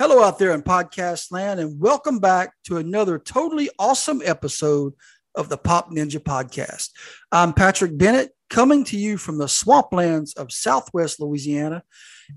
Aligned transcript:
Hello, 0.00 0.22
out 0.22 0.38
there 0.38 0.52
in 0.52 0.62
podcast 0.62 1.32
land, 1.32 1.58
and 1.58 1.80
welcome 1.80 2.20
back 2.20 2.52
to 2.62 2.76
another 2.76 3.18
totally 3.18 3.68
awesome 3.80 4.22
episode 4.24 4.92
of 5.34 5.48
the 5.48 5.56
Pop 5.56 5.90
Ninja 5.90 6.20
Podcast. 6.20 6.90
I'm 7.32 7.52
Patrick 7.52 7.98
Bennett, 7.98 8.30
coming 8.48 8.84
to 8.84 8.96
you 8.96 9.18
from 9.18 9.38
the 9.38 9.46
swamplands 9.46 10.36
of 10.36 10.52
Southwest 10.52 11.18
Louisiana. 11.18 11.82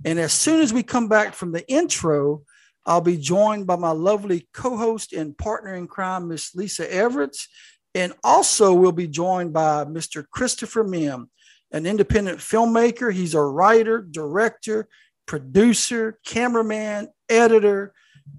And 0.03 0.17
as 0.17 0.33
soon 0.33 0.61
as 0.61 0.73
we 0.73 0.81
come 0.81 1.07
back 1.07 1.35
from 1.35 1.51
the 1.51 1.63
intro, 1.71 2.41
I'll 2.87 2.99
be 2.99 3.17
joined 3.17 3.67
by 3.67 3.75
my 3.75 3.91
lovely 3.91 4.49
co 4.55 4.75
host 4.75 5.13
and 5.13 5.37
partner 5.37 5.75
in 5.75 5.85
crime, 5.85 6.29
Miss 6.29 6.55
Lisa 6.55 6.87
Everetts. 6.87 7.45
And 7.93 8.13
also, 8.23 8.73
we'll 8.73 8.91
be 8.91 9.07
joined 9.07 9.53
by 9.53 9.85
Mr. 9.85 10.25
Christopher 10.31 10.83
Mihm, 10.83 11.27
an 11.71 11.85
independent 11.85 12.39
filmmaker. 12.39 13.13
He's 13.13 13.35
a 13.35 13.43
writer, 13.43 14.01
director, 14.01 14.87
producer, 15.27 16.19
cameraman, 16.25 17.07
editor, 17.31 17.93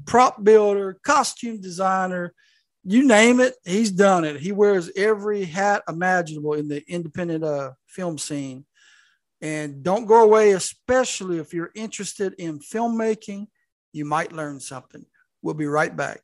prop 0.07 0.45
builder, 0.45 0.99
costume 1.05 1.61
designer, 1.61 2.35
you 2.85 3.07
name 3.07 3.41
it, 3.41 3.55
he's 3.65 3.91
done 3.91 4.25
it. 4.25 4.41
He 4.41 4.53
wears 4.53 4.91
every 4.97 5.45
hat 5.45 5.83
imaginable 5.89 6.55
in 6.55 6.69
the 6.69 6.83
independent 6.89 7.45
uh, 7.45 7.73
film 7.87 8.19
scene. 8.19 8.65
And 9.41 9.83
don't 9.83 10.07
go 10.07 10.23
away, 10.23 10.53
especially 10.53 11.39
if 11.39 11.53
you're 11.53 11.71
interested 11.75 12.35
in 12.39 12.61
filmmaking, 12.61 13.47
you 13.93 14.05
might 14.05 14.33
learn 14.33 14.61
something. 14.61 15.05
We'll 15.43 15.55
be 15.55 15.67
right 15.67 15.95
back. 15.95 16.21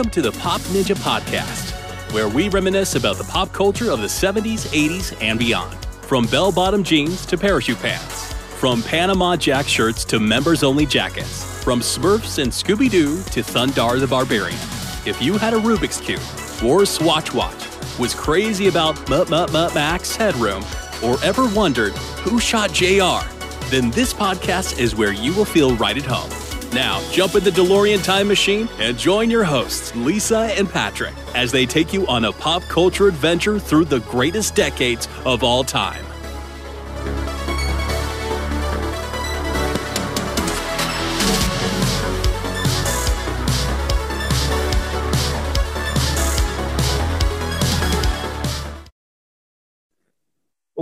Welcome 0.00 0.12
to 0.12 0.22
the 0.22 0.38
Pop 0.38 0.62
Ninja 0.62 0.96
Podcast, 0.96 1.72
where 2.14 2.26
we 2.26 2.48
reminisce 2.48 2.94
about 2.94 3.18
the 3.18 3.24
pop 3.24 3.52
culture 3.52 3.90
of 3.90 4.00
the 4.00 4.06
70s, 4.06 4.66
80s, 4.68 5.14
and 5.20 5.38
beyond. 5.38 5.76
From 6.00 6.24
bell 6.28 6.50
bottom 6.50 6.82
jeans 6.82 7.26
to 7.26 7.36
parachute 7.36 7.78
pants, 7.80 8.32
from 8.32 8.82
Panama 8.82 9.36
Jack 9.36 9.68
shirts 9.68 10.06
to 10.06 10.18
members 10.18 10.62
only 10.62 10.86
jackets, 10.86 11.44
from 11.62 11.80
Smurfs 11.80 12.42
and 12.42 12.50
Scooby 12.50 12.90
Doo 12.90 13.22
to 13.24 13.42
Thundarr 13.42 14.00
the 14.00 14.06
Barbarian. 14.06 14.56
If 15.04 15.20
you 15.20 15.36
had 15.36 15.52
a 15.52 15.58
Rubik's 15.58 16.00
Cube, 16.00 16.22
wore 16.62 16.84
a 16.84 16.86
Swatch 16.86 17.34
watch, 17.34 17.62
was 17.98 18.14
crazy 18.14 18.68
about 18.68 19.06
Mutt 19.10 19.28
Mutt 19.28 19.74
Max 19.74 20.16
headroom, 20.16 20.64
or 21.04 21.22
ever 21.22 21.46
wondered 21.54 21.92
who 22.22 22.40
shot 22.40 22.72
JR, 22.72 23.20
then 23.68 23.90
this 23.90 24.14
podcast 24.14 24.78
is 24.78 24.94
where 24.94 25.12
you 25.12 25.34
will 25.34 25.44
feel 25.44 25.76
right 25.76 25.98
at 25.98 26.06
home. 26.06 26.49
Now, 26.72 27.02
jump 27.10 27.34
in 27.34 27.42
the 27.42 27.50
DeLorean 27.50 28.02
time 28.04 28.28
machine 28.28 28.68
and 28.78 28.96
join 28.96 29.28
your 29.28 29.42
hosts, 29.42 29.94
Lisa 29.96 30.52
and 30.56 30.70
Patrick, 30.70 31.14
as 31.34 31.50
they 31.50 31.66
take 31.66 31.92
you 31.92 32.06
on 32.06 32.26
a 32.26 32.32
pop 32.32 32.62
culture 32.64 33.08
adventure 33.08 33.58
through 33.58 33.86
the 33.86 34.00
greatest 34.00 34.54
decades 34.54 35.08
of 35.24 35.42
all 35.42 35.64
time. 35.64 36.04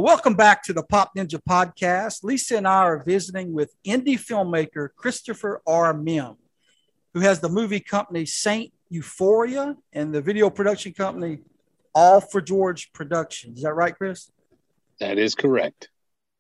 Welcome 0.09 0.37
back 0.37 0.63
to 0.63 0.73
the 0.73 0.83
Pop 0.83 1.15
Ninja 1.15 1.39
Podcast. 1.47 2.25
Lisa 2.25 2.57
and 2.57 2.67
I 2.67 2.79
are 2.79 3.05
visiting 3.05 3.53
with 3.53 3.75
indie 3.87 4.19
filmmaker 4.19 4.89
Christopher 4.97 5.61
R. 5.67 5.93
Mihm, 5.93 6.39
who 7.13 7.21
has 7.21 7.41
the 7.41 7.51
movie 7.51 7.79
company 7.79 8.25
Saint 8.25 8.73
Euphoria 8.89 9.77
and 9.93 10.15
the 10.15 10.23
video 10.23 10.49
production 10.49 10.95
company 10.95 11.41
All 11.95 12.23
for 12.23 12.41
George 12.41 12.91
Productions. 12.95 13.59
Is 13.59 13.65
that 13.65 13.75
right, 13.75 13.95
Chris? 13.95 14.31
That 14.99 15.19
is 15.19 15.35
correct. 15.35 15.91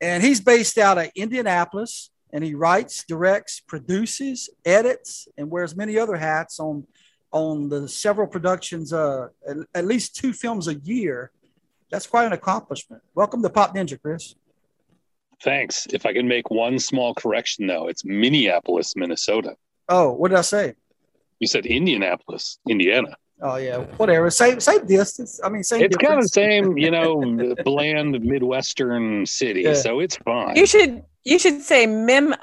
And 0.00 0.22
he's 0.22 0.40
based 0.40 0.78
out 0.78 0.96
of 0.96 1.10
Indianapolis 1.14 2.08
and 2.32 2.42
he 2.42 2.54
writes, 2.54 3.04
directs, 3.06 3.60
produces, 3.60 4.48
edits, 4.64 5.28
and 5.36 5.50
wears 5.50 5.76
many 5.76 5.98
other 5.98 6.16
hats 6.16 6.58
on 6.58 6.86
on 7.32 7.68
the 7.68 7.86
several 7.86 8.26
productions, 8.26 8.94
uh, 8.94 9.28
at, 9.46 9.58
at 9.74 9.84
least 9.84 10.16
two 10.16 10.32
films 10.32 10.68
a 10.68 10.76
year 10.76 11.32
that's 11.90 12.06
quite 12.06 12.26
an 12.26 12.32
accomplishment. 12.32 13.02
Welcome 13.14 13.42
to 13.42 13.50
Pop 13.50 13.74
Ninja, 13.74 14.00
Chris. 14.00 14.34
Thanks. 15.42 15.86
If 15.92 16.04
I 16.04 16.12
can 16.12 16.26
make 16.26 16.50
one 16.50 16.78
small 16.78 17.14
correction, 17.14 17.66
though, 17.66 17.88
it's 17.88 18.04
Minneapolis, 18.04 18.96
Minnesota. 18.96 19.56
Oh, 19.88 20.12
what 20.12 20.28
did 20.28 20.38
I 20.38 20.42
say? 20.42 20.74
You 21.38 21.46
said 21.46 21.66
Indianapolis, 21.66 22.58
Indiana. 22.68 23.16
Oh 23.40 23.54
yeah, 23.54 23.78
whatever. 23.98 24.30
Same 24.30 24.58
same 24.58 24.84
distance. 24.84 25.40
I 25.44 25.48
mean, 25.48 25.62
same. 25.62 25.82
It's 25.82 25.96
difference. 25.96 26.08
kind 26.08 26.18
of 26.18 26.24
the 26.24 26.28
same, 26.28 26.76
you 26.76 26.90
know, 26.90 27.54
bland 27.64 28.20
Midwestern 28.20 29.24
city, 29.26 29.62
yeah. 29.62 29.74
so 29.74 30.00
it's 30.00 30.16
fine. 30.16 30.56
You 30.56 30.66
should 30.66 31.04
you 31.24 31.38
should 31.38 31.62
say 31.62 31.86
Minneapolis. 31.86 32.38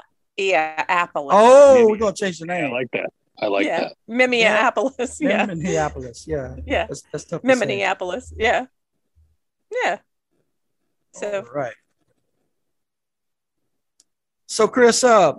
Oh, 1.36 1.86
we're 1.86 1.98
gonna 1.98 2.14
change 2.14 2.38
the 2.38 2.46
name. 2.46 2.64
I 2.64 2.70
like 2.70 2.90
that. 2.92 3.10
I 3.38 3.46
like 3.48 3.66
yeah. 3.66 3.80
that. 3.80 3.92
Minneapolis. 4.08 5.18
Yeah. 5.20 5.44
Minneapolis. 5.44 6.24
Yeah. 6.26 6.56
Yeah. 6.64 6.86
That's, 6.86 7.02
that's 7.12 7.24
tough. 7.24 7.44
Minneapolis. 7.44 8.32
Yeah. 8.34 8.64
Yeah. 9.70 9.98
So 11.12 11.44
All 11.46 11.52
right. 11.54 11.74
So 14.46 14.68
Chris, 14.68 15.02
uh, 15.02 15.32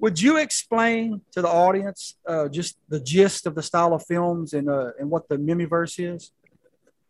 would 0.00 0.20
you 0.20 0.36
explain 0.38 1.20
to 1.32 1.40
the 1.40 1.48
audience 1.48 2.16
uh, 2.28 2.48
just 2.48 2.76
the 2.88 3.00
gist 3.00 3.46
of 3.46 3.54
the 3.54 3.62
style 3.62 3.94
of 3.94 4.04
films 4.04 4.52
and 4.52 4.68
uh, 4.68 4.90
and 4.98 5.08
what 5.08 5.28
the 5.28 5.36
Mihmiverse 5.36 6.14
is? 6.14 6.32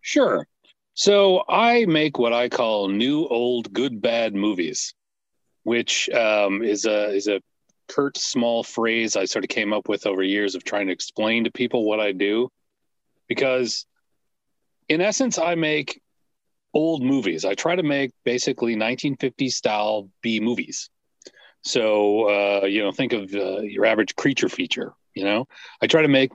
Sure. 0.01 0.47
So 0.93 1.43
I 1.49 1.87
make 1.87 2.19
what 2.19 2.33
I 2.33 2.49
call 2.49 2.89
new, 2.89 3.27
old, 3.27 3.73
good, 3.73 4.01
bad 4.01 4.35
movies, 4.35 4.95
which 5.65 6.09
um, 6.11 6.63
is 6.63 6.85
a 6.85 7.09
is 7.11 7.27
a 7.27 7.41
curt, 7.89 8.17
small 8.17 8.63
phrase 8.63 9.17
I 9.17 9.25
sort 9.25 9.45
of 9.45 9.49
came 9.49 9.73
up 9.73 9.89
with 9.89 10.07
over 10.07 10.23
years 10.23 10.55
of 10.55 10.63
trying 10.63 10.87
to 10.87 10.93
explain 10.93 11.45
to 11.45 11.51
people 11.51 11.85
what 11.85 12.01
I 12.01 12.13
do, 12.13 12.49
because 13.29 13.87
in 14.89 15.01
essence, 15.01 15.39
I 15.39 15.55
make 15.55 16.01
old 16.75 17.03
movies. 17.03 17.45
I 17.45 17.55
try 17.55 17.77
to 17.77 17.83
make 17.83 18.11
basically 18.25 18.77
1950s 18.77 19.53
style 19.53 20.11
B 20.21 20.41
movies. 20.41 20.91
So, 21.63 22.29
uh, 22.29 22.67
you 22.67 22.83
know, 22.83 22.93
think 22.93 23.13
of 23.13 23.33
uh, 23.35 23.61
your 23.61 23.87
average 23.87 24.17
creature 24.17 24.51
feature, 24.51 24.93
you 25.15 25.25
know, 25.25 25.47
I 25.81 25.87
try 25.87 26.03
to 26.03 26.09
make 26.09 26.31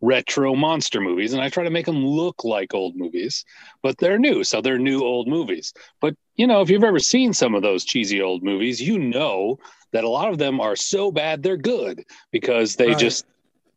retro 0.00 0.54
monster 0.54 1.00
movies 1.00 1.32
and 1.32 1.42
I 1.42 1.48
try 1.48 1.64
to 1.64 1.70
make 1.70 1.86
them 1.86 2.04
look 2.04 2.42
like 2.44 2.74
old 2.74 2.96
movies, 2.96 3.44
but 3.82 3.98
they're 3.98 4.18
new. 4.18 4.42
So 4.42 4.60
they're 4.60 4.78
new 4.78 5.02
old 5.02 5.28
movies. 5.28 5.72
But, 6.00 6.16
you 6.34 6.46
know, 6.46 6.60
if 6.60 6.70
you've 6.70 6.84
ever 6.84 6.98
seen 6.98 7.32
some 7.32 7.54
of 7.54 7.62
those 7.62 7.84
cheesy 7.84 8.20
old 8.20 8.42
movies, 8.42 8.80
you 8.80 8.98
know 8.98 9.58
that 9.92 10.04
a 10.04 10.08
lot 10.08 10.28
of 10.28 10.38
them 10.38 10.60
are 10.60 10.76
so 10.76 11.12
bad 11.12 11.42
they're 11.42 11.56
good 11.56 12.04
because 12.32 12.76
they 12.76 12.88
right. 12.88 12.98
just, 12.98 13.26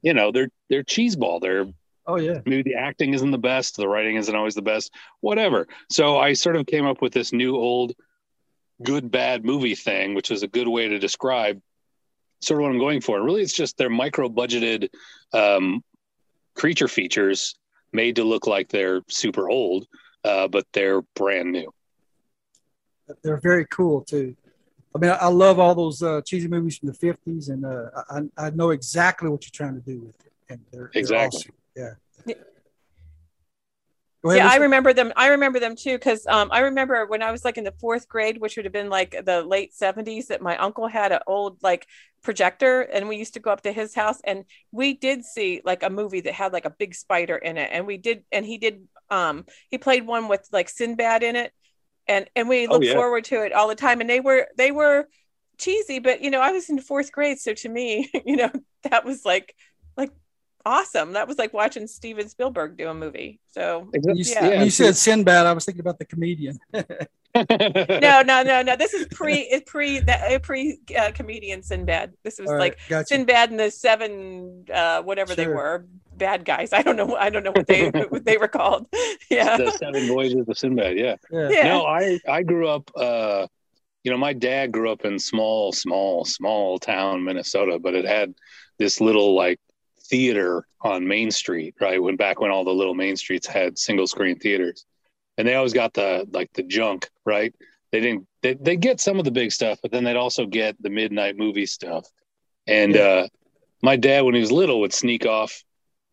you 0.02 0.14
know, 0.14 0.32
they're, 0.32 0.50
they're 0.70 0.84
cheeseball. 0.84 1.42
They're 1.42 1.68
Oh 2.08 2.18
yeah. 2.18 2.40
Maybe 2.46 2.64
the 2.64 2.76
acting 2.76 3.14
isn't 3.14 3.32
the 3.32 3.38
best, 3.38 3.78
the 3.78 3.88
writing 3.88 4.16
isn't 4.16 4.36
always 4.36 4.56
the 4.56 4.62
best, 4.62 4.94
whatever. 5.22 5.68
So 5.90 6.18
I 6.18 6.34
sort 6.34 6.56
of 6.56 6.66
came 6.66 6.86
up 6.86 7.02
with 7.02 7.14
this 7.14 7.34
new 7.34 7.56
old 7.56 7.94
good 8.84 9.10
bad 9.10 9.44
movie 9.46 9.76
thing, 9.76 10.14
which 10.14 10.32
is 10.32 10.44
a 10.44 10.48
good 10.48 10.68
way 10.68 10.88
to 10.88 11.00
describe 11.00 11.62
sort 12.42 12.60
of 12.60 12.64
what 12.64 12.72
I'm 12.72 12.80
going 12.80 13.02
for. 13.02 13.18
And 13.18 13.26
Really, 13.26 13.42
it's 13.42 13.54
just 13.54 13.78
they're 13.78 13.90
micro 13.90 14.30
budgeted 14.30 14.90
um, 15.34 15.84
creature 16.54 16.88
features 16.88 17.56
made 17.92 18.18
to 18.18 18.24
look 18.24 18.46
like 18.46 18.70
they're 18.70 19.02
super 19.10 19.50
old, 19.50 19.88
uh, 20.24 20.48
but 20.48 20.66
they're 20.74 21.02
brand 21.16 21.52
new. 21.52 21.74
They're 23.24 23.40
very 23.42 23.66
cool 23.66 24.02
too. 24.02 24.36
I 24.94 24.98
mean, 24.98 25.12
I 25.20 25.28
love 25.28 25.60
all 25.60 25.76
those 25.76 26.02
uh, 26.02 26.22
cheesy 26.22 26.48
movies 26.48 26.78
from 26.78 26.90
the 26.90 26.98
'50s, 26.98 27.50
and 27.50 27.66
uh, 27.66 27.90
I, 28.10 28.48
I 28.48 28.50
know 28.52 28.70
exactly 28.70 29.30
what 29.30 29.44
you're 29.44 29.52
trying 29.52 29.80
to 29.80 29.86
do 29.86 30.00
with 30.00 30.16
it. 30.26 30.32
And 30.50 30.60
they're, 30.72 30.92
exactly. 30.94 31.18
They're 31.18 31.28
awesome. 31.28 31.52
Yeah. 31.76 31.94
Ahead, 34.26 34.38
yeah, 34.38 34.50
I 34.50 34.56
remember 34.56 34.92
them. 34.92 35.14
I 35.16 35.28
remember 35.28 35.60
them 35.60 35.76
too 35.76 35.98
because 35.98 36.26
um, 36.26 36.50
I 36.52 36.62
remember 36.62 37.06
when 37.06 37.22
I 37.22 37.32
was 37.32 37.46
like 37.46 37.60
in 37.60 37.64
the 37.64 37.74
fourth 37.80 38.10
grade, 38.10 38.40
which 38.40 38.56
would 38.56 38.66
have 38.66 38.74
been 38.74 38.90
like 38.90 39.16
the 39.24 39.44
late 39.44 39.74
seventies, 39.74 40.28
that 40.28 40.42
my 40.42 40.58
uncle 40.58 40.88
had 40.88 41.12
an 41.12 41.20
old 41.28 41.62
like 41.62 41.86
projector, 42.24 42.82
and 42.82 43.08
we 43.08 43.18
used 43.18 43.36
to 43.36 43.40
go 43.40 43.52
up 43.52 43.62
to 43.64 43.72
his 43.72 43.94
house, 43.94 44.20
and 44.24 44.46
we 44.72 44.96
did 44.96 45.24
see 45.24 45.62
like 45.64 45.84
a 45.84 45.92
movie 45.92 46.22
that 46.22 46.34
had 46.34 46.54
like 46.54 46.66
a 46.66 46.72
big 46.72 46.96
spider 46.96 47.36
in 47.36 47.58
it, 47.58 47.70
and 47.72 47.86
we 47.86 47.98
did, 47.98 48.24
and 48.32 48.46
he 48.46 48.58
did, 48.58 48.88
um, 49.12 49.46
he 49.70 49.78
played 49.78 50.08
one 50.08 50.28
with 50.28 50.48
like 50.52 50.70
Sinbad 50.70 51.22
in 51.22 51.36
it, 51.36 51.54
and 52.08 52.28
and 52.36 52.50
we 52.50 52.66
looked 52.66 52.86
oh, 52.86 52.88
yeah. 52.88 52.94
forward 52.96 53.26
to 53.26 53.44
it 53.44 53.54
all 53.54 53.68
the 53.68 53.76
time, 53.76 54.02
and 54.02 54.10
they 54.10 54.22
were 54.22 54.48
they 54.58 54.72
were 54.72 55.08
cheesy, 55.60 56.00
but 56.00 56.22
you 56.22 56.32
know 56.32 56.42
I 56.42 56.52
was 56.52 56.68
in 56.70 56.80
fourth 56.80 57.12
grade, 57.12 57.38
so 57.38 57.54
to 57.54 57.70
me, 57.70 58.10
you 58.26 58.38
know 58.38 58.52
that 58.90 59.06
was 59.06 59.24
like 59.24 59.56
like 59.96 60.10
awesome. 60.66 61.14
That 61.14 61.28
was 61.28 61.38
like 61.38 61.54
watching 61.54 61.88
Steven 61.88 62.28
Spielberg 62.28 62.78
do 62.78 62.90
a 62.90 62.94
movie. 62.94 63.40
So 63.52 63.90
you, 63.94 64.14
yeah. 64.16 64.50
yeah. 64.50 64.64
you 64.64 64.70
said 64.70 64.96
Sinbad, 64.96 65.46
I 65.46 65.54
was 65.54 65.66
thinking 65.66 65.82
about 65.82 66.00
the 66.00 66.06
comedian. 66.06 66.58
no, 66.74 66.84
no, 68.22 68.44
no, 68.44 68.62
no. 68.62 68.76
This 68.76 68.94
is 68.94 69.08
pre 69.12 69.62
pre 69.66 70.00
that 70.00 70.42
pre 70.44 70.80
uh, 70.98 71.12
comedian 71.12 71.64
Sinbad. 71.64 72.14
This 72.24 72.40
was 72.40 72.50
right, 72.50 72.60
like 72.60 72.80
gotcha. 72.90 73.08
Sinbad 73.08 73.52
and 73.52 73.60
the 73.60 73.72
seven 73.72 74.66
uh, 74.74 75.02
whatever 75.02 75.34
sure. 75.34 75.46
they 75.46 75.48
were 75.48 75.86
bad 76.16 76.46
guys. 76.46 76.74
I 76.74 76.82
don't 76.82 76.96
know. 76.96 77.16
I 77.16 77.30
don't 77.30 77.44
know 77.44 77.52
what 77.52 77.68
they 77.68 77.90
what 78.10 78.26
they 78.26 78.38
were 78.38 78.48
called. 78.48 78.88
Yeah, 79.30 79.58
the 79.58 79.72
seven 79.72 80.08
voyages 80.08 80.48
of 80.48 80.58
Sinbad. 80.58 80.98
Yeah. 80.98 81.16
yeah. 81.32 81.50
yeah. 81.50 81.64
No, 81.64 81.86
I 81.86 82.20
I 82.28 82.44
grew 82.44 82.68
up. 82.68 82.92
uh 82.96 83.48
you 84.04 84.12
know, 84.12 84.18
my 84.18 84.34
dad 84.34 84.72
grew 84.72 84.92
up 84.92 85.04
in 85.04 85.18
small, 85.18 85.72
small, 85.72 86.26
small 86.26 86.78
town 86.78 87.24
Minnesota, 87.24 87.80
but 87.80 87.96
it 87.96 88.06
had 88.06 88.36
this 88.78 89.02
little 89.02 89.34
like 89.34 89.60
theater 90.10 90.68
on 90.82 91.08
Main 91.08 91.32
Street, 91.32 91.76
right? 91.80 92.02
When 92.02 92.16
back 92.16 92.40
when 92.40 92.52
all 92.52 92.64
the 92.64 92.72
little 92.72 92.96
main 92.96 93.16
streets 93.16 93.48
had 93.48 93.78
single 93.78 94.08
screen 94.08 94.38
theaters 94.40 94.86
and 95.38 95.48
they 95.48 95.56
always 95.56 95.74
got 95.74 95.94
the 95.94 96.28
like 96.32 96.52
the 96.54 96.64
junk, 96.64 97.10
right? 97.26 97.54
They 97.92 98.00
didn't 98.00 98.28
they 98.42 98.54
they 98.54 98.76
get 98.76 99.00
some 99.00 99.20
of 99.20 99.26
the 99.26 99.32
big 99.32 99.52
stuff, 99.52 99.80
but 99.82 99.92
then 99.92 100.04
they'd 100.04 100.16
also 100.16 100.46
get 100.46 100.82
the 100.82 100.90
midnight 100.90 101.38
movie 101.38 101.66
stuff. 101.66 102.06
And 102.68 102.98
uh, 102.98 103.28
my 103.82 103.96
dad, 103.96 104.22
when 104.22 104.36
he 104.36 104.42
was 104.42 104.52
little, 104.52 104.82
would 104.82 104.94
sneak 104.94 105.26
off, 105.26 105.64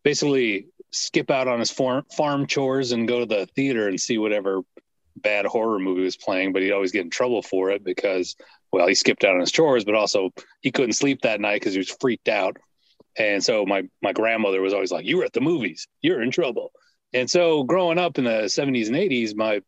basically 0.03 0.67
skip 0.91 1.31
out 1.31 1.49
on 1.49 1.59
his 1.59 1.71
farm 1.71 2.05
farm 2.15 2.47
chores 2.47 2.93
and 2.93 3.09
go 3.09 3.21
to 3.21 3.27
the 3.27 3.47
theater 3.55 3.89
and 3.89 4.01
see 4.01 4.19
whatever 4.19 4.63
bad 5.17 5.47
horror 5.47 5.79
movie 5.79 6.03
was 6.03 6.17
playing. 6.17 6.53
But 6.53 6.63
he'd 6.63 6.73
always 6.73 6.93
get 6.93 7.05
in 7.05 7.11
trouble 7.11 7.43
for 7.43 7.71
it 7.71 7.85
because, 7.85 8.37
well, 8.73 8.87
he 8.87 8.95
skipped 8.95 9.25
out 9.25 9.35
on 9.35 9.41
his 9.41 9.53
chores, 9.53 9.85
but 9.85 9.95
also 9.95 10.31
he 10.61 10.71
couldn't 10.71 10.95
sleep 10.95 11.23
that 11.23 11.41
night 11.41 11.61
because 11.61 11.73
he 11.75 11.79
was 11.79 11.97
freaked 12.01 12.29
out. 12.29 12.57
And 13.19 13.45
so 13.45 13.67
my 13.67 13.83
my 14.03 14.13
grandmother 14.13 14.61
was 14.61 14.73
always 14.73 14.93
like, 14.93 15.05
"You 15.05 15.19
were 15.19 15.25
at 15.25 15.33
the 15.33 15.41
movies. 15.41 15.87
You're 16.01 16.23
in 16.23 16.31
trouble." 16.31 16.73
And 17.13 17.31
so 17.31 17.63
growing 17.65 17.99
up 17.99 18.19
in 18.19 18.25
the 18.25 18.49
70s 18.49 18.89
and 18.89 18.97
80s, 18.97 19.35
my 19.35 19.63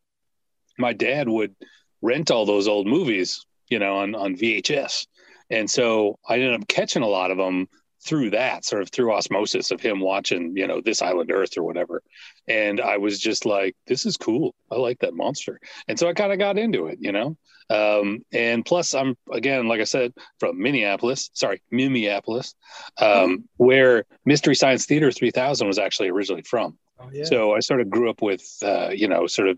my 0.77 0.93
dad 0.93 1.29
would 1.29 1.55
rent 2.01 2.31
all 2.31 2.45
those 2.45 2.67
old 2.67 2.87
movies, 2.87 3.45
you 3.69 3.79
know, 3.79 3.97
on 3.97 4.15
on 4.15 4.35
VHS. 4.35 5.05
And 5.49 5.69
so 5.69 6.17
I 6.27 6.35
ended 6.35 6.59
up 6.59 6.67
catching 6.67 7.03
a 7.03 7.07
lot 7.07 7.31
of 7.31 7.37
them 7.37 7.67
through 8.05 8.31
that, 8.31 8.63
sort 8.63 8.81
of 8.81 8.89
through 8.89 9.13
osmosis 9.13 9.71
of 9.71 9.81
him 9.81 9.99
watching, 9.99 10.55
you 10.55 10.67
know, 10.67 10.79
This 10.81 11.01
Island 11.01 11.31
Earth 11.31 11.57
or 11.57 11.63
whatever. 11.63 12.03
And 12.47 12.79
I 12.79 12.97
was 12.97 13.19
just 13.19 13.45
like, 13.45 13.75
this 13.87 14.05
is 14.05 14.15
cool. 14.15 14.53
I 14.71 14.75
like 14.75 14.99
that 14.99 15.15
monster. 15.15 15.59
And 15.87 15.97
so 15.97 16.07
I 16.07 16.13
kind 16.13 16.31
of 16.31 16.39
got 16.39 16.57
into 16.57 16.87
it, 16.87 16.99
you 17.01 17.11
know. 17.11 17.35
Um, 17.69 18.23
and 18.31 18.63
plus, 18.63 18.93
I'm 18.93 19.17
again, 19.31 19.67
like 19.67 19.81
I 19.81 19.85
said, 19.85 20.13
from 20.39 20.61
Minneapolis, 20.61 21.31
sorry, 21.33 21.63
Minneapolis, 21.71 22.53
um, 22.99 23.45
where 23.57 24.05
Mystery 24.23 24.55
Science 24.55 24.85
Theater 24.85 25.11
3000 25.11 25.67
was 25.67 25.79
actually 25.79 26.09
originally 26.09 26.43
from. 26.43 26.77
Oh, 26.99 27.09
yeah. 27.11 27.25
So 27.25 27.55
I 27.55 27.59
sort 27.61 27.81
of 27.81 27.89
grew 27.89 28.09
up 28.09 28.21
with, 28.21 28.45
uh, 28.63 28.89
you 28.89 29.07
know, 29.07 29.25
sort 29.25 29.47
of 29.47 29.57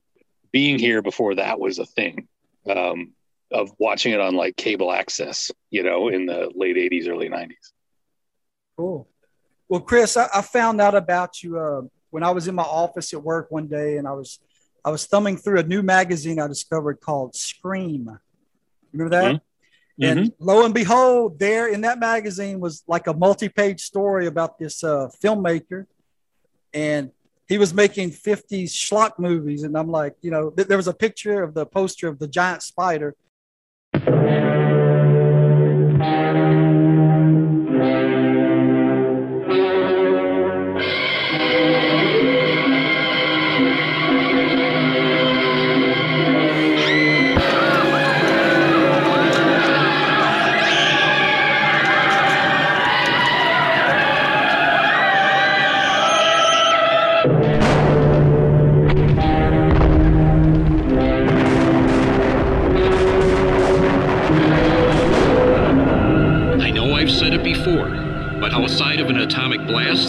being 0.51 0.79
here 0.79 1.01
before 1.01 1.35
that 1.35 1.59
was 1.59 1.79
a 1.79 1.85
thing 1.85 2.29
um, 2.69 3.11
of 3.51 3.71
watching 3.77 4.13
it 4.13 4.21
on 4.21 4.35
like 4.35 4.55
cable 4.55 4.91
access, 4.91 5.51
you 5.69 5.83
know, 5.83 6.07
in 6.07 6.25
the 6.25 6.49
late 6.55 6.77
80s, 6.77 7.09
early 7.09 7.29
90s. 7.29 7.73
Cool. 8.77 9.07
Well, 9.68 9.81
Chris, 9.81 10.15
I, 10.15 10.29
I 10.33 10.41
found 10.41 10.79
out 10.79 10.95
about 10.95 11.44
you 11.44 11.59
uh, 11.59 11.81
when 12.12 12.24
I 12.24 12.31
was 12.31 12.47
in 12.47 12.56
my 12.56 12.63
office 12.63 13.13
at 13.13 13.21
work 13.21 13.51
one 13.51 13.68
day 13.68 13.97
and 13.97 14.07
I 14.07 14.13
was 14.13 14.39
I 14.85 14.89
was 14.89 15.06
thumbing 15.06 15.35
through 15.35 15.59
a 15.59 15.63
new 15.63 15.83
magazine 15.83 16.39
I 16.39 16.47
discovered 16.47 17.01
called 17.01 17.35
Scream. 17.35 18.18
Remember 18.94 19.15
that? 19.15 19.35
Mm-hmm. 19.35 20.03
And 20.03 20.19
mm-hmm. 20.19 20.45
lo 20.45 20.63
and 20.63 20.74
behold, 20.74 21.39
there 21.39 21.68
in 21.68 21.81
that 21.81 22.00
magazine 22.00 22.59
was 22.59 22.83
like 22.88 23.07
a 23.07 23.13
multi-page 23.13 23.81
story 23.81 24.27
about 24.27 24.59
this 24.59 24.83
uh, 24.83 25.09
filmmaker, 25.21 25.88
and 26.73 27.12
he 27.50 27.57
was 27.57 27.73
making 27.73 28.12
50s 28.12 28.69
schlock 28.69 29.18
movies. 29.18 29.63
And 29.63 29.77
I'm 29.77 29.89
like, 29.89 30.15
you 30.21 30.31
know, 30.31 30.51
th- 30.51 30.68
there 30.68 30.77
was 30.77 30.88
a 30.88 30.94
picture 30.94 31.44
of 31.44 31.53
the 31.53 31.65
poster 31.65 32.07
of 32.07 32.19
the 32.19 32.27
giant 32.27 32.62
spider. 32.62 33.15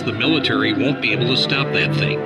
The 0.02 0.12
military 0.12 0.72
won't 0.72 1.02
be 1.02 1.12
able 1.12 1.26
to 1.26 1.36
stop 1.36 1.70
that 1.74 1.94
thing. 1.96 2.18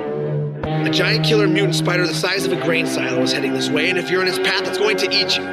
A 0.63 0.89
giant 0.89 1.25
killer 1.25 1.47
mutant 1.47 1.75
spider 1.75 2.07
the 2.07 2.13
size 2.13 2.45
of 2.45 2.53
a 2.53 2.61
grain 2.61 2.87
silo 2.87 3.21
is 3.21 3.33
heading 3.33 3.53
this 3.53 3.69
way, 3.69 3.89
and 3.89 3.99
if 3.99 4.09
you're 4.09 4.21
in 4.21 4.27
its 4.27 4.39
path, 4.39 4.65
it's 4.65 4.77
going 4.77 4.97
to 4.97 5.05
eat 5.11 5.37
you. 5.37 5.43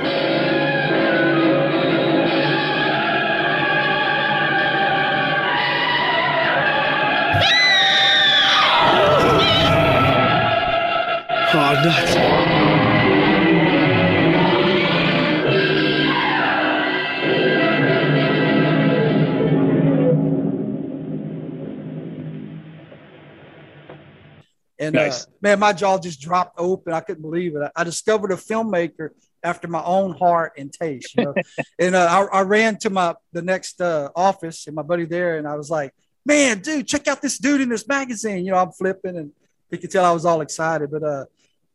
Oh, 11.52 11.82
nuts. 11.84 12.49
And 24.90 24.98
uh, 24.98 25.04
nice. 25.04 25.24
uh, 25.24 25.30
man, 25.40 25.60
my 25.60 25.72
jaw 25.72 25.98
just 25.98 26.20
dropped 26.20 26.58
open. 26.58 26.92
I 26.92 27.00
couldn't 27.00 27.22
believe 27.22 27.54
it. 27.54 27.62
I, 27.62 27.70
I 27.80 27.84
discovered 27.84 28.32
a 28.32 28.36
filmmaker 28.36 29.10
after 29.42 29.68
my 29.68 29.82
own 29.84 30.16
heart 30.16 30.54
and 30.58 30.72
taste. 30.72 31.14
You 31.16 31.26
know? 31.26 31.34
and 31.78 31.94
uh, 31.94 32.26
I, 32.32 32.40
I, 32.40 32.42
ran 32.42 32.76
to 32.78 32.90
my 32.90 33.14
the 33.32 33.42
next 33.42 33.80
uh, 33.80 34.08
office 34.16 34.66
and 34.66 34.74
my 34.74 34.82
buddy 34.82 35.04
there, 35.04 35.38
and 35.38 35.46
I 35.46 35.54
was 35.54 35.70
like, 35.70 35.94
"Man, 36.26 36.58
dude, 36.58 36.88
check 36.88 37.06
out 37.06 37.22
this 37.22 37.38
dude 37.38 37.60
in 37.60 37.68
this 37.68 37.86
magazine." 37.86 38.44
You 38.44 38.52
know, 38.52 38.58
I'm 38.58 38.72
flipping, 38.72 39.16
and 39.16 39.32
he 39.70 39.78
could 39.78 39.90
tell 39.90 40.04
I 40.04 40.10
was 40.10 40.26
all 40.26 40.40
excited. 40.40 40.90
But 40.90 41.04
uh, 41.04 41.24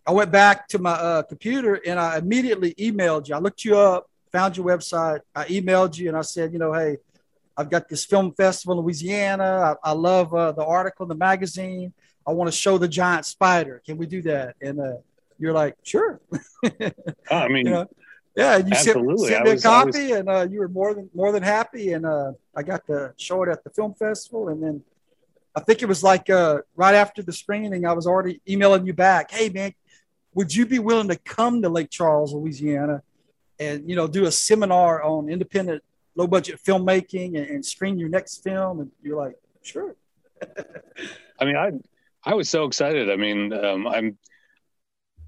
I 0.06 0.12
went 0.12 0.32
back 0.32 0.68
to 0.70 0.80
my 0.80 0.92
uh, 0.92 1.22
computer 1.24 1.80
and 1.86 2.00
I 2.00 2.18
immediately 2.18 2.76
emailed 2.76 3.28
you. 3.28 3.36
I 3.36 3.40
looked 3.40 3.66
you 3.66 3.78
up, 3.78 4.08
found 4.32 4.56
your 4.56 4.66
website. 4.66 5.22
I 5.34 5.46
emailed 5.46 5.98
you 5.98 6.10
and 6.10 6.18
I 6.18 6.22
said, 6.22 6.54
you 6.54 6.60
know, 6.60 6.74
hey, 6.74 6.98
I've 7.58 7.72
got 7.72 7.90
this 7.90 8.06
film 8.06 8.34
festival 8.34 8.78
in 8.78 8.84
Louisiana. 8.84 9.78
I, 9.84 9.90
I 9.90 9.92
love 9.94 10.34
uh, 10.34 10.52
the 10.52 10.64
article 10.64 11.06
in 11.06 11.10
the 11.10 11.16
magazine. 11.16 11.94
I 12.28 12.32
want 12.32 12.52
to 12.52 12.58
show 12.58 12.78
the 12.78 12.88
giant 12.88 13.26
spider. 13.26 13.82
Can 13.86 13.98
we 13.98 14.06
do 14.08 14.22
that? 14.24 14.56
And 14.62 14.80
uh, 14.80 14.98
you're 15.40 15.54
like, 15.54 15.76
sure. 15.84 16.20
I 17.30 17.48
mean, 17.48 17.66
you 17.66 17.72
know? 17.72 17.90
yeah, 18.36 18.58
you 18.58 18.72
absolutely. 18.72 19.30
sent, 19.30 19.30
sent 19.30 19.44
me 19.46 19.52
a 19.52 19.60
copy, 19.60 20.08
was... 20.08 20.12
and 20.12 20.30
uh, 20.30 20.48
you 20.50 20.60
were 20.60 20.68
more 20.68 20.94
than 20.94 21.10
more 21.14 21.32
than 21.32 21.44
happy. 21.44 21.94
And 21.94 22.06
uh, 22.06 22.34
I 22.56 22.64
got 22.64 22.86
to 22.88 23.14
show 23.18 23.44
it 23.44 23.50
at 23.50 23.64
the 23.64 23.70
film 23.70 23.94
festival, 23.94 24.50
and 24.50 24.62
then 24.64 24.84
I 25.56 25.62
think 25.62 25.82
it 25.82 25.88
was 25.88 26.04
like 26.04 26.30
uh, 26.30 26.62
right 26.76 26.96
after 26.96 27.22
the 27.22 27.32
screening, 27.32 27.86
I 27.86 27.94
was 27.94 28.08
already 28.08 28.42
emailing 28.48 28.86
you 28.86 28.94
back. 28.94 29.32
Hey, 29.32 29.50
man, 29.50 29.74
would 30.34 30.54
you 30.54 30.66
be 30.66 30.80
willing 30.80 31.08
to 31.08 31.16
come 31.16 31.62
to 31.62 31.70
Lake 31.70 31.90
Charles, 31.90 32.34
Louisiana, 32.34 33.04
and 33.60 33.90
you 33.90 33.96
know 33.96 34.08
do 34.08 34.26
a 34.26 34.32
seminar 34.32 35.02
on 35.04 35.30
independent, 35.30 35.84
low 36.16 36.28
budget 36.28 36.60
filmmaking 36.66 37.38
and, 37.38 37.48
and 37.48 37.66
screen 37.66 37.98
your 37.98 38.10
next 38.10 38.44
film? 38.44 38.82
And 38.82 38.92
you're 39.02 39.18
like, 39.18 39.36
sure. 39.62 39.96
I 41.40 41.46
mean, 41.46 41.56
I 41.56 41.72
I 42.26 42.34
was 42.34 42.50
so 42.50 42.66
excited. 42.66 43.10
I 43.10 43.16
mean, 43.16 43.54
um, 43.54 43.88
I'm 43.88 44.18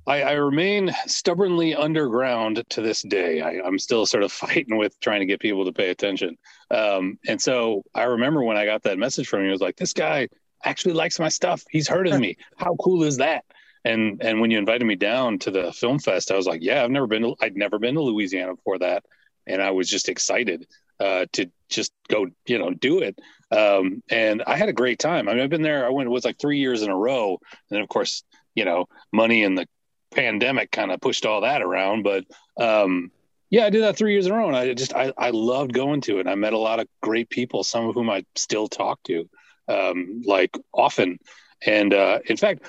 I, 0.08 0.22
I, 0.22 0.32
remain 0.34 0.90
stubbornly 1.06 1.76
underground 1.76 2.64
to 2.70 2.82
this 2.82 3.02
day. 3.02 3.42
I, 3.42 3.68
am 3.68 3.78
still 3.78 4.06
sort 4.06 4.24
of 4.24 4.32
fighting 4.44 4.78
with 4.78 4.98
trying 5.02 5.20
to 5.20 5.26
get 5.26 5.42
people 5.42 5.66
to 5.66 5.74
pay 5.74 5.90
attention. 5.90 6.38
Um, 6.72 7.20
and 7.28 7.42
so 7.42 7.84
I 7.94 8.04
remember 8.04 8.42
when 8.42 8.56
I 8.56 8.66
got 8.66 8.84
that 8.84 8.98
message 8.98 9.28
from 9.28 9.44
you, 9.44 9.50
I 9.50 9.52
was 9.52 9.62
like, 9.62 9.76
this 9.76 9.92
guy 9.92 10.30
actually 10.64 10.94
likes 10.94 11.20
my 11.20 11.28
stuff. 11.28 11.62
He's 11.70 11.90
heard 11.90 12.08
of 12.08 12.20
me. 12.20 12.38
How 12.56 12.76
cool 12.78 13.04
is 13.04 13.18
that? 13.18 13.44
And 13.84 14.22
and 14.24 14.42
when 14.42 14.50
you 14.50 14.58
invited 14.58 14.86
me 14.86 14.96
down 14.96 15.40
to 15.40 15.52
the 15.52 15.72
film 15.72 16.00
fest, 16.00 16.32
I 16.32 16.36
was 16.36 16.48
like, 16.48 16.62
yeah, 16.64 16.84
I've 16.84 16.92
never 16.92 17.08
been. 17.08 17.22
To, 17.22 17.36
I'd 17.40 17.56
never 17.56 17.78
been 17.78 17.96
to 17.96 18.02
Louisiana 18.02 18.56
before 18.56 18.80
that, 18.80 19.06
and 19.46 19.62
I 19.62 19.72
was 19.72 19.90
just 19.90 20.10
excited 20.10 20.68
uh, 21.00 21.26
to 21.34 21.50
just 21.70 21.94
go, 22.10 22.26
you 22.46 22.58
know, 22.58 22.72
do 22.72 23.00
it. 23.00 23.20
Um, 23.52 24.04
and 24.10 24.44
I 24.46 24.58
had 24.58 24.70
a 24.70 24.74
great 24.74 25.00
time. 25.00 25.30
I 25.30 25.34
mean, 25.34 25.44
I've 25.44 25.50
been 25.50 25.62
there. 25.62 25.86
I 25.86 25.90
went 25.90 26.10
with 26.10 26.26
like 26.26 26.40
three 26.40 26.60
years 26.60 26.82
in 26.84 26.90
a 26.90 26.98
row, 26.98 27.40
and 27.72 27.82
of 27.82 27.90
course, 27.90 28.24
you 28.56 28.66
know, 28.66 28.88
money 29.12 29.44
and 29.44 29.58
the 29.58 29.68
pandemic 30.14 30.72
kind 30.72 30.92
of 30.92 31.02
pushed 31.02 31.26
all 31.26 31.42
that 31.42 31.62
around. 31.62 32.04
But 32.04 32.26
um, 32.60 33.12
yeah, 33.50 33.66
I 33.66 33.70
did 33.70 33.84
that 33.84 33.98
three 33.98 34.14
years 34.14 34.26
in 34.26 34.34
a 34.34 34.36
row, 34.36 34.48
and 34.48 34.56
I 34.58 34.74
just 34.74 34.94
I, 34.94 35.14
I 35.18 35.30
loved 35.32 35.74
going 35.74 36.02
to 36.02 36.20
it. 36.20 36.28
I 36.28 36.36
met 36.36 36.54
a 36.54 36.58
lot 36.58 36.80
of 36.80 36.88
great 37.02 37.30
people, 37.30 37.64
some 37.64 37.88
of 37.88 37.96
whom 37.96 38.10
I 38.10 38.26
still 38.36 38.68
talk 38.68 39.02
to. 39.04 39.30
um, 39.68 40.22
like 40.26 40.58
often. 40.74 41.20
And 41.66 41.94
uh, 41.94 42.20
in 42.26 42.38
fact, 42.38 42.66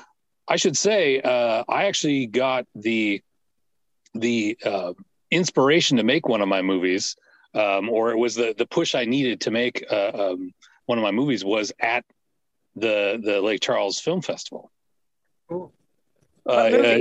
I 0.49 0.57
should 0.57 0.77
say 0.77 1.21
uh, 1.21 1.65
I 1.69 1.85
actually 1.87 2.27
got 2.27 2.67
the 2.75 3.23
the 4.15 4.59
uh, 4.65 4.95
inspiration 5.31 5.99
to 5.99 6.03
make 6.03 6.27
one 6.29 6.41
of 6.41 6.49
my 6.49 6.63
movies, 6.63 7.17
um, 7.55 7.89
or 7.91 8.11
it 8.11 8.19
was 8.19 8.35
the 8.35 8.55
the 8.57 8.67
push 8.67 8.95
I 8.95 9.05
needed 9.05 9.43
to 9.43 9.51
make 9.51 9.85
uh, 9.91 10.33
um, 10.33 10.53
one 10.89 10.97
of 10.97 11.03
my 11.03 11.11
movies 11.11 11.45
was 11.45 11.71
at 11.79 12.05
the 12.75 13.21
the 13.23 13.41
Lake 13.41 13.61
Charles 13.61 14.01
Film 14.01 14.23
Festival. 14.23 14.71
Cool. 15.49 15.73
Uh, 16.47 16.51
uh, 16.51 17.01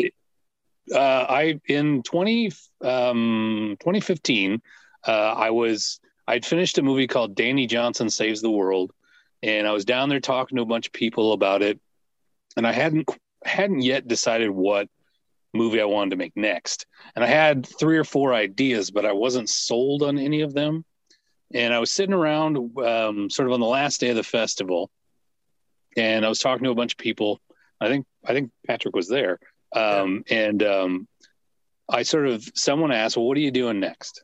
uh, 0.94 1.25
I 1.29 1.60
in 1.67 2.03
20 2.03 2.51
um, 2.82 3.77
2015, 3.79 4.62
uh, 5.08 5.12
I 5.12 5.51
was 5.51 6.01
I'd 6.27 6.46
finished 6.46 6.77
a 6.77 6.82
movie 6.84 7.08
called 7.08 7.36
Danny 7.36 7.65
Johnson 7.65 8.10
Saves 8.10 8.41
the 8.41 8.51
World, 8.51 8.91
and 9.41 9.65
I 9.65 9.72
was 9.72 9.86
down 9.86 10.10
there 10.10 10.20
talking 10.20 10.58
to 10.58 10.63
a 10.63 10.65
bunch 10.67 10.88
of 10.88 10.94
people 10.94 11.32
about 11.32 11.62
it, 11.62 11.79
and 12.58 12.67
I 12.67 12.74
hadn't 12.74 13.10
hadn't 13.46 13.82
yet 13.82 14.08
decided 14.08 14.50
what 14.50 14.89
movie 15.53 15.79
I 15.79 15.86
wanted 15.86 16.10
to 16.10 16.17
make 16.17 16.36
next. 16.36 16.86
And 17.15 17.24
I 17.24 17.27
had 17.27 17.65
three 17.65 17.98
or 17.98 18.03
four 18.03 18.34
ideas, 18.34 18.91
but 18.91 19.06
I 19.06 19.13
wasn't 19.13 19.50
sold 19.50 20.03
on 20.03 20.17
any 20.17 20.41
of 20.41 20.53
them. 20.53 20.84
And 21.54 21.74
I 21.74 21.80
was 21.80 21.92
sitting 21.92 22.13
around 22.13 22.58
um, 22.77 23.30
sort 23.30 23.48
of 23.48 23.54
on 23.54 23.60
the 23.60 23.66
last 23.66 24.00
day 24.01 24.10
of 24.10 24.16
the 24.16 24.24
festival, 24.24 24.89
and 25.96 26.25
I 26.25 26.30
was 26.30 26.39
talking 26.39 26.66
to 26.66 26.72
a 26.72 26.75
bunch 26.75 26.94
of 26.94 26.98
people. 26.98 27.39
I 27.80 27.88
think 27.88 28.06
I 28.25 28.34
think 28.34 28.51
Patrick 28.66 28.96
was 28.96 29.08
there, 29.08 29.39
um, 29.75 30.24
yeah. 30.30 30.38
and 30.38 30.63
um, 30.63 31.08
I 31.89 32.04
sort 32.04 32.27
of 32.27 32.48
someone 32.54 32.92
asked, 32.92 33.18
"Well, 33.18 33.27
what 33.27 33.38
are 33.38 33.42
you 33.42 33.51
doing 33.51 33.80
next?" 33.80 34.24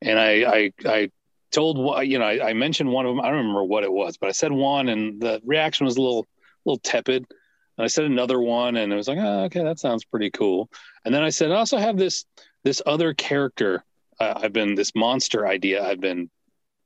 And 0.00 0.18
I 0.18 0.30
I, 0.44 0.72
I 0.86 1.10
told 1.50 2.06
you 2.06 2.18
know 2.18 2.24
I, 2.24 2.50
I 2.50 2.52
mentioned 2.52 2.90
one 2.90 3.06
of 3.06 3.14
them. 3.14 3.20
I 3.20 3.28
don't 3.28 3.38
remember 3.38 3.64
what 3.64 3.84
it 3.84 3.92
was, 3.92 4.16
but 4.16 4.28
I 4.28 4.32
said 4.32 4.52
one, 4.52 4.88
and 4.88 5.20
the 5.20 5.40
reaction 5.44 5.86
was 5.86 5.96
a 5.96 6.02
little 6.02 6.26
little 6.64 6.78
tepid. 6.78 7.26
And 7.78 7.84
I 7.84 7.88
said 7.88 8.04
another 8.04 8.40
one, 8.40 8.76
and 8.76 8.92
it 8.92 8.96
was 8.96 9.08
like, 9.08 9.18
oh, 9.18 9.44
okay, 9.44 9.64
that 9.64 9.78
sounds 9.78 10.04
pretty 10.04 10.30
cool. 10.30 10.70
And 11.04 11.14
then 11.14 11.22
I 11.22 11.30
said, 11.30 11.50
I 11.50 11.56
also 11.56 11.78
have 11.78 11.96
this 11.96 12.24
this 12.62 12.82
other 12.84 13.14
character. 13.14 13.84
Uh, 14.18 14.34
I've 14.36 14.52
been 14.52 14.74
this 14.74 14.94
monster 14.94 15.46
idea. 15.46 15.82
I've 15.82 16.00
been 16.00 16.30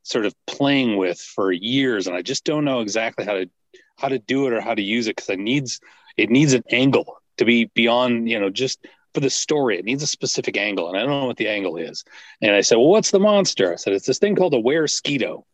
sort 0.04 0.26
of 0.26 0.34
playing 0.46 0.96
with 0.96 1.18
for 1.18 1.50
years, 1.50 2.06
and 2.06 2.16
I 2.16 2.23
just 2.23 2.44
don't 2.44 2.64
know 2.64 2.80
exactly 2.80 3.25
how 3.25 3.34
to 3.34 3.50
how 3.96 4.08
to 4.08 4.18
do 4.18 4.46
it 4.46 4.52
or 4.52 4.61
how 4.61 4.75
to 4.75 4.82
use 4.82 5.08
it 5.08 5.16
because 5.16 5.30
it 5.30 5.38
needs 5.38 5.80
it 6.16 6.30
needs 6.30 6.52
an 6.52 6.62
angle 6.70 7.20
to 7.38 7.44
be 7.44 7.64
beyond 7.75 8.28
you 8.28 8.38
know 8.38 8.50
just 8.50 8.87
for 9.12 9.20
the 9.20 9.30
story. 9.30 9.78
It 9.78 9.84
needs 9.84 10.02
a 10.02 10.08
specific 10.08 10.56
angle, 10.56 10.88
and 10.88 10.96
I 10.96 11.00
don't 11.00 11.20
know 11.20 11.26
what 11.26 11.37
the 11.37 11.49
angle 11.49 11.76
is. 11.76 12.04
And 12.42 12.54
I 12.54 12.61
said, 12.61 12.76
well, 12.76 12.88
what's 12.88 13.12
the 13.12 13.20
monster? 13.20 13.73
I 13.73 13.76
said, 13.76 13.92
it's 13.92 14.06
this 14.06 14.18
thing 14.18 14.34
called 14.34 14.54
a 14.54 14.61
weresquito. 14.61 15.44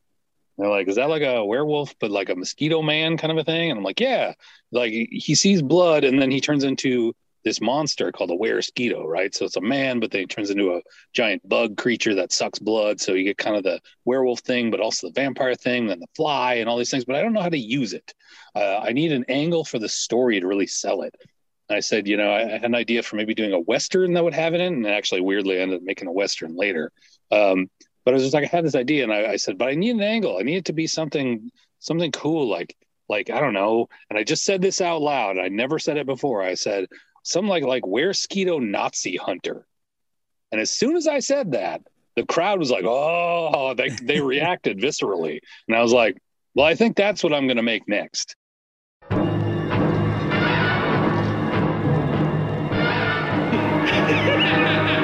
They're 0.56 0.68
like, 0.68 0.88
is 0.88 0.96
that 0.96 1.08
like 1.08 1.22
a 1.22 1.44
werewolf, 1.44 1.94
but 1.98 2.10
like 2.10 2.28
a 2.28 2.34
mosquito 2.34 2.82
man 2.82 3.16
kind 3.16 3.30
of 3.30 3.38
a 3.38 3.44
thing? 3.44 3.70
And 3.70 3.78
I'm 3.78 3.84
like, 3.84 4.00
yeah. 4.00 4.34
Like 4.72 4.92
he 4.92 5.34
sees 5.34 5.62
blood 5.62 6.04
and 6.04 6.20
then 6.20 6.30
he 6.30 6.40
turns 6.40 6.64
into 6.64 7.14
this 7.44 7.60
monster 7.60 8.12
called 8.12 8.30
a 8.30 8.36
weresquito, 8.36 9.04
right? 9.06 9.34
So 9.34 9.44
it's 9.44 9.56
a 9.56 9.60
man, 9.60 10.00
but 10.00 10.10
then 10.10 10.22
he 10.22 10.26
turns 10.26 10.50
into 10.50 10.74
a 10.74 10.82
giant 11.12 11.48
bug 11.48 11.76
creature 11.76 12.14
that 12.16 12.32
sucks 12.32 12.58
blood. 12.58 13.00
So 13.00 13.14
you 13.14 13.24
get 13.24 13.38
kind 13.38 13.56
of 13.56 13.62
the 13.62 13.80
werewolf 14.04 14.40
thing, 14.40 14.70
but 14.70 14.80
also 14.80 15.08
the 15.08 15.20
vampire 15.20 15.54
thing, 15.54 15.86
then 15.86 16.00
the 16.00 16.06
fly 16.14 16.54
and 16.54 16.68
all 16.68 16.76
these 16.76 16.90
things. 16.90 17.04
But 17.04 17.16
I 17.16 17.22
don't 17.22 17.32
know 17.32 17.42
how 17.42 17.48
to 17.48 17.58
use 17.58 17.94
it. 17.94 18.12
Uh, 18.54 18.78
I 18.78 18.92
need 18.92 19.12
an 19.12 19.24
angle 19.28 19.64
for 19.64 19.78
the 19.78 19.88
story 19.88 20.40
to 20.40 20.46
really 20.46 20.66
sell 20.66 21.02
it. 21.02 21.14
And 21.68 21.76
I 21.76 21.80
said, 21.80 22.08
you 22.08 22.16
know, 22.16 22.32
I 22.32 22.40
had 22.40 22.64
an 22.64 22.74
idea 22.74 23.02
for 23.02 23.16
maybe 23.16 23.34
doing 23.34 23.52
a 23.52 23.60
western 23.60 24.12
that 24.14 24.24
would 24.24 24.34
have 24.34 24.54
it 24.54 24.60
in, 24.60 24.74
and 24.74 24.86
actually, 24.86 25.20
weirdly, 25.20 25.58
I 25.58 25.62
ended 25.62 25.78
up 25.78 25.82
making 25.84 26.08
a 26.08 26.12
western 26.12 26.56
later. 26.56 26.92
Um, 27.30 27.70
but 28.04 28.12
I 28.12 28.14
was 28.14 28.24
just 28.24 28.34
like, 28.34 28.44
I 28.44 28.56
had 28.56 28.64
this 28.64 28.74
idea, 28.74 29.04
and 29.04 29.12
I, 29.12 29.32
I 29.32 29.36
said, 29.36 29.56
but 29.56 29.68
I 29.68 29.74
need 29.74 29.94
an 29.94 30.02
angle. 30.02 30.36
I 30.38 30.42
need 30.42 30.56
it 30.56 30.64
to 30.66 30.72
be 30.72 30.86
something, 30.86 31.50
something 31.78 32.10
cool, 32.12 32.48
like, 32.48 32.76
like 33.08 33.30
I 33.30 33.40
don't 33.40 33.52
know. 33.52 33.88
And 34.08 34.18
I 34.18 34.24
just 34.24 34.44
said 34.44 34.62
this 34.62 34.80
out 34.80 35.02
loud. 35.02 35.38
I 35.38 35.48
never 35.48 35.78
said 35.78 35.96
it 35.96 36.06
before. 36.06 36.42
I 36.42 36.54
said 36.54 36.86
something 37.22 37.48
like, 37.48 37.64
like 37.64 37.84
skeeto 37.84 38.60
Nazi 38.60 39.16
hunter. 39.16 39.66
And 40.52 40.60
as 40.60 40.70
soon 40.70 40.96
as 40.96 41.06
I 41.06 41.20
said 41.20 41.52
that, 41.52 41.82
the 42.16 42.26
crowd 42.26 42.58
was 42.58 42.70
like, 42.70 42.84
oh, 42.84 43.74
they 43.74 43.90
they 43.90 44.20
reacted 44.20 44.78
viscerally, 44.78 45.40
and 45.68 45.76
I 45.76 45.82
was 45.82 45.92
like, 45.92 46.18
well, 46.54 46.66
I 46.66 46.74
think 46.74 46.96
that's 46.96 47.22
what 47.22 47.32
I'm 47.32 47.46
going 47.46 47.56
to 47.56 47.62
make 47.62 47.88
next. 47.88 48.34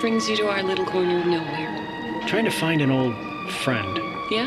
brings 0.00 0.28
you 0.28 0.36
to 0.36 0.48
our 0.48 0.62
little 0.62 0.84
corner 0.84 1.18
of 1.18 1.26
nowhere? 1.26 2.22
Trying 2.26 2.44
to 2.44 2.50
find 2.50 2.80
an 2.80 2.90
old 2.90 3.14
friend. 3.50 3.98
Yeah? 4.30 4.46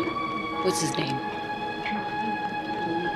What's 0.63 0.81
his 0.81 0.96
name? 0.98 1.15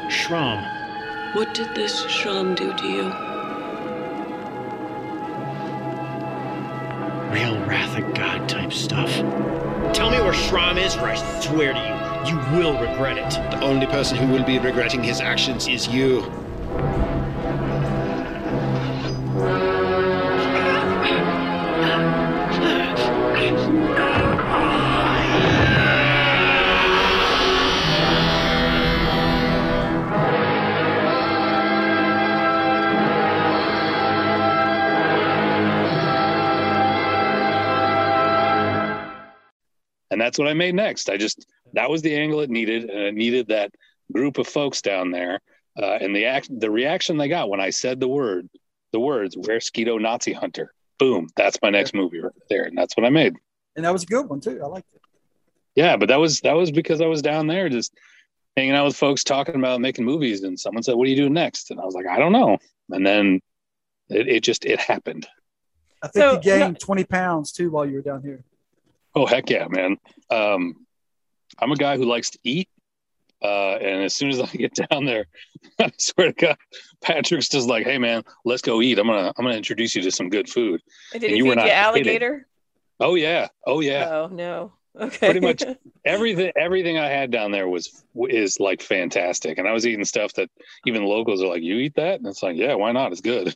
Shram. 0.09 1.35
What 1.35 1.53
did 1.53 1.73
this 1.75 2.03
Shram 2.05 2.55
do 2.55 2.73
to 2.73 2.87
you? 2.87 3.03
Real 7.33 7.57
Wrath 7.65 7.97
of 7.97 8.13
God 8.13 8.49
type 8.49 8.73
stuff. 8.73 9.09
Tell 9.93 10.09
me 10.09 10.19
where 10.19 10.33
Shram 10.33 10.77
is, 10.83 10.97
or 10.97 11.07
I 11.07 11.15
swear 11.39 11.73
to 11.73 11.79
you, 11.79 12.35
you 12.35 12.57
will 12.57 12.73
regret 12.79 13.17
it. 13.17 13.31
The 13.51 13.61
only 13.61 13.85
person 13.87 14.17
who 14.17 14.27
will 14.27 14.43
be 14.43 14.59
regretting 14.59 15.03
his 15.03 15.21
actions 15.21 15.67
is 15.67 15.87
you. 15.87 16.21
And 40.11 40.21
that's 40.21 40.39
what 40.39 40.47
I 40.47 40.53
made 40.53 40.75
next. 40.75 41.09
I 41.09 41.17
just 41.17 41.45
that 41.73 41.89
was 41.89 42.01
the 42.01 42.15
angle 42.15 42.39
it 42.39 42.49
needed, 42.49 42.89
and 42.89 43.01
it 43.01 43.15
needed 43.15 43.49
that 43.49 43.73
group 44.13 44.37
of 44.37 44.47
folks 44.47 44.81
down 44.81 45.11
there. 45.11 45.41
Uh, 45.77 45.97
and 46.01 46.15
the 46.15 46.25
act, 46.25 46.49
the 46.59 46.71
reaction 46.71 47.17
they 47.17 47.27
got 47.27 47.49
when 47.49 47.59
I 47.59 47.69
said 47.69 47.99
the 47.99 48.07
word, 48.07 48.49
the 48.91 48.99
words, 48.99 49.35
"Weresquito 49.35 49.99
Nazi 49.99 50.31
Hunter." 50.31 50.74
Boom! 50.99 51.27
That's 51.35 51.59
my 51.61 51.69
next 51.69 51.93
movie 51.93 52.19
right 52.19 52.33
there, 52.49 52.63
and 52.63 52.77
that's 52.77 52.95
what 52.95 53.05
I 53.05 53.09
made. 53.09 53.35
And 53.75 53.85
that 53.85 53.93
was 53.93 54.03
a 54.03 54.07
good 54.07 54.29
one 54.29 54.39
too. 54.39 54.61
I 54.63 54.67
liked 54.67 54.87
it. 54.93 55.01
Yeah, 55.75 55.97
but 55.97 56.07
that 56.09 56.19
was 56.19 56.41
that 56.41 56.53
was 56.53 56.71
because 56.71 57.01
I 57.01 57.07
was 57.07 57.21
down 57.21 57.47
there 57.47 57.67
just 57.69 57.93
hanging 58.55 58.71
out 58.71 58.85
with 58.85 58.95
folks 58.95 59.23
talking 59.23 59.55
about 59.55 59.81
making 59.81 60.05
movies, 60.05 60.43
and 60.43 60.59
someone 60.59 60.83
said, 60.83 60.95
"What 60.95 61.07
are 61.07 61.09
you 61.09 61.17
doing 61.17 61.33
next?" 61.33 61.71
And 61.71 61.79
I 61.79 61.85
was 61.85 61.93
like, 61.93 62.07
"I 62.07 62.17
don't 62.17 62.31
know." 62.31 62.57
And 62.89 63.05
then 63.05 63.41
it, 64.09 64.27
it 64.27 64.39
just 64.41 64.65
it 64.65 64.79
happened. 64.79 65.27
I 66.01 66.07
think 66.07 66.23
so, 66.23 66.33
you 66.33 66.39
gained 66.39 66.73
no, 66.73 66.77
twenty 66.79 67.03
pounds 67.03 67.51
too 67.51 67.69
while 67.69 67.85
you 67.85 67.95
were 67.95 68.01
down 68.01 68.21
here. 68.21 68.43
Oh 69.13 69.25
heck 69.25 69.49
yeah, 69.49 69.67
man! 69.67 69.97
Um, 70.29 70.85
I'm 71.59 71.71
a 71.71 71.75
guy 71.75 71.97
who 71.97 72.05
likes 72.05 72.29
to 72.31 72.39
eat, 72.43 72.69
uh, 73.45 73.77
and 73.77 74.03
as 74.03 74.15
soon 74.15 74.29
as 74.29 74.39
I 74.39 74.47
get 74.47 74.73
down 74.89 75.05
there, 75.05 75.27
I 75.79 75.91
swear 75.97 76.27
to 76.27 76.33
God, 76.33 76.57
Patrick's 77.01 77.49
just 77.49 77.67
like, 77.67 77.85
"Hey 77.85 77.97
man, 77.97 78.23
let's 78.43 78.61
go 78.61 78.81
eat. 78.81 78.97
I'm 78.97 79.07
gonna 79.07 79.33
I'm 79.37 79.45
gonna 79.45 79.57
introduce 79.57 79.95
you 79.95 80.01
to 80.03 80.11
some 80.11 80.29
good 80.29 80.49
food." 80.49 80.81
And 81.13 81.21
did 81.21 81.27
and 81.27 81.37
he 81.37 81.43
you 81.43 81.53
feed 81.53 81.63
you 81.63 81.69
alligator? 81.69 82.31
Kidding. 82.31 82.45
Oh 82.99 83.15
yeah, 83.15 83.47
oh 83.65 83.81
yeah. 83.81 84.09
Oh 84.09 84.27
no. 84.27 84.73
Okay. 84.99 85.31
Pretty 85.31 85.41
much 85.41 85.61
everything 86.05 86.51
everything 86.55 86.97
I 86.97 87.07
had 87.07 87.29
down 87.29 87.51
there 87.51 87.67
was 87.67 88.03
is 88.29 88.59
like 88.59 88.81
fantastic, 88.81 89.57
and 89.57 89.67
I 89.67 89.73
was 89.73 89.85
eating 89.85 90.05
stuff 90.05 90.33
that 90.33 90.49
even 90.85 91.03
locals 91.03 91.41
are 91.41 91.47
like, 91.47 91.63
"You 91.63 91.75
eat 91.75 91.95
that?" 91.95 92.19
And 92.19 92.27
it's 92.27 92.41
like, 92.41 92.55
"Yeah, 92.55 92.75
why 92.75 92.91
not? 92.91 93.11
It's 93.11 93.21
good." 93.21 93.55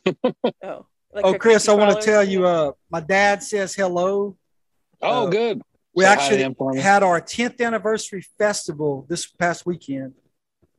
oh. 0.62 0.86
Like 1.12 1.24
oh, 1.24 1.34
Chris, 1.34 1.68
I 1.68 1.72
want 1.72 1.98
to 1.98 2.06
tell 2.06 2.22
you, 2.22 2.46
uh, 2.46 2.70
my 2.88 3.00
dad 3.00 3.42
says 3.42 3.74
hello 3.74 4.36
Oh, 5.02 5.26
uh, 5.26 5.30
good. 5.30 5.62
We 5.94 6.04
actually 6.04 6.42
had 6.80 7.02
our 7.02 7.20
10th 7.20 7.60
anniversary 7.60 8.24
festival 8.38 9.06
this 9.08 9.26
past 9.26 9.66
weekend, 9.66 10.14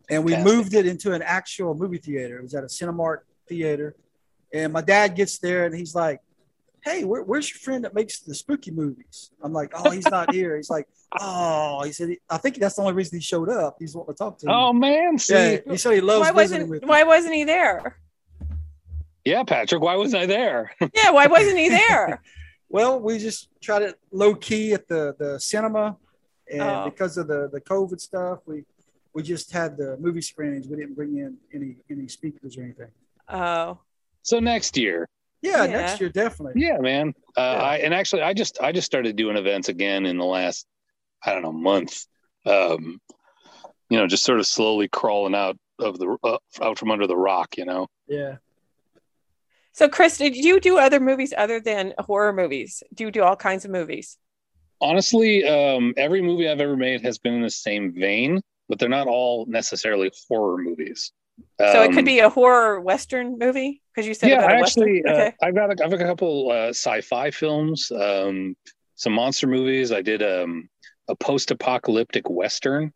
and 0.10 0.24
we 0.24 0.32
Fantastic. 0.34 0.56
moved 0.58 0.74
it 0.74 0.86
into 0.86 1.14
an 1.14 1.22
actual 1.22 1.76
movie 1.76 1.98
theater. 1.98 2.38
It 2.38 2.44
was 2.44 2.56
at 2.56 2.64
a 2.64 2.68
Cinemark 2.68 3.20
theater, 3.48 3.96
and 4.54 4.72
my 4.72 4.82
dad 4.82 5.16
gets 5.16 5.38
there 5.40 5.66
and 5.66 5.76
he's 5.76 5.94
like, 5.94 6.22
"Hey, 6.84 7.04
where, 7.04 7.24
where's 7.24 7.50
your 7.50 7.60
friend 7.60 7.84
that 7.84 7.94
makes 7.94 8.20
the 8.22 8.34
spooky 8.34 8.72
movies?" 8.72 9.32
I'm 9.44 9.52
like, 9.52 9.74
"Oh, 9.76 9.90
he's 9.90 10.10
not 10.10 10.34
here." 10.34 10.56
He's 10.56 10.70
like, 10.70 10.88
"Oh," 11.20 11.84
he 11.84 11.92
said, 11.92 12.16
"I 12.30 12.38
think 12.38 12.56
that's 12.56 12.76
the 12.76 12.82
only 12.82 12.94
reason 12.94 13.18
he 13.18 13.24
showed 13.24 13.50
up. 13.50 13.76
He's 13.80 13.94
wanting 13.94 14.14
to 14.14 14.18
talk 14.18 14.38
to 14.40 14.48
me." 14.48 14.54
Oh 14.54 14.72
man, 14.72 15.18
see, 15.18 15.34
yeah, 15.34 15.58
he 15.68 15.78
said 15.78 15.94
he 15.94 16.02
loves 16.02 16.22
why 16.22 16.32
wasn't, 16.32 16.70
with 16.70 16.84
Why 16.86 17.04
wasn't 17.04 17.34
he 17.34 17.44
there? 17.44 17.98
Yeah, 19.26 19.44
Patrick, 19.44 19.82
why 19.82 19.96
wasn't 19.96 20.24
I 20.24 20.26
there? 20.26 20.72
yeah, 20.96 21.12
why 21.12 21.28
wasn't 21.28 21.58
he 21.58 21.70
there? 21.70 22.22
Well, 22.72 23.02
we 23.02 23.18
just 23.18 23.50
tried 23.60 23.82
it 23.82 24.00
low 24.12 24.34
key 24.34 24.74
at 24.74 24.88
the 24.88 25.14
the 25.20 25.40
cinema, 25.40 25.98
and 26.50 26.62
oh. 26.62 26.90
because 26.90 27.18
of 27.18 27.28
the 27.28 27.50
the 27.52 27.60
COVID 27.60 28.00
stuff, 28.00 28.40
we 28.46 28.64
we 29.14 29.24
just 29.24 29.52
had 29.52 29.76
the 29.76 29.98
movie 29.98 30.22
screenings. 30.22 30.70
We 30.70 30.78
didn't 30.78 30.96
bring 30.96 31.18
in 31.18 31.38
any 31.54 31.76
any 31.90 32.08
speakers 32.08 32.58
or 32.58 32.64
anything. 32.64 32.92
Oh, 33.28 33.80
So 34.22 34.40
next 34.40 34.78
year, 34.78 35.10
Yeah, 35.42 35.66
Yeah. 35.66 35.82
next 35.82 36.00
year 36.00 36.10
definitely. 36.10 36.62
yeah, 36.62 36.78
man. 36.78 37.14
Uh, 37.36 37.42
I 37.42 37.78
and 37.80 37.94
actually, 37.94 38.22
I 38.22 38.34
just 38.34 38.62
I 38.62 38.72
just 38.72 38.86
started 38.86 39.18
doing 39.18 39.36
events 39.36 39.68
again 39.68 40.06
in 40.06 40.18
the 40.18 40.26
last 40.26 40.66
I 41.26 41.34
don't 41.34 41.44
know 41.44 41.52
month. 41.52 42.06
Um, 42.46 43.02
you 43.90 43.98
know, 43.98 44.08
just 44.08 44.24
sort 44.24 44.40
of 44.40 44.48
slowly 44.48 44.88
crawling 44.88 45.36
out 45.36 45.58
of 45.78 46.00
the 46.00 46.18
uh, 46.24 46.38
out 46.62 46.80
from 46.80 46.92
under 46.92 47.06
the 47.06 47.18
rock. 47.18 47.58
You 47.58 47.66
know. 47.66 47.88
Yeah. 48.08 48.38
So 49.74 49.88
Chris, 49.90 50.18
did 50.18 50.36
you 50.36 50.60
do 50.60 50.78
other 50.78 51.00
movies 51.00 51.34
other 51.38 51.60
than 51.60 51.94
horror 52.00 52.34
movies? 52.34 52.84
Do 52.94 53.06
you 53.06 53.12
do 53.12 53.24
all 53.24 53.36
kinds 53.36 53.66
of 53.66 53.72
movies? 53.72 54.18
Honestly, 54.82 55.48
um, 55.48 55.94
every 55.98 56.22
movie 56.22 56.50
I've 56.50 56.60
ever 56.62 56.76
made 56.76 57.02
has 57.02 57.18
been 57.20 57.34
in 57.36 57.42
the 57.42 57.50
same 57.50 57.94
vein, 57.94 58.42
but 58.68 58.80
they're 58.80 58.90
not 58.90 59.08
all 59.08 59.46
necessarily 59.48 60.12
horror 60.28 60.58
movies. 60.58 61.12
so 61.60 61.84
it 61.84 61.88
Um, 61.90 61.94
could 61.94 62.06
be 62.06 62.20
a 62.20 62.30
horror 62.30 62.80
western 62.82 63.38
movie 63.38 63.82
because 63.94 64.08
you 64.08 64.14
said 64.14 64.30
yeah, 64.30 64.40
about 64.40 64.52
a 64.52 64.56
I 64.56 64.62
western. 64.62 64.84
actually, 64.84 65.06
uh, 65.06 65.14
okay. 65.14 65.34
I've 65.42 65.56
got 65.56 65.70
a, 65.70 65.84
I've 65.84 65.92
got 65.92 66.02
a 66.02 66.06
couple 66.06 66.52
uh, 66.52 66.70
sci-fi 66.70 67.32
films, 67.32 67.92
um, 67.92 68.56
some 68.96 69.14
monster 69.14 69.48
movies. 69.48 69.92
I 69.92 70.02
did 70.02 70.22
um, 70.24 70.68
a 71.08 71.16
post-apocalyptic 71.16 72.30
western. 72.30 72.92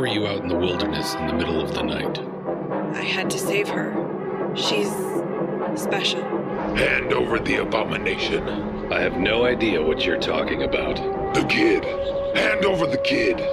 Were 0.00 0.06
you 0.06 0.26
out 0.26 0.40
in 0.40 0.48
the 0.48 0.56
wilderness 0.56 1.12
in 1.12 1.26
the 1.26 1.34
middle 1.34 1.60
of 1.60 1.74
the 1.74 1.82
night? 1.82 2.20
I 2.96 3.02
had 3.02 3.28
to 3.32 3.38
save 3.38 3.68
her. 3.68 3.92
She's 4.56 4.90
special. 5.78 6.22
Hand 6.74 7.12
over 7.12 7.38
the 7.38 7.56
abomination. 7.56 8.48
I 8.90 8.98
have 9.00 9.18
no 9.18 9.44
idea 9.44 9.82
what 9.82 10.06
you're 10.06 10.18
talking 10.18 10.62
about. 10.62 10.96
The 11.34 11.44
kid. 11.44 11.84
Hand 12.34 12.64
over 12.64 12.86
the 12.86 12.96
kid. 12.96 13.46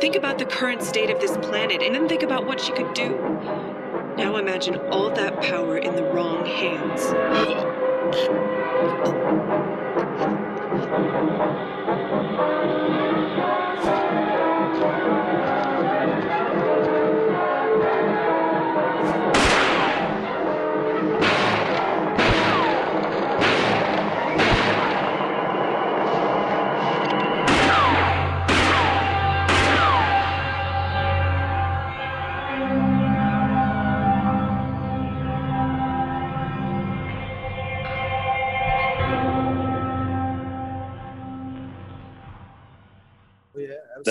Think 0.00 0.16
about 0.16 0.38
the 0.38 0.46
current 0.46 0.82
state 0.82 1.10
of 1.10 1.20
this 1.20 1.36
planet 1.36 1.82
and 1.82 1.94
then 1.94 2.08
think 2.08 2.22
about 2.22 2.46
what 2.46 2.62
she 2.62 2.72
could 2.72 2.94
do. 2.94 3.10
Now 4.16 4.36
imagine 4.36 4.76
all 4.90 5.10
that 5.10 5.42
power 5.42 5.76
in 5.76 5.96
the 5.96 6.04
wrong 6.04 6.46
hands. 6.46 7.02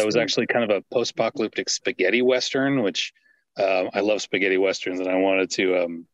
was 0.10 0.18
actually 0.18 0.48
kind 0.48 0.70
of 0.70 0.76
a 0.76 0.84
post-apocalyptic 0.92 1.70
spaghetti 1.70 2.24
western, 2.24 2.82
which 2.82 3.14
um, 3.60 3.90
I 3.94 4.00
love 4.00 4.24
spaghetti 4.24 4.58
westerns, 4.58 5.00
and 5.00 5.08
I 5.08 5.16
wanted 5.16 5.52
to 5.52 5.84
um, 5.84 6.08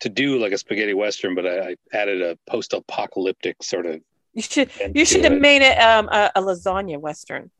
to 0.00 0.08
do 0.08 0.38
like 0.38 0.52
a 0.52 0.58
spaghetti 0.58 0.94
western, 0.94 1.36
but 1.36 1.46
I, 1.46 1.70
I 1.70 1.76
added 1.92 2.22
a 2.22 2.36
post-apocalyptic 2.48 3.62
sort 3.62 3.86
of. 3.86 4.00
You 4.34 4.42
should 4.42 4.70
you 4.94 5.04
should 5.04 5.22
have 5.22 5.34
it. 5.34 5.40
made 5.40 5.62
it 5.62 5.78
um, 5.78 6.08
a, 6.08 6.32
a 6.34 6.42
lasagna 6.42 6.98
western. 6.98 7.50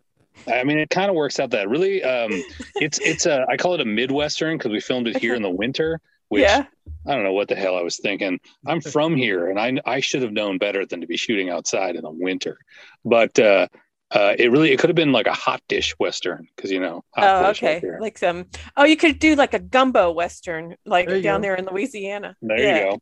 I 0.48 0.64
mean, 0.64 0.78
it 0.78 0.90
kind 0.90 1.08
of 1.08 1.14
works 1.14 1.38
out 1.38 1.50
that 1.50 1.68
really. 1.68 2.02
Um, 2.02 2.30
it's 2.76 2.98
it's 2.98 3.26
a 3.26 3.46
I 3.48 3.56
call 3.56 3.74
it 3.74 3.80
a 3.80 3.84
midwestern 3.84 4.58
because 4.58 4.72
we 4.72 4.80
filmed 4.80 5.06
it 5.06 5.18
here 5.18 5.36
in 5.36 5.42
the 5.42 5.50
winter, 5.50 6.00
which 6.28 6.42
yeah. 6.42 6.64
I 7.06 7.14
don't 7.14 7.22
know 7.24 7.32
what 7.32 7.48
the 7.48 7.54
hell 7.54 7.76
I 7.76 7.82
was 7.82 7.98
thinking. 7.98 8.40
I'm 8.66 8.80
from 8.80 9.14
here, 9.14 9.50
and 9.50 9.60
I 9.60 9.80
I 9.84 10.00
should 10.00 10.22
have 10.22 10.32
known 10.32 10.58
better 10.58 10.84
than 10.84 11.00
to 11.02 11.06
be 11.06 11.16
shooting 11.16 11.50
outside 11.50 11.94
in 11.94 12.02
the 12.02 12.10
winter. 12.10 12.58
But 13.04 13.38
uh, 13.38 13.68
uh, 14.12 14.34
it 14.38 14.50
really 14.50 14.72
it 14.72 14.78
could 14.78 14.90
have 14.90 14.96
been 14.96 15.12
like 15.12 15.26
a 15.26 15.32
hot 15.32 15.60
dish 15.68 15.94
western 15.98 16.48
because 16.56 16.70
you 16.70 16.80
know. 16.80 17.04
Hot 17.14 17.44
Oh, 17.44 17.48
dish 17.48 17.62
right 17.62 17.84
okay. 17.84 17.98
Like 18.00 18.18
some. 18.18 18.46
Oh, 18.76 18.84
you 18.84 18.96
could 18.96 19.18
do 19.18 19.34
like 19.36 19.54
a 19.54 19.58
gumbo 19.58 20.10
western, 20.12 20.76
like 20.84 21.08
There 21.08 21.22
down 21.22 21.40
go. 21.40 21.42
there 21.48 21.54
in 21.56 21.66
Louisiana. 21.66 22.36
There 22.42 22.58
yeah, 22.58 22.84
you 22.84 22.90
go. 22.92 22.98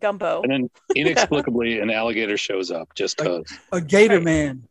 Gumbo. 0.00 0.42
And 0.42 0.50
then 0.52 0.70
inexplicably, 0.96 1.80
an 1.80 1.90
alligator 1.90 2.36
shows 2.36 2.70
up 2.70 2.94
just 2.94 3.16
because. 3.18 3.44
a 3.72 3.80
Gator 3.80 4.16
Right. 4.16 4.24
Man. 4.24 4.62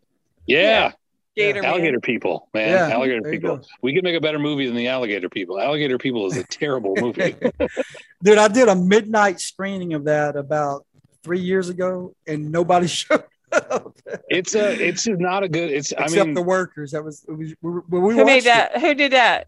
Yeah, 0.47 0.93
Gator 1.35 1.61
man. 1.61 1.71
alligator 1.71 1.99
people, 1.99 2.49
man. 2.53 2.69
Yeah, 2.69 2.95
alligator 2.95 3.29
people. 3.29 3.61
We 3.83 3.93
could 3.93 4.03
make 4.03 4.15
a 4.15 4.21
better 4.21 4.39
movie 4.39 4.65
than 4.65 4.75
the 4.75 4.87
alligator 4.87 5.29
people. 5.29 5.59
Alligator 5.59 5.97
people 5.99 6.25
is 6.27 6.37
a 6.37 6.43
terrible 6.45 6.95
movie. 6.97 7.35
Dude, 8.23 8.37
I 8.37 8.47
did 8.47 8.67
a 8.69 8.75
midnight 8.75 9.39
screening 9.39 9.93
of 9.93 10.05
that 10.05 10.35
about 10.35 10.85
three 11.23 11.41
years 11.41 11.69
ago, 11.69 12.15
and 12.25 12.51
nobody 12.51 12.87
showed 12.99 13.19
up 13.19 13.27
it's 14.29 14.55
a. 14.55 14.87
It's 14.87 15.07
not 15.07 15.43
a 15.43 15.49
good. 15.49 15.69
It's. 15.71 15.93
I 15.93 16.03
except 16.03 16.27
mean, 16.27 16.33
the 16.33 16.41
workers. 16.41 16.91
That 16.91 17.03
was 17.03 17.25
we, 17.27 17.55
we, 17.61 17.79
we 17.99 18.15
Who 18.15 18.25
made 18.25 18.25
watched 18.25 18.37
it- 18.37 18.43
that? 18.45 18.81
Who 18.81 18.93
did 18.93 19.11
that? 19.13 19.47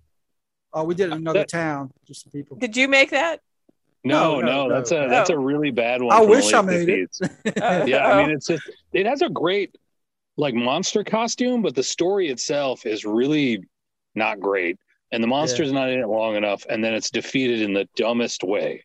Oh, 0.74 0.84
we 0.84 0.96
did 0.96 1.10
it 1.10 1.14
in 1.14 1.18
another 1.20 1.40
That- 1.40 1.50
town. 1.50 1.92
Just 2.06 2.24
some 2.24 2.32
people. 2.32 2.58
Did 2.58 2.76
you 2.78 2.88
make 2.88 3.12
that? 3.12 3.42
no, 4.04 4.40
no, 4.40 4.42
no, 4.42 4.68
no, 4.68 4.76
that's 4.76 4.92
a 4.92 5.02
no. 5.02 5.10
that's 5.10 5.30
a 5.30 5.38
really 5.38 5.70
bad 5.72 6.02
one. 6.02 6.16
I 6.16 6.22
wish 6.22 6.54
I 6.54 6.62
made 6.62 6.90
it. 6.90 7.12
50s. 7.22 7.56
Oh, 7.62 7.86
Yeah, 7.86 8.08
I 8.08 8.12
oh. 8.14 8.26
mean, 8.26 8.36
it's 8.36 8.48
just 8.48 8.70
it 8.94 9.06
has 9.06 9.22
a 9.22 9.30
great 9.30 9.76
like 10.38 10.56
monster 10.56 11.04
costume, 11.04 11.62
but 11.62 11.76
the 11.76 11.84
story 11.84 12.30
itself 12.30 12.86
is 12.86 13.06
really 13.06 13.64
not 14.16 14.40
great, 14.40 14.80
and 15.12 15.24
the 15.24 15.28
monster's 15.28 15.72
not 15.72 15.90
in 15.90 16.00
it 16.00 16.08
long 16.08 16.36
enough, 16.36 16.66
and 16.70 16.84
then 16.84 16.94
it's 16.94 17.12
defeated 17.12 17.62
in 17.62 17.74
the 17.74 17.88
dumbest 17.96 18.44
way, 18.44 18.84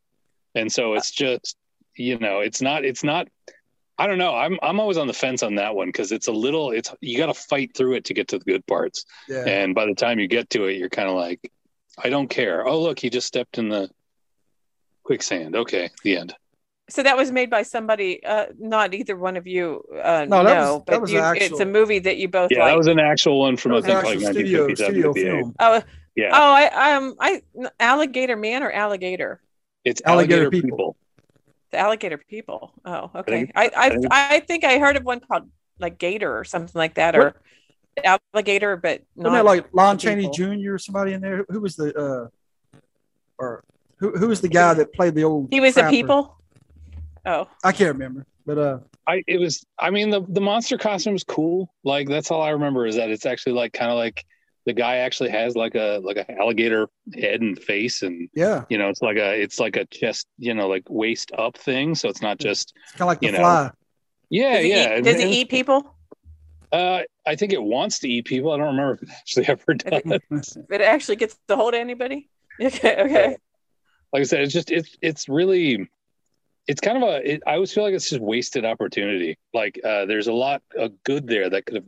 and 0.55 0.71
so 0.71 0.95
it's 0.95 1.11
just 1.11 1.57
you 1.95 2.19
know, 2.19 2.41
it's 2.41 2.61
not 2.61 2.85
it's 2.85 3.03
not. 3.05 3.29
I 3.99 4.07
don't 4.07 4.19
know. 4.19 4.35
I'm 4.35 4.59
I'm 4.63 4.79
always 4.79 4.99
on 4.99 5.07
the 5.07 5.13
fence 5.15 5.43
on 5.43 5.55
that 5.55 5.75
one 5.75 5.89
because 5.89 6.13
it's 6.13 6.29
a 6.29 6.33
little. 6.33 6.71
It's 6.71 6.93
you 7.01 7.17
got 7.17 7.27
to 7.27 7.35
fight 7.35 7.75
through 7.77 7.95
it 7.95 8.05
to 8.07 8.15
get 8.15 8.29
to 8.29 8.39
the 8.39 8.45
good 8.45 8.67
parts, 8.67 9.05
yeah. 9.29 9.45
and 9.47 9.75
by 9.75 9.87
the 9.87 9.95
time 9.95 10.19
you 10.19 10.29
get 10.29 10.51
to 10.51 10.65
it, 10.67 10.77
you're 10.77 10.91
kind 10.91 11.09
of 11.09 11.15
like, 11.17 11.51
I 12.03 12.11
don't 12.11 12.29
care. 12.29 12.67
Oh 12.67 12.81
look, 12.81 12.99
he 12.99 13.09
just 13.11 13.27
stepped 13.27 13.57
in 13.59 13.69
the 13.71 13.89
quicksand. 15.03 15.57
Okay, 15.57 15.91
the 16.03 16.17
end. 16.19 16.35
So 16.89 17.03
that 17.03 17.17
was 17.17 17.33
made 17.33 17.51
by 17.51 17.63
somebody, 17.63 18.23
uh, 18.25 18.47
not 18.59 18.95
either 18.95 19.17
one 19.17 19.37
of 19.37 19.45
you. 19.47 19.83
Uh, 19.93 20.25
No, 20.29 20.45
that 20.45 20.55
know, 20.55 20.75
was- 20.77 20.85
that 20.85 20.87
but 20.87 21.01
was 21.01 21.13
you, 21.13 21.19
actual- 21.19 21.45
it's 21.47 21.61
a 21.61 21.67
movie 21.67 21.99
that 21.99 22.17
you 22.17 22.29
both 22.29 22.51
Yeah, 22.53 22.61
like. 22.61 22.73
that 22.73 22.79
was 22.79 22.87
an 22.87 23.01
actual 23.01 23.41
one 23.41 23.57
from 23.57 23.73
That 23.73 23.79
I 23.79 24.03
think 24.03 24.23
like 24.23 24.33
studio, 24.35 24.67
1957, 24.67 25.13
studio 25.13 25.13
film. 25.41 25.55
oh, 25.59 25.83
Yeah, 26.15 26.31
oh, 26.33 26.53
I 26.53 26.95
um, 26.95 27.15
I 27.19 27.43
alligator 27.81 28.37
man 28.37 28.63
or 28.63 28.71
alligator. 28.71 29.41
it's 29.85 30.01
Alligator 30.05 30.43
alligator, 30.45 30.51
People. 30.51 30.77
people. 30.79 30.97
The 31.77 31.83
alligator 31.83 32.17
people. 32.17 32.73
Oh, 32.87 33.11
okay. 33.15 33.53
I 33.55 33.65
I, 33.67 33.71
I 33.77 33.91
think- 33.91 34.07
I, 34.11 34.41
think 34.41 34.65
I 34.65 34.79
heard 34.79 34.97
of 34.97 35.05
one 35.05 35.21
called 35.21 35.51
like 35.79 35.99
Gator 35.99 36.35
or 36.39 36.43
something 36.43 36.73
like 36.75 36.95
that, 36.95 37.15
or 37.15 37.37
alligator, 38.03 38.79
but 38.79 39.03
Wasn't 39.15 39.35
that 39.35 39.45
like 39.45 39.67
Lon 39.75 39.99
Chaney. 39.99 40.31
Jr. 40.31 40.73
or 40.73 40.79
somebody 40.79 41.13
in 41.13 41.21
there? 41.21 41.37
Who, 41.37 41.45
who 41.51 41.61
was 41.61 41.77
the 41.77 41.95
uh, 41.95 42.79
or 43.37 43.63
who 43.99 44.13
who 44.13 44.29
was 44.29 44.41
the 44.41 44.49
guy 44.49 44.73
that 44.73 44.95
played 44.95 45.15
the 45.15 45.25
old? 45.25 45.49
he 45.51 45.61
was 45.61 45.77
a 45.77 45.91
people. 45.91 46.39
Oh, 47.27 47.47
I 47.63 47.73
can't 47.73 47.93
remember, 47.93 48.25
but 48.47 48.57
uh, 48.57 48.79
I 49.07 49.23
it 49.27 49.39
was. 49.39 49.67
I 49.79 49.91
mean, 49.91 50.09
the 50.09 50.23
the 50.27 50.41
monster 50.41 50.79
costume 50.79 51.13
was 51.13 51.25
cool. 51.25 51.71
Like 51.85 52.09
that's 52.09 52.31
all 52.31 52.41
I 52.41 52.51
remember 52.51 52.87
is 52.87 52.97
that 52.97 53.11
it's 53.11 53.27
actually 53.27 53.53
like 53.53 53.75
kind 53.75 53.91
of 53.91 53.99
like 53.99 54.25
the 54.67 54.73
guy 54.73 54.97
actually 54.97 55.31
has 55.31 55.55
like 55.57 55.75
a 55.77 56.01
like 56.03 56.17
a 56.17 56.31
alligator 56.39 56.89
head 57.15 57.41
and 57.41 57.59
face, 57.59 58.03
and 58.03 58.29
yeah, 58.35 58.65
you 58.69 58.77
know, 58.79 58.89
it's 58.89 59.01
like 59.03 59.17
a 59.17 59.41
it's 59.41 59.59
like 59.61 59.77
a 59.77 59.85
chest, 59.87 60.27
you 60.39 60.53
know, 60.55 60.69
like 60.69 60.83
waist 60.91 61.31
up 61.39 61.57
thing. 61.57 61.95
So 61.95 62.09
it's 62.09 62.21
not 62.23 62.39
just 62.39 62.73
it's 62.83 62.93
kind 62.93 63.03
of 63.03 63.07
like 63.09 63.21
the 63.21 63.27
You 63.27 63.33
know, 63.33 63.39
Fly. 63.39 63.71
yeah, 64.31 64.55
does 64.55 64.63
he, 64.65 64.71
yeah. 64.71 64.99
eat, 64.99 65.05
does 65.05 65.15
and- 65.21 65.31
he 65.31 65.41
eat 65.41 65.49
people? 65.49 65.93
Uh, 66.73 67.03
I 67.25 67.37
think 67.37 67.53
it 67.53 67.63
wants 67.63 68.01
to 68.01 68.09
eat 68.09 68.25
people. 68.27 68.51
I 68.53 68.57
don't 68.59 68.67
remember 68.75 68.95
if 68.95 69.03
it 69.05 69.09
actually 69.11 69.47
ever 69.49 69.77
I 69.87 70.01
think- 70.01 70.23
does. 70.31 70.59
It 70.69 70.81
actually 70.81 71.17
gets 71.17 71.39
to 71.49 71.57
hold 71.57 71.75
anybody. 71.75 72.29
Okay, 72.61 72.97
okay. 73.03 73.37
like 74.13 74.21
I 74.21 74.23
said, 74.25 74.41
it's 74.41 74.53
just 74.53 74.71
it's 74.71 74.97
it's 75.03 75.29
really 75.29 75.89
it's 76.67 76.81
kind 76.81 76.97
of 76.97 77.03
a 77.09 77.33
it, 77.35 77.43
I 77.47 77.55
always 77.55 77.73
feel 77.73 77.85
like 77.85 77.95
it's 77.95 78.09
just 78.11 78.21
wasted 78.23 78.65
opportunity. 78.65 79.39
Like 79.55 79.79
uh, 79.85 80.07
there's 80.07 80.27
a 80.27 80.33
lot 80.33 80.63
of 80.75 81.03
good 81.05 81.29
there 81.29 81.51
that 81.51 81.67
could 81.67 81.77
have 81.77 81.85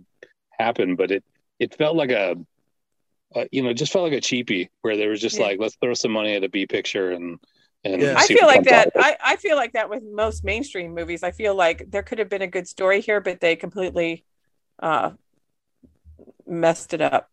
happened, 0.59 0.97
but 0.99 1.11
it 1.11 1.25
it 1.59 1.75
felt 1.75 1.97
like 1.97 2.11
a 2.11 2.37
uh, 3.35 3.45
you 3.53 3.63
know, 3.63 3.73
just 3.73 3.93
felt 3.93 4.05
like 4.11 4.19
a 4.19 4.23
cheapie 4.23 4.69
where 4.83 4.97
they 4.97 5.07
was 5.07 5.21
just 5.21 5.39
Yeah. 5.39 5.47
like, 5.47 5.61
let's 5.61 5.77
throw 5.77 5.95
some 5.95 6.13
money 6.13 6.35
at 6.35 6.45
a 6.45 6.49
B 6.49 6.67
picture 6.67 7.11
and 7.13 7.39
and 7.85 8.03
Yeah. 8.03 8.15
I 8.17 8.27
feel 8.27 8.47
like 8.47 8.65
that. 8.65 8.91
I, 8.97 9.17
I 9.23 9.37
feel 9.37 9.57
like 9.57 9.73
that 9.73 9.89
with 9.91 10.03
most 10.03 10.45
mainstream 10.45 10.95
movies. 10.95 11.23
I 11.23 11.31
feel 11.31 11.55
like 11.55 11.85
there 11.91 12.03
could 12.03 12.19
have 12.19 12.29
been 12.29 12.43
a 12.43 12.47
good 12.47 12.69
story 12.69 13.01
here, 13.01 13.21
but 13.21 13.41
they 13.41 13.57
completely 13.57 14.25
uh, 14.81 15.13
messed 16.47 16.95
it 16.95 17.01
up. 17.01 17.31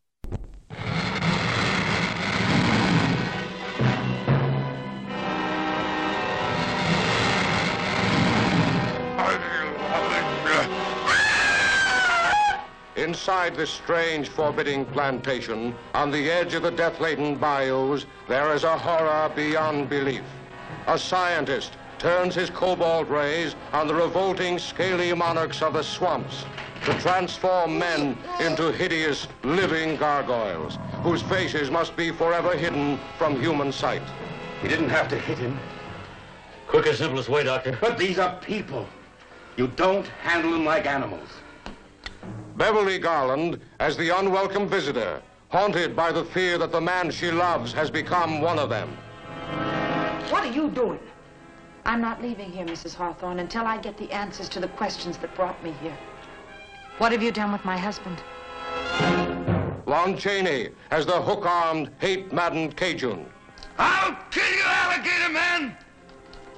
Inside 13.05 13.55
this 13.55 13.69
strange, 13.69 14.29
forbidding 14.29 14.83
plantation, 14.85 15.75
on 15.93 16.09
the 16.09 16.31
edge 16.31 16.55
of 16.55 16.63
the 16.63 16.71
death-laden 16.71 17.35
bayous, 17.35 18.07
there 18.27 18.51
is 18.51 18.63
a 18.63 18.75
horror 18.75 19.31
beyond 19.35 19.89
belief. 19.89 20.23
A 20.87 20.97
scientist 20.97 21.73
turns 21.99 22.33
his 22.33 22.49
cobalt 22.49 23.07
rays 23.07 23.55
on 23.73 23.87
the 23.87 23.93
revolting, 23.93 24.57
scaly 24.57 25.13
monarchs 25.13 25.61
of 25.61 25.73
the 25.73 25.83
swamps 25.83 26.45
to 26.85 26.95
transform 26.95 27.77
men 27.77 28.17
into 28.39 28.71
hideous, 28.71 29.27
living 29.43 29.97
gargoyles, 29.97 30.79
whose 31.03 31.21
faces 31.21 31.69
must 31.69 31.95
be 31.95 32.09
forever 32.09 32.57
hidden 32.57 32.97
from 33.19 33.39
human 33.39 33.71
sight. 33.71 34.01
He 34.63 34.67
didn't 34.67 34.89
have 34.89 35.07
to 35.09 35.19
hit 35.19 35.37
him. 35.37 35.59
Quickest, 36.65 36.97
simplest 36.97 37.29
way, 37.29 37.43
Doctor. 37.43 37.77
But 37.79 37.99
these 37.99 38.17
are 38.17 38.35
people. 38.37 38.87
You 39.57 39.67
don't 39.67 40.07
handle 40.23 40.53
them 40.53 40.65
like 40.65 40.87
animals. 40.87 41.29
Beverly 42.57 42.97
Garland 42.99 43.59
as 43.79 43.97
the 43.97 44.09
unwelcome 44.09 44.67
visitor, 44.67 45.21
haunted 45.49 45.95
by 45.95 46.11
the 46.11 46.23
fear 46.23 46.57
that 46.57 46.71
the 46.71 46.79
man 46.79 47.11
she 47.11 47.29
loves 47.29 47.73
has 47.73 47.89
become 47.91 48.39
one 48.39 48.57
of 48.57 48.69
them. 48.69 48.89
What 50.29 50.45
are 50.45 50.51
you 50.51 50.69
doing? 50.69 50.99
I'm 51.85 52.01
not 52.01 52.21
leaving 52.21 52.51
here, 52.51 52.65
Mrs. 52.65 52.95
Hawthorne, 52.95 53.39
until 53.39 53.65
I 53.65 53.77
get 53.77 53.97
the 53.97 54.11
answers 54.11 54.49
to 54.49 54.59
the 54.59 54.69
questions 54.69 55.17
that 55.17 55.35
brought 55.35 55.61
me 55.63 55.73
here. 55.81 55.97
What 56.97 57.11
have 57.11 57.21
you 57.21 57.31
done 57.31 57.51
with 57.51 57.65
my 57.65 57.77
husband? 57.77 58.23
Lon 59.85 60.17
Chaney 60.17 60.69
as 60.91 61.05
the 61.05 61.21
hook-armed, 61.21 61.91
hate-maddened 61.99 62.75
Cajun. 62.77 63.25
I'll 63.77 64.17
kill 64.31 64.49
you, 64.49 64.63
alligator 64.63 65.31
man! 65.31 65.77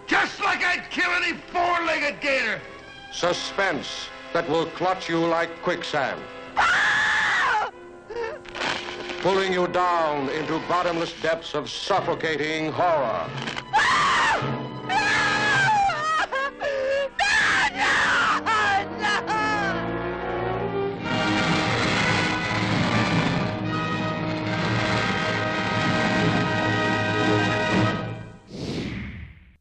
Just 0.05 0.39
like 0.41 0.63
I'd 0.63 0.89
kill 0.91 1.10
any 1.10 1.33
four-legged 1.51 2.21
gator! 2.21 2.62
Suspense 3.12 4.10
that 4.33 4.47
will 4.49 4.65
clutch 4.67 5.09
you 5.09 5.19
like 5.19 5.49
quicksand. 5.61 6.19
Pulling 9.21 9.51
you 9.51 9.67
down 9.67 10.29
into 10.29 10.59
bottomless 10.67 11.13
depths 11.21 11.53
of 11.55 11.69
suffocating 11.69 12.71
horror. 12.71 13.27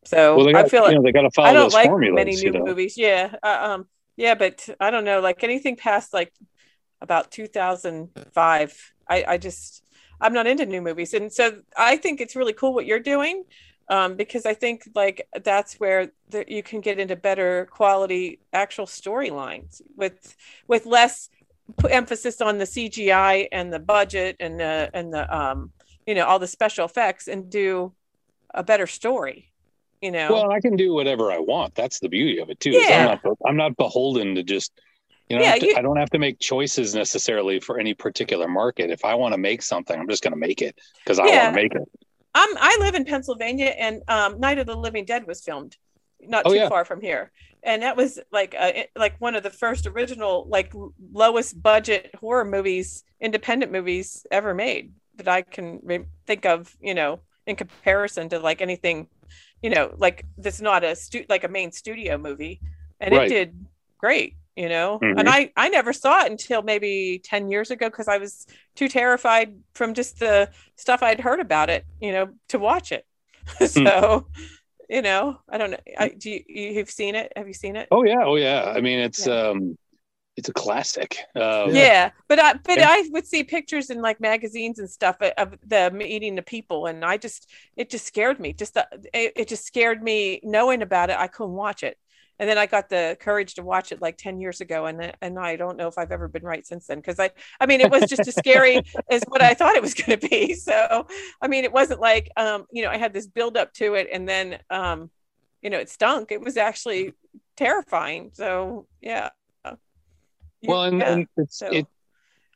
So 0.04 0.36
Well, 0.36 0.46
they 0.46 0.50
I 0.54 0.62
got- 0.62 0.70
feel 0.70 0.80
you 0.82 0.86
like 0.86 0.94
know, 0.96 1.02
they 1.02 1.12
gotta 1.12 1.30
follow 1.30 1.48
I 1.48 1.52
don't 1.52 1.62
those 1.64 1.74
like 1.74 1.86
formulas, 1.88 2.14
many 2.14 2.36
you 2.36 2.52
new 2.52 2.58
know. 2.60 2.64
movies. 2.64 2.96
Yeah, 2.96 3.34
uh, 3.42 3.58
um, 3.74 3.86
yeah, 4.16 4.34
but 4.34 4.68
I 4.80 4.90
don't 4.90 5.04
know, 5.04 5.20
like 5.20 5.44
anything 5.44 5.76
past 5.76 6.12
like 6.14 6.32
about 7.00 7.30
2005. 7.30 8.92
I 9.08 9.24
I 9.28 9.38
just 9.38 9.84
I'm 10.20 10.32
not 10.32 10.46
into 10.46 10.66
new 10.66 10.82
movies, 10.82 11.14
and 11.14 11.32
so 11.32 11.60
I 11.76 11.96
think 11.96 12.20
it's 12.20 12.36
really 12.36 12.52
cool 12.52 12.74
what 12.74 12.86
you're 12.86 13.00
doing. 13.00 13.44
Um, 13.88 14.16
because 14.16 14.46
I 14.46 14.54
think 14.54 14.88
like 14.96 15.28
that's 15.44 15.74
where 15.74 16.10
the, 16.30 16.44
you 16.48 16.60
can 16.64 16.80
get 16.80 16.98
into 16.98 17.14
better 17.14 17.68
quality 17.70 18.40
actual 18.52 18.86
storylines 18.86 19.80
with 19.96 20.34
with 20.66 20.86
less 20.86 21.28
emphasis 21.88 22.40
on 22.40 22.58
the 22.58 22.64
CGI 22.64 23.48
and 23.52 23.72
the 23.72 23.78
budget 23.78 24.36
and 24.40 24.58
the 24.58 24.90
and 24.92 25.12
the 25.12 25.36
um 25.36 25.70
you 26.06 26.14
know 26.14 26.26
all 26.26 26.40
the 26.40 26.48
special 26.48 26.84
effects 26.84 27.28
and 27.28 27.48
do 27.50 27.92
a 28.54 28.64
better 28.64 28.86
story. 28.86 29.52
You 30.02 30.10
know. 30.10 30.32
Well, 30.32 30.50
I 30.50 30.60
can 30.60 30.76
do 30.76 30.92
whatever 30.92 31.32
I 31.32 31.38
want. 31.38 31.74
That's 31.74 32.00
the 32.00 32.08
beauty 32.08 32.38
of 32.38 32.50
it 32.50 32.60
too. 32.60 32.70
Yeah. 32.70 32.96
I'm 32.98 33.04
not 33.24 33.36
I'm 33.46 33.56
not 33.56 33.76
beholden 33.76 34.34
to 34.34 34.42
just 34.42 34.72
you 35.28 35.36
know 35.36 35.42
Yeah, 35.42 35.52
I, 35.52 35.58
to- 35.58 35.66
you- 35.66 35.76
I 35.76 35.82
don't 35.82 35.96
have 35.96 36.10
to 36.10 36.18
make 36.18 36.38
choices 36.38 36.94
necessarily 36.94 37.60
for 37.60 37.78
any 37.78 37.94
particular 37.94 38.46
market. 38.48 38.90
If 38.90 39.04
I 39.04 39.14
want 39.14 39.32
to 39.34 39.38
make 39.38 39.62
something, 39.62 39.98
I'm 39.98 40.08
just 40.08 40.22
going 40.22 40.32
to 40.34 40.38
make 40.38 40.62
it 40.62 40.78
because 41.02 41.18
I 41.18 41.26
Yeah. 41.26 41.44
want 41.44 41.56
to 41.56 41.62
make 41.62 41.74
it. 41.74 41.88
I'm 42.34 42.48
I 42.58 42.76
live 42.80 42.94
in 42.94 43.04
Pennsylvania, 43.06 43.74
and 43.78 44.02
um, 44.08 44.38
Night 44.38 44.58
of 44.58 44.66
the 44.66 44.76
Living 44.76 45.04
Dead 45.06 45.26
was 45.26 45.40
filmed 45.42 45.76
not 46.20 46.42
Oh, 46.46 46.50
too 46.50 46.56
yeah. 46.56 46.68
far 46.68 46.84
from 46.84 47.00
here, 47.00 47.30
and 47.62 47.82
that 47.82 47.96
was 47.96 48.18
like 48.30 48.54
uh 48.58 48.72
like 48.94 49.14
one 49.20 49.34
of 49.36 49.42
the 49.42 49.50
first 49.50 49.86
original 49.86 50.46
like 50.48 50.72
lowest 51.12 51.60
budget 51.62 52.10
horror 52.20 52.44
movies, 52.44 53.04
independent 53.20 53.72
movies 53.72 54.26
ever 54.30 54.52
made 54.54 54.92
that 55.16 55.28
I 55.28 55.42
can 55.42 55.80
re- 55.82 56.04
think 56.26 56.44
of. 56.44 56.76
You 56.80 56.94
know, 56.94 57.20
in 57.46 57.56
comparison 57.56 58.28
to 58.30 58.38
like 58.38 58.60
anything, 58.60 59.08
you 59.62 59.70
know, 59.70 59.94
like 59.98 60.24
that's 60.38 60.60
not 60.60 60.84
a 60.84 60.94
stu- 60.96 61.26
like 61.28 61.44
a 61.44 61.48
main 61.48 61.72
studio 61.72 62.18
movie, 62.18 62.60
and 63.00 63.14
Right. 63.14 63.30
it 63.30 63.34
did 63.34 63.66
great. 63.98 64.34
You 64.56 64.70
know, 64.70 64.98
Mhm. 65.02 65.20
and 65.20 65.28
I 65.28 65.52
I 65.54 65.68
never 65.68 65.92
saw 65.92 66.24
it 66.24 66.30
until 66.30 66.62
maybe 66.62 67.20
ten 67.22 67.50
years 67.50 67.70
ago 67.70 67.90
because 67.90 68.08
I 68.08 68.16
was 68.16 68.46
too 68.74 68.88
terrified 68.88 69.54
from 69.74 69.92
just 69.92 70.18
the 70.18 70.50
stuff 70.76 71.02
I'd 71.02 71.20
heard 71.20 71.40
about 71.40 71.68
it, 71.68 71.84
you 72.00 72.12
know, 72.12 72.30
to 72.48 72.58
watch 72.58 72.90
it. 72.90 73.04
so, 73.66 74.26
you 74.88 75.02
know, 75.02 75.38
I 75.48 75.58
don't 75.58 75.72
know. 75.72 75.78
I, 75.98 76.08
do 76.08 76.30
you, 76.30 76.42
you've 76.48 76.90
seen 76.90 77.14
it? 77.14 77.32
Have 77.36 77.48
you 77.48 77.54
seen 77.54 77.76
it? 77.76 77.88
Oh 77.90 78.02
yeah, 78.02 78.24
oh 78.24 78.36
yeah. 78.36 78.72
I 78.74 78.80
mean, 78.80 78.98
it's 78.98 79.26
um, 79.28 79.76
it's 80.36 80.48
a 80.48 80.52
classic. 80.52 81.18
Um, 81.34 81.72
yeah, 81.72 82.10
but 82.28 82.38
I 82.38 82.54
but 82.54 82.78
Yeah. 82.78 82.86
I 82.86 83.08
would 83.12 83.26
see 83.26 83.42
pictures 83.44 83.90
in 83.90 84.00
like 84.00 84.20
magazines 84.20 84.78
and 84.78 84.88
stuff 84.88 85.16
of 85.36 85.56
them 85.62 86.00
eating 86.02 86.34
the 86.36 86.42
people, 86.42 86.86
and 86.86 87.04
I 87.04 87.16
just 87.16 87.50
it 87.76 87.90
just 87.90 88.06
scared 88.06 88.38
me. 88.38 88.52
Just 88.52 88.74
the, 88.74 88.86
it, 89.14 89.32
it 89.36 89.48
just 89.48 89.64
scared 89.66 90.02
me 90.02 90.40
knowing 90.44 90.82
about 90.82 91.10
it. 91.10 91.16
I 91.18 91.26
couldn't 91.26 91.54
watch 91.54 91.82
it, 91.82 91.98
and 92.38 92.48
then 92.48 92.58
I 92.58 92.66
got 92.66 92.88
the 92.88 93.16
courage 93.18 93.54
to 93.54 93.62
watch 93.62 93.92
it 93.92 94.00
like 94.00 94.16
ten 94.18 94.38
years 94.40 94.60
ago, 94.60 94.86
and 94.86 95.12
and 95.20 95.38
I 95.38 95.56
don't 95.56 95.76
know 95.76 95.88
if 95.88 95.98
I've 95.98 96.12
ever 96.12 96.28
been 96.28 96.44
right 96.44 96.64
since 96.66 96.86
then 96.86 96.98
because 96.98 97.18
I 97.18 97.30
I 97.58 97.66
mean 97.66 97.80
it 97.80 97.90
was 97.90 98.06
just 98.06 98.28
as 98.28 98.36
scary 98.36 98.82
as 99.10 99.22
what 99.28 99.42
I 99.42 99.54
thought 99.54 99.74
it 99.76 99.82
was 99.82 99.94
going 99.94 100.18
to 100.20 100.28
be. 100.28 100.54
So 100.66 101.06
I 101.40 101.48
mean 101.48 101.64
it 101.64 101.72
wasn't 101.72 102.00
like 102.00 102.30
um 102.36 102.66
you 102.70 102.82
know 102.84 102.90
I 102.90 102.98
had 102.98 103.12
this 103.12 103.26
build 103.26 103.56
up 103.56 103.72
to 103.74 103.94
it, 103.94 104.08
and 104.12 104.28
then 104.28 104.58
um 104.70 105.10
you 105.62 105.70
know 105.70 105.78
it 105.78 105.90
stunk. 105.90 106.30
It 106.32 106.40
was 106.40 106.56
actually 106.56 107.12
terrifying. 107.56 108.30
So 108.34 108.86
yeah. 109.00 109.30
Well, 110.68 110.84
and, 110.84 111.00
Yeah. 111.00 111.12
and 111.12 111.26
it's 111.36 111.58
So- 111.58 111.68
it. 111.68 111.86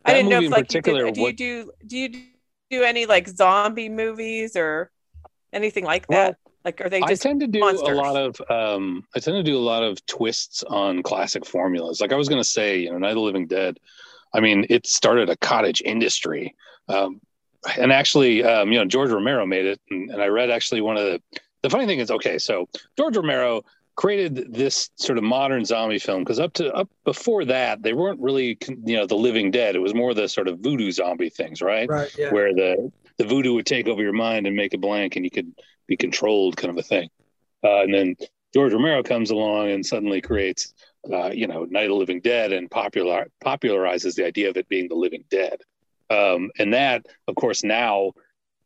I 0.05 0.15
didn't 0.15 0.31
know 0.31 0.41
if 0.41 0.51
like 0.51 0.67
particular, 0.67 1.07
you 1.07 1.13
did, 1.13 1.37
do 1.37 1.43
you 1.45 1.69
do 1.69 1.73
do 1.87 1.97
you 1.99 2.09
do 2.71 2.83
any 2.83 3.05
like 3.05 3.29
zombie 3.29 3.91
movies 3.91 4.57
or 4.57 4.91
anything 5.53 5.85
like 5.85 6.07
that? 6.09 6.37
like 6.65 6.81
are 6.81 6.89
they 6.89 7.03
I 7.03 7.15
tend 7.15 7.41
to 7.41 7.47
do 7.47 7.61
monsters? 7.61 7.89
a 7.89 7.95
lot 7.95 8.17
of 8.17 8.41
um, 8.51 9.05
I 9.15 9.21
tend 9.21 9.37
to 9.37 9.43
do 9.43 9.57
a 9.57 9.61
lot 9.61 9.83
of 9.83 10.05
twists 10.07 10.63
on 10.65 11.03
classic 11.03 11.45
formulas. 11.47 12.01
Like 12.01 12.13
I 12.13 12.17
was 12.17 12.29
going 12.29 12.41
to 12.41 12.49
say, 12.49 12.79
you 12.79 12.91
know, 12.91 12.99
Night 12.99 13.11
of 13.11 13.17
the 13.17 13.21
Living 13.21 13.47
Dead. 13.47 13.79
I 14.33 14.41
mean, 14.41 14.65
it 14.71 14.87
started 14.87 15.29
a 15.29 15.37
cottage 15.37 15.83
industry, 15.85 16.55
um, 16.89 17.21
and 17.77 17.93
actually, 17.93 18.45
um, 18.45 18.71
you 18.73 18.79
know, 18.79 18.85
George 18.85 19.11
Romero 19.11 19.45
made 19.45 19.67
it, 19.67 19.81
and, 19.91 20.11
and 20.11 20.23
I 20.23 20.27
read 20.27 20.51
actually 20.51 20.81
one 20.81 20.97
of 20.97 21.05
the. 21.05 21.21
The 21.63 21.69
funny 21.69 21.85
thing 21.85 21.99
is, 21.99 22.11
okay, 22.11 22.39
so 22.39 22.71
George 22.97 23.19
Romero 23.19 23.63
created 24.01 24.55
this 24.55 24.89
sort 24.97 25.19
of 25.19 25.25
modern 25.25 25.63
zombie 25.63 25.99
film 25.99 26.25
because 26.25 26.41
up 26.41 26.55
to 26.55 26.73
up 26.73 26.89
before 27.05 27.45
that, 27.45 27.83
they 27.83 27.93
weren't 27.93 28.19
really, 28.19 28.57
you 28.87 28.97
know, 28.97 29.05
the 29.05 29.15
Living 29.15 29.51
Dead. 29.51 29.77
It 29.77 29.81
was 29.81 29.95
more 29.95 30.15
the 30.15 30.27
sort 30.27 30.49
of 30.49 30.61
voodoo 30.61 30.91
zombie 30.91 31.29
things, 31.29 31.61
right? 31.61 31.87
Right, 31.87 32.11
yeah. 32.17 32.33
Where 32.33 32.55
the 32.55 32.91
the 33.19 33.27
voodoo 33.27 33.53
would 33.53 33.67
take 33.67 33.89
over 33.89 34.03
your 34.03 34.15
mind 34.15 34.47
and 34.47 34.57
make 34.57 34.73
it 34.73 34.81
blank, 34.81 35.17
and 35.17 35.25
you 35.27 35.31
could 35.31 35.53
be 35.87 35.99
controlled, 35.99 36.57
kind 36.57 36.71
of 36.71 36.79
a 36.79 36.83
thing. 36.83 37.11
Uh, 37.63 37.83
and 37.83 37.93
then 37.93 38.17
George 38.55 38.73
Romero 38.73 39.03
comes 39.03 39.31
along 39.31 39.71
and 39.71 39.85
suddenly 39.85 40.23
creates, 40.23 40.73
uh, 41.13 41.29
you 41.29 41.47
know, 41.47 41.65
Night 41.65 41.85
of 41.85 41.91
the 41.91 41.95
Living 41.97 42.23
Dead 42.23 42.55
and 42.55 42.71
popular 42.71 43.27
popularizes 43.45 44.15
the 44.15 44.25
idea 44.25 44.49
of 44.49 44.57
it 44.57 44.67
being 44.71 44.89
the 44.89 44.95
living 44.95 45.25
dead. 45.29 45.61
Um, 46.09 46.51
and 46.59 46.73
that, 46.73 47.05
of 47.29 47.35
course, 47.35 47.63
now 47.63 48.13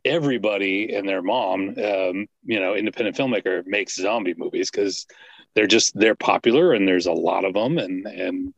everybody 0.05 0.95
and 0.95 1.09
their 1.09 1.23
mom, 1.23 1.71
um, 1.71 2.27
you 2.45 2.61
know, 2.61 2.75
independent 2.75 3.17
filmmaker 3.17 3.67
makes 3.67 3.97
zombie 3.97 4.35
movies 4.37 4.71
because 4.71 5.07
they're 5.55 5.67
just 5.67 5.99
they're 5.99 6.15
popular 6.15 6.73
and 6.73 6.87
there's 6.87 7.07
a 7.07 7.13
lot 7.13 7.45
of 7.45 7.55
them 7.55 7.79
and 7.79 8.07
and 8.07 8.55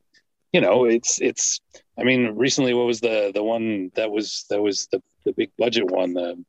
you 0.53 0.61
know 0.61 0.85
it's 0.85 1.21
it's 1.21 1.61
I 1.99 2.05
mean 2.05 2.35
recently 2.37 2.75
what 2.75 2.87
was 2.87 3.01
the 3.01 3.31
the 3.35 3.43
one 3.43 3.91
that 3.95 4.11
was 4.11 4.47
that 4.51 4.61
was 4.61 4.89
the 4.91 5.03
the 5.25 5.33
big 5.33 5.51
budget 5.59 5.91
one 5.91 6.15
the 6.15 6.43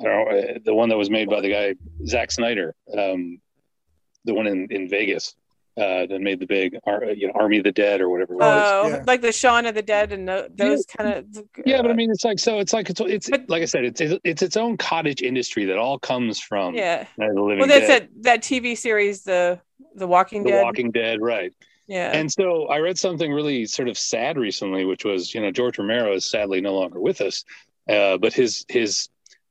I 0.00 0.04
don't 0.04 0.12
know 0.12 0.38
uh, 0.38 0.58
the 0.64 0.74
one 0.74 0.88
that 0.88 0.96
was 0.96 1.10
made 1.10 1.28
by 1.28 1.40
the 1.40 1.50
guy 1.50 1.74
Zack 2.06 2.30
Snyder 2.30 2.74
um, 2.96 3.40
the 4.24 4.34
one 4.34 4.46
in 4.46 4.68
in 4.70 4.88
Vegas 4.88 5.34
uh, 5.76 6.06
that 6.06 6.20
made 6.20 6.40
the 6.40 6.46
big 6.46 6.76
you 7.16 7.26
know 7.26 7.32
Army 7.34 7.58
of 7.58 7.64
the 7.64 7.72
Dead 7.72 8.00
or 8.00 8.08
whatever. 8.08 8.34
It 8.34 8.38
was. 8.38 8.72
Oh, 8.72 8.88
yeah. 8.88 9.04
like 9.06 9.22
the 9.22 9.32
Shaun 9.32 9.66
of 9.66 9.74
the 9.74 9.82
Dead 9.82 10.12
and 10.12 10.28
tho- 10.28 10.48
those 10.54 10.84
kind 10.86 11.14
of. 11.14 11.44
Yeah, 11.64 11.80
but 11.82 11.90
I 11.90 11.94
mean, 11.94 12.10
it's 12.10 12.24
like 12.24 12.38
so. 12.38 12.58
It's 12.58 12.72
like 12.72 12.90
it's 12.90 13.00
it's 13.00 13.30
like 13.48 13.62
I 13.62 13.66
said, 13.66 13.84
it's 13.84 14.00
it's 14.24 14.42
its 14.42 14.56
own 14.56 14.76
cottage 14.76 15.22
industry 15.22 15.64
that 15.66 15.78
all 15.78 15.98
comes 15.98 16.40
from 16.40 16.74
Yeah. 16.74 17.06
Night 17.16 17.34
the 17.34 17.40
Living 17.40 17.58
Well, 17.60 17.68
that's 17.68 17.86
Dead, 17.86 18.08
that 18.16 18.22
that 18.22 18.40
TV 18.42 18.76
series, 18.76 19.22
the 19.22 19.60
the 19.94 20.06
Walking 20.06 20.42
Dead 20.42 20.52
The 20.52 20.56
Dead. 20.56 20.64
Walking 20.64 20.90
Dead, 20.90 21.20
right? 21.20 21.52
Yeah. 21.86 22.12
And 22.12 22.30
so 22.30 22.66
I 22.66 22.78
read 22.78 22.98
something 22.98 23.32
really 23.32 23.66
sort 23.66 23.88
of 23.88 23.98
sad 23.98 24.38
recently, 24.38 24.84
which 24.84 25.04
was 25.04 25.34
you 25.34 25.40
know 25.40 25.50
George 25.50 25.78
Romero 25.78 26.14
is 26.14 26.28
sadly 26.30 26.60
no 26.60 26.74
longer 26.74 27.00
with 27.00 27.20
us, 27.20 27.44
uh, 27.88 28.16
but 28.18 28.32
his 28.32 28.64
his 28.68 29.08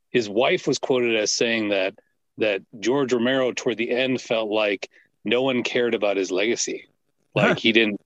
his 0.09 0.29
wife 0.29 0.65
was 0.67 0.79
quoted 0.79 1.15
as 1.15 1.31
saying 1.31 1.69
that 1.69 1.95
that 2.37 2.61
George 2.79 3.11
Romero 3.11 3.51
toward 3.51 3.77
the 3.77 3.91
end 3.91 4.21
felt 4.21 4.49
like 4.49 4.89
no 5.25 5.41
one 5.41 5.63
cared 5.63 5.93
about 5.95 6.17
his 6.17 6.31
legacy, 6.31 6.85
like 7.35 7.59
he 7.59 7.71
didn't 7.71 7.99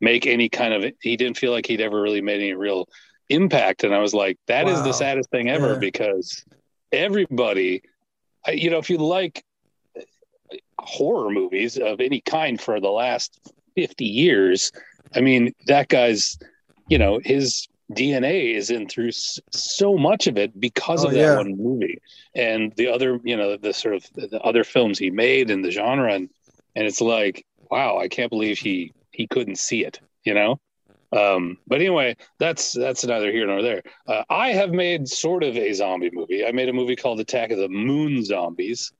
make 0.00 0.26
any 0.26 0.48
kind 0.48 0.72
of 0.74 0.92
he 1.02 1.16
didn't 1.16 1.36
feel 1.38 1.52
like 1.52 1.66
he'd 1.66 1.80
ever 1.80 2.00
really 2.00 2.20
made 2.22 2.40
any 2.40 2.54
real 2.54 2.88
impact, 3.28 3.84
and 3.84 3.94
I 3.94 3.98
was 3.98 4.14
like 4.14 4.38
that 4.46 4.68
is 4.68 4.78
Wow. 4.78 4.84
the 4.84 4.92
saddest 4.92 5.30
thing 5.30 5.48
ever 5.50 5.72
Yeah. 5.72 5.78
because 5.78 6.44
everybody, 6.92 7.82
I- 8.46 8.52
you 8.52 8.70
know, 8.70 8.78
if 8.78 8.88
you 8.90 8.98
like 8.98 9.44
horror 10.78 11.30
movies 11.30 11.76
of 11.76 12.00
any 12.00 12.20
kind 12.20 12.60
for 12.60 12.80
the 12.80 12.88
last 12.88 13.38
50 13.76 14.04
years 14.04 14.72
i 15.14 15.20
mean 15.20 15.52
that 15.66 15.88
guy's 15.88 16.38
you 16.88 16.96
know 16.98 17.20
his 17.24 17.66
dna 17.92 18.54
is 18.54 18.70
in 18.70 18.88
through 18.88 19.10
so 19.12 19.96
much 19.98 20.26
of 20.26 20.38
it 20.38 20.58
because 20.58 21.04
Oh, 21.04 21.08
of 21.08 21.14
that 21.14 21.20
yeah. 21.20 21.36
one 21.36 21.56
movie 21.56 21.98
and 22.34 22.72
the 22.76 22.88
other 22.88 23.20
you 23.24 23.36
know 23.36 23.56
the 23.56 23.72
sort 23.74 23.94
of 23.96 24.06
the 24.14 24.40
other 24.42 24.64
films 24.64 24.98
he 24.98 25.10
made 25.10 25.50
in 25.50 25.62
the 25.62 25.70
genre 25.70 26.12
and 26.14 26.30
and 26.74 26.86
it's 26.86 27.00
like 27.00 27.44
wow 27.70 27.98
i 27.98 28.08
can't 28.08 28.30
believe 28.30 28.58
he 28.58 28.92
he 29.10 29.26
couldn't 29.26 29.58
see 29.58 29.84
it 29.84 30.00
you 30.24 30.34
know? 30.34 30.60
Um 31.12 31.56
but 31.66 31.80
anyway 31.80 32.16
that's 32.38 32.72
that's 32.72 33.04
neither 33.04 33.32
here 33.32 33.46
nor 33.46 33.62
there. 33.62 33.82
Uh, 34.06 34.24
i 34.28 34.48
have 34.50 34.72
made 34.72 35.08
sort 35.08 35.42
of 35.42 35.56
a 35.56 35.72
zombie 35.72 36.10
movie. 36.12 36.44
I 36.44 36.52
made 36.52 36.68
a 36.68 36.72
movie 36.72 36.96
called 36.96 37.20
attack 37.20 37.50
of 37.50 37.58
the 37.58 37.68
moon 37.68 38.24
zombies 38.24 38.92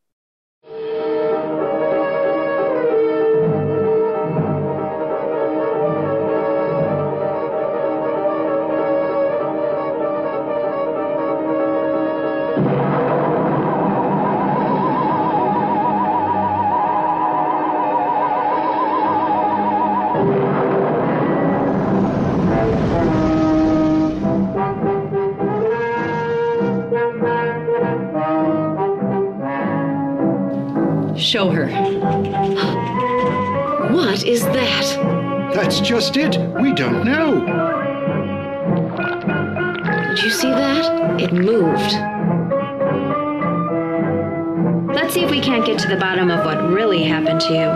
to 45.88 45.94
the 45.94 46.00
bottom 46.00 46.30
of 46.30 46.44
what 46.44 46.62
really 46.70 47.02
happened 47.02 47.40
to 47.40 47.52
you. 47.52 47.68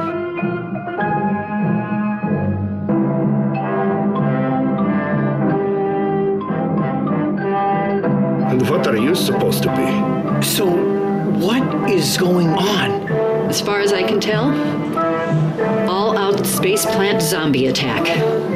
And 8.50 8.68
what 8.68 8.86
are 8.86 8.96
you 8.96 9.14
supposed 9.14 9.62
to 9.62 9.70
be? 9.70 10.44
So, 10.44 10.66
what 10.66 11.90
is 11.90 12.18
going 12.18 12.48
on? 12.48 12.90
As 13.48 13.60
far 13.60 13.80
as 13.80 13.92
I 13.92 14.02
can 14.02 14.20
tell, 14.20 14.50
all 15.88 16.18
out 16.18 16.44
space 16.44 16.84
plant 16.84 17.22
zombie 17.22 17.66
attack. 17.68 18.51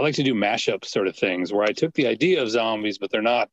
I 0.00 0.02
like 0.02 0.14
to 0.14 0.22
do 0.22 0.32
mashup 0.32 0.86
sort 0.86 1.08
of 1.08 1.14
things 1.14 1.52
where 1.52 1.62
I 1.62 1.72
took 1.72 1.92
the 1.92 2.06
idea 2.06 2.42
of 2.42 2.48
zombies, 2.48 2.96
but 2.96 3.10
they're 3.10 3.20
not 3.20 3.50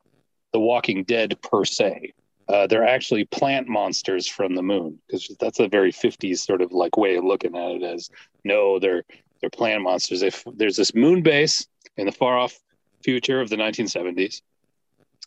the 0.53 0.61
Walking 0.61 1.03
Dead 1.03 1.37
per 1.41 1.65
se. 1.65 2.13
Uh, 2.47 2.67
they're 2.67 2.87
actually 2.87 3.25
plant 3.25 3.67
monsters 3.67 4.27
from 4.27 4.55
the 4.55 4.61
moon 4.61 4.97
because 5.05 5.35
that's 5.41 5.59
a 5.59 5.67
very 5.67 5.91
50s 5.91 6.37
sort 6.37 6.61
of 6.61 6.71
like 6.71 6.95
way 6.95 7.17
of 7.17 7.25
looking 7.25 7.53
at 7.57 7.71
it 7.71 7.83
as 7.83 8.09
no, 8.45 8.79
they're 8.79 9.03
they're 9.41 9.49
plant 9.49 9.83
monsters. 9.83 10.21
If 10.21 10.45
there's 10.53 10.77
this 10.77 10.95
moon 10.95 11.21
base 11.21 11.67
in 11.97 12.05
the 12.05 12.13
far 12.13 12.37
off 12.37 12.57
future 13.03 13.41
of 13.41 13.49
the 13.49 13.57
1970s, 13.57 14.41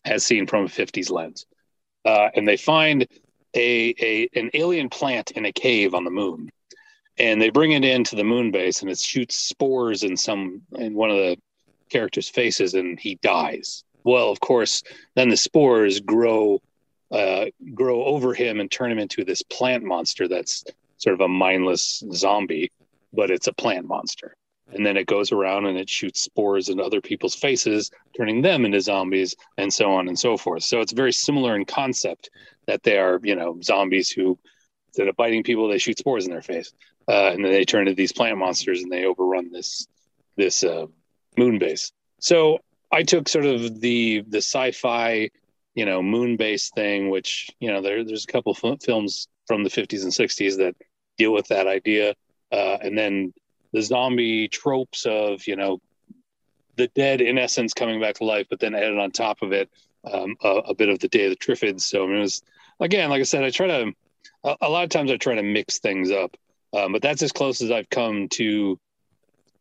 as 0.07 0.25
seen 0.25 0.47
from 0.47 0.65
a 0.65 0.69
50s 0.69 1.11
lens, 1.11 1.45
uh, 2.07 2.31
and 2.35 2.49
they 2.49 2.57
find 2.57 3.07
a, 3.55 3.95
a 4.01 4.31
an 4.35 4.49
alien 4.55 4.89
plant 4.89 5.33
in 5.33 5.45
a 5.45 5.53
cave 5.53 5.95
on 5.95 6.05
the 6.05 6.11
moon 6.11 6.51
and 7.21 7.41
they 7.41 7.51
bring 7.51 7.73
it 7.73 7.85
into 7.85 8.17
the 8.17 8.25
moon 8.25 8.51
base 8.51 8.81
and 8.81 8.91
it 8.91 8.99
shoots 8.99 9.37
spores 9.37 10.03
in 10.03 10.17
some 10.17 10.63
in 10.77 10.95
one 10.95 11.11
of 11.11 11.17
the 11.17 11.37
characters 11.91 12.29
faces 12.29 12.73
and 12.75 12.99
he 12.99 13.17
dies. 13.17 13.85
Well 14.05 14.31
of 14.31 14.41
course 14.41 14.83
then 15.15 15.29
the 15.29 15.37
spores 15.37 16.01
grow 16.01 16.63
uh, 17.11 17.47
grow 17.75 18.05
over 18.05 18.33
him 18.33 18.61
and 18.61 18.71
turn 18.71 18.91
him 18.91 18.99
into 18.99 19.25
this 19.25 19.43
plant 19.43 19.85
monster 19.85 20.29
that's 20.29 20.65
sort 20.97 21.15
of 21.15 21.21
a 21.21 21.29
mindless 21.29 22.03
zombie 22.13 22.73
but 23.13 23.31
it's 23.31 23.49
a 23.49 23.53
plant 23.53 23.87
monster. 23.87 24.35
And 24.73 24.87
then 24.87 24.97
it 24.97 25.09
goes 25.09 25.33
around 25.33 25.67
and 25.67 25.77
it 25.77 25.91
shoots 25.91 26.23
spores 26.23 26.69
into 26.69 26.85
other 26.85 27.01
people's 27.01 27.35
faces 27.35 27.91
turning 28.17 28.41
them 28.41 28.65
into 28.65 28.81
zombies 28.81 29.35
and 29.59 29.75
so 29.75 29.93
on 29.93 30.09
and 30.09 30.19
so 30.19 30.37
forth. 30.37 30.63
So 30.63 30.81
it's 30.81 30.93
very 30.93 31.13
similar 31.13 31.57
in 31.57 31.65
concept 31.65 32.31
that 32.67 32.83
they 32.83 32.97
are 32.97 33.21
you 33.23 33.37
know 33.37 33.61
zombies 33.63 34.11
who 34.11 34.39
instead 34.89 35.09
of 35.09 35.17
biting 35.17 35.43
people 35.43 35.69
they 35.69 35.79
shoot 35.79 35.99
spores 35.99 36.25
in 36.25 36.33
their 36.33 36.41
face 36.41 36.73
uh, 37.11 37.33
and 37.33 37.45
then 37.45 37.51
they 37.51 37.65
turn 37.65 37.89
into 37.89 37.97
these 37.97 38.13
plant 38.13 38.39
monsters 38.39 38.83
and 38.83 38.93
they 38.93 39.05
overrun 39.05 39.51
this 39.51 39.89
this 40.37 40.63
uh, 40.63 40.87
moon 41.37 41.59
base. 41.59 41.91
So 42.21 42.61
I 42.93 43.03
took 43.03 43.29
sort 43.29 43.47
of 43.47 43.81
the 43.81 44.21
the 44.29 44.39
sci-fi, 44.39 45.31
you 45.75 45.85
know, 45.85 46.03
moon 46.03 46.37
base 46.37 46.71
thing, 46.71 47.11
which 47.11 47.51
you 47.59 47.73
know 47.73 47.83
there 47.83 48.05
there's 48.05 48.25
a 48.25 48.33
couple 48.33 48.55
films 48.55 49.27
from 49.49 49.65
the 49.65 49.71
50s 49.71 50.05
and 50.05 50.13
60s 50.13 50.59
that 50.59 50.77
deal 51.19 51.33
with 51.33 51.49
that 51.49 51.67
idea, 51.67 52.15
uh, 52.53 52.77
and 52.81 52.97
then 52.97 53.35
the 53.73 53.83
zombie 53.83 54.47
tropes 54.47 55.05
of 55.05 55.45
you 55.49 55.57
know 55.57 55.81
the 56.77 56.87
dead 56.89 57.21
in 57.21 57.39
essence 57.39 57.75
coming 57.75 58.01
back 58.01 58.15
to 58.17 58.25
life, 58.25 58.47
but 58.49 58.61
then 58.61 58.77
added 58.77 58.99
on 58.99 59.11
top 59.11 59.43
of 59.43 59.53
it 59.53 59.69
um, 60.11 60.37
a, 60.45 60.49
a 60.49 60.75
bit 60.75 60.89
of 60.89 61.01
the 61.01 61.09
Day 61.09 61.25
of 61.25 61.31
the 61.31 61.37
Triffids. 61.37 61.81
So 61.81 62.05
I 62.05 62.07
mean, 62.07 62.19
it 62.19 62.21
was 62.21 62.43
again, 62.79 63.11
like 63.11 63.21
I 63.21 63.25
said, 63.25 63.43
I 63.43 63.51
try 63.51 63.67
to 63.67 63.93
a, 64.45 64.57
a 64.61 64.71
lot 64.71 64.85
of 64.85 64.91
times 64.91 65.11
I 65.11 65.17
try 65.17 65.35
to 65.35 65.43
mix 65.43 65.81
things 65.81 66.13
up. 66.13 66.37
Um, 66.73 66.93
but 66.93 67.03
that's 67.03 67.23
as 67.23 67.33
close 67.33 67.63
as 67.63 67.71
I've 67.71 67.91
come 67.91 68.29
to 68.31 68.79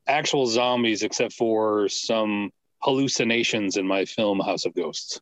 actual 0.07 0.45
zombies, 0.47 1.03
except 1.03 1.33
for 1.33 1.89
some 1.89 2.51
hallucinations 2.81 3.77
in 3.77 3.87
my 3.87 4.05
film 4.05 4.39
House 4.39 4.65
of 4.65 4.73
Ghosts. 4.75 5.19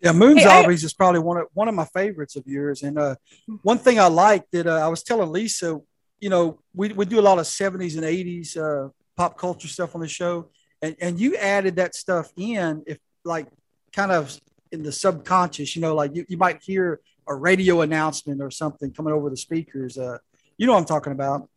Yeah, 0.00 0.12
Moon 0.12 0.36
Hey, 0.36 0.44
I- 0.44 0.60
Zombies 0.60 0.84
is 0.84 0.92
probably 0.92 1.20
one 1.20 1.38
of 1.38 1.46
one 1.54 1.68
of 1.68 1.74
my 1.74 1.86
favorites 1.86 2.36
of 2.36 2.46
yours. 2.46 2.82
And 2.82 2.98
uh, 2.98 3.16
one 3.62 3.78
thing 3.78 3.98
I 3.98 4.06
like 4.06 4.44
that 4.50 4.66
uh, 4.66 4.74
I 4.84 4.88
was 4.88 5.02
telling 5.02 5.30
Lisa, 5.32 5.80
you 6.20 6.28
know, 6.28 6.60
we, 6.74 6.92
we 6.92 7.06
do 7.06 7.18
a 7.18 7.22
lot 7.22 7.38
of 7.38 7.46
70s 7.46 7.94
and 7.94 8.04
80s 8.04 8.56
uh, 8.56 8.90
pop 9.16 9.38
culture 9.38 9.68
stuff 9.68 9.94
on 9.94 10.00
the 10.02 10.08
show, 10.08 10.50
and 10.82 10.94
and 11.00 11.18
you 11.18 11.36
added 11.36 11.76
that 11.76 11.94
stuff 11.94 12.30
in, 12.36 12.82
if 12.86 12.98
like 13.24 13.46
kind 13.92 14.12
of 14.12 14.38
in 14.72 14.82
the 14.82 14.92
subconscious, 14.92 15.74
you 15.74 15.80
know, 15.80 15.94
like 15.94 16.14
you, 16.14 16.26
you 16.28 16.36
might 16.36 16.62
hear 16.62 17.00
a 17.26 17.34
radio 17.34 17.80
announcement 17.80 18.42
or 18.42 18.50
something 18.50 18.92
coming 18.92 19.12
over 19.12 19.30
the 19.30 19.36
speakers. 19.36 19.96
Uh, 19.96 20.18
you 20.58 20.66
know 20.66 20.72
what 20.72 20.78
I'm 20.80 20.84
talking 20.84 21.12
about? 21.12 21.48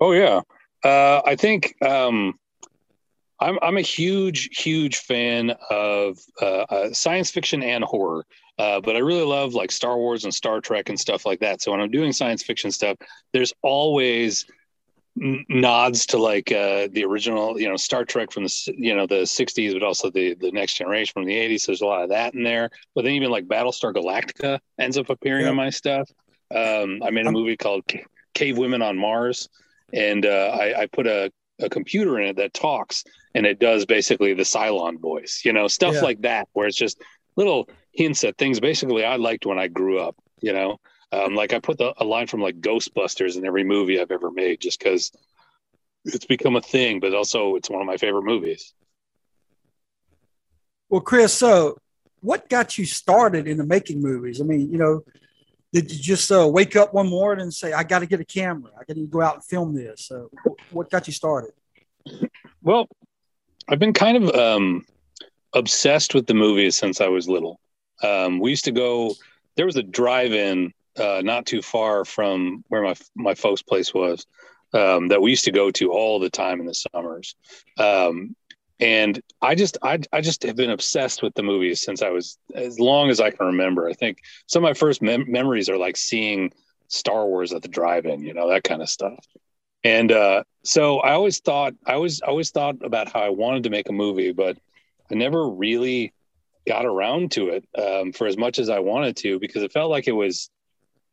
Oh 0.00 0.12
yeah, 0.12 0.40
uh, 0.84 1.20
I 1.24 1.34
think 1.36 1.74
um, 1.84 2.38
I'm 3.40 3.58
I'm 3.62 3.76
a 3.76 3.80
huge 3.82 4.48
huge 4.56 4.96
fan 4.98 5.54
of 5.70 6.18
uh, 6.40 6.64
uh, 6.68 6.92
science 6.92 7.30
fiction 7.30 7.62
and 7.62 7.82
horror, 7.84 8.24
uh, 8.58 8.80
but 8.80 8.96
I 8.96 9.00
really 9.00 9.24
love 9.24 9.54
like 9.54 9.70
Star 9.70 9.96
Wars 9.96 10.24
and 10.24 10.34
Star 10.34 10.60
Trek 10.60 10.88
and 10.88 10.98
stuff 10.98 11.26
like 11.26 11.40
that. 11.40 11.62
So 11.62 11.72
when 11.72 11.80
I'm 11.80 11.90
doing 11.90 12.12
science 12.12 12.42
fiction 12.42 12.70
stuff, 12.70 12.96
there's 13.32 13.52
always 13.62 14.46
n- 15.20 15.44
nods 15.48 16.06
to 16.06 16.18
like 16.18 16.52
uh, 16.52 16.88
the 16.92 17.04
original, 17.04 17.60
you 17.60 17.68
know, 17.68 17.76
Star 17.76 18.04
Trek 18.04 18.30
from 18.30 18.44
the 18.44 18.74
you 18.76 18.94
know 18.94 19.06
the 19.06 19.22
'60s, 19.26 19.72
but 19.72 19.82
also 19.82 20.10
the 20.10 20.34
the 20.34 20.52
Next 20.52 20.74
Generation 20.74 21.12
from 21.12 21.24
the 21.24 21.34
'80s. 21.36 21.62
So 21.62 21.72
there's 21.72 21.82
a 21.82 21.86
lot 21.86 22.02
of 22.04 22.10
that 22.10 22.34
in 22.34 22.44
there. 22.44 22.70
But 22.94 23.02
then 23.02 23.12
even 23.14 23.30
like 23.30 23.46
Battlestar 23.46 23.92
Galactica 23.92 24.60
ends 24.78 24.96
up 24.96 25.10
appearing 25.10 25.44
Yeah. 25.44 25.50
on 25.50 25.56
my 25.56 25.70
stuff. 25.70 26.08
Um, 26.54 27.02
I 27.02 27.10
made 27.10 27.26
a 27.26 27.32
movie 27.32 27.56
called 27.56 27.82
Cave 28.34 28.58
Women 28.58 28.82
on 28.82 28.96
Mars, 28.96 29.48
and 29.92 30.24
uh, 30.26 30.56
I, 30.58 30.82
I 30.82 30.86
put 30.86 31.06
a, 31.06 31.32
a 31.60 31.68
computer 31.68 32.20
in 32.20 32.28
it 32.28 32.36
that 32.36 32.54
talks, 32.54 33.04
and 33.34 33.46
it 33.46 33.58
does 33.58 33.86
basically 33.86 34.34
the 34.34 34.42
Cylon 34.44 35.00
voice, 35.00 35.42
you 35.44 35.52
know, 35.52 35.68
stuff 35.68 35.94
Yeah. 35.94 36.02
like 36.02 36.20
that, 36.22 36.48
where 36.52 36.66
it's 36.66 36.76
just 36.76 37.02
little 37.36 37.68
hints 37.92 38.24
at 38.24 38.36
things 38.36 38.60
basically 38.60 39.04
I 39.04 39.16
liked 39.16 39.46
when 39.46 39.58
I 39.58 39.68
grew 39.68 39.98
up, 40.00 40.16
you 40.40 40.52
know. 40.52 40.78
Um, 41.10 41.34
like 41.34 41.52
I 41.54 41.58
put 41.58 41.78
the, 41.78 41.94
a 41.96 42.04
line 42.04 42.26
from 42.26 42.42
like 42.42 42.60
Ghostbusters 42.60 43.36
in 43.36 43.46
every 43.46 43.64
movie 43.64 43.98
I've 44.00 44.10
ever 44.10 44.30
made, 44.30 44.60
just 44.60 44.78
because 44.78 45.10
it's 46.04 46.26
become 46.26 46.56
a 46.56 46.60
thing, 46.60 47.00
but 47.00 47.14
also 47.14 47.54
it's 47.56 47.70
one 47.70 47.80
of 47.80 47.86
my 47.86 47.96
favorite 47.96 48.24
movies. 48.24 48.74
Well, 50.90 51.00
Chris, 51.00 51.32
so 51.32 51.78
what 52.20 52.48
got 52.48 52.78
you 52.78 52.84
started 52.84 53.46
in 53.46 53.56
the 53.56 53.64
making 53.64 54.00
movies? 54.02 54.40
I 54.40 54.44
mean, 54.44 54.70
you 54.70 54.78
know, 54.78 55.02
did 55.72 55.90
you 55.92 55.98
just 55.98 56.30
uh, 56.30 56.48
wake 56.48 56.76
up 56.76 56.94
one 56.94 57.08
morning 57.08 57.42
and 57.42 57.54
say, 57.54 57.72
"I 57.72 57.82
got 57.82 58.00
to 58.00 58.06
get 58.06 58.20
a 58.20 58.24
camera. 58.24 58.70
I 58.74 58.84
got 58.84 58.94
to 58.94 59.06
go 59.06 59.20
out 59.20 59.34
and 59.34 59.44
film 59.44 59.74
this"? 59.74 60.06
So, 60.06 60.30
wh- 60.44 60.74
what 60.74 60.90
got 60.90 61.06
you 61.06 61.12
started? 61.12 61.52
Well, 62.62 62.88
I've 63.68 63.78
been 63.78 63.92
kind 63.92 64.16
of 64.16 64.34
um, 64.34 64.86
obsessed 65.52 66.14
with 66.14 66.26
the 66.26 66.34
movies 66.34 66.76
since 66.76 67.00
I 67.00 67.08
was 67.08 67.28
little. 67.28 67.60
Um, 68.02 68.40
we 68.40 68.50
used 68.50 68.64
to 68.64 68.72
go. 68.72 69.14
There 69.56 69.66
was 69.66 69.76
a 69.76 69.82
drive-in 69.82 70.72
uh, 70.98 71.20
not 71.24 71.44
too 71.44 71.62
far 71.62 72.04
from 72.04 72.64
where 72.68 72.82
my 72.82 72.94
my 73.14 73.34
folks' 73.34 73.62
place 73.62 73.92
was 73.92 74.26
um, 74.72 75.08
that 75.08 75.20
we 75.20 75.30
used 75.30 75.44
to 75.44 75.52
go 75.52 75.70
to 75.72 75.92
all 75.92 76.18
the 76.18 76.30
time 76.30 76.60
in 76.60 76.66
the 76.66 76.74
summers. 76.74 77.36
Um, 77.78 78.34
and 78.80 79.20
I 79.42 79.54
just 79.54 79.78
I 79.82 79.98
I 80.12 80.20
just 80.20 80.42
have 80.44 80.56
been 80.56 80.70
obsessed 80.70 81.22
with 81.22 81.34
the 81.34 81.42
movies 81.42 81.80
since 81.80 82.02
I 82.02 82.10
was 82.10 82.38
as 82.54 82.78
long 82.78 83.10
as 83.10 83.20
I 83.20 83.30
can 83.30 83.46
remember. 83.46 83.88
I 83.88 83.92
think 83.92 84.18
some 84.46 84.64
of 84.64 84.68
my 84.68 84.74
first 84.74 85.02
mem- 85.02 85.30
memories 85.30 85.68
are 85.68 85.78
like 85.78 85.96
seeing 85.96 86.52
Star 86.88 87.26
Wars 87.26 87.52
at 87.52 87.62
the 87.62 87.68
drive-in, 87.68 88.22
you 88.22 88.34
know, 88.34 88.48
that 88.48 88.64
kind 88.64 88.80
of 88.80 88.88
stuff. 88.88 89.24
And 89.84 90.10
uh, 90.10 90.44
so 90.64 90.98
I 91.00 91.12
always 91.12 91.40
thought 91.40 91.74
I 91.86 91.94
always 91.94 92.20
always 92.20 92.50
thought 92.50 92.76
about 92.82 93.12
how 93.12 93.20
I 93.20 93.30
wanted 93.30 93.64
to 93.64 93.70
make 93.70 93.88
a 93.88 93.92
movie, 93.92 94.32
but 94.32 94.56
I 95.10 95.14
never 95.14 95.48
really 95.48 96.12
got 96.66 96.84
around 96.84 97.32
to 97.32 97.48
it 97.48 97.64
um, 97.76 98.12
for 98.12 98.26
as 98.26 98.36
much 98.36 98.58
as 98.58 98.68
I 98.68 98.78
wanted 98.78 99.16
to 99.18 99.38
because 99.38 99.62
it 99.62 99.72
felt 99.72 99.90
like 99.90 100.06
it 100.06 100.12
was 100.12 100.50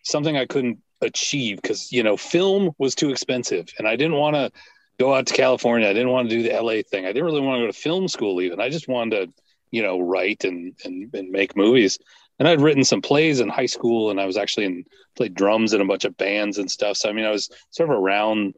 something 0.03 0.35
I 0.35 0.45
couldn't 0.45 0.79
achieve 1.01 1.61
because 1.61 1.91
you 1.91 2.03
know 2.03 2.17
film 2.17 2.71
was 2.77 2.95
too 2.95 3.09
expensive 3.11 3.67
and 3.77 3.87
I 3.87 3.95
didn't 3.95 4.17
want 4.17 4.35
to 4.35 4.51
go 4.99 5.13
out 5.13 5.27
to 5.27 5.33
California. 5.33 5.87
I 5.87 5.93
didn't 5.93 6.11
want 6.11 6.29
to 6.29 6.35
do 6.35 6.43
the 6.43 6.59
LA 6.59 6.81
thing. 6.81 7.05
I 7.05 7.09
didn't 7.09 7.25
really 7.25 7.41
want 7.41 7.59
to 7.59 7.63
go 7.63 7.67
to 7.67 7.73
film 7.73 8.07
school 8.07 8.41
even. 8.41 8.59
I 8.59 8.69
just 8.69 8.87
wanted 8.87 9.27
to 9.27 9.41
you 9.71 9.81
know 9.81 9.99
write 9.99 10.43
and 10.43 10.73
and, 10.83 11.13
and 11.13 11.31
make 11.31 11.55
movies. 11.55 11.99
And 12.37 12.47
I'd 12.47 12.61
written 12.61 12.83
some 12.83 13.01
plays 13.01 13.39
in 13.39 13.47
high 13.47 13.65
school, 13.65 14.11
and 14.11 14.19
I 14.19 14.25
was 14.25 14.35
actually 14.35 14.65
in 14.65 14.85
played 15.15 15.35
drums 15.35 15.73
in 15.73 15.81
a 15.81 15.85
bunch 15.85 16.03
of 16.03 16.17
bands 16.17 16.57
and 16.57 16.69
stuff. 16.69 16.97
So 16.97 17.09
I 17.09 17.13
mean, 17.13 17.25
I 17.25 17.31
was 17.31 17.49
sort 17.71 17.89
of 17.89 17.97
around 17.97 18.55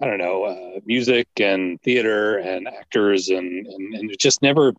I 0.00 0.06
don't 0.06 0.18
know, 0.18 0.44
uh, 0.44 0.80
music 0.84 1.28
and 1.38 1.80
theater 1.82 2.38
and 2.38 2.66
actors 2.66 3.28
and, 3.28 3.66
and, 3.66 3.94
and 3.94 4.10
it 4.10 4.18
just 4.18 4.42
never, 4.42 4.74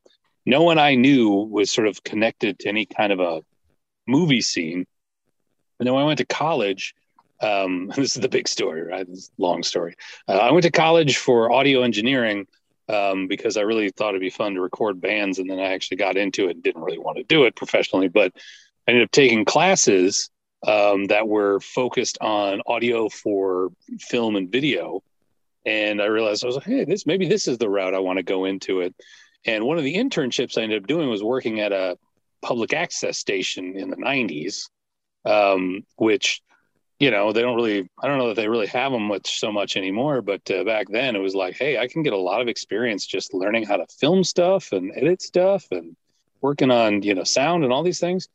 no 0.45 0.61
one 0.61 0.77
I 0.77 0.95
knew 0.95 1.29
was 1.29 1.71
sort 1.71 1.87
of 1.87 2.03
connected 2.03 2.59
to 2.59 2.69
any 2.69 2.85
kind 2.85 3.13
of 3.13 3.19
a 3.19 3.41
movie 4.07 4.41
scene. 4.41 4.85
And 5.79 5.87
then 5.87 5.93
when 5.93 6.03
I 6.03 6.07
went 6.07 6.19
to 6.19 6.25
college, 6.25 6.93
um, 7.45 7.87
this 7.95 8.15
is 8.15 8.21
the 8.21 8.29
big 8.29 8.47
story, 8.47 8.81
right? 8.81 9.07
Long 9.37 9.63
story. 9.63 9.95
Uh, 10.27 10.37
I 10.37 10.51
went 10.51 10.63
to 10.63 10.71
college 10.71 11.17
for 11.17 11.51
audio 11.51 11.81
engineering 11.81 12.47
um, 12.87 13.27
because 13.27 13.57
I 13.57 13.61
really 13.61 13.89
thought 13.89 14.09
it'd 14.09 14.21
be 14.21 14.29
fun 14.29 14.55
to 14.55 14.61
record 14.61 15.01
bands. 15.01 15.39
And 15.39 15.49
then 15.49 15.59
I 15.59 15.73
actually 15.73 15.97
got 15.97 16.17
into 16.17 16.47
it 16.47 16.51
and 16.51 16.63
didn't 16.63 16.83
really 16.83 16.99
want 16.99 17.17
to 17.17 17.23
do 17.23 17.45
it 17.45 17.55
professionally, 17.55 18.07
but 18.07 18.31
I 18.87 18.91
ended 18.91 19.05
up 19.05 19.11
taking 19.11 19.45
classes 19.45 20.29
um, 20.65 21.05
that 21.05 21.27
were 21.27 21.59
focused 21.59 22.17
on 22.21 22.61
audio 22.65 23.09
for 23.09 23.71
film 23.99 24.35
and 24.35 24.51
video. 24.51 25.03
And 25.65 26.01
I 26.01 26.05
realized 26.05 26.43
I 26.43 26.47
was 26.47 26.55
like, 26.55 26.65
hey, 26.65 26.85
this 26.85 27.05
maybe 27.05 27.27
this 27.27 27.47
is 27.47 27.57
the 27.57 27.69
route 27.69 27.95
I 27.95 27.99
want 27.99 28.17
to 28.17 28.23
go 28.23 28.45
into 28.45 28.81
it. 28.81 28.95
And 29.45 29.63
one 29.63 29.77
of 29.77 29.83
the 29.83 29.95
internships 29.95 30.57
I 30.57 30.61
ended 30.61 30.83
up 30.83 30.87
doing 30.87 31.09
was 31.09 31.23
working 31.23 31.59
at 31.59 31.71
a 31.71 31.97
public 32.41 32.73
access 32.73 33.17
station 33.17 33.75
in 33.77 33.89
the 33.89 33.95
90s, 33.95 34.69
um, 35.25 35.83
which, 35.97 36.41
you 36.99 37.11
know, 37.11 37.33
they 37.33 37.41
don't 37.41 37.55
really, 37.55 37.89
I 38.01 38.07
don't 38.07 38.17
know 38.17 38.29
that 38.29 38.35
they 38.35 38.47
really 38.47 38.67
have 38.67 38.91
them 38.91 39.03
much 39.03 39.39
so 39.39 39.51
much 39.51 39.75
anymore. 39.75 40.21
But 40.21 40.49
uh, 40.49 40.63
back 40.63 40.87
then 40.89 41.15
it 41.15 41.19
was 41.19 41.35
like, 41.35 41.55
hey, 41.57 41.77
I 41.77 41.87
can 41.87 42.03
get 42.03 42.13
a 42.13 42.17
lot 42.17 42.41
of 42.41 42.47
experience 42.47 43.05
just 43.05 43.33
learning 43.33 43.65
how 43.65 43.77
to 43.77 43.85
film 43.87 44.23
stuff 44.23 44.71
and 44.71 44.91
edit 44.95 45.21
stuff 45.21 45.67
and 45.71 45.95
working 46.41 46.71
on, 46.71 47.01
you 47.01 47.13
know, 47.13 47.23
sound 47.23 47.63
and 47.63 47.73
all 47.73 47.83
these 47.83 47.99
things. 47.99 48.29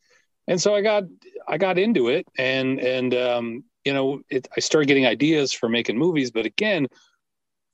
And 0.47 0.61
so 0.61 0.75
I 0.75 0.83
got, 0.83 1.05
I 1.49 1.57
got 1.57 1.79
into 1.79 2.09
it 2.09 2.27
and, 2.37 2.79
and, 2.81 3.15
um, 3.15 3.65
you 3.85 3.95
know, 3.95 4.21
it, 4.29 4.47
I 4.55 4.61
started 4.61 4.89
getting 4.89 5.07
ideas 5.07 5.53
for 5.53 5.69
making 5.69 5.97
movies. 5.97 6.31
But 6.31 6.45
again, 6.45 6.87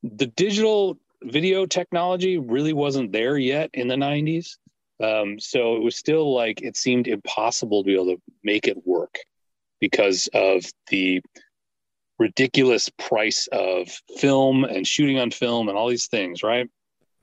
the 0.04 0.26
digital 0.26 0.98
video 1.22 1.66
technology 1.66 2.38
really 2.38 2.72
wasn't 2.72 3.10
there 3.10 3.36
yet 3.36 3.70
in 3.74 3.88
the 3.88 3.96
90s. 3.96 4.58
Um, 5.02 5.40
so 5.40 5.76
it 5.76 5.82
was 5.82 5.96
still 5.96 6.32
like 6.32 6.62
it 6.62 6.76
seemed 6.76 7.08
impossible 7.08 7.82
to 7.82 7.86
be 7.86 7.94
able 7.94 8.14
to 8.16 8.22
make 8.44 8.68
it 8.68 8.86
work 8.86 9.18
because 9.80 10.28
of 10.32 10.64
the 10.88 11.22
ridiculous 12.18 12.88
price 12.98 13.46
of 13.52 13.88
film 14.18 14.64
and 14.64 14.86
shooting 14.86 15.18
on 15.18 15.30
film 15.30 15.68
and 15.68 15.76
all 15.76 15.88
these 15.88 16.06
things, 16.06 16.42
right? 16.42 16.68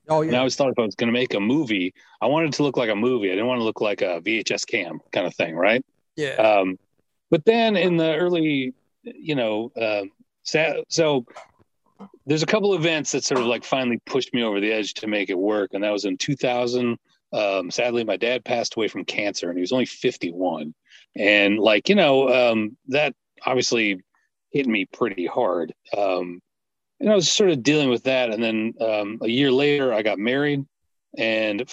Oh 0.10 0.22
And 0.22 0.36
I 0.36 0.40
always 0.40 0.56
thought 0.56 0.70
if 0.70 0.78
I 0.78 0.84
was 0.84 0.96
going 0.96 1.08
to 1.08 1.18
make 1.18 1.34
a 1.34 1.40
movie, 1.40 1.94
I 2.22 2.28
wanted 2.28 2.50
it 2.50 2.54
to 2.56 2.64
look 2.64 2.78
like 2.78 2.90
a 2.90 2.96
movie. 2.96 3.30
I 3.30 3.36
didn't 3.36 3.48
want 3.48 3.60
to 3.60 3.64
look 3.64 3.82
like 3.82 4.02
a 4.02 4.22
VHS 4.22 4.68
cam 4.68 5.00
kind 5.12 5.26
of 5.26 5.34
thing, 5.34 5.56
right? 5.56 5.84
Yeah. 6.16 6.34
Um, 6.34 6.78
but 7.32 7.46
then 7.46 7.76
in 7.78 7.98
the 7.98 8.16
early, 8.16 8.74
you 9.04 9.36
know, 9.36 9.72
uh, 9.80 10.04
so, 10.44 10.84
so 10.90 11.26
there's 12.26 12.44
a 12.44 12.48
couple 12.48 12.74
events 12.74 13.14
that 13.14 13.24
sort 13.24 13.40
of 13.40 13.48
like 13.48 13.64
finally 13.64 14.00
pushed 14.06 14.34
me 14.34 14.44
over 14.44 14.60
the 14.60 14.72
edge 14.72 14.94
to 14.96 15.08
make 15.08 15.30
it 15.30 15.38
work, 15.38 15.72
and 15.74 15.84
that 15.84 15.92
was 15.92 16.06
in 16.06 16.18
2000. 16.18 16.98
Um, 17.32 17.72
sadly, 17.72 18.04
my 18.04 18.18
dad 18.18 18.46
passed 18.46 18.76
away 18.76 18.88
from 18.88 19.06
cancer, 19.06 19.50
and 19.50 19.58
he 19.58 19.62
was 19.62 19.72
only 19.72 19.86
51. 19.86 20.74
And 21.16 21.60
like 21.60 21.90
you 21.90 21.96
know, 21.96 22.30
um, 22.30 22.78
that 22.88 23.14
obviously 23.46 24.02
hit 24.52 24.68
me 24.68 24.86
pretty 24.86 25.26
hard. 25.26 25.74
Um, 25.96 26.42
and 27.00 27.12
I 27.12 27.16
was 27.16 27.30
sort 27.30 27.50
of 27.50 27.64
dealing 27.64 27.90
with 27.90 28.04
that, 28.04 28.32
and 28.32 28.42
then 28.42 28.74
um, 28.80 29.20
a 29.22 29.28
year 29.28 29.52
later, 29.52 29.94
I 29.94 30.04
got 30.04 30.20
married, 30.20 30.66
and 31.18 31.64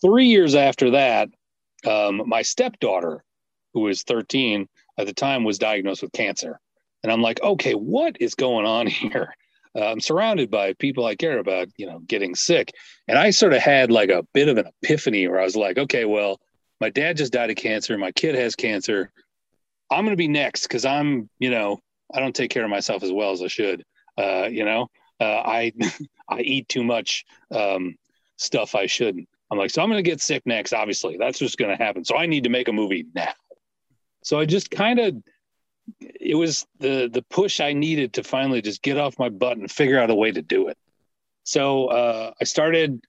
three 0.00 0.26
years 0.26 0.54
after 0.54 0.90
that, 0.90 1.28
um, 1.86 2.22
my 2.26 2.42
stepdaughter, 2.42 3.24
who 3.74 3.80
was 3.80 4.02
13 4.02 4.68
at 4.98 5.06
the 5.06 5.12
time, 5.12 5.44
was 5.44 5.58
diagnosed 5.58 6.02
with 6.02 6.12
cancer. 6.12 6.58
And 7.02 7.12
I'm 7.12 7.22
like, 7.22 7.40
okay, 7.42 7.72
what 7.72 8.16
is 8.20 8.34
going 8.34 8.66
on 8.66 8.86
here? 8.86 9.34
Uh, 9.76 9.86
I'm 9.86 10.00
surrounded 10.00 10.50
by 10.50 10.72
people 10.74 11.04
I 11.04 11.14
care 11.14 11.38
about, 11.38 11.68
you 11.76 11.86
know, 11.86 12.00
getting 12.00 12.34
sick. 12.34 12.72
And 13.06 13.18
I 13.18 13.30
sort 13.30 13.52
of 13.52 13.60
had 13.60 13.90
like 13.90 14.10
a 14.10 14.26
bit 14.34 14.48
of 14.48 14.56
an 14.56 14.66
epiphany 14.82 15.28
where 15.28 15.40
I 15.40 15.44
was 15.44 15.56
like, 15.56 15.78
okay, 15.78 16.04
well, 16.04 16.40
my 16.80 16.90
dad 16.90 17.16
just 17.16 17.32
died 17.32 17.50
of 17.50 17.56
cancer. 17.56 17.96
My 17.98 18.12
kid 18.12 18.34
has 18.34 18.54
cancer. 18.54 19.10
I'm 19.90 20.04
going 20.04 20.12
to 20.12 20.16
be 20.16 20.28
next 20.28 20.62
because 20.62 20.84
I'm, 20.84 21.28
you 21.38 21.50
know, 21.50 21.80
I 22.12 22.20
don't 22.20 22.34
take 22.34 22.50
care 22.50 22.64
of 22.64 22.70
myself 22.70 23.02
as 23.02 23.12
well 23.12 23.32
as 23.32 23.42
I 23.42 23.48
should. 23.48 23.84
Uh, 24.16 24.48
you 24.50 24.64
know, 24.64 24.88
uh, 25.20 25.42
I 25.44 25.72
I 26.28 26.40
eat 26.40 26.68
too 26.68 26.84
much 26.84 27.24
um, 27.50 27.96
stuff 28.36 28.74
I 28.74 28.86
shouldn't. 28.86 29.28
I'm 29.50 29.58
like, 29.58 29.70
so 29.70 29.82
I'm 29.82 29.88
going 29.88 30.02
to 30.02 30.08
get 30.08 30.20
sick 30.20 30.42
next. 30.44 30.72
Obviously, 30.72 31.16
that's 31.16 31.38
just 31.38 31.56
going 31.56 31.76
to 31.76 31.82
happen. 31.82 32.04
So 32.04 32.16
I 32.16 32.26
need 32.26 32.44
to 32.44 32.50
make 32.50 32.68
a 32.68 32.72
movie 32.72 33.06
now. 33.14 33.32
So 34.22 34.38
I 34.38 34.44
just 34.44 34.70
kind 34.70 34.98
of 34.98 35.16
it 36.00 36.34
was 36.34 36.66
the 36.78 37.08
the 37.10 37.22
push 37.22 37.60
I 37.60 37.72
needed 37.72 38.12
to 38.14 38.22
finally 38.22 38.60
just 38.60 38.82
get 38.82 38.98
off 38.98 39.18
my 39.18 39.30
butt 39.30 39.56
and 39.56 39.70
figure 39.70 39.98
out 39.98 40.10
a 40.10 40.14
way 40.14 40.30
to 40.30 40.42
do 40.42 40.68
it. 40.68 40.76
So 41.44 41.86
uh, 41.86 42.32
I 42.38 42.44
started 42.44 43.02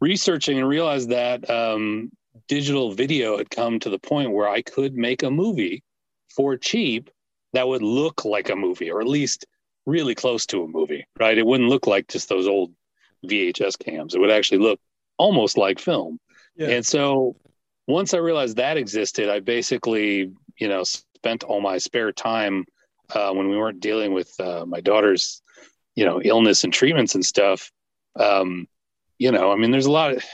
researching 0.00 0.58
and 0.58 0.68
realized 0.68 1.10
that 1.10 1.48
um, 1.50 2.12
digital 2.48 2.92
video 2.92 3.38
had 3.38 3.50
come 3.50 3.80
to 3.80 3.90
the 3.90 3.98
point 3.98 4.32
where 4.32 4.48
I 4.48 4.62
could 4.62 4.94
make 4.94 5.22
a 5.22 5.30
movie 5.30 5.82
for 6.34 6.56
cheap 6.56 7.10
that 7.52 7.68
would 7.68 7.82
look 7.82 8.24
like 8.24 8.50
a 8.50 8.56
movie, 8.56 8.90
or 8.90 9.00
at 9.00 9.06
least 9.06 9.46
really 9.86 10.14
close 10.14 10.46
to 10.46 10.62
a 10.62 10.68
movie. 10.68 11.06
Right? 11.18 11.38
It 11.38 11.46
wouldn't 11.46 11.70
look 11.70 11.86
like 11.86 12.08
just 12.08 12.28
those 12.28 12.46
old 12.46 12.72
VHS 13.26 13.78
cams. 13.78 14.14
It 14.14 14.20
would 14.20 14.30
actually 14.30 14.58
look 14.58 14.80
almost 15.18 15.56
like 15.56 15.78
film. 15.78 16.18
Yeah. 16.56 16.68
And 16.68 16.86
so 16.86 17.36
once 17.86 18.14
I 18.14 18.18
realized 18.18 18.56
that 18.56 18.76
existed, 18.76 19.28
I 19.28 19.40
basically, 19.40 20.32
you 20.58 20.68
know, 20.68 20.84
spent 20.84 21.44
all 21.44 21.60
my 21.60 21.78
spare 21.78 22.12
time 22.12 22.64
uh, 23.14 23.32
when 23.32 23.48
we 23.48 23.56
weren't 23.56 23.80
dealing 23.80 24.12
with 24.12 24.38
uh, 24.40 24.64
my 24.66 24.80
daughter's, 24.80 25.42
you 25.94 26.04
know, 26.04 26.20
illness 26.22 26.64
and 26.64 26.72
treatments 26.72 27.14
and 27.14 27.24
stuff. 27.24 27.70
Um, 28.16 28.66
you 29.18 29.30
know, 29.30 29.52
I 29.52 29.56
mean, 29.56 29.70
there's 29.70 29.86
a 29.86 29.92
lot 29.92 30.12
of 30.12 30.24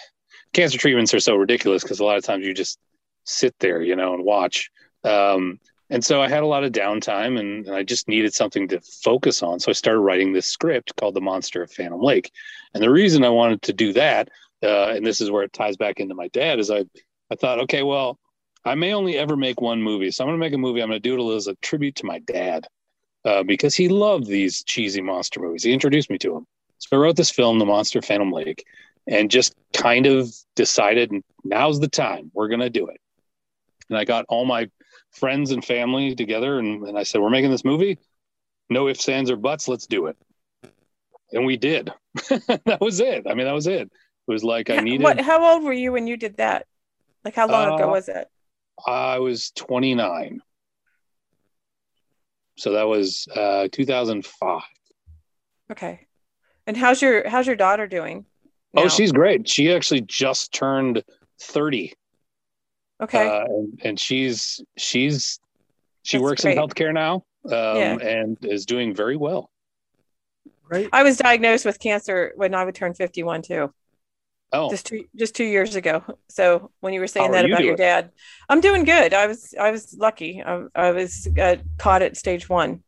cancer 0.53 0.79
treatments 0.79 1.15
are 1.15 1.21
so 1.21 1.37
ridiculous 1.37 1.83
because 1.83 2.01
a 2.01 2.05
lot 2.05 2.17
of 2.17 2.25
times 2.25 2.45
you 2.45 2.55
just 2.55 2.79
sit 3.25 3.55
there, 3.61 3.83
you 3.83 3.97
know, 3.97 4.15
and 4.15 4.25
watch. 4.25 4.71
Um, 5.05 5.59
and 5.91 6.05
so 6.05 6.23
I 6.23 6.29
had 6.29 6.43
a 6.43 6.47
lot 6.47 6.63
of 6.63 6.73
downtime 6.73 7.39
and, 7.39 7.67
and 7.67 7.75
I 7.75 7.83
just 7.83 8.09
needed 8.09 8.33
something 8.33 8.69
to 8.69 8.81
focus 8.81 9.43
on. 9.43 9.59
So 9.59 9.71
I 9.71 9.73
started 9.73 10.01
writing 10.01 10.33
this 10.33 10.47
script 10.47 10.95
called 10.97 11.15
The 11.15 11.21
Monster 11.21 11.63
of 11.63 11.73
Phantom 11.73 12.01
Lake. 12.01 12.31
And 12.75 12.83
the 12.83 12.91
reason 12.91 13.25
I 13.25 13.31
wanted 13.31 13.63
to 13.63 13.73
do 13.73 13.93
that, 13.95 14.29
uh, 14.63 14.91
and 14.91 15.05
this 15.05 15.21
is 15.21 15.31
where 15.31 15.43
it 15.43 15.53
ties 15.53 15.77
back 15.77 15.99
into 15.99 16.15
my 16.15 16.29
dad, 16.29 16.61
is 16.61 16.71
I, 16.71 16.85
I 17.31 17.35
thought, 17.35 17.61
okay, 17.61 17.83
well, 17.83 18.19
I 18.65 18.75
may 18.77 18.95
only 18.95 19.19
ever 19.19 19.37
make 19.37 19.61
one 19.61 19.83
movie. 19.83 20.11
So 20.11 20.23
I'm 20.23 20.29
going 20.29 20.39
to 20.39 20.47
make 20.47 20.55
a 20.55 20.59
movie. 20.59 20.81
I'm 20.81 20.91
going 20.91 21.01
to 21.03 21.09
do 21.09 21.33
it 21.33 21.37
as 21.37 21.49
a 21.49 21.57
tribute 21.57 21.97
to 21.97 22.07
my 22.07 22.21
dad 22.21 22.69
uh, 23.25 23.43
because 23.43 23.75
he 23.75 23.89
loved 23.89 24.27
these 24.27 24.63
cheesy 24.63 25.01
monster 25.01 25.41
movies. 25.41 25.65
He 25.65 25.73
introduced 25.73 26.11
me 26.11 26.19
to 26.19 26.35
them. 26.35 26.47
So 26.79 26.97
I 26.97 27.01
wrote 27.01 27.17
this 27.17 27.31
film, 27.31 27.59
The 27.59 27.67
Monster 27.67 28.01
Phantom 28.01 28.31
Lake, 28.31 28.65
and 29.07 29.31
just 29.31 29.55
kind 29.75 30.07
of 30.07 30.29
decided 30.57 31.13
now's 31.45 31.81
the 31.81 31.89
time. 31.89 32.31
We're 32.35 32.49
going 32.49 32.61
to 32.61 32.71
do 32.71 32.89
it. 32.89 33.01
And 33.89 33.99
I 33.99 34.05
got 34.05 34.25
all 34.29 34.45
my 34.45 34.71
friends 35.13 35.51
and 35.51 35.65
family 35.65 36.15
together 36.15 36.59
and, 36.59 36.87
and 36.87 36.99
I 36.99 37.03
said, 37.03 37.21
We're 37.21 37.31
making 37.31 37.51
this 37.51 37.65
movie. 37.65 37.99
No 38.69 38.89
ifs, 38.89 39.09
ands, 39.09 39.31
or 39.31 39.37
buts. 39.37 39.67
Let's 39.67 39.87
do 39.87 40.07
it. 40.07 40.17
And 41.33 41.45
we 41.45 41.57
did. 41.57 41.93
that 42.65 42.79
was 42.81 43.01
it. 43.01 43.27
I 43.29 43.35
mean, 43.35 43.47
that 43.47 43.53
was 43.55 43.67
it. 43.67 43.83
It 43.83 43.91
was 44.29 44.45
like 44.45 44.71
I 44.71 44.77
needed. 44.77 45.03
What? 45.03 45.21
How 45.21 45.55
old 45.55 45.65
were 45.65 45.73
you 45.73 45.93
when 45.93 46.07
you 46.07 46.17
did 46.17 46.37
that? 46.37 46.67
Like 47.25 47.35
how 47.35 47.49
long 47.49 47.71
Uh, 47.71 47.75
ago 47.77 47.89
was 47.91 48.09
it? 48.09 48.29
I 48.87 49.19
was 49.19 49.51
29. 49.53 50.41
So 52.57 52.73
that 52.73 52.87
was 52.87 53.27
uh, 53.35 53.69
2005. 53.73 54.63
Okay. 55.73 56.07
And 56.67 56.77
how's 56.77 57.03
your 57.03 57.29
how's 57.29 57.47
your 57.47 57.57
daughter 57.57 57.87
doing? 57.87 58.27
Oh, 58.77 58.89
she's 58.89 59.13
great. 59.13 59.49
She 59.49 59.73
actually 59.73 60.03
just 60.03 60.53
turned 60.53 61.03
30. 61.41 61.93
Okay. 63.03 63.27
Uh, 63.29 63.45
and, 63.45 63.81
and 63.83 64.01
she's 64.01 64.61
she's 64.77 65.41
she 66.03 66.19
That's 66.19 66.23
works 66.23 66.43
great. 66.43 66.57
in 66.57 66.63
healthcare 66.63 66.93
now 66.93 67.25
um, 67.47 67.77
Yeah. 67.77 67.97
and 67.97 68.37
is 68.43 68.67
doing 68.67 68.95
very 68.95 69.17
well. 69.17 69.51
Right. 70.69 70.89
I 70.93 71.03
was 71.03 71.17
diagnosed 71.17 71.65
with 71.65 71.81
cancer 71.81 72.33
when 72.37 72.55
I 72.55 72.65
would 72.65 72.75
turn 72.75 72.95
51 72.95 73.43
too. 73.43 73.73
Oh, 74.53 74.69
Just 74.71 74.87
two 74.87 75.05
just 75.17 75.35
two 75.37 75.45
years 75.45 75.77
ago. 75.77 76.03
So 76.29 76.71
when 76.81 76.93
you 76.93 77.01
were 77.01 77.07
saying 77.07 77.27
How 77.27 77.39
are 77.39 77.43
that 77.43 77.49
you 77.49 77.55
about 77.55 77.65
your 77.65 77.77
dad, 77.77 78.11
I'm 78.49 78.61
doing 78.61 78.85
good. 78.85 79.15
I 79.15 79.27
was 79.29 79.55
I 79.59 79.71
was 79.71 79.97
lucky. 79.97 80.43
I, 80.45 80.65
I 80.75 80.91
was 80.91 81.29
uh, 81.41 81.57
caught 81.79 82.03
at 82.03 82.17
stage 82.17 82.49
one. 82.49 82.83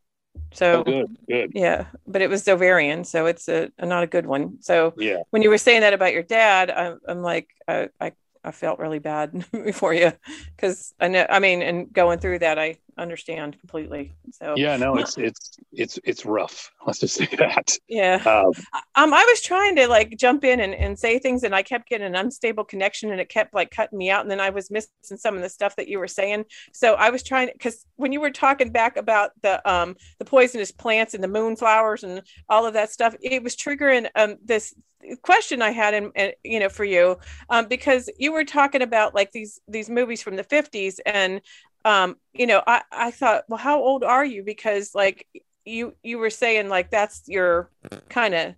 So 0.54 0.80
oh, 0.80 0.84
good, 0.84 1.16
good. 1.28 1.52
yeah, 1.54 1.86
but 2.06 2.22
it 2.22 2.28
was 2.28 2.46
ovarian, 2.46 3.04
so 3.04 3.26
it's 3.26 3.48
a, 3.48 3.70
a 3.78 3.86
not 3.86 4.02
a 4.02 4.06
good 4.06 4.26
one. 4.26 4.58
So 4.60 4.94
Yeah. 4.98 5.18
when 5.30 5.42
you 5.42 5.50
were 5.50 5.58
saying 5.58 5.80
that 5.80 5.94
about 5.94 6.12
your 6.12 6.22
dad, 6.22 6.70
I, 6.70 6.94
I'm 7.08 7.22
like, 7.22 7.48
I, 7.66 7.88
I, 8.00 8.12
I 8.45 8.51
felt 8.51 8.78
really 8.78 8.99
bad 8.99 9.45
for 9.74 9.95
you 9.95 10.12
because 10.57 10.95
I 11.01 11.09
know, 11.09 11.26
I 11.28 11.38
mean, 11.38 11.62
and 11.62 11.93
going 11.93 12.18
through 12.18 12.40
that, 12.40 12.59
I 12.59 12.78
understand 12.99 13.59
completely. 13.61 14.12
So 14.32 14.55
Yeah, 14.57 14.76
no, 14.76 14.97
it's 14.97 15.16
it's 15.18 15.59
it's 15.72 15.99
it's 16.05 16.26
rough. 16.26 16.70
Let's 16.86 16.99
just 16.99 17.14
say 17.14 17.28
that. 17.38 17.76
yeah. 17.88 18.22
Um, 18.26 18.53
Um, 18.95 19.14
I 19.14 19.24
was 19.28 19.40
trying 19.43 19.76
to 19.76 19.86
like 19.88 20.16
jump 20.18 20.45
in 20.45 20.61
and, 20.61 20.74
and 20.74 20.99
say 20.99 21.18
things, 21.18 21.45
and 21.45 21.55
I 21.55 21.62
kept 21.62 21.88
getting 21.88 22.07
an 22.07 22.16
unstable 22.16 22.64
connection, 22.64 23.11
and 23.11 23.20
it 23.20 23.28
kept 23.28 23.55
like 23.55 23.70
cutting 23.70 23.99
me 23.99 24.11
out. 24.11 24.22
And 24.22 24.30
then 24.30 24.40
I 24.40 24.51
was 24.51 24.70
missing 24.70 24.90
some 25.16 25.36
of 25.36 25.43
the 25.43 25.49
stuff 25.49 25.76
that 25.76 25.88
you 25.88 25.99
were 25.99 26.09
saying. 26.09 26.45
So 26.72 26.95
I 26.95 27.11
was 27.11 27.22
trying 27.22 27.51
because 27.53 27.86
when 27.97 28.12
you 28.12 28.20
were 28.20 28.30
talking 28.30 28.70
back 28.70 28.97
about 28.97 29.30
the 29.43 29.66
um 29.70 29.97
the 30.18 30.24
poisonous 30.24 30.72
plants 30.72 31.14
and 31.14 31.22
the 31.22 31.28
moonflowers 31.28 32.03
and 32.03 32.22
all 32.49 32.66
of 32.66 32.74
that 32.74 32.90
stuff, 32.90 33.14
it 33.22 33.43
was 33.43 33.57
triggering 33.57 34.09
um 34.16 34.36
this 34.45 34.74
question 35.22 35.62
I 35.62 35.70
had, 35.70 35.94
and, 35.94 36.34
you 36.44 36.61
know, 36.61 36.68
for 36.68 36.84
you, 36.84 37.18
um, 37.50 37.66
because 37.68 38.09
you 38.18 38.32
were 38.32 38.44
talking 38.44 38.82
about 38.82 39.14
like 39.14 39.32
these 39.32 39.61
these 39.68 39.90
movies 39.90 40.22
from 40.22 40.36
the 40.36 40.44
fifties, 40.44 41.00
and 41.07 41.40
um, 41.84 42.16
you 42.32 42.46
know, 42.46 42.62
I 42.66 42.82
I 42.92 43.11
thought, 43.11 43.44
well, 43.48 43.59
how 43.59 43.80
old 43.82 44.05
are 44.05 44.24
you? 44.24 44.42
Because 44.44 44.94
like 44.94 45.26
you 45.64 45.94
you 46.03 46.18
were 46.18 46.30
saying 46.30 46.68
like 46.68 46.90
that's 46.90 47.22
your 47.26 47.70
kind 48.09 48.34
of 48.34 48.55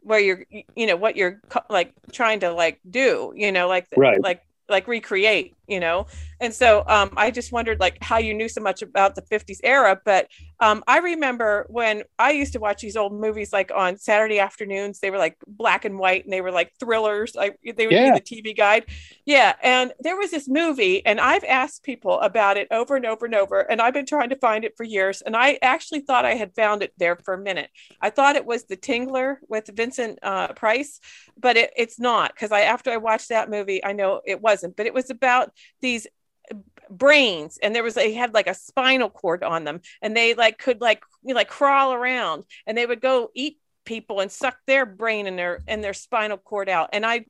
where 0.00 0.20
you're 0.20 0.44
you 0.76 0.86
know 0.86 0.96
what 0.96 1.16
you're 1.16 1.40
like 1.68 1.92
trying 2.12 2.40
to 2.40 2.52
like 2.52 2.80
do 2.88 3.32
you 3.34 3.50
know 3.50 3.66
like 3.68 3.88
Right. 3.96 4.20
like 4.22 4.42
like 4.68 4.86
recreate 4.88 5.55
you 5.68 5.80
know? 5.80 6.06
And 6.40 6.52
so 6.52 6.84
um 6.86 7.10
i 7.16 7.30
just 7.30 7.50
wondered 7.52 7.80
like 7.80 7.96
how 8.02 8.18
you 8.18 8.34
knew 8.34 8.48
so 8.48 8.60
much 8.60 8.82
about 8.82 9.14
the 9.14 9.22
50s 9.22 9.60
era 9.64 9.98
but 10.04 10.28
um 10.60 10.82
i 10.86 10.98
remember 10.98 11.66
when 11.68 12.02
i 12.18 12.30
used 12.32 12.52
to 12.52 12.60
watch 12.60 12.82
these 12.82 12.96
old 12.96 13.12
movies 13.12 13.52
like 13.52 13.70
on 13.74 13.96
saturday 13.96 14.38
afternoons 14.38 15.00
they 15.00 15.10
were 15.10 15.18
like 15.18 15.36
black 15.46 15.84
and 15.86 15.98
white 15.98 16.24
and 16.24 16.32
they 16.32 16.40
were 16.42 16.52
like 16.52 16.72
thrillers 16.78 17.36
I, 17.38 17.52
they 17.76 17.86
would 17.86 17.96
Yeah. 17.96 17.98
be 17.98 18.10
the 18.10 18.20
tv 18.20 18.56
guide. 18.56 18.84
Yeah 19.24 19.54
and 19.62 19.92
there 20.00 20.16
was 20.16 20.30
this 20.30 20.48
movie 20.48 21.04
and 21.06 21.20
i've 21.20 21.44
asked 21.44 21.82
people 21.82 22.20
about 22.20 22.56
it 22.56 22.68
over 22.70 22.96
and 22.96 23.06
over 23.06 23.26
and 23.26 23.34
over 23.34 23.60
and 23.60 23.80
i've 23.80 23.94
been 23.94 24.06
trying 24.06 24.30
to 24.30 24.36
find 24.36 24.64
it 24.64 24.74
for 24.76 24.84
years 24.84 25.22
and 25.22 25.36
i 25.36 25.58
actually 25.62 26.00
thought 26.00 26.24
i 26.24 26.34
had 26.34 26.54
found 26.54 26.82
it 26.82 26.92
there 26.98 27.16
for 27.16 27.34
a 27.34 27.38
minute. 27.38 27.70
I 28.00 28.10
thought 28.10 28.36
it 28.36 28.46
was 28.46 28.64
the 28.64 28.76
tingler 28.76 29.36
with 29.48 29.70
vincent 29.74 30.18
uh, 30.22 30.48
price 30.52 31.00
but 31.38 31.56
it, 31.56 31.70
it's 31.76 31.98
not 31.98 32.32
because 32.34 32.52
i 32.52 32.62
after 32.62 32.90
i 32.90 32.96
watched 32.96 33.28
that 33.30 33.50
movie 33.50 33.84
i 33.84 33.92
know 33.92 34.20
it 34.26 34.40
wasn't 34.40 34.76
but 34.76 34.86
it 34.86 34.94
was 34.94 35.10
about 35.10 35.50
these 35.80 36.06
brains 36.88 37.58
and 37.60 37.74
there 37.74 37.82
was 37.82 37.94
they 37.94 38.12
had 38.12 38.32
like 38.32 38.46
a 38.46 38.54
spinal 38.54 39.10
cord 39.10 39.42
on 39.42 39.64
them 39.64 39.80
and 40.00 40.16
they 40.16 40.34
like 40.34 40.58
could 40.58 40.80
like 40.80 41.02
you 41.24 41.34
know, 41.34 41.38
like 41.38 41.48
crawl 41.48 41.92
around 41.92 42.44
and 42.66 42.78
they 42.78 42.86
would 42.86 43.00
go 43.00 43.30
eat 43.34 43.58
people 43.84 44.20
and 44.20 44.30
suck 44.30 44.56
their 44.66 44.86
brain 44.86 45.26
and 45.26 45.36
their 45.38 45.60
and 45.66 45.82
their 45.82 45.92
spinal 45.94 46.36
cord 46.38 46.68
out 46.68 46.90
and 46.92 47.04
i 47.04 47.24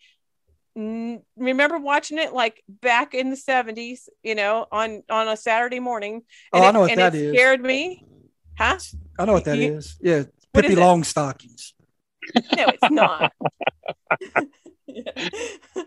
mm, 0.76 1.22
remember 1.38 1.78
watching 1.78 2.18
it 2.18 2.34
like 2.34 2.62
back 2.68 3.14
in 3.14 3.30
the 3.30 3.36
70s 3.36 4.08
you 4.22 4.34
know 4.34 4.66
on 4.70 5.02
on 5.08 5.28
a 5.28 5.36
saturday 5.36 5.80
morning 5.80 6.22
Oh, 6.52 6.58
and 6.58 6.64
I 6.64 6.68
it- 6.68 6.72
know 6.72 6.80
what 6.80 6.90
and 6.90 7.00
that 7.00 7.14
it 7.14 7.22
is. 7.22 7.32
scared 7.34 7.62
me 7.62 8.04
huh 8.58 8.78
I 9.18 9.24
know 9.24 9.32
what 9.32 9.44
that 9.46 9.56
You- 9.56 9.76
is. 9.76 9.96
Yeah, 10.02 10.24
Pippi 10.52 10.68
is 10.68 10.72
it? 10.74 10.78
Longstockings. 10.80 11.72
no 12.34 12.66
it's 12.68 12.90
not 12.90 13.32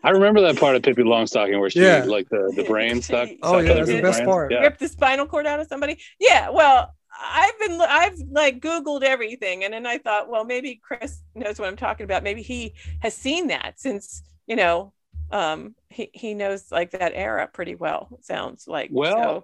I 0.03 0.09
remember 0.11 0.41
that 0.41 0.57
part 0.57 0.75
of 0.75 0.83
Pippi 0.83 1.03
Longstocking 1.03 1.59
where 1.59 1.69
she 1.69 1.81
Yeah. 1.81 2.03
like 2.05 2.29
the 2.29 2.51
the 2.55 2.63
brain 2.63 3.01
stuck. 3.01 3.29
Oh, 3.41 3.53
sucked 3.53 3.65
yeah, 3.65 3.71
other 3.71 3.85
that's 3.85 3.89
the 3.89 4.01
best 4.01 4.17
brains. 4.19 4.27
part. 4.27 4.51
Yeah. 4.51 4.59
rip 4.61 4.77
the 4.77 4.87
spinal 4.87 5.25
cord 5.25 5.45
out 5.47 5.59
of 5.59 5.67
somebody 5.67 5.99
yeah 6.19 6.49
well 6.49 6.93
i've 7.21 7.59
been 7.59 7.81
i've 7.81 8.17
like 8.31 8.59
googled 8.61 9.03
everything 9.03 9.63
and 9.65 9.73
then 9.73 9.85
i 9.85 9.97
thought 9.97 10.29
well 10.29 10.45
maybe 10.45 10.79
chris 10.81 11.21
knows 11.35 11.59
what 11.59 11.67
i'm 11.67 11.75
talking 11.75 12.03
about 12.05 12.23
maybe 12.23 12.41
he 12.41 12.73
has 13.01 13.13
seen 13.13 13.47
that 13.47 13.79
since 13.79 14.21
you 14.47 14.55
know 14.55 14.93
um 15.31 15.75
he, 15.89 16.09
he 16.13 16.33
knows 16.33 16.71
like 16.71 16.91
that 16.91 17.11
era 17.15 17.47
pretty 17.51 17.75
well 17.75 18.07
sounds 18.21 18.67
like 18.67 18.89
Well, 18.93 19.43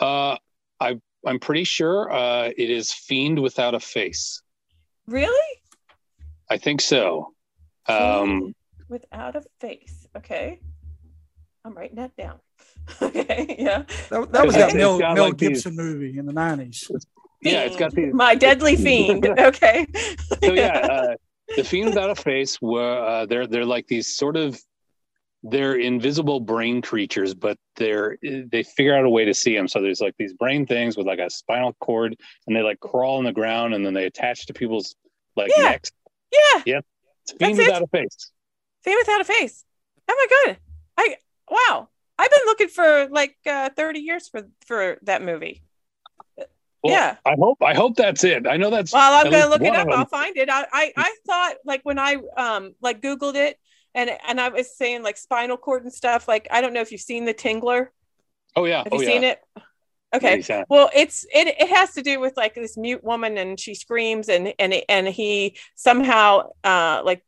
so. 0.00 0.06
uh, 0.06 0.36
I 0.80 1.00
I'm 1.26 1.38
pretty 1.40 1.64
sure 1.64 2.10
uh, 2.12 2.50
it 2.56 2.70
is 2.70 2.92
Fiend 2.92 3.40
without 3.42 3.74
a 3.74 3.80
face. 3.80 4.42
really 5.06 5.58
I 6.50 6.58
think 6.58 6.80
so. 6.80 7.32
Um, 7.86 8.54
without 8.88 9.36
a 9.36 9.42
face 9.60 10.06
okay 10.16 10.60
i'm 11.64 11.74
writing 11.74 11.96
that 11.96 12.14
down 12.16 12.38
okay 13.02 13.56
yeah 13.58 13.82
That, 14.10 14.30
that 14.32 14.46
was 14.46 14.54
that 14.54 14.74
Mel, 14.74 14.98
Mel 14.98 15.24
like 15.28 15.38
these- 15.38 15.48
Gibson 15.64 15.76
movie 15.76 16.18
in 16.18 16.26
the 16.26 16.32
nineties. 16.32 16.90
yeah, 17.42 17.62
it's 17.62 17.76
got 17.76 17.92
these. 17.92 18.12
my 18.14 18.34
deadly 18.34 18.76
fiend 18.86 19.26
okay 19.26 19.86
so 20.42 20.52
yeah, 20.52 20.78
uh, 20.90 21.14
the 21.56 21.64
fiend 21.64 21.86
without 21.90 22.10
a 22.10 22.14
face 22.14 22.60
were 22.62 22.98
uh, 22.98 23.26
they're 23.26 23.46
they're 23.46 23.64
like 23.66 23.86
these 23.86 24.16
sort 24.16 24.36
of 24.36 24.58
they're 25.46 25.74
invisible 25.74 26.40
brain 26.40 26.80
creatures, 26.80 27.34
but 27.34 27.58
they're 27.76 28.16
they 28.22 28.62
figure 28.62 28.96
out 28.96 29.04
a 29.04 29.10
way 29.10 29.26
to 29.26 29.34
see 29.34 29.54
them. 29.54 29.68
So 29.68 29.82
there's 29.82 30.00
like 30.00 30.14
these 30.18 30.32
brain 30.32 30.64
things 30.64 30.96
with 30.96 31.06
like 31.06 31.18
a 31.18 31.28
spinal 31.28 31.74
cord, 31.80 32.16
and 32.46 32.56
they 32.56 32.62
like 32.62 32.80
crawl 32.80 33.18
on 33.18 33.24
the 33.24 33.32
ground, 33.32 33.74
and 33.74 33.84
then 33.84 33.92
they 33.92 34.06
attach 34.06 34.46
to 34.46 34.54
people's 34.54 34.96
like 35.36 35.50
Yeah. 35.54 35.64
necks. 35.64 35.90
yeah 36.32 36.62
Yep, 36.64 36.86
it's 37.24 37.32
a 37.34 37.36
fiend 37.36 37.58
That's 37.58 37.68
it. 37.68 37.72
without 37.72 37.82
a 37.82 37.86
face. 37.88 38.30
Fiend 38.84 38.98
without 39.00 39.20
a 39.20 39.24
face. 39.24 39.64
Oh 40.08 40.28
my 40.46 40.52
god! 40.52 40.58
I 40.98 41.16
wow! 41.50 41.88
I've 42.18 42.30
been 42.30 42.46
looking 42.46 42.68
for 42.68 43.08
like 43.10 43.36
uh, 43.46 43.70
thirty 43.70 44.00
years 44.00 44.28
for 44.28 44.42
for 44.66 44.98
that 45.02 45.22
movie. 45.22 45.62
Well, 46.36 46.92
Yeah. 46.92 47.16
I 47.24 47.34
hope 47.38 47.62
I 47.62 47.74
hope 47.74 47.96
that's 47.96 48.24
it. 48.24 48.46
I 48.46 48.58
know 48.58 48.68
that's. 48.68 48.92
Well, 48.92 49.24
I'm 49.24 49.32
gonna 49.32 49.48
look 49.48 49.62
it 49.62 49.74
up. 49.74 49.88
I'll 49.88 50.04
find 50.04 50.36
it. 50.36 50.50
I, 50.50 50.66
I 50.70 50.92
I 50.96 51.16
thought 51.26 51.54
like 51.64 51.80
when 51.82 51.98
I 51.98 52.16
um 52.36 52.74
like 52.82 53.00
Googled 53.00 53.36
it 53.36 53.58
and 53.94 54.10
and 54.28 54.38
I 54.38 54.50
was 54.50 54.76
saying 54.76 55.02
like 55.02 55.16
spinal 55.16 55.56
cord 55.56 55.84
and 55.84 55.92
stuff. 55.92 56.28
Like 56.28 56.46
I 56.50 56.60
don't 56.60 56.74
know 56.74 56.82
if 56.82 56.92
you've 56.92 57.00
seen 57.00 57.24
the 57.24 57.34
Tingler. 57.34 57.88
Oh 58.54 58.66
yeah. 58.66 58.84
Have 58.84 58.88
oh 58.92 59.00
you 59.00 59.06
yeah. 59.06 59.12
seen 59.12 59.24
it? 59.24 59.40
Okay. 60.14 60.38
Yeah, 60.38 60.44
yeah. 60.48 60.64
Well, 60.68 60.90
it's 60.94 61.24
it 61.32 61.48
it 61.58 61.74
has 61.74 61.94
to 61.94 62.02
do 62.02 62.20
with 62.20 62.36
like 62.36 62.54
this 62.54 62.76
mute 62.76 63.02
woman 63.02 63.38
and 63.38 63.58
she 63.58 63.74
screams 63.74 64.28
and 64.28 64.52
and 64.58 64.74
and 64.88 65.08
he 65.08 65.56
somehow 65.74 66.50
uh 66.62 67.00
like 67.04 67.24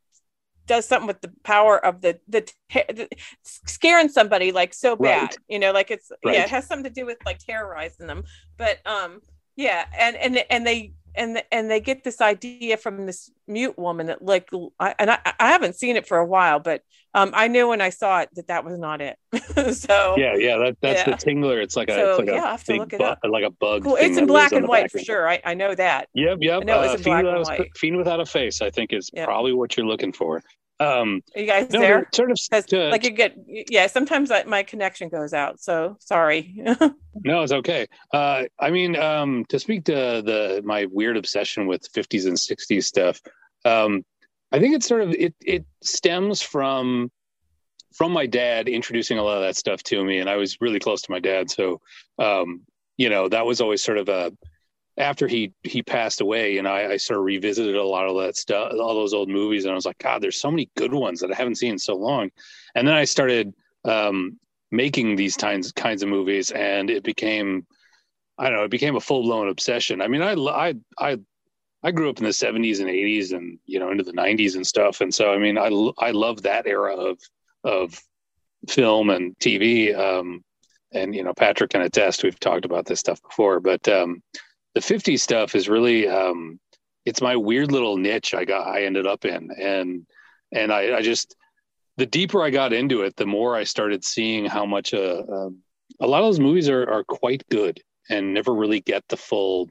does 0.67 0.87
something 0.87 1.07
with 1.07 1.21
the 1.21 1.31
power 1.43 1.83
of 1.83 2.01
the 2.01 2.19
the, 2.27 2.49
the 2.71 3.09
scaring 3.43 4.09
somebody 4.09 4.51
like 4.51 4.73
so 4.73 4.95
bad. 4.95 5.21
Right. 5.21 5.37
You 5.47 5.59
know, 5.59 5.71
like 5.71 5.89
it's 5.91 6.11
yeah, 6.23 6.43
it 6.43 6.49
has 6.49 6.67
something 6.67 6.83
to 6.83 6.89
do 6.89 7.05
with 7.05 7.17
like 7.25 7.39
terrorizing 7.39 8.07
them. 8.07 8.23
But 8.57 8.79
um 8.85 9.21
yeah, 9.55 9.85
and 9.97 10.15
and 10.15 10.43
and 10.49 10.67
they 10.67 10.93
and 11.17 11.43
and 11.51 11.69
they 11.69 11.79
get 11.81 12.03
this 12.03 12.21
idea 12.21 12.77
from 12.77 13.05
this 13.05 13.31
mute 13.47 13.77
woman 13.77 14.07
that 14.07 14.21
like 14.23 14.49
I, 14.79 14.95
and 14.99 15.09
I, 15.11 15.19
I 15.39 15.47
haven't 15.51 15.75
seen 15.75 15.95
it 15.95 16.07
for 16.07 16.17
a 16.17 16.25
while, 16.25 16.59
but 16.59 16.81
um 17.13 17.31
I 17.33 17.47
knew 17.47 17.67
when 17.69 17.81
I 17.81 17.89
saw 17.89 18.19
it 18.21 18.29
that 18.35 18.47
that 18.47 18.63
was 18.65 18.77
not 18.77 19.01
it. 19.01 19.17
so 19.75 20.15
Yeah, 20.17 20.35
yeah, 20.35 20.57
that, 20.57 20.77
that's 20.81 21.07
Yeah. 21.07 21.15
the 21.15 21.25
tingler. 21.25 21.61
It's 21.61 21.75
like 21.75 21.89
a, 21.89 21.93
So, 21.95 22.09
it's 22.11 22.19
like 22.19 22.27
yeah, 22.27 22.33
a 22.35 22.37
I'll 22.41 22.51
have 22.51 22.63
to 22.65 22.73
big 22.79 22.93
it 22.93 22.99
bu- 23.21 23.29
like 23.29 23.43
a 23.43 23.49
bug. 23.49 23.83
cool. 23.83 23.95
It's 23.97 24.17
in 24.17 24.25
black 24.27 24.51
and 24.51 24.67
white 24.67 24.91
for 24.91 24.99
sure. 24.99 25.27
I, 25.29 25.41
I 25.45 25.53
know 25.53 25.73
that. 25.75 26.09
Yep, 26.13 26.37
yep. 26.41 26.61
I 26.61 26.65
know 26.65 26.79
uh, 26.81 26.83
in 26.93 26.97
Fiend 26.99 27.03
black 27.03 27.23
without 27.25 27.37
a- 27.37 27.61
white. 27.61 27.77
Fiend 27.77 27.97
without 27.97 28.19
a 28.19 28.25
face, 28.25 28.61
I 28.61 28.69
think, 28.69 28.93
is 28.93 29.09
Yep. 29.13 29.25
probably 29.25 29.53
what 29.53 29.75
you're 29.77 29.85
looking 29.87 30.13
for. 30.13 30.41
Um, 30.79 31.23
Are 31.35 31.41
you 31.41 31.47
guys 31.47 31.69
no, 31.71 31.79
there? 31.79 32.07
sort 32.13 32.31
of 32.31 32.37
uh, 32.51 32.89
like 32.89 33.03
you 33.03 33.11
get, 33.11 33.35
yeah. 33.47 33.87
Sometimes 33.87 34.29
I, 34.29 34.43
my 34.43 34.63
connection 34.63 35.09
goes 35.09 35.33
out, 35.33 35.59
so 35.59 35.97
sorry. 35.99 36.63
No, 37.23 37.41
it's 37.41 37.51
okay. 37.51 37.87
Uh, 38.13 38.43
I 38.59 38.69
mean, 38.69 38.95
um, 38.95 39.43
to 39.49 39.57
speak 39.57 39.85
to 39.85 40.21
the 40.23 40.61
my 40.63 40.85
weird 40.85 41.17
obsession 41.17 41.65
with 41.65 41.91
50s 41.91 42.27
and 42.27 42.37
60s 42.37 42.83
stuff, 42.83 43.19
um, 43.65 44.05
I 44.51 44.59
think 44.59 44.75
it's 44.75 44.87
sort 44.87 45.01
of 45.01 45.11
it 45.13 45.33
it 45.41 45.65
stems 45.81 46.43
from 46.43 47.11
from 47.95 48.11
my 48.11 48.27
dad 48.27 48.69
introducing 48.69 49.17
a 49.17 49.23
lot 49.23 49.37
of 49.37 49.41
that 49.41 49.55
stuff 49.55 49.81
to 49.83 50.05
me, 50.05 50.19
and 50.19 50.29
I 50.29 50.35
was 50.35 50.61
really 50.61 50.79
close 50.79 51.01
to 51.01 51.11
my 51.11 51.19
dad, 51.19 51.49
so 51.49 51.81
um, 52.19 52.61
you 52.97 53.09
know 53.09 53.27
that 53.29 53.47
was 53.47 53.61
always 53.61 53.83
sort 53.83 53.97
of 53.97 54.09
a 54.09 54.31
after 54.97 55.27
he 55.27 55.53
he 55.63 55.83
passed 55.83 56.21
away, 56.21 56.57
and 56.57 56.67
I, 56.67 56.93
I 56.93 56.97
sort 56.97 57.19
of 57.19 57.25
revisited 57.25 57.75
a 57.75 57.83
lot 57.83 58.07
of 58.07 58.17
that 58.17 58.35
stuff, 58.35 58.73
all 58.73 58.95
those 58.95 59.13
old 59.13 59.29
movies, 59.29 59.65
and 59.65 59.71
I 59.71 59.75
was 59.75 59.85
like, 59.85 59.99
God, 59.99 60.21
there's 60.21 60.39
so 60.39 60.51
many 60.51 60.69
good 60.75 60.93
ones 60.93 61.19
that 61.19 61.31
I 61.31 61.35
haven't 61.35 61.55
seen 61.55 61.73
in 61.73 61.79
so 61.79 61.95
long, 61.95 62.31
and 62.75 62.87
then 62.87 62.95
I 62.95 63.05
started 63.05 63.53
um, 63.85 64.39
making 64.71 65.15
these 65.15 65.37
kinds 65.37 65.71
kinds 65.71 66.03
of 66.03 66.09
movies, 66.09 66.51
and 66.51 66.89
it 66.89 67.03
became, 67.03 67.65
I 68.37 68.49
don't 68.49 68.57
know, 68.57 68.65
it 68.65 68.71
became 68.71 68.95
a 68.95 69.01
full 69.01 69.23
blown 69.23 69.49
obsession. 69.49 70.01
I 70.01 70.07
mean, 70.07 70.21
I 70.21 70.33
I 70.33 70.73
I 70.97 71.17
I 71.83 71.91
grew 71.91 72.09
up 72.09 72.17
in 72.17 72.25
the 72.25 72.31
70s 72.31 72.79
and 72.79 72.89
80s, 72.89 73.33
and 73.33 73.59
you 73.65 73.79
know 73.79 73.91
into 73.91 74.03
the 74.03 74.13
90s 74.13 74.55
and 74.55 74.65
stuff, 74.65 75.01
and 75.01 75.13
so 75.13 75.31
I 75.31 75.37
mean, 75.37 75.57
I 75.57 75.69
I 75.99 76.11
love 76.11 76.41
that 76.43 76.65
era 76.65 76.95
of 76.95 77.19
of 77.63 78.01
film 78.67 79.09
and 79.09 79.37
TV. 79.39 79.95
Um, 79.97 80.43
and 80.93 81.13
you 81.13 81.23
know, 81.23 81.33
Patrick 81.33 81.71
can 81.71 81.81
attest. 81.81 82.23
We've 82.23 82.39
talked 82.39 82.65
about 82.65 82.85
this 82.85 82.99
stuff 82.99 83.21
before, 83.21 83.59
but 83.59 83.87
um, 83.89 84.21
the 84.77 84.95
50s 84.95 85.21
stuff 85.21 85.55
is 85.55 85.67
really 85.67 86.07
um, 86.07 86.59
it's 87.03 87.19
my 87.19 87.35
weird 87.35 87.71
little 87.71 87.97
niche 87.97 88.35
I 88.35 88.45
got 88.45 88.67
I 88.67 88.83
ended 88.83 89.07
up 89.07 89.25
in, 89.25 89.49
and 89.59 90.05
and 90.51 90.71
I, 90.71 90.97
I 90.97 91.01
just 91.01 91.35
the 91.95 92.05
deeper 92.05 92.43
I 92.43 92.51
got 92.51 92.73
into 92.73 93.01
it, 93.01 93.15
the 93.15 93.25
more 93.25 93.55
I 93.55 93.63
started 93.63 94.05
seeing 94.05 94.45
how 94.45 94.67
much 94.67 94.93
uh, 94.93 95.23
um, 95.27 95.63
a 95.99 96.05
lot 96.05 96.19
of 96.19 96.25
those 96.25 96.39
movies 96.39 96.69
are 96.69 96.87
are 96.87 97.03
quite 97.03 97.43
good 97.49 97.81
and 98.11 98.35
never 98.35 98.53
really 98.53 98.79
get 98.79 99.03
the 99.09 99.17
full. 99.17 99.67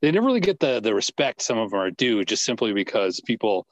They 0.00 0.10
never 0.10 0.26
really 0.26 0.40
get 0.40 0.58
the 0.58 0.80
the 0.80 0.94
respect 0.94 1.42
some 1.42 1.58
of 1.58 1.70
them 1.70 1.80
are 1.80 1.90
due, 1.90 2.24
just 2.24 2.46
simply 2.46 2.72
because 2.72 3.20
people 3.20 3.66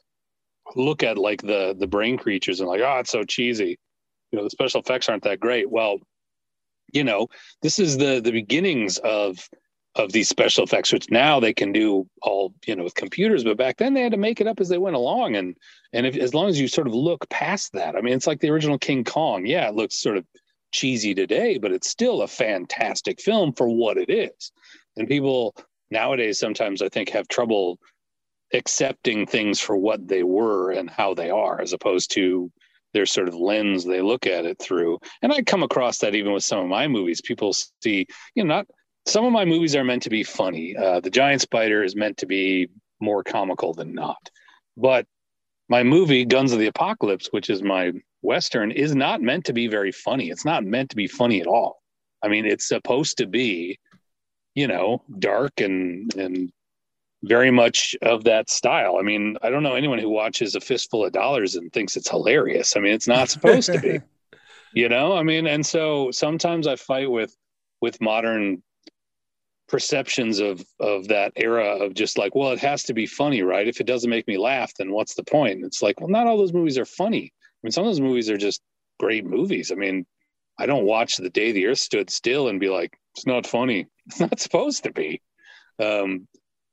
look 0.76 1.02
at 1.02 1.16
like 1.16 1.40
the 1.40 1.74
the 1.78 1.86
brain 1.86 2.18
creatures 2.18 2.60
and 2.60 2.68
like, 2.68 2.82
oh, 2.82 2.98
it's 2.98 3.10
so 3.10 3.24
cheesy. 3.24 3.78
You 4.30 4.36
know, 4.36 4.44
the 4.44 4.50
special 4.50 4.82
effects 4.82 5.08
aren't 5.08 5.22
that 5.22 5.40
great. 5.40 5.70
Well, 5.70 5.96
you 6.92 7.04
know, 7.04 7.28
this 7.62 7.78
is 7.78 7.96
the 7.96 8.20
the 8.20 8.32
beginnings 8.32 8.98
of 8.98 9.48
of 9.94 10.12
these 10.12 10.28
special 10.28 10.64
effects, 10.64 10.92
which 10.92 11.10
now 11.10 11.38
they 11.38 11.52
can 11.52 11.72
do 11.72 12.06
all 12.22 12.54
you 12.66 12.74
know 12.74 12.84
with 12.84 12.94
computers, 12.94 13.44
but 13.44 13.56
back 13.56 13.76
then 13.76 13.94
they 13.94 14.02
had 14.02 14.12
to 14.12 14.18
make 14.18 14.40
it 14.40 14.46
up 14.46 14.60
as 14.60 14.68
they 14.68 14.78
went 14.78 14.96
along. 14.96 15.36
And 15.36 15.56
and 15.92 16.06
if 16.06 16.16
as 16.16 16.34
long 16.34 16.48
as 16.48 16.60
you 16.60 16.68
sort 16.68 16.86
of 16.86 16.94
look 16.94 17.28
past 17.28 17.72
that, 17.74 17.96
I 17.96 18.00
mean, 18.00 18.14
it's 18.14 18.26
like 18.26 18.40
the 18.40 18.50
original 18.50 18.78
King 18.78 19.04
Kong. 19.04 19.44
Yeah, 19.46 19.68
it 19.68 19.74
looks 19.74 19.98
sort 19.98 20.16
of 20.16 20.24
cheesy 20.72 21.14
today, 21.14 21.58
but 21.58 21.72
it's 21.72 21.88
still 21.88 22.22
a 22.22 22.28
fantastic 22.28 23.20
film 23.20 23.52
for 23.52 23.68
what 23.68 23.98
it 23.98 24.08
is. 24.08 24.52
And 24.96 25.08
people 25.08 25.54
nowadays 25.90 26.38
sometimes 26.38 26.80
I 26.80 26.88
think 26.88 27.10
have 27.10 27.28
trouble 27.28 27.78
accepting 28.54 29.26
things 29.26 29.60
for 29.60 29.76
what 29.76 30.06
they 30.08 30.22
were 30.22 30.70
and 30.70 30.88
how 30.88 31.14
they 31.14 31.30
are, 31.30 31.60
as 31.60 31.72
opposed 31.72 32.12
to 32.12 32.50
their 32.94 33.06
sort 33.06 33.28
of 33.28 33.34
lens 33.34 33.84
they 33.84 34.02
look 34.02 34.26
at 34.26 34.44
it 34.44 34.58
through. 34.58 34.98
And 35.22 35.32
I 35.32 35.42
come 35.42 35.62
across 35.62 35.98
that 35.98 36.14
even 36.14 36.32
with 36.32 36.44
some 36.44 36.60
of 36.60 36.66
my 36.66 36.88
movies. 36.88 37.20
People 37.20 37.54
see, 37.82 38.06
you 38.34 38.44
know, 38.44 38.54
not 38.56 38.66
some 39.06 39.24
of 39.24 39.32
my 39.32 39.44
movies 39.44 39.74
are 39.74 39.84
meant 39.84 40.02
to 40.04 40.10
be 40.10 40.22
funny. 40.22 40.76
Uh, 40.76 41.00
the 41.00 41.10
Giant 41.10 41.40
Spider 41.40 41.82
is 41.82 41.96
meant 41.96 42.18
to 42.18 42.26
be 42.26 42.68
more 43.00 43.24
comical 43.24 43.74
than 43.74 43.94
not. 43.94 44.30
But 44.76 45.06
my 45.68 45.82
movie, 45.82 46.24
Guns 46.24 46.52
of 46.52 46.58
the 46.58 46.66
Apocalypse, 46.66 47.28
which 47.30 47.50
is 47.50 47.62
my 47.62 47.92
Western, 48.22 48.70
is 48.70 48.94
not 48.94 49.20
meant 49.20 49.46
to 49.46 49.52
be 49.52 49.66
very 49.66 49.92
funny. 49.92 50.30
It's 50.30 50.44
not 50.44 50.64
meant 50.64 50.90
to 50.90 50.96
be 50.96 51.08
funny 51.08 51.40
at 51.40 51.46
all. 51.46 51.82
I 52.22 52.28
mean, 52.28 52.46
it's 52.46 52.68
supposed 52.68 53.18
to 53.18 53.26
be, 53.26 53.78
you 54.54 54.68
know, 54.68 55.02
dark 55.18 55.60
and 55.60 56.14
and 56.14 56.52
very 57.24 57.50
much 57.50 57.96
of 58.02 58.24
that 58.24 58.50
style. 58.50 58.96
I 58.98 59.02
mean, 59.02 59.36
I 59.42 59.50
don't 59.50 59.62
know 59.62 59.74
anyone 59.74 59.98
who 59.98 60.08
watches 60.08 60.54
a 60.54 60.60
fistful 60.60 61.04
of 61.04 61.12
dollars 61.12 61.54
and 61.54 61.72
thinks 61.72 61.96
it's 61.96 62.10
hilarious. 62.10 62.76
I 62.76 62.80
mean, 62.80 62.92
it's 62.92 63.08
not 63.08 63.30
supposed 63.30 63.72
to 63.72 63.80
be. 63.80 64.00
You 64.74 64.88
know, 64.88 65.14
I 65.14 65.22
mean, 65.22 65.46
and 65.46 65.66
so 65.66 66.10
sometimes 66.12 66.66
I 66.66 66.76
fight 66.76 67.10
with 67.10 67.36
with 67.82 68.00
modern 68.00 68.62
perceptions 69.72 70.38
of 70.38 70.62
of 70.78 71.08
that 71.08 71.32
era 71.34 71.66
of 71.84 71.94
just 71.94 72.18
like, 72.18 72.34
well, 72.36 72.52
it 72.52 72.60
has 72.60 72.84
to 72.84 72.94
be 72.94 73.06
funny, 73.06 73.42
right? 73.42 73.66
If 73.66 73.80
it 73.80 73.86
doesn't 73.86 74.10
make 74.10 74.28
me 74.28 74.36
laugh, 74.38 74.70
then 74.78 74.92
what's 74.92 75.14
the 75.14 75.24
point? 75.24 75.64
It's 75.64 75.82
like, 75.82 75.98
well, 75.98 76.10
not 76.10 76.26
all 76.28 76.36
those 76.36 76.52
movies 76.52 76.78
are 76.78 76.84
funny. 76.84 77.32
I 77.34 77.58
mean, 77.64 77.72
some 77.72 77.84
of 77.84 77.88
those 77.90 78.00
movies 78.00 78.28
are 78.30 78.36
just 78.36 78.60
great 79.00 79.24
movies. 79.24 79.72
I 79.72 79.74
mean, 79.76 80.06
I 80.58 80.66
don't 80.66 80.84
watch 80.84 81.16
The 81.16 81.30
Day 81.30 81.50
the 81.52 81.66
Earth 81.66 81.78
Stood 81.78 82.10
Still 82.10 82.48
and 82.48 82.60
be 82.60 82.68
like, 82.68 82.96
it's 83.16 83.26
not 83.26 83.46
funny. 83.46 83.86
It's 84.06 84.20
not 84.20 84.38
supposed 84.40 84.82
to 84.84 84.92
be. 84.92 85.22
Um, 85.78 86.26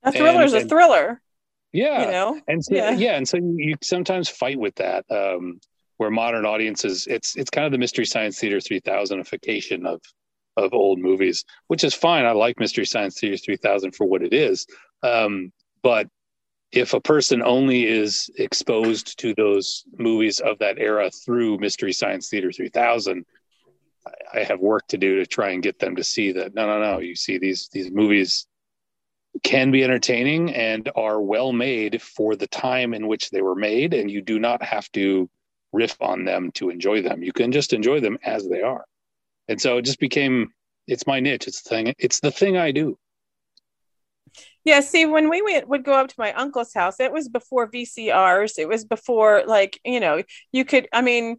a 0.03 0.11
thriller 0.11 0.43
is 0.43 0.53
a 0.53 0.65
thriller. 0.65 1.21
yeah. 1.71 2.05
You 2.05 2.11
know? 2.11 2.41
And 2.47 2.63
so, 2.65 2.75
Yeah. 2.75 2.91
yeah. 2.91 3.15
And 3.15 3.27
so 3.27 3.37
you 3.37 3.75
sometimes 3.81 4.27
fight 4.29 4.59
with 4.59 4.75
that, 4.75 5.05
um, 5.11 5.59
where 5.97 6.09
modern 6.09 6.45
audiences, 6.45 7.07
it's, 7.07 7.35
it's 7.37 7.51
kind 7.51 7.65
of 7.65 7.71
the 7.71 7.77
mystery 7.77 8.05
science 8.05 8.39
theater 8.39 8.57
3000ification 8.57 9.85
of, 9.85 10.01
of 10.57 10.73
old 10.73 10.99
movies, 10.99 11.45
which 11.67 11.83
is 11.83 11.93
fine. 11.93 12.25
I 12.25 12.31
like 12.31 12.59
mystery 12.59 12.85
science 12.85 13.19
theater 13.19 13.37
3000 13.37 13.95
for 13.95 14.05
what 14.05 14.21
it 14.21 14.33
is. 14.33 14.65
Um, 15.03 15.51
but 15.81 16.07
if 16.71 16.93
a 16.93 17.01
person 17.01 17.41
only 17.41 17.87
is 17.87 18.29
exposed 18.37 19.17
to 19.19 19.33
those 19.33 19.83
movies 19.97 20.39
of 20.39 20.59
that 20.59 20.77
era 20.77 21.09
through 21.09 21.57
mystery 21.57 21.93
science 21.93 22.29
theater 22.29 22.51
3000, 22.51 23.25
I- 24.05 24.39
I 24.39 24.43
have 24.43 24.59
work 24.59 24.87
to 24.87 24.97
do 24.97 25.17
to 25.17 25.25
try 25.25 25.51
and 25.51 25.63
get 25.63 25.79
them 25.79 25.95
to 25.95 26.03
see 26.03 26.31
that. 26.33 26.53
No, 26.53 26.67
no, 26.67 26.79
no. 26.79 26.99
You 26.99 27.15
see 27.15 27.37
these, 27.37 27.69
these 27.71 27.91
movies 27.91 28.47
can 29.43 29.71
be 29.71 29.83
entertaining 29.83 30.53
and 30.53 30.89
are 30.95 31.21
well 31.21 31.53
made 31.53 32.01
for 32.01 32.35
the 32.35 32.47
time 32.47 32.93
in 32.93 33.07
which 33.07 33.29
they 33.29 33.41
were 33.41 33.55
made 33.55 33.93
and 33.93 34.09
you 34.09 34.21
do 34.21 34.39
not 34.39 34.61
have 34.63 34.91
to 34.91 35.29
riff 35.71 35.95
on 36.01 36.25
them 36.25 36.51
to 36.51 36.69
enjoy 36.69 37.01
them 37.01 37.21
you 37.21 37.31
can 37.31 37.51
just 37.51 37.73
enjoy 37.73 37.99
them 37.99 38.17
as 38.23 38.47
they 38.49 38.61
are 38.61 38.85
and 39.49 39.59
so 39.59 39.77
it 39.77 39.81
just 39.85 39.99
became 39.99 40.49
it's 40.87 41.05
my 41.05 41.19
niche 41.19 41.47
it's 41.47 41.61
the 41.63 41.69
thing 41.69 41.93
it's 41.99 42.21
the 42.21 42.31
thing 42.31 42.55
i 42.57 42.71
do 42.71 42.97
Yeah, 44.65 44.81
see, 44.81 45.05
when 45.05 45.29
we 45.29 45.41
went, 45.41 45.67
would 45.67 45.83
go 45.83 45.93
up 45.93 46.09
to 46.09 46.15
my 46.17 46.33
uncle's 46.33 46.73
house, 46.73 46.99
it 46.99 47.11
was 47.11 47.29
before 47.29 47.67
VCRs. 47.67 48.59
It 48.59 48.67
was 48.67 48.85
before, 48.85 49.43
like, 49.47 49.79
you 49.85 49.99
know, 49.99 50.21
you 50.51 50.65
could, 50.65 50.87
I 50.93 51.01
mean, 51.01 51.37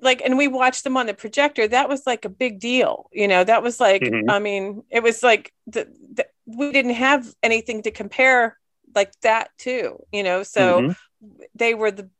like, 0.00 0.20
and 0.24 0.36
we 0.36 0.48
watched 0.48 0.84
them 0.84 0.96
on 0.96 1.06
the 1.06 1.14
projector. 1.14 1.66
That 1.66 1.88
was 1.88 2.06
like 2.06 2.24
a 2.24 2.28
big 2.28 2.60
deal, 2.60 3.08
you 3.12 3.26
know. 3.26 3.42
That 3.42 3.62
was 3.62 3.80
like, 3.80 4.02
Mhm. 4.02 4.30
I 4.30 4.38
mean, 4.38 4.82
it 4.90 5.02
was 5.02 5.22
like 5.22 5.52
the, 5.66 5.88
the, 6.14 6.26
we 6.46 6.70
didn't 6.72 6.94
have 6.94 7.26
anything 7.42 7.82
to 7.82 7.90
compare 7.90 8.58
like 8.94 9.12
that 9.22 9.50
to, 9.60 9.98
you 10.12 10.22
know. 10.22 10.42
So 10.42 10.82
Mhm. 10.82 10.96
they 11.54 11.74
were 11.74 11.90
the 11.90 12.10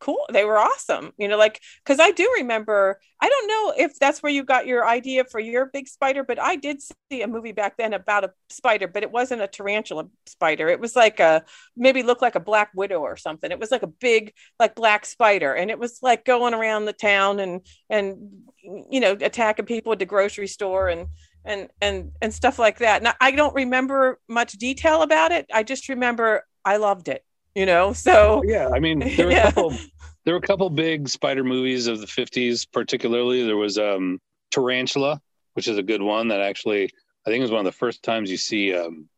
cool. 0.00 0.24
They 0.32 0.44
were 0.44 0.58
awesome, 0.58 1.12
you 1.18 1.28
know. 1.28 1.36
Like, 1.36 1.60
because 1.84 2.00
I 2.00 2.10
do 2.10 2.30
remember. 2.38 3.00
I 3.20 3.28
don't 3.28 3.48
know 3.48 3.84
if 3.84 3.98
that's 3.98 4.22
where 4.22 4.30
you 4.30 4.44
got 4.44 4.66
your 4.66 4.86
idea 4.86 5.24
for 5.24 5.40
your 5.40 5.66
big 5.66 5.88
spider, 5.88 6.22
but 6.22 6.40
I 6.40 6.54
did 6.56 6.80
see 6.82 7.22
a 7.22 7.26
movie 7.26 7.50
back 7.52 7.76
then 7.76 7.92
about 7.92 8.24
a 8.24 8.32
spider, 8.48 8.86
but 8.86 9.02
it 9.02 9.10
wasn't 9.10 9.42
a 9.42 9.48
tarantula 9.48 10.06
spider. 10.26 10.68
It 10.68 10.78
was 10.80 10.94
like 10.94 11.18
a 11.18 11.44
maybe 11.76 12.02
looked 12.04 12.22
like 12.22 12.36
a 12.36 12.40
black 12.40 12.70
widow 12.74 13.00
or 13.00 13.16
something. 13.16 13.50
It 13.50 13.58
was 13.58 13.70
like 13.72 13.82
a 13.82 13.88
big 13.88 14.32
like 14.60 14.74
black 14.76 15.04
spider, 15.04 15.52
and 15.54 15.70
it 15.70 15.78
was 15.78 15.98
like 16.02 16.24
going 16.24 16.54
around 16.54 16.84
the 16.84 16.92
town 16.92 17.40
and 17.40 17.66
and 17.90 18.18
you 18.62 19.00
know 19.00 19.16
attacking 19.20 19.66
people 19.66 19.92
at 19.92 19.98
the 19.98 20.06
grocery 20.06 20.46
store 20.46 20.88
and 20.88 21.08
and 21.44 21.68
and 21.80 22.12
and 22.20 22.32
stuff 22.34 22.58
like 22.58 22.78
that. 22.78 22.98
And 22.98 23.08
I- 23.08 23.14
I 23.20 23.30
don't 23.32 23.54
remember 23.54 24.18
much 24.28 24.52
detail 24.52 25.02
about 25.02 25.32
it. 25.32 25.46
I 25.52 25.62
just 25.62 25.88
remember 25.88 26.44
I 26.64 26.76
loved 26.76 27.08
it. 27.08 27.24
You 27.58 27.66
know, 27.66 27.92
so 27.92 28.44
yeah. 28.46 28.68
I 28.72 28.78
mean 28.78 29.00
there 29.16 29.26
were 29.26 29.32
Yeah. 29.38 29.48
a 29.48 29.52
couple 29.52 29.76
there 30.24 30.34
were 30.34 30.38
a 30.38 30.46
couple 30.46 30.70
big 30.70 31.08
spider 31.08 31.42
movies 31.42 31.88
of 31.88 32.00
the 32.00 32.06
50s 32.06 32.64
particularly. 32.72 33.44
There 33.44 33.56
was 33.56 33.78
um 33.78 34.20
tarantula 34.52 35.20
which 35.54 35.66
is 35.66 35.76
a 35.76 35.82
good 35.82 36.00
one 36.00 36.28
that 36.28 36.40
actually 36.40 36.84
i 37.26 37.30
think 37.30 37.42
was 37.42 37.50
one 37.50 37.58
of 37.58 37.64
the 37.66 37.72
first 37.72 38.02
times 38.04 38.30
you 38.30 38.36
see 38.36 38.72
um 38.72 39.08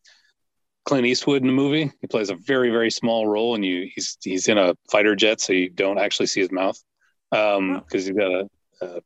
clint 0.86 1.06
eastwood 1.06 1.42
in 1.42 1.48
the 1.48 1.52
movie. 1.52 1.92
He 2.00 2.06
plays 2.06 2.30
a 2.30 2.34
very 2.34 2.70
very 2.70 2.90
small 2.90 3.28
role 3.28 3.54
and 3.54 3.62
you 3.62 3.90
he's 3.94 4.16
he's 4.24 4.48
in 4.48 4.56
a 4.56 4.74
fighter 4.90 5.14
jet 5.14 5.38
so 5.42 5.52
you 5.52 5.68
don't 5.68 5.98
actually 5.98 6.26
see 6.26 6.40
his 6.40 6.50
mouth 6.50 6.82
um 7.32 7.74
because 7.80 8.06
he's 8.06 8.16
got 8.16 8.32
a, 8.32 8.48
a 8.80 9.00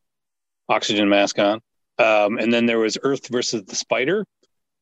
oxygen 0.69 1.09
mask 1.09 1.41
on. 1.41 1.61
Um 1.99 2.39
and 2.39 2.53
then 2.53 2.67
there 2.67 2.79
was 2.79 2.97
earth 3.03 3.27
versus 3.29 3.65
the 3.65 3.75
spider 3.75 4.25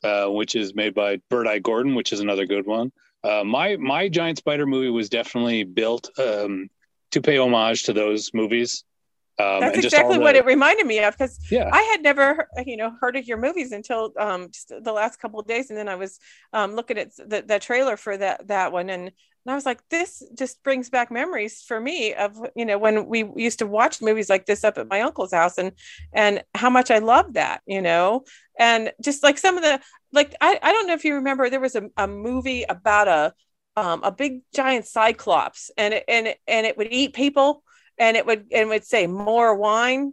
uh, 0.04 0.26
which 0.26 0.56
is 0.56 0.74
made 0.74 0.94
by 0.94 1.18
Bert 1.30 1.46
I. 1.46 1.58
Gordon, 1.60 1.94
which 1.94 2.12
is 2.12 2.20
another 2.20 2.44
good 2.44 2.66
one. 2.66 2.90
Uh, 3.24 3.44
my 3.44 3.76
my 3.76 4.08
giant 4.08 4.38
spider 4.38 4.66
movie 4.66 4.90
was 4.90 5.08
definitely 5.08 5.64
built 5.64 6.10
um, 6.18 6.68
to 7.12 7.20
pay 7.20 7.38
homage 7.38 7.84
to 7.84 7.92
those 7.92 8.30
movies. 8.34 8.84
Um, 9.38 9.60
That's 9.60 9.74
and 9.74 9.82
just 9.82 9.94
all 9.94 10.00
exactly 10.00 10.18
the- 10.18 10.24
what 10.24 10.36
it 10.36 10.44
reminded 10.44 10.86
me 10.86 10.98
of 11.00 11.14
because 11.16 11.38
Yeah. 11.50 11.70
I 11.72 11.82
had 11.82 12.02
never, 12.02 12.48
you 12.66 12.76
know, 12.76 12.92
heard 13.00 13.16
of 13.16 13.26
your 13.26 13.38
movies 13.38 13.72
until 13.72 14.12
um, 14.18 14.50
just 14.50 14.68
the 14.68 14.92
last 14.92 15.18
couple 15.18 15.40
of 15.40 15.46
days, 15.46 15.70
and 15.70 15.78
then 15.78 15.88
I 15.88 15.94
was 15.94 16.18
um, 16.52 16.74
looking 16.74 16.98
at 16.98 17.16
the, 17.16 17.42
the 17.46 17.58
trailer 17.58 17.96
for 17.96 18.16
that 18.16 18.48
that 18.48 18.72
one, 18.72 18.90
and, 18.90 19.10
and 19.44 19.52
I 19.52 19.54
was 19.54 19.66
like, 19.66 19.80
this 19.88 20.22
just 20.38 20.62
brings 20.62 20.90
back 20.90 21.10
memories 21.10 21.62
for 21.62 21.80
me 21.80 22.14
of 22.14 22.36
you 22.54 22.64
know 22.64 22.78
when 22.78 23.06
we 23.06 23.24
used 23.36 23.58
to 23.60 23.66
watch 23.66 24.00
movies 24.00 24.30
like 24.30 24.46
this 24.46 24.64
up 24.64 24.78
at 24.78 24.88
my 24.88 25.00
uncle's 25.00 25.32
house, 25.32 25.58
and 25.58 25.72
and 26.12 26.42
how 26.54 26.70
much 26.70 26.90
I 26.90 26.98
loved 26.98 27.34
that, 27.34 27.62
you 27.66 27.82
know, 27.82 28.24
and 28.58 28.92
just 29.00 29.22
like 29.22 29.38
some 29.38 29.56
of 29.56 29.62
the 29.62 29.80
like 30.12 30.34
I, 30.40 30.58
I 30.62 30.72
don't 30.72 30.86
know 30.86 30.94
if 30.94 31.04
you 31.04 31.16
remember 31.16 31.50
there 31.50 31.60
was 31.60 31.76
a, 31.76 31.88
a 31.96 32.06
movie 32.06 32.64
about 32.68 33.08
a 33.08 33.34
um, 33.76 34.02
a 34.04 34.12
big 34.12 34.42
giant 34.54 34.86
cyclops, 34.86 35.70
and 35.76 35.94
it, 35.94 36.04
and 36.06 36.26
it, 36.28 36.38
and 36.46 36.66
it 36.66 36.76
would 36.76 36.92
eat 36.92 37.14
people 37.14 37.62
and 37.98 38.16
it 38.16 38.26
would 38.26 38.46
and 38.52 38.68
would 38.68 38.84
say 38.84 39.06
more 39.06 39.54
wine. 39.54 40.12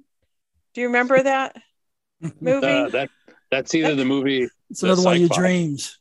Do 0.73 0.82
you 0.82 0.88
remember 0.88 1.21
that 1.21 1.55
movie? 2.41 2.67
Uh, 2.67 2.89
that 2.89 3.09
that's 3.51 3.73
either 3.75 3.95
the 3.95 4.05
movie. 4.05 4.47
It's 4.69 4.82
The 4.82 4.88
another 4.88 5.03
one 5.03 5.15
of 5.15 5.19
your 5.21 5.30
dreams. 5.30 5.98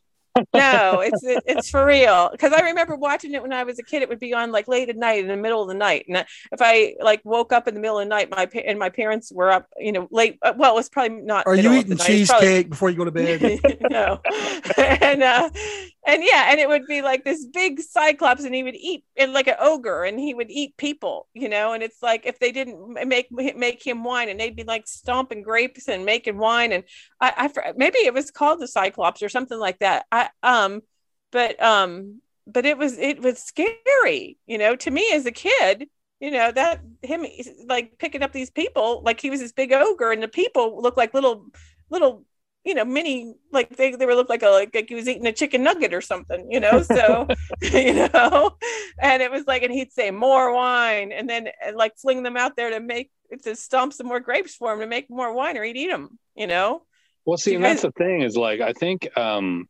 No, 0.54 1.00
it's 1.00 1.20
it's 1.24 1.70
for 1.70 1.84
real. 1.84 2.28
Because 2.32 2.52
I 2.52 2.60
remember 2.62 2.96
watching 2.96 3.34
it 3.34 3.42
when 3.42 3.52
I 3.52 3.64
was 3.64 3.78
a 3.78 3.82
kid. 3.82 4.02
It 4.02 4.08
would 4.08 4.20
be 4.20 4.34
on 4.34 4.52
like 4.52 4.68
late 4.68 4.88
at 4.88 4.96
night, 4.96 5.20
in 5.20 5.28
the 5.28 5.36
middle 5.36 5.62
of 5.62 5.68
the 5.68 5.74
night. 5.74 6.04
And 6.08 6.16
if 6.18 6.60
I 6.60 6.94
like 7.00 7.20
woke 7.24 7.52
up 7.52 7.68
in 7.68 7.74
the 7.74 7.80
middle 7.80 7.98
of 7.98 8.04
the 8.04 8.08
night, 8.08 8.30
my 8.30 8.46
pa- 8.46 8.60
and 8.66 8.78
my 8.78 8.88
parents 8.90 9.32
were 9.32 9.50
up, 9.50 9.66
you 9.78 9.92
know, 9.92 10.08
late. 10.10 10.38
uh, 10.42 10.54
Well, 10.56 10.72
it 10.72 10.76
was 10.76 10.88
probably 10.88 11.20
not. 11.22 11.46
Are 11.46 11.54
you 11.54 11.72
eating 11.72 11.90
night. 11.96 11.98
Probably- 11.98 12.16
cheesecake 12.16 12.70
before 12.70 12.90
you 12.90 12.96
go 12.96 13.04
to 13.04 13.10
bed? 13.10 13.60
no 13.90 14.20
and 14.76 15.22
uh 15.22 15.50
and 16.08 16.24
yeah 16.24 16.46
and 16.50 16.58
it 16.58 16.68
would 16.68 16.86
be 16.86 17.02
like 17.02 17.22
this 17.22 17.44
big 17.46 17.80
cyclops 17.80 18.42
and 18.44 18.54
he 18.54 18.62
would 18.62 18.74
eat 18.74 19.04
and 19.16 19.32
like 19.32 19.46
an 19.46 19.56
ogre 19.60 20.04
and 20.04 20.18
he 20.18 20.32
would 20.34 20.50
eat 20.50 20.76
people 20.76 21.28
you 21.34 21.48
know? 21.48 21.72
And 21.72 21.82
it's 21.82 22.02
like 22.02 22.26
if 22.26 22.38
they 22.38 22.50
didn't 22.50 23.06
make 23.06 23.30
make 23.30 23.86
him 23.86 24.02
wine 24.02 24.28
and 24.28 24.40
they'd 24.40 24.56
be 24.56 24.64
like 24.64 24.88
stomping 24.88 25.42
grapes 25.42 25.86
and 25.86 26.04
making 26.04 26.38
wine 26.38 26.72
and 26.72 26.84
i, 27.20 27.50
I 27.54 27.72
maybe 27.76 27.98
it 27.98 28.14
was 28.14 28.30
called 28.30 28.60
the 28.60 28.66
cyclops 28.66 29.22
or 29.22 29.28
something 29.28 29.58
like 29.58 29.78
that. 29.80 30.06
I 30.10 30.30
um 30.42 30.80
but 31.30 31.62
um 31.62 32.20
but 32.46 32.64
it 32.64 32.78
was 32.78 32.98
it 32.98 33.20
was 33.20 33.38
scary 33.38 34.38
you 34.46 34.58
know? 34.58 34.74
To 34.76 34.90
me 34.90 35.10
as 35.12 35.26
a 35.26 35.32
kid 35.32 35.88
you 36.20 36.30
know 36.30 36.50
that 36.50 36.80
him 37.02 37.24
like 37.66 37.98
picking 37.98 38.22
up 38.22 38.32
these 38.32 38.50
people 38.50 39.02
like 39.04 39.20
he 39.20 39.30
was 39.30 39.40
this 39.40 39.52
big 39.52 39.72
ogre 39.72 40.10
and 40.10 40.22
the 40.22 40.28
people 40.28 40.82
look 40.82 40.96
like 40.96 41.14
little 41.14 41.46
little 41.90 42.24
you 42.68 42.74
know 42.74 42.84
mini 42.84 43.34
like 43.50 43.76
they, 43.76 43.90
they 43.92 44.06
were 44.06 44.14
look 44.14 44.28
like 44.28 44.42
a 44.42 44.48
like, 44.48 44.74
like 44.74 44.88
he 44.88 44.94
was 44.94 45.08
eating 45.08 45.26
a 45.26 45.32
chicken 45.32 45.62
nugget 45.62 45.94
or 45.94 46.00
something 46.00 46.50
you 46.50 46.60
know 46.60 46.82
so 46.82 47.26
you 47.62 47.94
know 47.94 48.56
and 49.00 49.22
it 49.22 49.30
was 49.30 49.46
like 49.46 49.62
and 49.62 49.72
he'd 49.72 49.92
say 49.92 50.10
more 50.10 50.54
wine 50.54 51.10
and 51.10 51.28
then 51.28 51.48
and, 51.64 51.76
like 51.76 51.96
fling 51.96 52.22
them 52.22 52.36
out 52.36 52.56
there 52.56 52.70
to 52.70 52.80
make 52.80 53.10
to 53.42 53.56
stomp 53.56 53.92
some 53.92 54.06
more 54.06 54.20
grapes 54.20 54.54
for 54.54 54.72
him 54.72 54.80
to 54.80 54.86
make 54.86 55.10
more 55.10 55.32
wine 55.32 55.56
or 55.56 55.64
he'd 55.64 55.76
eat 55.76 55.90
them 55.90 56.18
you 56.36 56.46
know 56.46 56.82
Well, 57.24 57.36
see, 57.36 57.54
and 57.54 57.64
that's 57.64 57.82
the 57.82 57.92
thing 57.92 58.22
is 58.22 58.36
like 58.36 58.60
I 58.60 58.72
think 58.72 59.16
um, 59.16 59.68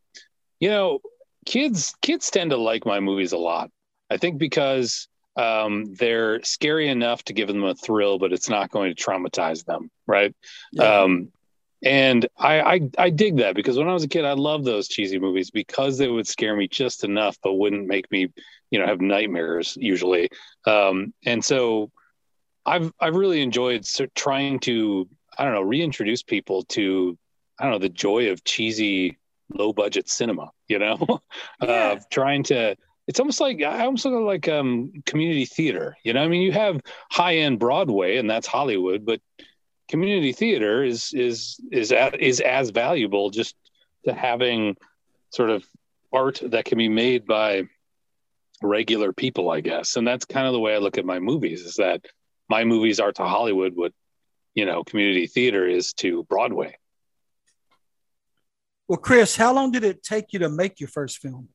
you 0.61 0.71
know, 0.71 1.01
kids 1.47 1.95
kids 2.03 2.31
tend 2.31 2.51
to 2.51 2.57
like 2.57 2.85
my 2.87 3.01
movies 3.01 3.33
a 3.33 3.39
lot. 3.39 3.71
I 4.11 4.17
think 4.17 4.39
because 4.39 5.09
um, 5.37 5.95
they're 5.95 6.43
scary 6.43 6.89
enough 6.89 7.23
to 7.25 7.33
give 7.33 7.49
them 7.49 7.65
a 7.65 7.75
thrill, 7.75 8.19
but 8.19 8.33
it's 8.33 8.49
not 8.49 8.71
going 8.71 8.95
to 8.95 9.03
traumatize 9.03 9.65
them, 9.65 9.91
right? 10.07 10.35
Um, 10.79 11.29
and 11.85 12.27
I, 12.37 12.61
I 12.61 12.81
I 12.99 13.11
dig 13.11 13.37
that 13.37 13.55
because 13.55 13.79
when 13.79 13.89
I 13.89 13.93
was 13.93 14.03
a 14.03 14.09
kid, 14.09 14.25
I 14.25 14.33
loved 14.33 14.65
those 14.65 14.89
cheesy 14.89 15.19
movies 15.19 15.51
because 15.51 15.99
they 15.99 16.09
would 16.09 16.27
scare 16.27 16.57
me 16.57 16.67
just 16.69 17.05
enough, 17.05 17.39
but 17.43 17.55
wouldn't 17.55 17.87
make 17.87 18.11
me, 18.11 18.29
you 18.71 18.79
know, 18.79 18.87
have 18.87 19.01
nightmares 19.01 19.77
usually. 19.81 20.29
Um, 20.67 21.15
and 21.25 21.45
so 21.45 21.91
I've 22.67 22.93
I've 23.01 23.15
really 23.15 23.43
enjoyed 23.43 23.87
trying 24.15 24.59
to 24.61 25.09
I 25.39 25.45
don't 25.45 25.55
know 25.55 25.63
reintroduce 25.63 26.23
people 26.23 26.65
to 26.65 27.17
I 27.59 27.65
don't 27.65 27.73
know 27.73 27.79
the 27.79 27.89
joy 27.89 28.31
of 28.31 28.45
cheesy 28.45 29.19
low 29.53 29.73
budget 29.73 30.09
cinema. 30.09 30.51
You 30.69 30.79
know, 30.81 31.21
uh, 31.61 31.97
trying 32.11 32.43
to. 32.45 32.77
It's 33.07 33.21
almost 33.21 33.41
like 33.41 33.63
I 33.63 33.87
almost 33.87 34.05
look 34.05 34.23
like 34.23 34.49
um, 34.49 34.93
community 35.07 35.47
theater. 35.47 35.97
You 36.05 36.13
know, 36.13 36.23
I 36.23 36.29
mean, 36.29 36.43
you 36.43 36.53
have 36.53 36.83
high 37.11 37.37
end 37.37 37.59
Broadway, 37.59 38.19
and 38.19 38.29
that's 38.29 38.47
Hollywood, 38.47 39.07
but 39.07 39.23
community 39.89 40.33
theater 40.33 40.85
is 40.85 41.13
is 41.15 41.61
is 41.73 41.93
is 42.19 42.41
as 42.41 42.71
valuable 42.71 43.31
just 43.31 43.55
to 44.05 44.13
having 44.13 44.77
sort 45.31 45.51
of 45.51 45.65
art 46.13 46.41
that 46.43 46.65
can 46.65 46.79
be 46.79 46.89
made 46.89 47.27
by 47.27 47.65
regular 48.63 49.13
people, 49.13 49.51
I 49.51 49.61
guess. 49.61 49.97
And 49.97 50.07
that's 50.07 50.25
kind 50.25 50.47
of 50.47 50.53
the 50.53 50.61
way 50.61 50.75
I 50.75 50.79
look 50.79 50.99
at 50.99 51.05
my 51.05 51.19
movies 51.19 51.63
is 51.63 51.77
that 51.77 52.05
my 52.49 52.65
movies 52.65 52.99
are 53.01 53.13
to 53.13 53.25
Hollywood 53.25 53.75
what, 53.77 53.93
you 54.55 54.65
know, 54.65 54.85
community 54.85 55.27
theater 55.27 55.67
is 55.69 55.93
to 55.95 56.25
Broadway. 56.25 56.77
Well, 58.89 58.99
Chris, 58.99 59.37
how 59.37 59.53
long 59.53 59.71
did 59.71 59.85
it 59.85 60.03
take 60.03 60.33
you 60.33 60.39
to 60.41 60.49
make 60.49 60.81
your 60.81 60.89
first 60.89 61.19
film? 61.19 61.49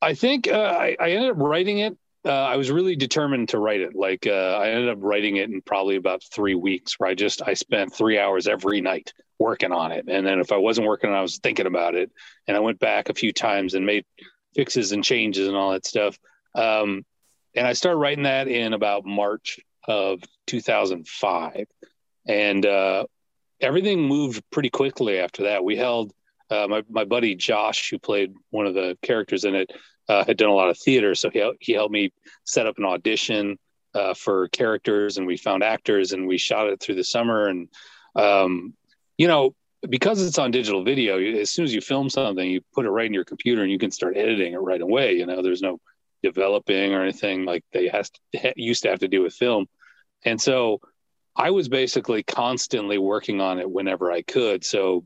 I 0.00 0.14
think 0.14 0.48
uh, 0.48 0.56
I, 0.56 0.96
I 0.98 1.10
ended 1.10 1.32
up 1.32 1.38
writing 1.38 1.78
it. 1.78 1.98
Uh, 2.24 2.30
I 2.30 2.56
was 2.56 2.70
really 2.70 2.96
determined 2.96 3.48
to 3.50 3.58
write 3.58 3.80
it. 3.80 3.94
Like 3.94 4.26
uh, 4.26 4.58
I 4.60 4.70
ended 4.70 4.90
up 4.90 4.98
writing 5.00 5.36
it 5.36 5.48
in 5.48 5.62
probably 5.62 5.96
about 5.96 6.22
three 6.22 6.54
weeks, 6.54 6.98
where 6.98 7.08
I 7.08 7.14
just 7.14 7.40
I 7.46 7.54
spent 7.54 7.94
three 7.94 8.18
hours 8.18 8.46
every 8.46 8.80
night 8.80 9.14
working 9.38 9.72
on 9.72 9.90
it, 9.90 10.04
and 10.06 10.26
then 10.26 10.38
if 10.38 10.52
I 10.52 10.58
wasn't 10.58 10.86
working, 10.86 11.10
I 11.10 11.22
was 11.22 11.38
thinking 11.38 11.66
about 11.66 11.94
it, 11.94 12.10
and 12.46 12.56
I 12.56 12.60
went 12.60 12.78
back 12.78 13.08
a 13.08 13.14
few 13.14 13.32
times 13.32 13.72
and 13.72 13.86
made 13.86 14.04
fixes 14.54 14.92
and 14.92 15.02
changes 15.02 15.48
and 15.48 15.56
all 15.56 15.72
that 15.72 15.86
stuff. 15.86 16.18
Um, 16.54 17.06
and 17.54 17.66
I 17.66 17.72
started 17.72 17.98
writing 17.98 18.24
that 18.24 18.48
in 18.48 18.74
about 18.74 19.06
March 19.06 19.58
of 19.88 20.22
2005, 20.46 21.64
and 22.26 22.66
uh, 22.66 23.06
everything 23.62 24.02
moved 24.02 24.44
pretty 24.50 24.70
quickly 24.70 25.18
after 25.18 25.44
that. 25.44 25.64
We 25.64 25.76
held 25.76 26.12
uh, 26.50 26.66
my 26.68 26.82
my 26.90 27.04
buddy 27.04 27.34
Josh, 27.34 27.88
who 27.88 27.98
played 27.98 28.34
one 28.50 28.66
of 28.66 28.74
the 28.74 28.98
characters 29.00 29.44
in 29.44 29.54
it, 29.54 29.72
uh, 30.10 30.24
had 30.24 30.36
done 30.36 30.48
a 30.48 30.54
lot 30.54 30.68
of 30.68 30.76
theater, 30.76 31.14
so 31.14 31.30
he 31.30 31.40
he 31.60 31.72
helped 31.72 31.92
me 31.92 32.12
set 32.44 32.66
up 32.66 32.78
an 32.78 32.84
audition 32.84 33.56
uh, 33.94 34.12
for 34.12 34.48
characters, 34.48 35.18
and 35.18 35.26
we 35.26 35.36
found 35.36 35.62
actors, 35.62 36.10
and 36.10 36.26
we 36.26 36.36
shot 36.36 36.66
it 36.66 36.80
through 36.80 36.96
the 36.96 37.04
summer. 37.04 37.46
And 37.46 37.68
um, 38.16 38.74
you 39.18 39.28
know, 39.28 39.54
because 39.88 40.20
it's 40.26 40.38
on 40.38 40.50
digital 40.50 40.82
video, 40.82 41.20
as 41.20 41.50
soon 41.50 41.64
as 41.64 41.72
you 41.72 41.80
film 41.80 42.10
something, 42.10 42.50
you 42.50 42.60
put 42.74 42.86
it 42.86 42.90
right 42.90 43.06
in 43.06 43.14
your 43.14 43.24
computer, 43.24 43.62
and 43.62 43.70
you 43.70 43.78
can 43.78 43.92
start 43.92 44.16
editing 44.16 44.52
it 44.54 44.60
right 44.70 44.80
away. 44.80 45.12
You 45.12 45.26
know, 45.26 45.42
there's 45.42 45.62
no 45.62 45.78
developing 46.24 46.92
or 46.92 47.02
anything 47.02 47.44
like 47.44 47.62
they 47.72 47.86
has 47.86 48.10
to, 48.10 48.52
used 48.56 48.82
to 48.82 48.90
have 48.90 48.98
to 49.00 49.08
do 49.08 49.22
with 49.22 49.34
film, 49.34 49.66
and 50.24 50.40
so 50.40 50.80
I 51.36 51.52
was 51.52 51.68
basically 51.68 52.24
constantly 52.24 52.98
working 52.98 53.40
on 53.40 53.60
it 53.60 53.70
whenever 53.70 54.10
I 54.10 54.22
could. 54.22 54.64
So 54.64 55.04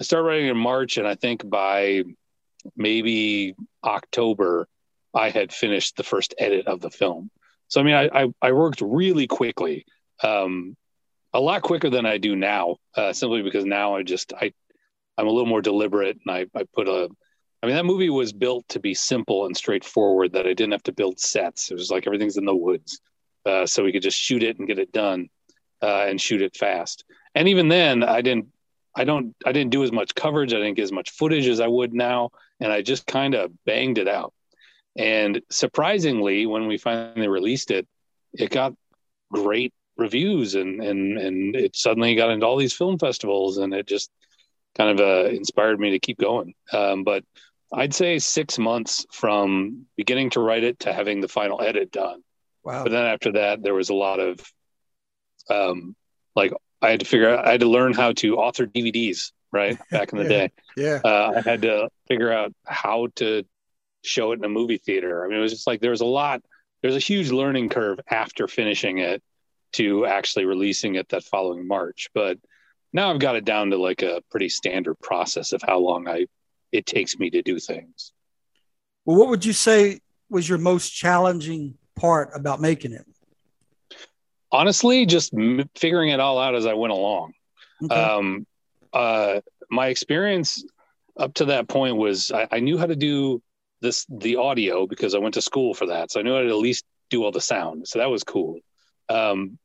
I 0.00 0.04
started 0.04 0.28
writing 0.28 0.48
in 0.48 0.56
March, 0.56 0.96
and 0.96 1.06
I 1.06 1.14
think 1.14 1.46
by 1.46 2.04
maybe 2.76 3.54
October, 3.84 4.68
I 5.14 5.30
had 5.30 5.52
finished 5.52 5.96
the 5.96 6.02
first 6.04 6.34
edit 6.38 6.66
of 6.66 6.80
the 6.80 6.90
film. 6.90 7.30
So 7.68 7.80
I 7.80 7.84
mean, 7.84 7.94
I 7.94 8.08
I, 8.12 8.26
I 8.42 8.52
worked 8.52 8.80
really 8.80 9.26
quickly, 9.26 9.86
um, 10.22 10.76
a 11.32 11.40
lot 11.40 11.62
quicker 11.62 11.90
than 11.90 12.06
I 12.06 12.18
do 12.18 12.36
now, 12.36 12.76
uh, 12.96 13.12
simply 13.12 13.42
because 13.42 13.64
now 13.64 13.96
I 13.96 14.02
just 14.02 14.32
I 14.32 14.52
I'm 15.16 15.26
a 15.26 15.30
little 15.30 15.48
more 15.48 15.62
deliberate, 15.62 16.18
and 16.24 16.34
I 16.34 16.46
I 16.58 16.64
put 16.74 16.88
a 16.88 17.08
I 17.62 17.66
mean, 17.66 17.76
that 17.76 17.84
movie 17.84 18.10
was 18.10 18.32
built 18.32 18.66
to 18.68 18.80
be 18.80 18.94
simple 18.94 19.46
and 19.46 19.56
straightforward. 19.56 20.32
That 20.32 20.46
I 20.46 20.54
didn't 20.54 20.72
have 20.72 20.82
to 20.84 20.92
build 20.92 21.20
sets. 21.20 21.70
It 21.70 21.74
was 21.74 21.90
like 21.90 22.06
everything's 22.06 22.38
in 22.38 22.46
the 22.46 22.56
woods, 22.56 23.00
uh, 23.44 23.66
so 23.66 23.84
we 23.84 23.92
could 23.92 24.02
just 24.02 24.18
shoot 24.18 24.42
it 24.42 24.58
and 24.58 24.66
get 24.66 24.78
it 24.78 24.92
done, 24.92 25.28
uh, 25.82 26.06
and 26.08 26.20
shoot 26.20 26.42
it 26.42 26.56
fast. 26.56 27.04
And 27.34 27.48
even 27.48 27.68
then, 27.68 28.02
I 28.02 28.22
didn't, 28.22 28.48
I 28.94 29.04
don't, 29.04 29.34
I 29.46 29.52
didn't 29.52 29.70
do 29.70 29.84
as 29.84 29.92
much 29.92 30.14
coverage. 30.14 30.52
I 30.52 30.56
didn't 30.56 30.74
get 30.74 30.82
as 30.82 30.92
much 30.92 31.10
footage 31.10 31.46
as 31.46 31.60
I 31.60 31.66
would 31.66 31.94
now, 31.94 32.30
and 32.58 32.72
I 32.72 32.82
just 32.82 33.06
kind 33.06 33.34
of 33.34 33.52
banged 33.64 33.98
it 33.98 34.08
out. 34.08 34.32
And 34.96 35.40
surprisingly, 35.50 36.46
when 36.46 36.66
we 36.66 36.76
finally 36.76 37.28
released 37.28 37.70
it, 37.70 37.86
it 38.32 38.50
got 38.50 38.74
great 39.32 39.72
reviews, 39.96 40.54
and 40.56 40.82
and 40.82 41.18
and 41.18 41.56
it 41.56 41.76
suddenly 41.76 42.14
got 42.14 42.30
into 42.30 42.46
all 42.46 42.56
these 42.56 42.74
film 42.74 42.98
festivals, 42.98 43.58
and 43.58 43.72
it 43.72 43.86
just 43.86 44.10
kind 44.76 44.98
of 44.98 45.06
uh, 45.06 45.28
inspired 45.28 45.78
me 45.78 45.90
to 45.90 45.98
keep 46.00 46.18
going. 46.18 46.54
Um, 46.72 47.04
but 47.04 47.24
I'd 47.72 47.94
say 47.94 48.18
six 48.18 48.58
months 48.58 49.06
from 49.12 49.86
beginning 49.96 50.30
to 50.30 50.40
write 50.40 50.64
it 50.64 50.80
to 50.80 50.92
having 50.92 51.20
the 51.20 51.28
final 51.28 51.62
edit 51.62 51.92
done. 51.92 52.22
Wow. 52.64 52.82
But 52.82 52.92
then 52.92 53.06
after 53.06 53.32
that, 53.32 53.62
there 53.62 53.74
was 53.74 53.90
a 53.90 53.94
lot 53.94 54.20
of, 54.20 54.40
um, 55.48 55.94
like 56.34 56.52
I 56.82 56.90
had 56.90 57.00
to 57.00 57.06
figure 57.06 57.28
out, 57.30 57.46
I 57.46 57.52
had 57.52 57.60
to 57.60 57.68
learn 57.68 57.92
how 57.92 58.12
to 58.12 58.36
author 58.36 58.66
DVDs, 58.66 59.32
right? 59.52 59.78
Back 59.90 60.12
in 60.12 60.18
the 60.18 60.24
Yeah. 60.24 60.28
day. 60.28 60.50
Yeah. 60.76 61.00
Uh, 61.04 61.32
I 61.44 61.48
had 61.48 61.62
to 61.62 61.88
figure 62.08 62.32
out 62.32 62.52
how 62.66 63.08
to 63.16 63.44
show 64.02 64.32
it 64.32 64.38
in 64.38 64.44
a 64.44 64.48
movie 64.48 64.78
theater. 64.78 65.24
I 65.24 65.28
mean, 65.28 65.38
it 65.38 65.42
was 65.42 65.52
just 65.52 65.66
like, 65.66 65.80
there 65.80 65.90
was 65.90 66.00
a 66.00 66.06
lot, 66.06 66.42
there's 66.82 66.96
a 66.96 67.00
huge 67.00 67.30
learning 67.30 67.68
curve 67.68 68.00
after 68.10 68.48
finishing 68.48 68.98
it 68.98 69.22
to 69.72 70.06
actually 70.06 70.46
releasing 70.46 70.94
it 70.94 71.08
that 71.10 71.22
following 71.24 71.68
March. 71.68 72.08
But 72.14 72.38
now 72.92 73.10
I've 73.10 73.20
got 73.20 73.36
it 73.36 73.44
down 73.44 73.70
to 73.70 73.76
like 73.76 74.02
a 74.02 74.22
pretty 74.30 74.48
standard 74.48 74.98
process 75.00 75.52
of 75.52 75.62
how 75.62 75.78
long 75.78 76.08
I, 76.08 76.26
it 76.72 76.86
takes 76.86 77.18
me 77.18 77.30
to 77.30 77.42
do 77.42 77.58
things. 77.58 78.12
Well, 79.04 79.18
what 79.18 79.28
would 79.28 79.44
you 79.44 79.52
say 79.52 80.00
was 80.28 80.48
your 80.48 80.58
most 80.58 80.90
challenging 80.90 81.74
part 81.94 82.30
about 82.34 82.60
making 82.60 82.92
it? 82.92 83.04
Honestly, 84.52 85.06
just 85.06 85.34
m- 85.34 85.68
figuring 85.74 86.10
it 86.10 86.20
all 86.20 86.38
out 86.38 86.54
as 86.54 86.66
I 86.66 86.74
went 86.74 86.92
along. 86.92 87.32
Okay. 87.84 87.94
Um, 87.94 88.46
uh, 88.92 89.40
my 89.70 89.88
experience 89.88 90.64
up 91.16 91.34
to 91.34 91.46
that 91.46 91.68
point 91.68 91.96
was 91.96 92.32
I, 92.32 92.48
I 92.50 92.60
knew 92.60 92.78
how 92.78 92.86
to 92.86 92.96
do 92.96 93.42
this 93.80 94.06
the 94.08 94.36
audio 94.36 94.86
because 94.86 95.14
I 95.14 95.18
went 95.18 95.34
to 95.34 95.42
school 95.42 95.74
for 95.74 95.86
that, 95.86 96.10
so 96.10 96.20
I 96.20 96.22
knew 96.22 96.34
how 96.34 96.42
to 96.42 96.48
at 96.48 96.56
least 96.56 96.84
do 97.08 97.24
all 97.24 97.32
the 97.32 97.40
sound. 97.40 97.88
So 97.88 97.98
that 97.98 98.10
was 98.10 98.24
cool. 98.24 98.58
Um, 99.08 99.58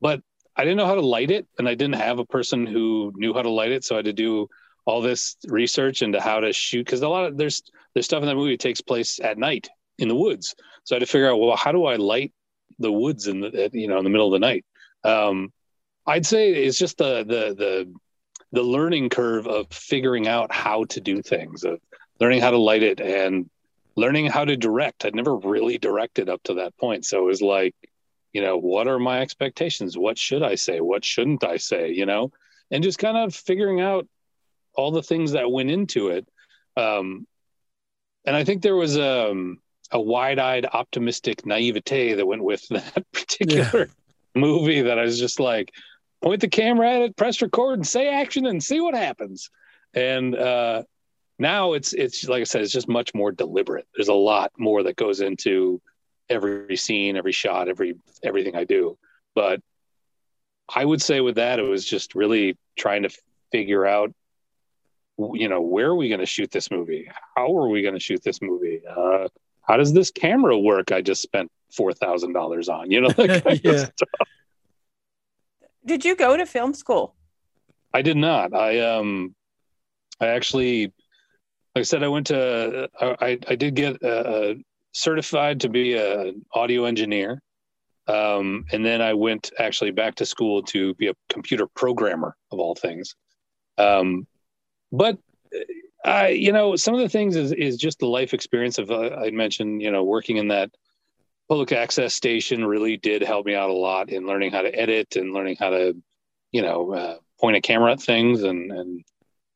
but 0.00 0.20
I 0.56 0.64
didn't 0.64 0.76
know 0.76 0.86
how 0.86 0.94
to 0.94 1.00
light 1.00 1.30
it, 1.30 1.46
and 1.58 1.68
I 1.68 1.74
didn't 1.74 1.96
have 1.96 2.18
a 2.18 2.26
person 2.26 2.66
who 2.66 3.12
knew 3.16 3.32
how 3.32 3.42
to 3.42 3.50
light 3.50 3.72
it, 3.72 3.84
so 3.84 3.94
I 3.94 3.98
had 3.98 4.04
to 4.06 4.12
do 4.12 4.48
all 4.84 5.00
this 5.00 5.36
research 5.46 6.02
into 6.02 6.20
how 6.20 6.40
to 6.40 6.52
shoot 6.52 6.84
because 6.84 7.02
a 7.02 7.08
lot 7.08 7.24
of 7.24 7.36
there's 7.36 7.62
there's 7.94 8.04
stuff 8.04 8.22
in 8.22 8.28
that 8.28 8.34
movie 8.34 8.52
that 8.52 8.60
takes 8.60 8.80
place 8.80 9.20
at 9.20 9.38
night 9.38 9.68
in 9.98 10.08
the 10.08 10.14
woods. 10.14 10.54
So 10.84 10.94
I 10.94 10.96
had 10.96 11.06
to 11.06 11.10
figure 11.10 11.30
out 11.30 11.38
well 11.38 11.56
how 11.56 11.72
do 11.72 11.84
I 11.84 11.96
light 11.96 12.32
the 12.78 12.92
woods 12.92 13.26
in 13.26 13.40
the 13.40 13.70
you 13.72 13.88
know 13.88 13.98
in 13.98 14.04
the 14.04 14.10
middle 14.10 14.32
of 14.32 14.40
the 14.40 14.46
night. 14.46 14.64
Um, 15.04 15.52
I'd 16.06 16.26
say 16.26 16.52
it's 16.52 16.78
just 16.78 16.98
the 16.98 17.24
the 17.24 17.54
the 17.54 17.94
the 18.52 18.62
learning 18.62 19.08
curve 19.08 19.46
of 19.46 19.66
figuring 19.70 20.28
out 20.28 20.52
how 20.52 20.84
to 20.84 21.00
do 21.00 21.22
things, 21.22 21.64
of 21.64 21.80
learning 22.20 22.40
how 22.40 22.50
to 22.50 22.58
light 22.58 22.82
it 22.82 23.00
and 23.00 23.48
learning 23.96 24.26
how 24.26 24.44
to 24.44 24.56
direct. 24.56 25.04
I'd 25.04 25.14
never 25.14 25.36
really 25.36 25.78
directed 25.78 26.28
up 26.28 26.42
to 26.44 26.54
that 26.54 26.76
point, 26.76 27.04
so 27.04 27.18
it 27.20 27.26
was 27.26 27.42
like, 27.42 27.74
you 28.32 28.42
know, 28.42 28.58
what 28.58 28.88
are 28.88 28.98
my 28.98 29.20
expectations? 29.20 29.96
What 29.96 30.18
should 30.18 30.42
I 30.42 30.56
say? 30.56 30.80
What 30.80 31.04
shouldn't 31.04 31.44
I 31.44 31.56
say? 31.56 31.92
You 31.92 32.06
know, 32.06 32.32
and 32.70 32.82
just 32.82 32.98
kind 32.98 33.16
of 33.16 33.34
figuring 33.34 33.80
out 33.80 34.06
all 34.74 34.90
the 34.90 35.02
things 35.02 35.32
that 35.32 35.50
went 35.50 35.70
into 35.70 36.08
it. 36.08 36.26
Um, 36.76 37.26
and 38.24 38.36
I 38.36 38.44
think 38.44 38.62
there 38.62 38.76
was 38.76 38.96
um, 38.98 39.58
a 39.92 40.00
wide-eyed, 40.00 40.66
optimistic 40.72 41.46
naivete 41.46 42.14
that 42.14 42.26
went 42.26 42.42
with 42.42 42.66
that 42.70 43.04
particular 43.12 43.88
movie. 44.34 44.82
That 44.82 44.98
I 44.98 45.02
was 45.02 45.18
just 45.18 45.38
like, 45.38 45.72
point 46.22 46.40
the 46.40 46.48
camera 46.48 46.90
at 46.90 47.02
it, 47.02 47.16
press 47.16 47.40
record, 47.42 47.74
and 47.74 47.86
say 47.86 48.08
action, 48.08 48.46
and 48.46 48.62
see 48.62 48.80
what 48.80 48.94
happens. 48.94 49.50
And 49.94 50.34
uh, 50.34 50.82
now 51.38 51.74
it's 51.74 51.92
it's 51.92 52.28
like 52.28 52.40
I 52.40 52.44
said, 52.44 52.62
it's 52.62 52.72
just 52.72 52.88
much 52.88 53.14
more 53.14 53.30
deliberate. 53.30 53.86
There's 53.94 54.08
a 54.08 54.14
lot 54.14 54.52
more 54.58 54.82
that 54.82 54.96
goes 54.96 55.20
into 55.20 55.80
every 56.28 56.76
scene, 56.76 57.16
every 57.16 57.32
shot, 57.32 57.68
every 57.68 57.94
everything 58.22 58.56
I 58.56 58.64
do. 58.64 58.98
But 59.34 59.60
I 60.74 60.84
would 60.84 61.02
say 61.02 61.20
with 61.20 61.34
that, 61.36 61.58
it 61.58 61.62
was 61.62 61.84
just 61.84 62.14
really 62.14 62.56
trying 62.76 63.02
to 63.02 63.10
figure 63.50 63.84
out 63.84 64.14
you 65.34 65.48
know 65.48 65.60
where 65.60 65.88
are 65.88 65.94
we 65.94 66.08
going 66.08 66.20
to 66.20 66.26
shoot 66.26 66.50
this 66.50 66.70
movie 66.70 67.08
how 67.36 67.54
are 67.56 67.68
we 67.68 67.82
going 67.82 67.94
to 67.94 68.00
shoot 68.00 68.22
this 68.22 68.40
movie 68.40 68.80
uh, 68.88 69.28
how 69.72 69.78
does 69.78 69.94
this 69.94 70.10
camera 70.10 70.58
work 70.58 70.92
i 70.92 71.00
just 71.00 71.22
spent 71.22 71.50
$4000 71.80 72.68
on 72.68 72.90
you 72.90 73.00
know 73.00 73.08
that 73.08 73.42
kind 73.42 73.58
Yeah. 73.64 73.72
of 73.72 73.78
stuff. 73.78 74.28
Did 75.86 76.04
you 76.04 76.14
go 76.14 76.36
to 76.36 76.44
film 76.44 76.74
school? 76.74 77.14
i 77.94 78.02
did 78.02 78.16
not 78.18 78.52
i 78.54 78.80
um 78.80 79.34
i 80.20 80.26
actually 80.26 80.86
like 81.74 81.80
i 81.80 81.82
said 81.82 82.02
i 82.02 82.08
went 82.08 82.26
to 82.26 82.88
i 83.00 83.38
i 83.48 83.54
did 83.54 83.74
get 83.74 84.02
uh, 84.02 84.54
certified 84.92 85.60
to 85.60 85.68
be 85.70 85.94
a- 85.94 86.20
an 86.28 86.44
audio 86.54 86.84
engineer 86.84 87.40
um 88.08 88.64
and 88.72 88.84
then 88.84 89.00
i 89.00 89.14
went 89.14 89.50
actually 89.58 89.90
back 89.90 90.14
to 90.16 90.26
school 90.26 90.62
to 90.62 90.92
be 90.94 91.08
a 91.08 91.14
computer 91.30 91.66
programmer 91.66 92.36
of 92.50 92.58
all 92.58 92.74
things 92.74 93.14
um 93.78 94.26
but 94.90 95.16
I, 96.04 96.28
you 96.28 96.52
know, 96.52 96.76
some 96.76 96.94
of 96.94 97.00
the 97.00 97.08
things 97.08 97.36
is 97.36 97.52
is 97.52 97.76
just 97.76 97.98
the 97.98 98.06
life 98.06 98.34
experience 98.34 98.78
of 98.78 98.90
uh, 98.90 99.10
I 99.16 99.30
mentioned, 99.30 99.82
you 99.82 99.90
know, 99.90 100.02
working 100.04 100.36
in 100.36 100.48
that 100.48 100.70
public 101.48 101.72
access 101.72 102.14
station 102.14 102.64
really 102.64 102.96
did 102.96 103.22
help 103.22 103.46
me 103.46 103.54
out 103.54 103.70
a 103.70 103.74
lot 103.74 104.08
in 104.08 104.26
learning 104.26 104.52
how 104.52 104.62
to 104.62 104.74
edit 104.74 105.16
and 105.16 105.32
learning 105.32 105.56
how 105.60 105.70
to, 105.70 105.96
you 106.50 106.62
know, 106.62 106.92
uh, 106.92 107.16
point 107.40 107.56
a 107.56 107.60
camera 107.60 107.92
at 107.92 108.00
things 108.00 108.42
and 108.42 108.72
and 108.72 109.04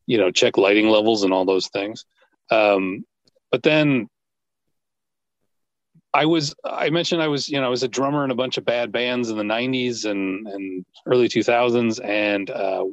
you 0.06 0.18
know 0.18 0.30
check 0.30 0.56
lighting 0.56 0.88
levels 0.88 1.24
and 1.24 1.32
all 1.32 1.44
those 1.44 1.68
things. 1.68 2.04
Um, 2.50 3.04
but 3.50 3.62
then 3.62 4.08
I 6.12 6.26
was 6.26 6.54
I 6.64 6.90
mentioned 6.90 7.22
I 7.22 7.28
was 7.28 7.48
you 7.48 7.60
know 7.60 7.66
I 7.66 7.70
was 7.70 7.82
a 7.82 7.88
drummer 7.88 8.24
in 8.24 8.30
a 8.30 8.36
bunch 8.36 8.56
of 8.56 8.64
bad 8.64 8.92
bands 8.92 9.30
in 9.30 9.36
the 9.36 9.42
'90s 9.42 10.04
and 10.04 10.46
and 10.48 10.84
early 11.06 11.28
2000s 11.28 12.04
and 12.04 12.50
uh, 12.50 12.84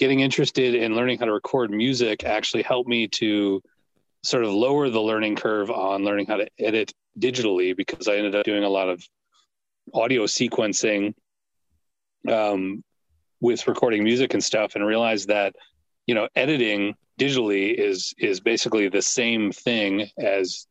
getting 0.00 0.20
interested 0.20 0.74
in 0.74 0.96
learning 0.96 1.18
how 1.18 1.26
to 1.26 1.32
record 1.32 1.70
music 1.70 2.24
actually 2.24 2.62
helped 2.62 2.88
me 2.88 3.06
to 3.06 3.62
sort 4.22 4.44
of 4.44 4.50
lower 4.50 4.88
the 4.88 5.00
learning 5.00 5.36
curve 5.36 5.70
on 5.70 6.04
learning 6.04 6.26
how 6.26 6.38
to 6.38 6.48
edit 6.58 6.92
digitally 7.18 7.76
because 7.76 8.08
I 8.08 8.16
ended 8.16 8.34
up 8.34 8.44
doing 8.44 8.64
a 8.64 8.68
lot 8.68 8.88
of 8.88 9.06
audio 9.92 10.24
sequencing 10.24 11.12
um, 12.26 12.82
with 13.40 13.68
recording 13.68 14.02
music 14.02 14.32
and 14.32 14.42
stuff 14.42 14.74
and 14.74 14.86
realized 14.86 15.28
that 15.28 15.54
you 16.06 16.14
know 16.14 16.28
editing 16.34 16.94
digitally 17.18 17.74
is 17.74 18.14
is 18.18 18.40
basically 18.40 18.88
the 18.88 19.02
same 19.02 19.52
thing 19.52 20.08
as 20.18 20.66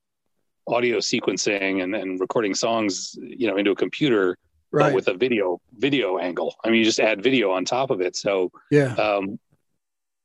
audio 0.67 0.97
sequencing 0.97 1.84
and, 1.84 1.95
and 1.95 2.19
recording 2.19 2.55
songs 2.55 3.15
you 3.21 3.47
know 3.47 3.57
into 3.57 3.71
a 3.71 3.75
computer 3.75 4.38
Right. 4.72 4.89
but 4.89 4.93
with 4.95 5.07
a 5.07 5.13
video 5.15 5.59
video 5.78 6.17
angle 6.20 6.55
i 6.63 6.70
mean 6.70 6.80
you 6.80 6.86
just 6.86 6.99
add 6.99 7.24
video 7.24 7.51
on 7.51 7.65
top 7.65 7.89
of 7.89 8.01
it 8.01 8.15
so 8.15 8.51
Yeah. 8.70 8.93
um, 8.93 9.39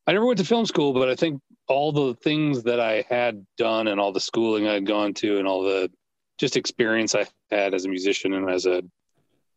I 0.06 0.12
never 0.12 0.26
went 0.26 0.38
to 0.38 0.44
film 0.44 0.66
school, 0.66 0.92
but 0.92 1.08
I 1.08 1.14
think 1.14 1.40
all 1.66 1.90
the 1.90 2.14
things 2.16 2.62
that 2.64 2.78
I 2.78 3.06
had 3.08 3.46
done 3.56 3.88
and 3.88 3.98
all 3.98 4.12
the 4.12 4.20
schooling 4.20 4.68
I'd 4.68 4.84
gone 4.86 5.14
to 5.14 5.38
and 5.38 5.48
all 5.48 5.62
the 5.62 5.90
just 6.36 6.58
experience 6.58 7.14
I 7.14 7.24
had 7.50 7.72
as 7.72 7.86
a 7.86 7.88
musician 7.88 8.34
and 8.34 8.50
as 8.50 8.66
a, 8.66 8.82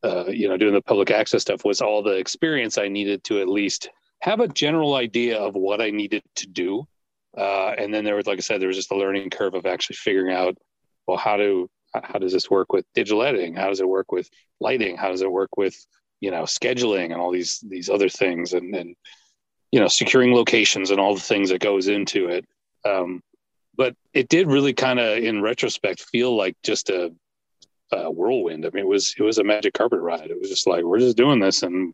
uh, 0.03 0.27
you 0.27 0.47
know, 0.47 0.55
doing 0.55 0.73
the 0.73 0.81
public 0.81 1.11
access 1.11 1.41
stuff 1.41 1.65
was 1.65 1.81
all 1.81 2.01
the 2.01 2.15
experience 2.15 2.77
I 2.77 2.87
needed 2.87 3.25
to 3.25 3.41
at 3.41 3.49
least 3.49 3.89
have 4.21 4.39
a 4.39 4.47
general 4.47 4.95
idea 4.95 5.37
of 5.37 5.55
what 5.55 5.81
I 5.81 5.89
needed 5.89 6.23
to 6.35 6.47
do. 6.47 6.87
Uh, 7.37 7.71
and 7.77 7.93
then 7.93 8.05
there 8.05 8.15
was, 8.15 8.25
like 8.25 8.37
I 8.37 8.41
said, 8.41 8.61
there 8.61 8.69
was 8.69 8.77
just 8.77 8.91
a 8.91 8.95
learning 8.95 9.29
curve 9.31 9.53
of 9.53 9.65
actually 9.65 9.97
figuring 9.97 10.33
out, 10.33 10.57
well, 11.07 11.17
how 11.17 11.35
do, 11.35 11.69
how 12.03 12.19
does 12.19 12.33
this 12.33 12.49
work 12.49 12.73
with 12.73 12.85
digital 12.93 13.23
editing? 13.23 13.55
How 13.55 13.69
does 13.69 13.79
it 13.79 13.87
work 13.87 14.11
with 14.11 14.29
lighting? 14.59 14.97
How 14.97 15.09
does 15.09 15.21
it 15.21 15.31
work 15.31 15.57
with, 15.57 15.75
you 16.19 16.31
know, 16.31 16.43
scheduling 16.43 17.05
and 17.05 17.15
all 17.15 17.31
these, 17.31 17.59
these 17.67 17.89
other 17.89 18.09
things 18.09 18.53
and, 18.53 18.75
and, 18.75 18.95
you 19.71 19.79
know 19.79 19.87
securing 19.87 20.33
locations 20.33 20.91
and 20.91 20.99
all 20.99 21.13
the 21.13 21.21
things 21.21 21.49
that 21.49 21.59
goes 21.59 21.87
into 21.87 22.27
it 22.27 22.45
um, 22.85 23.21
but 23.75 23.95
it 24.13 24.29
did 24.29 24.47
really 24.47 24.73
kind 24.73 24.99
of 24.99 25.17
in 25.17 25.41
retrospect 25.41 26.01
feel 26.01 26.35
like 26.35 26.55
just 26.63 26.89
a, 26.89 27.13
a 27.91 28.09
whirlwind 28.09 28.65
i 28.65 28.69
mean 28.69 28.83
it 28.83 28.87
was 28.87 29.13
it 29.17 29.23
was 29.23 29.37
a 29.37 29.43
magic 29.43 29.73
carpet 29.73 29.99
ride 29.99 30.29
it 30.29 30.39
was 30.39 30.49
just 30.49 30.67
like 30.67 30.83
we're 30.83 30.99
just 30.99 31.17
doing 31.17 31.39
this 31.39 31.63
and 31.63 31.93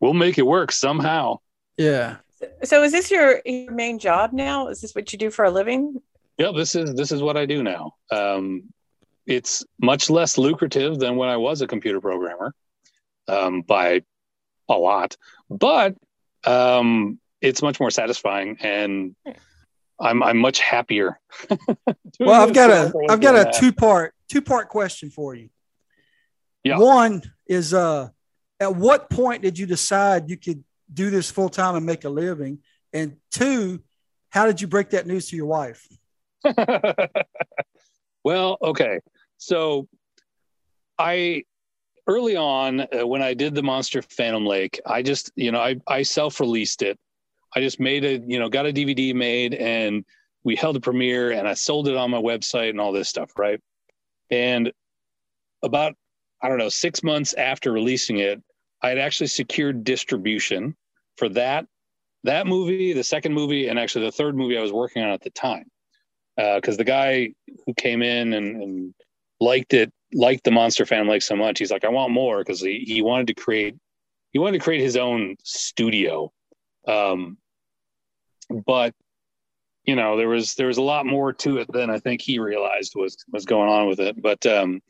we'll 0.00 0.14
make 0.14 0.38
it 0.38 0.46
work 0.46 0.72
somehow 0.72 1.38
Yeah. 1.76 2.16
So 2.64 2.82
is 2.82 2.90
this 2.90 3.08
your, 3.08 3.40
your 3.46 3.70
main 3.70 4.00
job 4.00 4.32
now? 4.32 4.66
Is 4.66 4.80
this 4.80 4.96
what 4.96 5.12
you 5.12 5.18
do 5.18 5.30
for 5.30 5.44
a 5.44 5.50
living? 5.50 6.02
yeah 6.38 6.50
this 6.50 6.74
is 6.74 6.92
this 6.94 7.12
is 7.12 7.22
what 7.22 7.36
i 7.36 7.46
do 7.46 7.62
now 7.62 7.94
um, 8.10 8.64
it's 9.26 9.64
much 9.80 10.10
less 10.10 10.38
lucrative 10.38 10.98
than 10.98 11.16
when 11.16 11.28
i 11.28 11.36
was 11.36 11.62
a 11.62 11.66
computer 11.66 12.00
programmer 12.00 12.54
um, 13.28 13.62
by 13.62 14.02
a 14.68 14.74
lot 14.74 15.16
but 15.50 15.96
um, 16.44 17.18
it's 17.40 17.62
much 17.62 17.78
more 17.78 17.90
satisfying 17.90 18.56
and 18.60 19.14
i'm 20.00 20.22
i'm 20.22 20.38
much 20.38 20.60
happier 20.60 21.20
Well, 22.20 22.40
I've 22.40 22.54
got 22.54 22.70
a 22.70 22.92
I've 23.10 23.20
got 23.20 23.34
a 23.34 23.58
two 23.58 23.72
part 23.72 24.14
two 24.28 24.42
part 24.42 24.68
question 24.68 25.10
for 25.10 25.34
you. 25.34 25.48
Yeah. 26.64 26.78
One 26.78 27.22
is 27.46 27.74
uh 27.74 28.08
at 28.60 28.76
what 28.76 29.10
point 29.10 29.42
did 29.42 29.58
you 29.58 29.66
decide 29.66 30.30
you 30.30 30.36
could 30.36 30.62
do 30.92 31.10
this 31.10 31.30
full 31.30 31.48
time 31.48 31.74
and 31.74 31.86
make 31.86 32.04
a 32.04 32.08
living? 32.08 32.58
And 32.92 33.16
two, 33.30 33.82
how 34.30 34.46
did 34.46 34.60
you 34.60 34.68
break 34.68 34.90
that 34.90 35.06
news 35.06 35.28
to 35.30 35.36
your 35.36 35.46
wife? 35.46 35.86
well, 38.24 38.58
okay. 38.62 39.00
So 39.38 39.88
I 40.98 41.44
early 42.06 42.36
on 42.36 42.80
uh, 42.80 43.06
when 43.06 43.22
I 43.22 43.34
did 43.34 43.54
the 43.54 43.62
Monster 43.62 44.02
Phantom 44.02 44.44
Lake, 44.44 44.80
I 44.86 45.02
just, 45.02 45.32
you 45.36 45.52
know, 45.52 45.60
I 45.60 45.76
I 45.86 46.02
self-released 46.02 46.82
it. 46.82 46.98
I 47.54 47.60
just 47.60 47.80
made 47.80 48.04
a, 48.04 48.18
you 48.26 48.38
know, 48.38 48.48
got 48.48 48.66
a 48.66 48.72
DVD 48.72 49.14
made 49.14 49.54
and 49.54 50.04
we 50.44 50.56
held 50.56 50.76
a 50.76 50.80
premiere 50.80 51.32
and 51.32 51.46
I 51.46 51.54
sold 51.54 51.88
it 51.88 51.96
on 51.96 52.10
my 52.10 52.20
website 52.20 52.70
and 52.70 52.80
all 52.80 52.92
this 52.92 53.08
stuff, 53.08 53.32
right? 53.38 53.60
And 54.30 54.72
about 55.62 55.94
I 56.42 56.48
don't 56.48 56.58
know, 56.58 56.68
6 56.68 57.02
months 57.04 57.34
after 57.34 57.70
releasing 57.70 58.18
it, 58.18 58.42
I 58.82 58.88
had 58.88 58.98
actually 58.98 59.28
secured 59.28 59.84
distribution 59.84 60.76
for 61.16 61.28
that 61.30 61.66
that 62.24 62.46
movie, 62.46 62.92
the 62.92 63.04
second 63.04 63.34
movie, 63.34 63.68
and 63.68 63.78
actually 63.78 64.04
the 64.04 64.12
third 64.12 64.36
movie 64.36 64.56
I 64.56 64.62
was 64.62 64.72
working 64.72 65.02
on 65.02 65.10
at 65.10 65.22
the 65.22 65.30
time. 65.30 65.71
Because 66.36 66.76
the 66.76 66.84
guy 66.84 67.32
who 67.66 67.74
came 67.74 68.02
in 68.02 68.32
and, 68.32 68.62
and 68.62 68.94
liked 69.40 69.74
it, 69.74 69.92
liked 70.14 70.44
the 70.44 70.50
Monster 70.50 70.86
Phantom 70.86 71.08
Lake 71.08 71.22
so 71.22 71.36
much, 71.36 71.58
he's 71.58 71.70
like, 71.70 71.84
I 71.84 71.88
want 71.88 72.12
more 72.12 72.38
because 72.38 72.60
he, 72.60 72.84
he 72.86 73.02
wanted 73.02 73.26
to 73.28 73.34
create 73.34 73.76
he 74.32 74.38
wanted 74.38 74.58
to 74.58 74.64
create 74.64 74.80
his 74.80 74.96
own 74.96 75.36
studio. 75.42 76.32
Um, 76.88 77.36
but 78.64 78.94
you 79.84 79.96
know, 79.96 80.16
there 80.16 80.28
was 80.28 80.54
there 80.54 80.68
was 80.68 80.78
a 80.78 80.82
lot 80.82 81.06
more 81.06 81.32
to 81.32 81.58
it 81.58 81.70
than 81.72 81.90
I 81.90 81.98
think 81.98 82.20
he 82.20 82.38
realized 82.38 82.94
was 82.94 83.16
was 83.32 83.44
going 83.44 83.68
on 83.68 83.88
with 83.88 84.00
it. 84.00 84.20
But 84.20 84.44
um, 84.46 84.80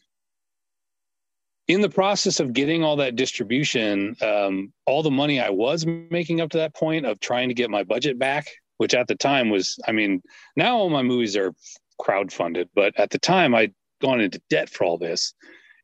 in 1.66 1.80
the 1.80 1.88
process 1.88 2.40
of 2.40 2.52
getting 2.52 2.84
all 2.84 2.96
that 2.96 3.16
distribution, 3.16 4.16
um, 4.20 4.72
all 4.86 5.02
the 5.02 5.10
money 5.10 5.40
I 5.40 5.50
was 5.50 5.86
making 5.86 6.40
up 6.40 6.50
to 6.50 6.58
that 6.58 6.74
point 6.74 7.06
of 7.06 7.20
trying 7.20 7.48
to 7.48 7.54
get 7.54 7.70
my 7.70 7.84
budget 7.84 8.18
back, 8.18 8.48
which 8.82 8.94
at 8.94 9.06
the 9.06 9.14
time 9.14 9.48
was, 9.48 9.78
I 9.86 9.92
mean, 9.92 10.24
now 10.56 10.76
all 10.76 10.90
my 10.90 11.04
movies 11.04 11.36
are 11.36 11.54
crowd 12.00 12.32
funded, 12.32 12.68
but 12.74 12.92
at 12.98 13.10
the 13.10 13.18
time 13.20 13.54
I'd 13.54 13.72
gone 14.00 14.20
into 14.20 14.42
debt 14.50 14.68
for 14.68 14.82
all 14.82 14.98
this. 14.98 15.34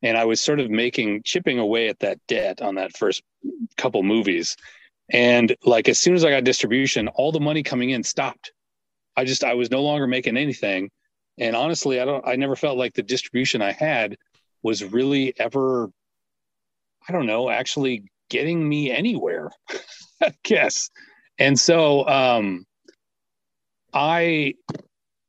And 0.03 0.19
I 0.19 0.25
was 0.25 0.41
sort 0.41 0.59
of 0.59 0.69
making, 0.69 1.23
chipping 1.23 1.61
away 1.61 1.87
at 1.91 2.01
that 2.01 2.19
debt 2.27 2.61
on 2.61 2.75
that 2.75 2.97
first 2.97 3.23
couple 3.77 4.03
movies. 4.03 4.57
And 5.13 5.55
like 5.65 5.89
as 5.89 6.01
soon 6.01 6.17
as 6.17 6.25
I 6.25 6.31
got 6.31 6.43
distribution, 6.43 7.07
all 7.07 7.31
the 7.31 7.39
money 7.39 7.63
coming 7.63 7.91
in 7.91 8.03
stopped. 8.03 8.51
I 9.17 9.25
just, 9.25 9.45
I 9.45 9.55
was 9.55 9.71
no 9.71 9.85
longer 9.85 10.09
making 10.09 10.37
anything. 10.37 10.91
And 11.39 11.55
honestly, 11.55 12.01
I 12.01 12.05
don't, 12.05 12.27
I 12.27 12.35
never 12.35 12.57
felt 12.57 12.79
like 12.79 12.95
the 12.95 13.05
distribution 13.05 13.63
I 13.63 13.71
had 13.71 14.17
was 14.65 14.83
really 14.83 15.39
ever, 15.39 15.89
I 17.09 17.13
don't 17.13 17.27
know, 17.27 17.49
actually 17.49 18.11
getting 18.29 18.69
me 18.69 18.91
anywhere, 18.91 19.53
I 20.21 20.35
guess. 20.43 20.91
And 21.39 21.59
so 21.59 22.07
um, 22.09 22.67
I 23.93 24.55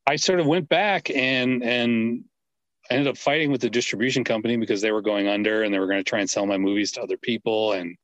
I 0.06 0.16
sort 0.16 0.40
of 0.40 0.46
went 0.46 0.70
back 0.70 1.10
and 1.10 1.64
and 1.64 2.26
I 2.90 2.96
ended 2.96 3.08
up 3.08 3.18
fighting 3.18 3.52
with 3.52 3.62
the 3.62 3.70
distribution 3.70 4.24
company 4.24 4.58
because 4.58 4.82
they 4.82 4.92
were 4.92 5.02
going 5.02 5.28
under 5.28 5.64
and 5.64 5.74
they 5.74 5.80
were 5.80 5.88
going 5.88 6.00
to 6.00 6.10
try 6.10 6.20
and 6.20 6.30
sell 6.30 6.46
my 6.46 6.58
movies 6.58 6.92
to 6.94 7.02
other 7.02 7.18
people 7.18 7.74
and 7.74 7.96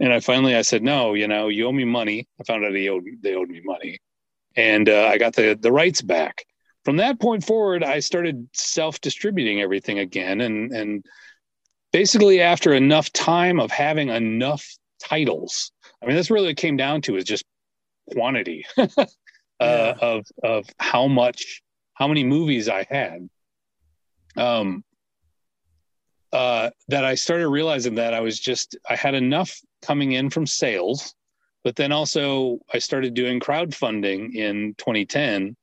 and 0.00 0.12
I 0.12 0.20
finally 0.20 0.56
I 0.56 0.62
said 0.62 0.82
no, 0.82 1.14
you 1.14 1.28
know, 1.28 1.48
you 1.48 1.66
owe 1.66 1.72
me 1.72 1.84
money. 1.84 2.28
I 2.40 2.44
found 2.44 2.64
out 2.64 2.72
they 2.72 2.88
owed 2.88 3.04
they 3.22 3.34
owed 3.34 3.48
me 3.48 3.60
money, 3.64 3.98
and 4.56 4.88
uh, 4.88 5.08
I 5.12 5.18
got 5.18 5.34
the 5.34 5.58
the 5.60 5.72
rights 5.72 6.02
back 6.02 6.44
from 6.84 6.98
that 6.98 7.18
point 7.18 7.44
forward, 7.44 7.82
I 7.82 8.00
started 8.00 8.48
self 8.52 9.00
distributing 9.00 9.60
everything 9.60 9.98
again. 9.98 10.40
And, 10.42 10.70
and 10.72 11.04
basically, 11.92 12.40
after 12.40 12.74
enough 12.74 13.10
time 13.12 13.58
of 13.58 13.70
having 13.70 14.10
enough 14.10 14.66
titles, 15.02 15.72
I 16.02 16.06
mean, 16.06 16.16
that's 16.16 16.30
really 16.30 16.50
it 16.50 16.56
came 16.56 16.76
down 16.76 17.00
to 17.02 17.16
is 17.16 17.24
just 17.24 17.44
quantity 18.12 18.66
uh, 19.60 19.94
yeah. 20.00 20.08
of, 20.08 20.26
of 20.42 20.66
how 20.78 21.06
much, 21.06 21.62
how 21.94 22.08
many 22.08 22.24
movies 22.24 22.68
I 22.68 22.86
had. 22.88 23.28
Um, 24.36 24.84
uh, 26.32 26.70
that 26.88 27.04
I 27.04 27.14
started 27.14 27.48
realizing 27.48 27.94
that 27.94 28.12
I 28.12 28.20
was 28.20 28.40
just, 28.40 28.76
I 28.90 28.96
had 28.96 29.14
enough 29.14 29.56
coming 29.82 30.12
in 30.12 30.30
from 30.30 30.48
sales, 30.48 31.14
but 31.62 31.76
then 31.76 31.92
also 31.92 32.58
I 32.72 32.80
started 32.80 33.14
doing 33.14 33.38
crowdfunding 33.38 34.34
in 34.34 34.74
2010 34.78 35.56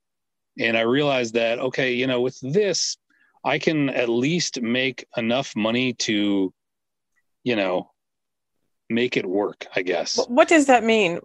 and 0.60 0.78
I 0.78 0.82
realized 0.82 1.34
that, 1.34 1.60
okay, 1.60 1.94
you 1.94 2.08
know, 2.08 2.22
with 2.22 2.39
this, 2.42 2.98
I 3.44 3.60
can 3.60 3.89
at 3.89 4.10
least 4.10 4.62
make 4.62 5.06
enough 5.18 5.56
money 5.56 5.94
to, 5.94 6.54
you 7.44 7.56
know, 7.56 7.92
make 8.89 9.18
it 9.18 9.26
work, 9.26 9.66
I 9.76 9.82
guess. 9.82 10.20
What 10.28 10.48
does 10.48 10.68
that 10.68 10.84
mean 10.84 11.20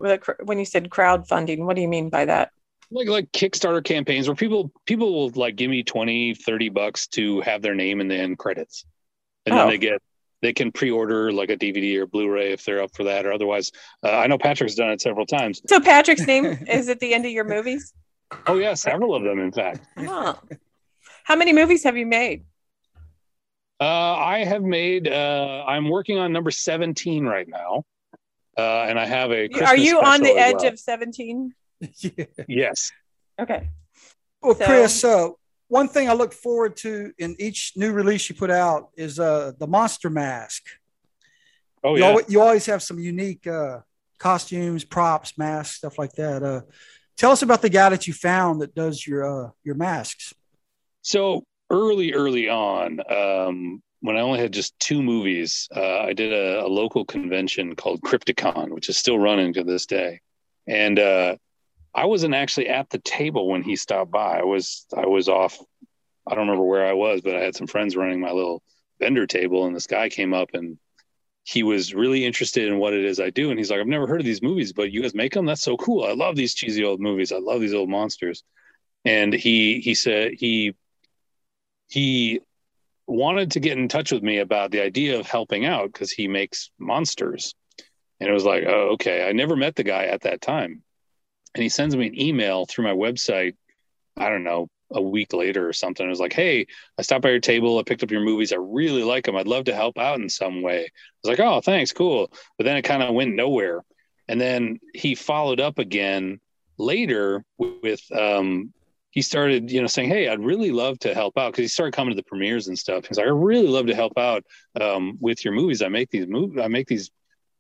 when 0.45 0.59
you 0.59 0.64
said 0.64 0.89
crowdfunding? 0.89 1.64
What 1.64 1.77
do 1.77 1.83
you 1.83 1.89
mean 1.89 2.09
by 2.09 2.25
that? 2.25 2.53
Like 2.91 3.09
like 3.09 3.32
Kickstarter 3.32 3.82
campaigns 3.82 4.28
where 4.28 4.37
people 4.37 4.70
people 4.84 5.12
will 5.12 5.30
like 5.30 5.57
give 5.57 5.70
me 5.70 5.82
20, 5.82 6.34
30 6.34 6.68
bucks 6.68 7.07
to 7.09 7.41
have 7.41 7.62
their 7.62 7.74
name 7.74 8.01
in 8.01 8.09
the 8.09 8.16
end 8.16 8.39
credits. 8.39 8.84
And 9.45 9.55
oh. 9.55 9.59
then 9.59 9.68
they 9.68 9.78
get 9.78 10.03
they 10.43 10.53
can 10.53 10.70
pre-order 10.70 11.32
like 11.32 11.51
a 11.51 11.57
DVD 11.57 11.97
or 11.97 12.07
Blu-ray 12.07 12.53
if 12.53 12.64
they're 12.64 12.82
up 12.82 12.95
for 12.95 13.05
that 13.05 13.26
or 13.26 13.32
otherwise. 13.32 13.72
Uh, 14.05 14.11
I 14.11 14.26
know 14.26 14.39
Patrick's 14.39 14.74
done 14.74 14.91
it 14.91 15.01
several 15.01 15.26
times. 15.26 15.62
So 15.66 15.80
Patrick's 15.80 16.26
name 16.26 16.47
is 16.68 16.89
at 16.89 17.01
the 17.01 17.14
end 17.14 17.24
of 17.24 17.32
your 17.32 17.45
movies? 17.45 17.93
Oh 18.49 18.59
yeah, 18.59 18.74
several 18.74 19.14
of 19.14 19.22
them, 19.22 19.39
in 19.39 19.53
fact. 19.53 19.87
Huh. 19.97 20.34
How 21.22 21.37
many 21.37 21.53
movies 21.53 21.84
have 21.84 21.97
you 21.97 22.07
made? 22.07 22.45
Uh, 23.80 23.84
I 23.84 24.45
have 24.45 24.62
made. 24.62 25.07
Uh, 25.07 25.64
I'm 25.64 25.89
working 25.89 26.18
on 26.18 26.32
number 26.32 26.51
17 26.51 27.24
right 27.24 27.47
now, 27.47 27.84
uh, 28.59 28.82
and 28.89 28.99
I 28.99 29.07
have 29.07 29.30
a. 29.30 29.49
Christmas 29.49 29.70
Are 29.70 29.76
you 29.76 30.01
on 30.01 30.22
the 30.22 30.32
edge 30.32 30.57
well. 30.59 30.72
of 30.72 30.78
17? 30.80 31.55
yes. 32.49 32.91
Okay. 33.41 33.70
Well, 34.43 34.55
so, 34.55 34.64
Chris, 34.64 35.05
uh, 35.05 35.29
one 35.68 35.89
thing 35.89 36.09
I 36.09 36.12
look 36.12 36.33
forward 36.33 36.77
to 36.79 37.12
in 37.18 37.37
each 37.39 37.72
new 37.77 37.93
release 37.93 38.29
you 38.29 38.35
put 38.35 38.51
out 38.51 38.91
is 38.97 39.18
uh, 39.18 39.53
the 39.59 39.66
monster 39.66 40.11
mask. 40.11 40.62
Oh 41.83 41.95
you 41.95 42.03
yeah. 42.03 42.09
Always, 42.09 42.27
you 42.29 42.41
always 42.41 42.66
have 42.66 42.83
some 42.83 42.99
unique 42.99 43.47
uh, 43.47 43.81
costumes, 44.18 44.85
props, 44.85 45.37
masks, 45.37 45.77
stuff 45.77 45.99
like 45.99 46.12
that. 46.12 46.43
Uh, 46.43 46.61
Tell 47.16 47.31
us 47.31 47.43
about 47.43 47.62
the 47.62 47.70
guy 47.70 47.89
that 47.89 48.07
you 48.07 48.12
found 48.12 48.61
that 48.61 48.74
does 48.74 49.07
your 49.07 49.47
uh, 49.47 49.51
your 49.64 49.74
masks. 49.74 50.35
So 51.01 51.45
early, 51.70 52.12
early 52.12 52.49
on, 52.49 53.01
um, 53.11 53.83
when 54.01 54.16
I 54.16 54.20
only 54.20 54.39
had 54.39 54.53
just 54.53 54.79
two 54.79 55.03
movies, 55.03 55.66
uh, 55.74 56.01
I 56.01 56.12
did 56.12 56.33
a, 56.33 56.66
a, 56.66 56.68
local 56.68 57.05
convention 57.05 57.74
called 57.74 58.03
Crypticon, 58.03 58.70
which 58.70 58.89
is 58.89 58.99
still 58.99 59.18
running 59.18 59.55
to 59.55 59.64
this 59.64 59.87
day. 59.87 60.20
And 60.66 60.99
uh, 60.99 61.37
I 61.97 62.05
wasn't 62.05 62.35
actually 62.35 62.69
at 62.69 62.91
the 62.91 62.99
table 62.99 63.49
when 63.49 63.63
he 63.63 63.75
stopped 63.75 64.11
by. 64.11 64.39
I 64.39 64.45
was 64.45 64.87
I 64.95 65.07
was 65.07 65.29
off. 65.29 65.59
I 66.27 66.35
don't 66.35 66.47
remember 66.47 66.67
where 66.67 66.87
I 66.87 66.93
was, 66.93 67.23
but 67.23 67.35
I 67.35 67.41
had 67.41 67.57
some 67.57 67.67
friends 67.67 67.97
running 67.97 68.21
my 68.21 68.33
little 68.33 68.63
vendor 69.01 69.27
table, 69.27 69.67
and 69.67 69.75
this 69.75 69.87
guy 69.87 70.11
came 70.11 70.35
up 70.35 70.51
and 70.53 70.79
he 71.45 71.63
was 71.63 71.95
really 71.95 72.25
interested 72.27 72.67
in 72.69 72.79
what 72.79 72.93
it 72.93 73.05
is 73.05 73.21
I 73.21 73.31
do. 73.31 73.51
And 73.51 73.59
he's 73.59 73.71
like, 73.71 73.81
I've 73.81 73.87
never 73.87 74.09
heard 74.09 74.21
of 74.21 74.27
these 74.27 74.43
movies, 74.43 74.73
but 74.73 74.91
you 74.91 75.01
guys 75.01 75.15
make 75.15 75.33
them? 75.33 75.47
That's 75.47 75.63
so 75.63 75.77
cool. 75.77 76.05
I 76.05 76.13
love 76.13 76.35
these 76.35 76.55
cheesy 76.55 76.85
old 76.85 77.01
movies. 77.01 77.31
I 77.33 77.39
love 77.39 77.61
these 77.61 77.73
old 77.73 77.89
monsters. 77.89 78.43
And 79.05 79.33
he 79.33 79.81
he 79.81 79.95
said 79.95 80.33
he 80.33 80.75
he 81.89 82.41
wanted 83.07 83.53
to 83.53 83.61
get 83.61 83.79
in 83.79 83.89
touch 83.89 84.13
with 84.13 84.23
me 84.23 84.39
about 84.39 84.73
the 84.73 84.83
idea 84.83 85.19
of 85.19 85.27
helping 85.27 85.65
out 85.65 85.93
because 85.93 86.11
he 86.11 86.29
makes 86.29 86.71
monsters. 86.79 87.55
And 88.21 88.29
it 88.29 88.33
was 88.33 88.45
like, 88.45 88.65
oh, 88.67 88.91
okay. 88.95 89.27
I 89.29 89.33
never 89.33 89.57
met 89.57 89.77
the 89.77 89.85
guy 89.85 90.07
at 90.07 90.23
that 90.23 90.41
time. 90.41 90.83
And 91.55 91.63
he 91.63 91.69
sends 91.69 91.97
me 91.97 92.09
an 92.09 92.21
email 92.21 92.67
through 92.67 92.85
my 92.85 92.93
website, 92.93 93.55
I 94.17 94.29
don't 94.29 94.45
know, 94.45 94.69
a 94.93 95.01
week 95.01 95.33
later 95.33 95.69
or 95.69 95.73
something. 95.73 96.07
It 96.07 96.11
was 96.11 96.21
like, 96.21 96.33
hey, 96.33 96.67
I 96.99 97.03
stopped 97.03 97.23
by 97.23 97.31
your 97.31 97.41
table. 97.41 97.79
I 97.79 97.83
picked 97.83 98.03
up 98.03 98.11
your 98.11 98.21
movies. 98.21 98.53
I 98.53 98.57
really 98.57 99.03
like 99.03 99.25
them. 99.25 99.37
I'd 99.37 99.49
love 99.49 99.65
to 99.65 99.75
help 99.75 99.99
out 99.99 100.21
in 100.21 100.29
some 100.29 100.63
way. 100.63 100.85
I 100.85 101.29
was 101.29 101.39
like, 101.39 101.41
oh, 101.41 101.61
thanks, 101.61 101.93
cool. 101.93 102.31
But 102.57 102.65
then 102.65 102.77
it 102.77 102.83
kind 102.83 103.03
of 103.03 103.15
went 103.15 103.35
nowhere. 103.35 103.83
And 104.29 104.41
then 104.41 104.81
he 104.95 105.15
followed 105.15 105.61
up 105.61 105.79
again 105.79 106.41
later 106.79 107.45
with, 107.59 108.01
um, 108.13 108.73
he 109.17 109.23
started, 109.23 109.71
you 109.71 109.81
know, 109.81 109.87
saying, 109.87 110.11
"Hey, 110.11 110.29
I'd 110.29 110.45
really 110.45 110.73
love 110.73 110.99
to 110.99 111.15
help 111.15 111.39
out," 111.39 111.51
because 111.51 111.63
he 111.63 111.69
started 111.69 111.95
coming 111.95 112.13
to 112.13 112.17
the 112.17 112.23
premieres 112.23 112.69
and 112.69 112.79
stuff. 112.79 113.07
He's 113.07 113.17
like, 113.17 113.27
"I 113.27 113.31
really 113.31 113.67
love 113.67 113.87
to 113.87 113.95
help 113.95 114.19
out 114.19 114.45
um, 114.79 115.17
with 115.23 115.43
your 115.43 115.55
movies. 115.55 115.81
I 115.81 115.89
make 115.89 116.11
these 116.11 116.27
movies. 116.27 116.61
I 116.63 116.69
make 116.69 116.87
these 116.87 117.11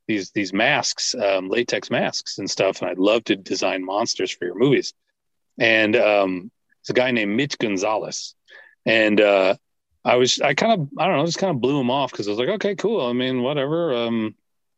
these 0.06 0.30
these 0.30 0.52
masks, 0.52 1.14
um, 1.14 1.48
latex 1.48 1.90
masks 1.90 2.38
and 2.38 2.50
stuff, 2.50 2.80
and 2.80 2.90
I'd 2.90 2.98
love 2.98 3.24
to 3.24 3.36
design 3.36 3.84
monsters 3.84 4.30
for 4.30 4.44
your 4.44 4.58
movies." 4.58 4.94
And 5.58 5.96
um, 5.96 6.50
it's 6.86 6.90
a 6.90 6.94
guy 6.94 7.10
named 7.10 7.36
Mitch 7.36 7.58
Gonzalez. 7.58 8.36
And 8.84 9.20
uh, 9.20 9.56
I 10.04 10.16
was, 10.16 10.40
I 10.40 10.54
kind 10.54 10.72
of, 10.80 10.88
I 10.96 11.08
don't 11.08 11.16
know, 11.16 11.26
just 11.26 11.38
kind 11.38 11.50
of 11.50 11.60
blew 11.60 11.80
him 11.80 11.90
off 11.90 12.12
because 12.12 12.28
I 12.28 12.30
was 12.30 12.38
like, 12.38 12.48
okay, 12.48 12.76
cool. 12.76 13.04
I 13.04 13.12
mean, 13.12 13.42
whatever. 13.42 13.92
Um, 13.92 14.36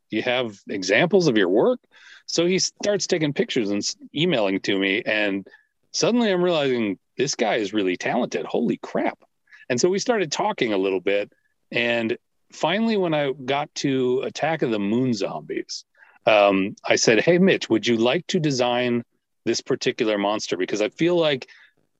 you 0.09 0.23
have 0.23 0.57
examples 0.67 1.27
of 1.27 1.37
your 1.37 1.49
work? 1.49 1.79
So 2.25 2.47
he 2.47 2.57
starts 2.57 3.05
taking 3.05 3.33
pictures 3.33 3.69
and 3.69 3.87
emailing 4.15 4.59
to 4.61 4.77
me. 4.79 5.03
And 5.05 5.45
suddenly 5.91 6.31
I'm 6.31 6.43
realizing 6.43 6.97
this 7.15 7.35
guy 7.35 7.57
is 7.57 7.73
really 7.73 7.95
talented. 7.95 8.47
Holy 8.47 8.77
crap. 8.77 9.19
And 9.69 9.79
so 9.79 9.87
we 9.87 9.99
started 9.99 10.31
talking 10.31 10.73
a 10.73 10.77
little 10.77 11.01
bit. 11.01 11.31
And 11.71 12.17
finally, 12.51 12.97
when 12.97 13.13
I 13.13 13.31
got 13.31 13.73
to 13.75 14.21
Attack 14.21 14.61
of 14.61 14.71
the 14.71 14.79
Moon 14.79 15.13
Zombies, 15.13 15.85
um, 16.25 16.75
I 16.83 16.95
said, 16.95 17.21
Hey, 17.21 17.37
Mitch, 17.37 17.69
would 17.69 17.87
you 17.87 17.97
like 17.97 18.25
to 18.27 18.39
design 18.39 19.03
this 19.45 19.61
particular 19.61 20.17
monster? 20.17 20.57
Because 20.57 20.81
I 20.81 20.89
feel 20.89 21.15
like 21.15 21.47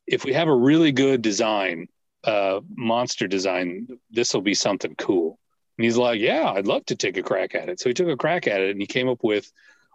if 0.08 0.26
we 0.26 0.34
have 0.34 0.48
a 0.48 0.56
really 0.56 0.92
good 0.92 1.22
design, 1.22 1.88
uh, 2.24 2.60
monster 2.76 3.28
design, 3.28 3.88
this 4.12 4.34
will 4.34 4.42
be 4.42 4.54
something 4.54 4.96
cool. 4.96 5.40
And 5.78 5.86
he's 5.86 5.98
like, 5.98 6.20
yeah, 6.20 6.52
I'd 6.52 6.68
love 6.68 6.86
to 6.88 6.96
take 6.96 7.18
a 7.18 7.24
crack 7.24 7.56
at 7.56 7.70
it. 7.70 7.80
So 7.80 7.90
he 7.90 7.94
took 7.94 8.10
a 8.10 8.18
crack 8.18 8.48
at 8.48 8.60
it 8.60 8.72
and 8.72 8.82
he 8.82 8.88
came 8.88 9.08
up 9.08 9.24
with 9.24 9.52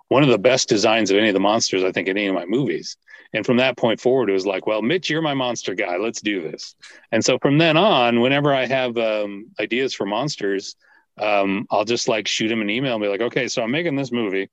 one 0.08 0.22
of 0.22 0.28
the 0.28 0.38
best 0.38 0.68
designs 0.68 1.10
of 1.10 1.18
any 1.18 1.28
of 1.28 1.34
the 1.34 1.40
monsters, 1.40 1.84
I 1.84 1.92
think, 1.92 2.08
in 2.08 2.16
any 2.16 2.28
of 2.28 2.34
my 2.34 2.46
movies. 2.46 2.96
And 3.34 3.44
from 3.44 3.58
that 3.58 3.76
point 3.76 4.00
forward, 4.00 4.30
it 4.30 4.32
was 4.32 4.46
like, 4.46 4.66
well, 4.66 4.80
Mitch, 4.80 5.10
you're 5.10 5.20
my 5.20 5.34
monster 5.34 5.74
guy. 5.74 5.96
Let's 5.96 6.20
do 6.20 6.40
this. 6.40 6.76
And 7.12 7.24
so 7.24 7.38
from 7.38 7.58
then 7.58 7.76
on, 7.76 8.20
whenever 8.20 8.54
I 8.54 8.64
have 8.66 8.96
um, 8.96 9.50
ideas 9.60 9.92
for 9.92 10.06
monsters, 10.06 10.76
um, 11.18 11.66
I'll 11.70 11.84
just 11.84 12.08
like 12.08 12.26
shoot 12.28 12.50
him 12.50 12.60
an 12.60 12.70
email 12.70 12.94
and 12.94 13.02
be 13.02 13.08
like, 13.08 13.20
okay, 13.20 13.48
so 13.48 13.62
I'm 13.62 13.70
making 13.70 13.96
this 13.96 14.12
movie 14.12 14.48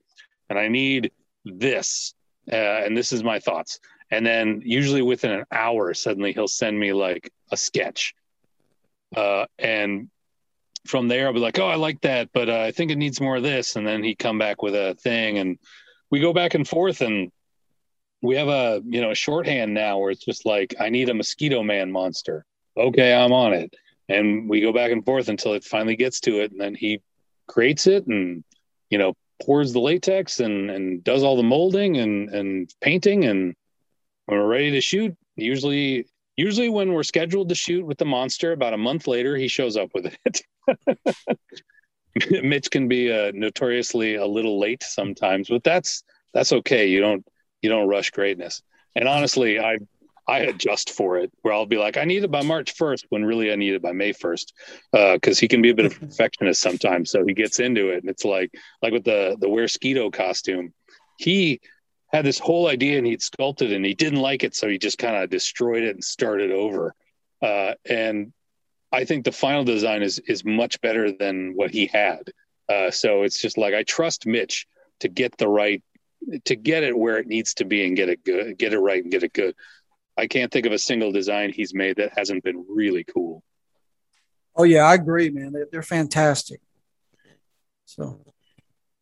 and 0.49 0.59
I 0.59 0.67
need 0.67 1.11
this. 1.45 2.13
Uh, 2.51 2.55
and 2.55 2.97
this 2.97 3.11
is 3.11 3.23
my 3.23 3.39
thoughts 3.39 3.79
and 4.11 4.25
then 4.25 4.61
usually 4.63 5.01
within 5.01 5.32
an 5.32 5.45
hour 5.51 5.93
suddenly 5.93 6.34
he'll 6.34 6.47
send 6.47 6.77
me 6.77 6.93
like 6.93 7.32
a 7.51 7.57
sketch 7.57 8.13
uh, 9.15 9.45
and 9.57 10.09
from 10.86 11.07
there 11.07 11.27
i'll 11.27 11.34
be 11.34 11.39
like 11.39 11.59
oh 11.59 11.67
i 11.67 11.75
like 11.75 12.01
that 12.01 12.29
but 12.34 12.49
uh, 12.49 12.61
i 12.61 12.71
think 12.71 12.91
it 12.91 12.97
needs 12.97 13.21
more 13.21 13.38
of 13.38 13.43
this 13.43 13.75
and 13.75 13.88
then 13.88 14.03
he 14.03 14.15
come 14.15 14.38
back 14.38 14.61
with 14.61 14.75
a 14.75 14.95
thing 14.95 15.38
and 15.38 15.57
we 16.09 16.19
go 16.19 16.34
back 16.34 16.53
and 16.53 16.67
forth 16.67 17.01
and 17.01 17.32
we 18.22 18.36
have 18.36 18.47
a 18.47 18.82
you 18.86 19.01
know 19.01 19.11
a 19.11 19.15
shorthand 19.15 19.74
now 19.74 19.97
where 19.97 20.11
it's 20.11 20.24
just 20.24 20.45
like 20.45 20.76
i 20.80 20.89
need 20.89 21.09
a 21.09 21.13
mosquito 21.13 21.63
man 21.63 21.91
monster. 21.91 22.45
Okay 22.78 23.13
i'm 23.13 23.34
on 23.34 23.53
it. 23.53 23.76
And 24.09 24.49
we 24.49 24.61
go 24.61 24.74
back 24.74 24.91
and 24.91 25.05
forth 25.05 25.30
until 25.30 25.53
it 25.53 25.63
finally 25.63 25.95
gets 25.95 26.19
to 26.22 26.41
it, 26.41 26.51
and 26.51 26.59
then 26.59 26.76
he 26.76 27.01
creates 27.47 27.88
it 27.88 28.07
and 28.07 28.43
you 28.89 28.97
know 28.97 29.13
pours 29.41 29.74
the 29.74 29.80
latex 29.80 30.39
and 30.39 30.69
and 30.69 31.03
does 31.03 31.24
all 31.24 31.36
the 31.36 31.43
molding 31.43 31.97
and 31.97 32.30
and 32.30 32.74
painting. 32.82 33.26
And 33.26 33.55
when 34.26 34.39
we're 34.39 34.47
ready 34.47 34.72
to 34.72 34.82
shoot 34.82 35.15
usually 35.36 36.05
usually 36.36 36.69
when 36.69 36.93
we're 36.93 37.03
scheduled 37.03 37.49
to 37.49 37.55
shoot 37.55 37.86
with 37.86 37.97
the 37.97 38.05
monster 38.05 38.51
about 38.51 38.74
a 38.74 38.78
month 38.78 39.07
later 39.07 39.36
he 39.36 39.47
shows 39.47 39.78
up 39.78 39.89
with 39.93 40.15
it. 40.26 40.41
Mitch 42.43 42.69
can 42.69 42.88
be 42.88 43.11
uh, 43.11 43.32
notoriously 43.34 44.15
a 44.15 44.26
little 44.26 44.59
late 44.59 44.84
sometimes 44.84 45.49
but 45.49 45.63
that's 45.63 46.03
that's 46.34 46.53
okay. 46.53 46.88
You 46.88 47.01
don't 47.01 47.26
you 47.62 47.70
don't 47.70 47.88
rush 47.88 48.12
greatness. 48.12 48.62
And 48.95 49.07
honestly 49.07 49.59
i 49.59 49.78
i 50.28 50.39
adjust 50.39 50.91
for 50.91 51.18
it 51.18 51.32
where 51.41 51.53
i'll 51.53 51.66
be 51.66 51.78
like 51.78 51.97
i 51.97 52.03
need 52.03 52.24
it 52.24 52.32
by 52.32 52.43
march 52.43 52.76
1st 52.76 53.05
when 53.09 53.26
really 53.26 53.51
i 53.51 53.55
need 53.55 53.74
it 53.74 53.82
by 53.82 53.91
may 53.91 54.14
1st 54.14 54.51
because 55.14 55.38
uh, 55.38 55.41
he 55.41 55.47
can 55.47 55.62
be 55.62 55.72
a 55.72 55.76
bit 55.76 55.86
of 55.86 55.95
a 55.95 55.99
perfectionist 56.07 56.62
sometimes. 56.62 57.12
So 57.12 57.26
he 57.26 57.34
gets 57.34 57.59
into 57.59 57.89
it 57.89 58.01
and 58.01 58.09
it's 58.09 58.26
like 58.26 58.51
like 58.82 58.93
with 58.93 59.03
the 59.03 59.38
the 59.39 59.47
Weresquito 59.47 60.12
costume 60.12 60.74
he 61.18 61.62
had 62.12 62.26
this 62.26 62.39
whole 62.39 62.68
idea 62.68 62.97
and 62.97 63.07
he'd 63.07 63.22
sculpted 63.22 63.72
and 63.72 63.86
he 63.86 63.93
didn't 63.93 64.20
like 64.20 64.43
it. 64.43 64.53
So 64.53 64.68
he 64.68 64.78
just 64.78 64.97
kind 64.97 65.16
of 65.16 65.30
destroyed 65.30 65.84
it 65.84 65.95
and 65.95 66.03
started 66.03 66.51
over. 66.51 66.93
Uh, 67.41 67.74
and 67.89 68.34
i 68.91 69.05
think 69.05 69.24
the 69.24 69.32
final 69.32 69.64
design 69.64 70.03
is 70.03 70.20
is 70.20 70.45
much 70.45 70.80
better 70.82 71.12
than 71.12 71.53
what 71.55 71.72
he 71.72 71.88
had. 71.88 72.24
Uh, 72.70 72.91
so 72.91 73.24
it's 73.24 73.41
just 73.41 73.57
like 73.57 73.74
i 73.74 73.84
trust 73.84 74.26
mitch 74.26 74.68
to 74.99 75.07
get 75.07 75.36
the 75.38 75.47
right 75.47 75.84
to 76.45 76.55
get 76.55 76.84
it 76.84 76.97
where 76.97 77.17
it 77.17 77.28
needs 77.28 77.55
to 77.55 77.65
be 77.65 77.86
and 77.86 77.95
get 77.95 78.09
it 78.09 78.24
good 78.24 78.57
get 78.57 78.74
it 78.74 78.80
right 78.80 79.01
and 79.03 79.11
get 79.11 79.24
it 79.24 79.34
good. 79.34 79.55
I 80.17 80.28
can't 80.28 80.51
think 80.51 80.65
of 80.65 80.74
a 80.74 80.80
single 80.80 81.11
design 81.11 81.51
he's 81.51 81.74
made 81.74 81.97
that 81.97 82.17
hasn't 82.17 82.43
been 82.43 82.65
really 82.69 83.03
cool. 83.03 83.43
Oh 84.55 84.63
yeah 84.63 84.84
i 84.84 84.93
agree 84.93 85.30
man. 85.30 85.51
They're, 85.51 85.67
they're 85.72 85.84
fantastic. 85.84 86.61
So 87.86 88.22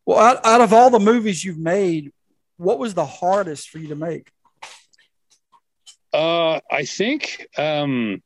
well 0.06 0.18
out, 0.18 0.44
out 0.44 0.60
of 0.60 0.72
all 0.72 0.90
the 0.90 0.98
movies 0.98 1.44
you've 1.44 1.58
made 1.58 2.12
what 2.60 2.78
was 2.78 2.92
the 2.92 3.06
hardest 3.06 3.70
for 3.70 3.78
you 3.78 3.88
to 3.88 3.96
make? 3.96 4.30
Uh, 6.12 6.60
I 6.70 6.84
think 6.84 7.46
um, 7.56 8.22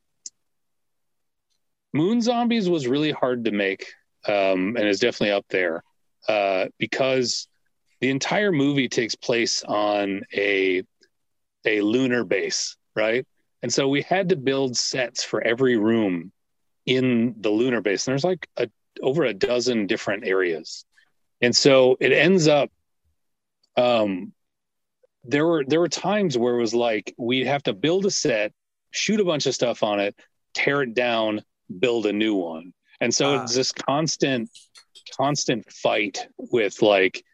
Moon 1.93 2.21
Zombies 2.21 2.69
was 2.69 2.89
really 2.89 3.13
hard 3.13 3.45
to 3.45 3.53
make, 3.53 3.87
um, 4.27 4.77
and 4.77 4.89
is 4.89 4.99
definitely 4.99 5.31
up 5.31 5.47
there 5.51 5.85
uh, 6.29 6.67
because 6.79 7.47
the 8.05 8.11
entire 8.11 8.53
movie 8.53 8.87
takes 8.87 9.15
place 9.15 9.63
on 9.63 10.21
a 10.35 10.83
a 11.65 11.81
lunar 11.81 12.23
base, 12.23 12.77
right? 12.95 13.27
And 13.63 13.73
so 13.73 13.89
we 13.89 14.03
had 14.03 14.29
to 14.29 14.37
build 14.37 14.77
sets 14.77 15.25
for 15.25 15.41
every 15.41 15.79
room 15.79 16.31
in 16.85 17.35
the 17.41 17.49
lunar 17.49 17.81
base. 17.81 18.07
And 18.07 18.13
there's 18.13 18.23
like 18.23 18.47
a, 18.59 18.69
over 19.01 19.25
a 19.25 19.33
dozen 19.33 19.87
different 19.87 20.27
areas, 20.27 20.85
and 21.41 21.57
so 21.57 21.97
it 21.99 22.13
ends 22.13 22.47
up 22.47 22.71
um, 23.79 24.35
there 25.23 25.47
were 25.47 25.65
there 25.67 25.81
were 25.81 25.89
times 25.89 26.37
where 26.37 26.57
it 26.57 26.61
was 26.61 26.75
like 26.75 27.15
we'd 27.17 27.47
have 27.47 27.63
to 27.63 27.73
build 27.73 28.05
a 28.05 28.11
set, 28.11 28.53
shoot 28.91 29.19
a 29.19 29.25
bunch 29.25 29.47
of 29.47 29.55
stuff 29.55 29.83
on 29.83 29.99
it, 29.99 30.15
tear 30.53 30.83
it 30.83 30.93
down, 30.93 31.41
build 31.79 32.05
a 32.05 32.13
new 32.13 32.35
one, 32.35 32.75
and 33.01 33.15
so 33.15 33.41
it's 33.41 33.55
this 33.55 33.73
constant 33.73 34.51
constant 35.17 35.73
fight 35.73 36.29
with 36.37 36.83
like 36.83 37.25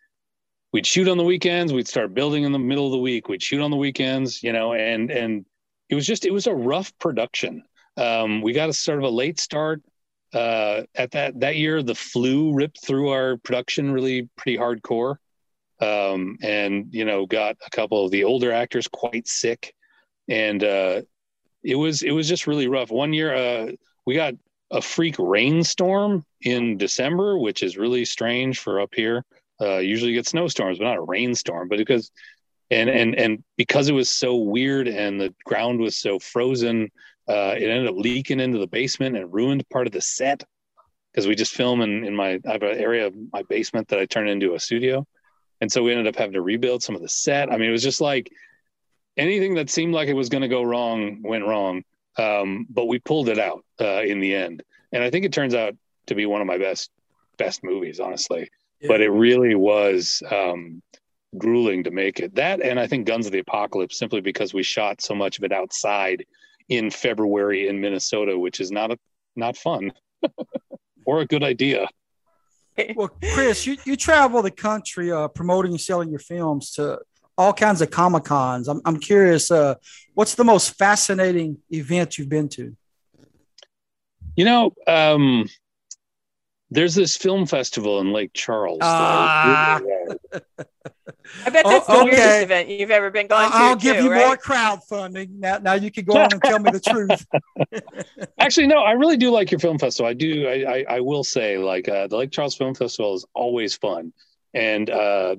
we'd 0.72 0.86
shoot 0.86 1.08
on 1.08 1.18
the 1.18 1.24
weekends, 1.24 1.72
we'd 1.72 1.88
start 1.88 2.14
building 2.14 2.44
in 2.44 2.52
the 2.52 2.58
middle 2.58 2.86
of 2.86 2.92
the 2.92 2.98
week, 2.98 3.28
we'd 3.28 3.42
shoot 3.42 3.60
on 3.60 3.70
the 3.70 3.76
weekends, 3.76 4.42
you 4.42 4.52
know, 4.52 4.72
and 4.72 5.10
and 5.10 5.44
it 5.88 5.94
was 5.94 6.06
just 6.06 6.24
it 6.24 6.32
was 6.32 6.46
a 6.46 6.54
rough 6.54 6.96
production. 6.98 7.64
Um, 7.96 8.42
we 8.42 8.52
got 8.52 8.68
a 8.68 8.72
sort 8.72 8.98
of 8.98 9.04
a 9.04 9.10
late 9.10 9.40
start 9.40 9.82
uh, 10.32 10.82
at 10.94 11.10
that 11.12 11.40
that 11.40 11.56
year. 11.56 11.82
The 11.82 11.94
flu 11.94 12.52
ripped 12.52 12.84
through 12.84 13.10
our 13.10 13.36
production 13.38 13.92
really 13.92 14.28
pretty 14.36 14.58
hardcore 14.58 15.16
um, 15.80 16.36
and 16.42 16.88
you 16.92 17.04
know 17.04 17.26
got 17.26 17.56
a 17.66 17.70
couple 17.70 18.04
of 18.04 18.10
the 18.10 18.24
older 18.24 18.52
actors 18.52 18.86
quite 18.88 19.26
sick, 19.26 19.74
and 20.28 20.62
uh, 20.62 21.02
it 21.62 21.74
was 21.74 22.02
it 22.02 22.12
was 22.12 22.28
just 22.28 22.46
really 22.46 22.68
rough. 22.68 22.90
One 22.90 23.12
year 23.12 23.34
uh, 23.34 23.72
we 24.06 24.14
got 24.14 24.34
a 24.70 24.80
freak 24.80 25.16
rainstorm 25.18 26.24
in 26.42 26.76
December, 26.76 27.38
which 27.38 27.62
is 27.62 27.76
really 27.76 28.04
strange 28.04 28.60
for 28.60 28.80
up 28.80 28.94
here. 28.94 29.24
Uh, 29.60 29.78
usually 29.78 30.12
get 30.12 30.26
snowstorms, 30.26 30.78
but 30.78 30.84
not 30.84 30.96
a 30.96 31.02
rainstorm. 31.02 31.68
But 31.68 31.78
because 31.78 32.10
and 32.70 32.88
and 32.88 33.14
and 33.14 33.44
because 33.56 33.88
it 33.88 33.94
was 33.94 34.08
so 34.08 34.36
weird 34.36 34.88
and 34.88 35.20
the 35.20 35.34
ground 35.44 35.80
was 35.80 35.96
so 35.96 36.18
frozen, 36.18 36.90
uh, 37.28 37.54
it 37.56 37.68
ended 37.68 37.88
up 37.88 37.96
leaking 37.96 38.40
into 38.40 38.58
the 38.58 38.66
basement 38.66 39.16
and 39.16 39.32
ruined 39.32 39.68
part 39.68 39.86
of 39.86 39.92
the 39.92 40.00
set 40.00 40.44
because 41.12 41.26
we 41.26 41.34
just 41.34 41.52
film 41.52 41.80
in, 41.82 42.04
in 42.04 42.14
my 42.14 42.40
I 42.46 42.52
have 42.52 42.62
an 42.62 42.78
area 42.78 43.06
of 43.06 43.14
my 43.32 43.42
basement 43.42 43.88
that 43.88 43.98
I 43.98 44.06
turn 44.06 44.28
into 44.28 44.54
a 44.54 44.60
studio 44.60 45.06
and 45.60 45.70
so 45.70 45.82
we 45.82 45.92
ended 45.92 46.06
up 46.06 46.16
having 46.16 46.32
to 46.32 46.42
rebuild 46.42 46.82
some 46.82 46.94
of 46.94 47.02
the 47.02 47.08
set. 47.08 47.52
I 47.52 47.56
mean, 47.56 47.68
it 47.68 47.72
was 47.72 47.82
just 47.82 48.00
like 48.00 48.32
anything 49.16 49.54
that 49.54 49.70
seemed 49.70 49.94
like 49.94 50.08
it 50.08 50.14
was 50.14 50.28
going 50.28 50.42
to 50.42 50.48
go 50.48 50.62
wrong 50.62 51.22
went 51.22 51.46
wrong. 51.46 51.84
Um, 52.16 52.66
but 52.70 52.86
we 52.86 52.98
pulled 52.98 53.28
it 53.28 53.38
out 53.38 53.64
uh, 53.80 54.02
in 54.02 54.20
the 54.20 54.34
end, 54.34 54.62
and 54.92 55.02
I 55.02 55.10
think 55.10 55.24
it 55.24 55.32
turns 55.32 55.54
out 55.54 55.76
to 56.06 56.14
be 56.14 56.26
one 56.26 56.40
of 56.40 56.46
my 56.46 56.58
best 56.58 56.90
best 57.36 57.62
movies, 57.62 58.00
honestly. 58.00 58.50
Yeah. 58.80 58.88
But 58.88 59.00
it 59.00 59.10
really 59.10 59.54
was 59.54 60.22
um, 60.30 60.82
grueling 61.36 61.84
to 61.84 61.90
make 61.90 62.20
it. 62.20 62.34
That, 62.34 62.62
and 62.62 62.80
I 62.80 62.86
think 62.86 63.06
Guns 63.06 63.26
of 63.26 63.32
the 63.32 63.40
Apocalypse, 63.40 63.98
simply 63.98 64.20
because 64.20 64.54
we 64.54 64.62
shot 64.62 65.00
so 65.02 65.14
much 65.14 65.38
of 65.38 65.44
it 65.44 65.52
outside 65.52 66.24
in 66.68 66.90
February 66.90 67.68
in 67.68 67.80
Minnesota, 67.80 68.38
which 68.38 68.60
is 68.60 68.70
not 68.70 68.90
a 68.90 68.98
not 69.36 69.56
fun 69.56 69.92
or 71.04 71.20
a 71.20 71.26
good 71.26 71.42
idea 71.42 71.88
well, 72.94 73.10
Chris, 73.32 73.66
you, 73.66 73.76
you 73.84 73.96
travel 73.96 74.42
the 74.42 74.50
country 74.50 75.10
uh, 75.10 75.28
promoting 75.28 75.72
and 75.72 75.80
selling 75.80 76.10
your 76.10 76.18
films 76.18 76.72
to 76.72 76.98
all 77.36 77.52
kinds 77.52 77.80
of 77.80 77.90
Comic 77.90 78.24
Cons. 78.24 78.68
I'm, 78.68 78.80
I'm 78.84 78.98
curious, 78.98 79.50
uh, 79.50 79.74
what's 80.14 80.34
the 80.34 80.44
most 80.44 80.76
fascinating 80.78 81.58
event 81.70 82.18
you've 82.18 82.28
been 82.28 82.48
to? 82.50 82.76
You 84.36 84.44
know, 84.44 84.74
um, 84.86 85.48
there's 86.70 86.94
this 86.94 87.16
film 87.16 87.46
festival 87.46 88.00
in 88.00 88.12
Lake 88.12 88.32
Charles. 88.32 88.78
Uh, 88.80 89.80
I 91.44 91.50
bet 91.50 91.64
that's 91.64 91.86
oh, 91.88 91.94
the 91.94 92.00
okay. 92.00 92.10
weirdest 92.10 92.42
event 92.42 92.68
you've 92.68 92.90
ever 92.90 93.10
been 93.10 93.26
going 93.26 93.50
to. 93.50 93.56
I'll 93.56 93.76
give 93.76 93.96
too, 93.96 94.04
you 94.04 94.10
right? 94.10 94.26
more 94.26 94.36
crowdfunding. 94.36 95.30
Now, 95.38 95.58
now 95.58 95.74
you 95.74 95.90
can 95.90 96.04
go 96.04 96.14
on 96.18 96.32
and 96.32 96.42
tell 96.42 96.58
me 96.58 96.70
the 96.70 96.80
truth. 96.90 97.26
Actually, 98.38 98.66
no, 98.68 98.78
I 98.78 98.92
really 98.92 99.16
do 99.16 99.30
like 99.30 99.50
your 99.50 99.60
film 99.60 99.78
festival. 99.78 100.08
I 100.08 100.14
do. 100.14 100.46
I, 100.46 100.52
I, 100.72 100.84
I 100.96 101.00
will 101.00 101.24
say, 101.24 101.58
like, 101.58 101.88
uh, 101.88 102.06
the 102.06 102.16
Lake 102.16 102.30
Charles 102.30 102.56
Film 102.56 102.74
Festival 102.74 103.14
is 103.14 103.24
always 103.34 103.76
fun, 103.76 104.12
and 104.54 104.90
uh, 104.90 105.36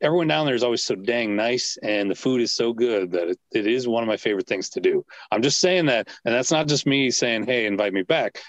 everyone 0.00 0.28
down 0.28 0.46
there 0.46 0.54
is 0.54 0.62
always 0.62 0.82
so 0.82 0.94
dang 0.94 1.36
nice, 1.36 1.78
and 1.82 2.10
the 2.10 2.14
food 2.14 2.40
is 2.40 2.52
so 2.52 2.72
good 2.72 3.12
that 3.12 3.28
it, 3.28 3.38
it 3.52 3.66
is 3.66 3.88
one 3.88 4.02
of 4.02 4.08
my 4.08 4.16
favorite 4.16 4.46
things 4.46 4.70
to 4.70 4.80
do. 4.80 5.04
I'm 5.30 5.42
just 5.42 5.60
saying 5.60 5.86
that, 5.86 6.08
and 6.24 6.34
that's 6.34 6.52
not 6.52 6.68
just 6.68 6.86
me 6.86 7.10
saying, 7.10 7.46
"Hey, 7.46 7.66
invite 7.66 7.92
me 7.92 8.02
back." 8.02 8.40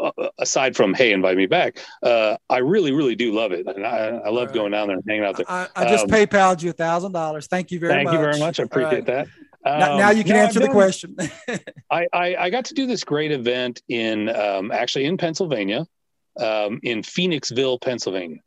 Uh, 0.00 0.28
aside 0.38 0.74
from 0.74 0.94
hey 0.94 1.12
invite 1.12 1.36
me 1.36 1.46
back 1.46 1.78
uh, 2.02 2.36
i 2.48 2.58
really 2.58 2.92
really 2.92 3.14
do 3.14 3.32
love 3.32 3.52
it. 3.52 3.66
And 3.66 3.86
i, 3.86 4.20
I 4.24 4.30
love 4.30 4.48
right. 4.48 4.54
going 4.54 4.72
down 4.72 4.88
there 4.88 4.96
and 4.96 5.04
hanging 5.06 5.24
out 5.24 5.36
there. 5.36 5.46
I, 5.48 5.68
I 5.76 5.84
just 5.84 6.04
um, 6.04 6.10
paypaled 6.10 6.62
you 6.62 6.70
a 6.70 6.72
thousand 6.72 7.12
dollars. 7.12 7.46
Thank 7.46 7.70
you 7.70 7.78
very 7.78 7.92
thank 7.92 8.06
much 8.06 8.14
thank 8.14 8.24
you 8.24 8.30
very 8.32 8.40
much. 8.40 8.60
i 8.60 8.62
appreciate 8.62 9.08
right. 9.08 9.26
that. 9.64 9.72
um, 9.72 9.80
now, 9.80 9.98
now, 9.98 10.10
you 10.10 10.24
can 10.24 10.36
answer 10.36 10.60
the 10.60 10.68
question. 10.68 11.16
I, 11.90 12.06
I, 12.12 12.36
I 12.36 12.50
got 12.50 12.66
to 12.66 12.74
do 12.74 12.86
this 12.86 13.04
great 13.04 13.32
event 13.32 13.82
in 13.88 14.28
um, 14.28 14.72
actually 14.72 15.04
in 15.04 15.16
pennsylvania 15.16 15.86
um, 16.38 16.80
in 16.82 17.02
phoenixville 17.02 17.80
pennsylvania 17.80 18.38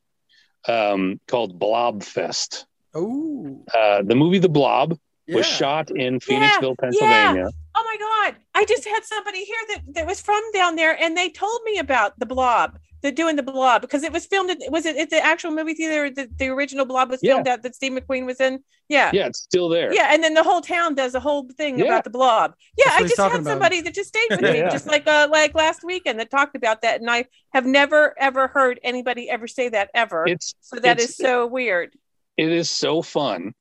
um, 0.68 1.20
called 1.28 1.60
blob 1.60 2.04
fest. 2.04 2.66
Oh 2.95 3.64
uh, 3.74 4.01
the 4.04 4.16
movie 4.16 4.39
the 4.39 4.49
blob 4.49 4.97
yeah. 5.28 5.36
was 5.36 5.45
shot 5.45 5.91
in 5.91 6.20
phoenixville 6.20 6.76
yeah. 6.80 6.82
pennsylvania 6.82 7.49
oh 7.84 7.86
my 7.86 8.31
god 8.31 8.36
i 8.55 8.65
just 8.65 8.86
had 8.88 9.03
somebody 9.03 9.43
here 9.43 9.57
that, 9.69 9.81
that 9.93 10.07
was 10.07 10.21
from 10.21 10.41
down 10.53 10.75
there 10.75 10.97
and 11.01 11.17
they 11.17 11.29
told 11.29 11.59
me 11.65 11.77
about 11.77 12.17
the 12.19 12.25
blob 12.25 12.77
the 13.03 13.11
doing 13.11 13.36
the 13.36 13.43
blob 13.43 13.81
because 13.81 14.01
it 14.01 14.13
was 14.13 14.25
filmed 14.25 14.49
at, 14.49 14.57
was 14.71 14.86
it 14.86 14.95
at 14.95 15.09
the 15.09 15.23
actual 15.23 15.51
movie 15.51 15.73
theater 15.73 16.09
the, 16.09 16.27
the 16.38 16.47
original 16.47 16.86
blob 16.86 17.09
was 17.09 17.19
filmed 17.19 17.45
yeah. 17.45 17.53
at 17.53 17.61
that 17.61 17.75
steve 17.75 17.91
mcqueen 17.91 18.25
was 18.25 18.39
in 18.39 18.63
yeah 18.88 19.11
yeah 19.13 19.27
it's 19.27 19.39
still 19.39 19.67
there 19.69 19.93
yeah 19.93 20.13
and 20.13 20.23
then 20.23 20.34
the 20.34 20.41
whole 20.41 20.61
town 20.61 20.95
does 20.95 21.13
a 21.13 21.19
whole 21.19 21.47
thing 21.57 21.77
yeah. 21.77 21.86
about 21.86 22.05
the 22.05 22.09
blob 22.09 22.55
yeah 22.77 22.91
i 22.93 23.01
just 23.01 23.17
had 23.17 23.43
somebody 23.43 23.79
about. 23.79 23.86
that 23.86 23.93
just 23.93 24.09
stayed 24.09 24.27
with 24.29 24.41
me 24.53 24.57
yeah. 24.57 24.69
just 24.69 24.88
like 24.88 25.05
uh 25.05 25.27
like 25.29 25.53
last 25.53 25.84
weekend 25.84 26.17
that 26.19 26.31
talked 26.31 26.55
about 26.55 26.81
that 26.81 27.01
and 27.01 27.09
i 27.09 27.25
have 27.51 27.65
never 27.65 28.15
ever 28.17 28.47
heard 28.47 28.79
anybody 28.84 29.29
ever 29.29 29.47
say 29.47 29.69
that 29.69 29.89
ever 29.93 30.23
it's 30.25 30.55
so 30.61 30.79
that 30.79 30.97
it's, 30.99 31.11
is 31.11 31.17
so 31.17 31.45
weird 31.45 31.93
it 32.38 32.51
is 32.51 32.69
so 32.69 33.01
fun 33.01 33.53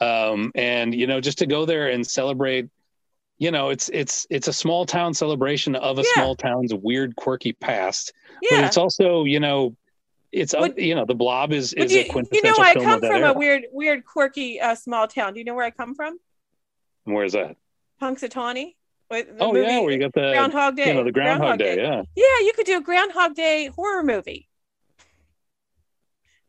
um 0.00 0.50
and 0.56 0.94
you 0.94 1.06
know 1.06 1.20
just 1.20 1.38
to 1.38 1.46
go 1.46 1.64
there 1.64 1.88
and 1.88 2.04
celebrate 2.04 2.68
you 3.40 3.50
know 3.50 3.70
it's 3.70 3.88
it's 3.88 4.26
it's 4.30 4.46
a 4.46 4.52
small 4.52 4.86
town 4.86 5.12
celebration 5.12 5.74
of 5.74 5.98
a 5.98 6.02
yeah. 6.02 6.08
small 6.14 6.36
town's 6.36 6.72
weird 6.72 7.16
quirky 7.16 7.52
past 7.52 8.12
yeah. 8.42 8.60
but 8.60 8.64
it's 8.66 8.76
also 8.76 9.24
you 9.24 9.40
know 9.40 9.74
it's 10.30 10.54
would, 10.56 10.78
you 10.78 10.94
know 10.94 11.04
the 11.04 11.14
blob 11.14 11.52
is 11.52 11.72
is 11.72 11.92
you, 11.92 12.02
a 12.02 12.04
quintessential 12.04 12.50
you 12.50 12.58
know 12.58 12.64
i 12.64 12.74
come 12.74 13.00
from 13.00 13.10
era. 13.10 13.30
a 13.30 13.32
weird 13.36 13.64
weird 13.72 14.04
quirky 14.04 14.60
uh, 14.60 14.76
small 14.76 15.08
town 15.08 15.32
do 15.32 15.40
you 15.40 15.44
know 15.44 15.54
where 15.54 15.64
i 15.64 15.70
come 15.70 15.96
from 15.96 16.20
where's 17.04 17.32
that 17.32 17.56
punxsutawney 18.00 18.74
Oh 19.40 19.52
movie 19.52 19.66
yeah, 19.66 19.80
where 19.80 19.90
you 19.90 19.98
got 19.98 20.12
the 20.12 20.20
Groundhog 20.20 20.76
Day. 20.76 20.86
You 20.86 20.94
know, 20.94 21.02
the 21.02 21.10
Groundhog, 21.10 21.58
Day. 21.58 21.76
Yeah. 21.76 22.04
Yeah, 22.14 22.46
you 22.46 22.52
could 22.54 22.64
do 22.64 22.78
a 22.78 22.80
Groundhog 22.80 23.34
Day 23.34 23.66
horror 23.66 24.04
movie 24.04 24.48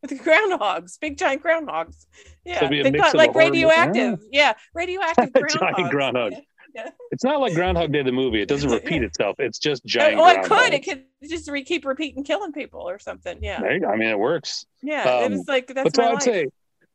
with 0.00 0.10
the 0.10 0.18
groundhogs, 0.18 0.98
big 1.00 1.18
giant 1.18 1.42
groundhogs. 1.42 2.06
Yeah, 2.44 2.60
So 2.60 2.68
they 2.68 2.90
got 2.92 3.16
like 3.16 3.34
radioactive. 3.34 4.20
Yeah, 4.30 4.52
radioactive 4.74 5.30
groundhogs. 5.32 5.76
giant 5.76 5.90
groundhog. 5.90 6.32
Yeah. 6.32 6.40
It's 7.12 7.24
not 7.24 7.40
like 7.40 7.52
Groundhog 7.54 7.92
Day 7.92 8.02
the 8.02 8.10
movie. 8.12 8.40
It 8.40 8.48
doesn't 8.48 8.70
repeat 8.70 9.02
itself. 9.02 9.36
It's 9.38 9.58
just 9.58 9.84
giant. 9.84 10.18
Oh, 10.18 10.28
it 10.28 10.42
could. 10.44 10.72
It 10.72 10.82
could 10.84 11.04
just 11.28 11.50
re- 11.50 11.62
keep 11.62 11.84
repeating 11.84 12.24
killing 12.24 12.52
people 12.52 12.80
or 12.88 12.98
something. 12.98 13.38
Yeah. 13.42 13.60
There. 13.60 13.90
I 13.92 13.96
mean, 13.96 14.08
it 14.08 14.18
works. 14.18 14.64
Yeah, 14.82 15.20
it 15.20 15.26
Um, 15.26 15.32
was 15.32 15.46
like 15.46 15.66
that's 15.66 15.82
but 15.84 15.96
so 15.96 16.02
my 16.02 16.08
I'd 16.08 16.14
life. 16.14 16.22
say, 16.22 16.46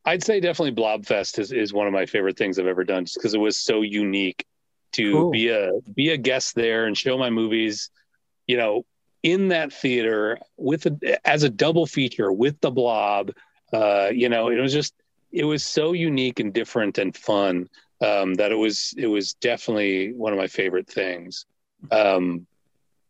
I'd 0.05 0.23
say 0.23 0.39
definitely 0.39 0.81
Blobfest 0.81 1.37
is, 1.37 1.51
is 1.51 1.71
one 1.71 1.85
of 1.85 1.93
my 1.93 2.07
favorite 2.07 2.35
things 2.37 2.57
I've 2.57 2.65
ever 2.65 2.83
done, 2.83 3.05
just 3.05 3.17
because 3.17 3.35
it 3.35 3.39
was 3.39 3.57
so 3.59 3.81
unique 3.83 4.43
to 4.93 5.11
Cool. 5.11 5.29
be 5.31 5.49
a 5.49 5.71
be 5.95 6.09
a 6.09 6.17
guest 6.17 6.55
there 6.55 6.85
and 6.87 6.97
show 6.97 7.15
my 7.17 7.29
movies, 7.29 7.91
you 8.47 8.57
know, 8.57 8.85
in 9.21 9.49
that 9.49 9.71
theater 9.71 10.39
with 10.57 10.87
a, 10.87 11.19
as 11.29 11.43
a 11.43 11.49
double 11.49 11.85
feature 11.85 12.31
with 12.31 12.59
the 12.61 12.71
Blob. 12.71 13.31
Uh, 13.71 14.09
you 14.11 14.29
know, 14.29 14.49
it 14.49 14.59
was 14.59 14.73
just 14.73 14.95
it 15.31 15.43
was 15.43 15.63
so 15.63 15.91
unique 15.93 16.39
and 16.39 16.53
different 16.53 16.97
and 16.97 17.15
fun 17.15 17.67
um, 18.01 18.35
that 18.35 18.51
it 18.51 18.55
was 18.55 18.93
it 18.97 19.07
was 19.07 19.33
definitely 19.33 20.13
one 20.13 20.33
of 20.33 20.39
my 20.39 20.47
favorite 20.47 20.87
things. 20.87 21.45
Um, 21.91 22.47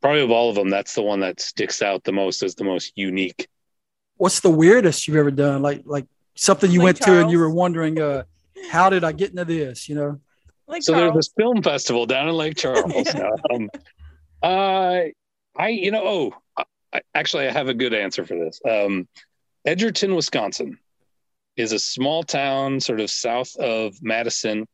probably 0.02 0.22
of 0.22 0.32
all 0.32 0.50
of 0.50 0.56
them, 0.56 0.70
that's 0.70 0.96
the 0.96 1.02
one 1.02 1.22
that 1.22 1.40
sticks 1.40 1.82
out 1.82 2.04
the 2.04 2.12
most 2.12 2.44
as 2.44 2.56
the 2.56 2.64
most 2.64 2.94
unique. 2.96 3.48
What's 4.18 4.40
the 4.40 4.50
weirdest 4.50 5.08
you've 5.08 5.18
ever 5.18 5.32
done? 5.32 5.62
Like 5.62 5.84
like 5.86 6.06
something 6.36 6.72
you 6.72 6.80
Lake 6.80 6.86
went 6.86 7.02
to 7.02 7.22
and 7.22 7.32
you 7.32 7.40
were 7.40 7.50
wondering, 7.50 8.00
uh, 8.00 8.24
how 8.70 8.90
did 8.90 9.04
I 9.04 9.12
get 9.12 9.32
into 9.32 9.46
this? 9.46 9.90
You 9.90 9.96
know, 9.96 10.20
Like 10.68 10.84
so 10.84 10.94
Charles. 10.94 11.14
there's 11.14 11.28
this 11.28 11.34
film 11.38 11.62
festival 11.62 12.06
down 12.06 12.28
in 12.28 12.36
Lake 12.36 12.58
Charles. 12.58 13.08
um, 13.52 13.70
uh, 14.42 15.02
I, 15.56 15.70
you 15.70 15.92
know, 15.92 16.04
oh, 16.06 16.64
I, 16.94 17.02
actually, 17.14 17.48
I 17.48 17.52
have 17.52 17.68
a 17.68 17.74
good 17.74 17.94
answer 17.94 18.26
for 18.26 18.36
this. 18.36 18.62
Um, 18.68 19.08
Edgerton, 19.66 20.16
Wisconsin, 20.16 20.78
is 21.56 21.72
a 21.72 21.80
small 21.80 22.24
town, 22.24 22.80
sort 22.80 23.00
of 23.00 23.10
south 23.10 23.56
of 23.58 24.02
Madison, 24.02 24.68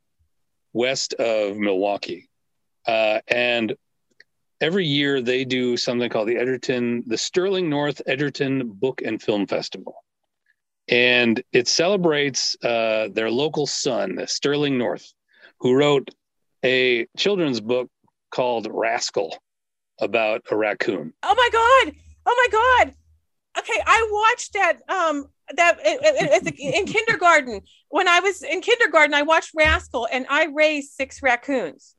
west 0.74 1.13
of 1.13 1.57
Milwaukee, 1.57 2.30
uh, 2.88 3.19
and 3.28 3.76
every 4.59 4.86
year 4.86 5.21
they 5.21 5.45
do 5.45 5.78
something 5.78 6.09
called 6.09 6.28
the 6.28 6.38
Edgerton, 6.38 7.03
the 7.07 7.17
Sterling 7.17 7.69
North 7.69 8.01
Edgerton 8.05 8.69
Book 8.69 9.01
and 9.03 9.21
Film 9.21 9.47
Festival. 9.47 9.95
And 10.89 11.41
it 11.53 11.67
celebrates 11.67 12.57
uh, 12.63 13.07
their 13.13 13.32
local 13.32 13.67
son, 13.67 14.19
Sterling 14.28 14.78
North, 14.78 15.13
who 15.59 15.76
wrote 15.76 16.09
a 16.63 17.07
children's 17.17 17.61
book 17.61 17.89
called 18.32 18.67
Rascal 18.69 19.38
about 19.99 20.41
a 20.51 20.55
raccoon. 20.55 21.13
Oh 21.24 21.36
my 21.36 21.49
god! 21.51 21.95
Oh 22.26 22.47
my 22.51 22.84
god! 22.86 22.95
Okay, 23.57 23.80
I 23.86 24.07
watched 24.11 24.53
that. 24.53 24.80
Um, 24.89 25.28
that 25.55 25.77
it, 25.79 25.99
it, 26.01 26.43
it's 26.45 26.59
in 26.59 26.85
kindergarten. 26.85 27.61
When 27.89 28.07
I 28.07 28.19
was 28.19 28.41
in 28.43 28.61
kindergarten, 28.61 29.13
I 29.13 29.23
watched 29.23 29.51
Rascal, 29.55 30.07
and 30.11 30.25
I 30.29 30.45
raised 30.45 30.93
six 30.93 31.21
raccoons. 31.21 31.95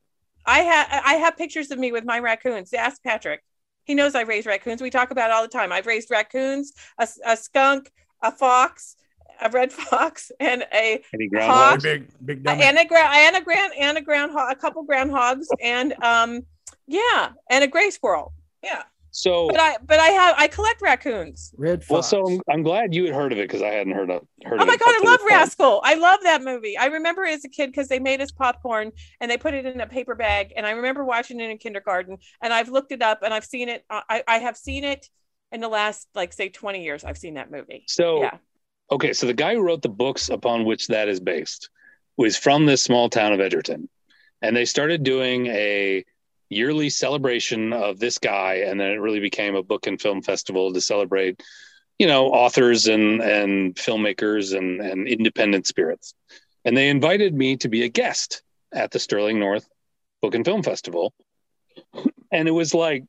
I 0.47 0.61
have 0.61 1.03
I 1.05 1.15
have 1.15 1.37
pictures 1.37 1.71
of 1.71 1.79
me 1.79 1.93
with 1.93 2.05
my 2.05 2.19
raccoons. 2.19 2.73
Ask 2.73 3.03
Patrick. 3.03 3.43
He 3.85 3.95
knows 3.95 4.15
I 4.15 4.23
raised 4.23 4.47
raccoons. 4.47 4.81
We 4.81 4.91
talk 4.91 5.11
about 5.11 5.31
it 5.31 5.35
all 5.35 5.43
the 5.43 5.49
time. 5.49 5.73
I've 5.73 5.87
raised 5.87 6.11
raccoons, 6.11 6.73
a, 6.99 7.07
a 7.27 7.37
skunk, 7.37 7.91
a 8.23 8.33
fox, 8.33 8.97
a 9.43 9.51
red 9.51 9.73
fox, 9.73 10.33
and 10.41 10.65
a 10.73 11.03
Any 11.13 11.29
hawk, 11.35 11.83
big 11.83 12.09
big 12.25 12.47
a- 12.47 12.51
and 12.51 12.79
a 12.79 12.85
ground 12.87 13.15
and 13.15 13.37
a 13.37 13.41
ground 13.43 13.73
and 13.79 13.99
a 13.99 14.01
groundhog, 14.01 14.53
a 14.53 14.57
couple 14.57 14.87
groundhogs, 14.87 15.47
and 15.63 15.95
um, 16.03 16.43
yeah, 16.87 17.31
and 17.51 17.65
a 17.65 17.67
gray 17.69 17.91
squirrel. 17.91 18.33
Yeah, 18.63 18.83
So, 19.17 19.47
but 19.53 19.61
I 19.61 19.77
but 19.87 20.01
I 20.01 20.09
have 20.09 20.35
I 20.37 20.49
collect 20.49 20.83
raccoons. 20.83 21.55
Red 21.57 21.85
Fox. 21.85 21.91
well, 21.91 22.03
so 22.03 22.27
I'm, 22.27 22.41
I'm 22.51 22.63
glad 22.65 22.93
you 22.93 23.05
had 23.05 23.15
heard 23.15 23.31
of 23.31 23.39
it 23.39 23.47
because 23.47 23.63
I 23.63 23.69
hadn't 23.69 23.93
heard 23.93 24.11
of 24.11 24.27
heard 24.45 24.61
Oh 24.61 24.67
my 24.67 24.75
it. 24.75 24.81
god, 24.81 24.89
up 24.89 24.97
I 24.97 25.05
love 25.05 25.21
this 25.21 25.31
point. 25.31 25.31
Rascal. 25.31 25.81
I 25.85 25.95
love 25.95 26.19
that 26.25 26.43
movie. 26.43 26.77
I 26.77 26.87
remember 26.87 27.25
as 27.25 27.45
a 27.45 27.49
kid 27.49 27.69
because 27.69 27.87
they 27.87 28.01
made 28.01 28.21
us 28.21 28.33
popcorn 28.33 28.91
and 29.21 29.31
they 29.31 29.39
put 29.39 29.55
it 29.55 29.67
in 29.67 29.81
a 29.81 29.87
paper 29.87 30.17
bag. 30.17 30.53
And 30.57 30.67
I 30.67 30.73
remember 30.73 31.05
watching 31.05 31.39
it 31.39 31.49
in 31.49 31.59
kindergarten. 31.59 32.19
And 32.43 32.53
I've 32.53 32.71
looked 32.71 32.91
it 32.91 33.03
up 33.03 33.21
and 33.23 33.33
I've 33.33 33.45
seen 33.45 33.69
it. 33.69 33.85
I, 33.89 34.25
I 34.27 34.39
have 34.39 34.57
seen 34.57 34.83
it 34.83 35.09
in 35.53 35.61
the 35.61 35.69
last 35.69 36.09
like 36.17 36.33
say 36.33 36.49
20 36.49 36.83
years. 36.83 37.05
I've 37.05 37.17
seen 37.19 37.35
that 37.35 37.53
movie. 37.53 37.85
So, 37.87 38.21
yeah. 38.23 38.39
okay, 38.91 39.13
so 39.13 39.29
the 39.29 39.33
guy 39.35 39.55
who 39.55 39.63
wrote 39.63 39.83
the 39.83 39.89
books 39.89 40.29
upon 40.29 40.65
which 40.65 40.89
that 40.89 41.07
is 41.09 41.21
based 41.21 41.71
was 42.17 42.37
from 42.37 42.67
this 42.67 42.83
small 42.83 43.09
town 43.09 43.33
of 43.33 43.41
Edgerton. 43.41 43.89
And 44.43 44.57
they 44.57 44.65
started 44.65 45.05
doing 45.05 45.47
a 45.47 46.05
yearly 46.49 46.91
celebration 46.91 47.73
of 47.73 47.99
this 47.99 48.19
guy. 48.19 48.65
And 48.67 48.79
then 48.79 48.91
it 48.91 49.01
really 49.01 49.21
became 49.21 49.55
a 49.55 49.63
book 49.63 49.87
and 49.87 50.01
film 50.01 50.23
festival 50.23 50.73
to 50.73 50.81
celebrate, 50.81 51.43
you 51.99 52.07
know, 52.07 52.27
authors 52.27 52.87
and, 52.87 53.21
and 53.21 53.75
filmmakers 53.75 54.57
and, 54.57 54.81
and 54.81 55.09
independent 55.09 55.67
spirits. 55.67 56.15
And 56.65 56.77
they 56.77 56.89
invited 56.89 57.35
me 57.35 57.57
to 57.59 57.69
be 57.69 57.85
a 57.85 57.89
guest 57.89 58.43
at 58.73 58.91
the 58.91 58.99
Sterling 58.99 59.39
North 59.39 59.69
Book 60.23 60.35
and 60.35 60.45
Film 60.45 60.63
Festival. 60.63 61.13
And 62.33 62.49
it 62.49 62.53
was 62.53 62.75
like, 62.75 63.05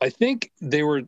I 0.00 0.10
think 0.10 0.50
they 0.60 0.82
were 0.82 1.02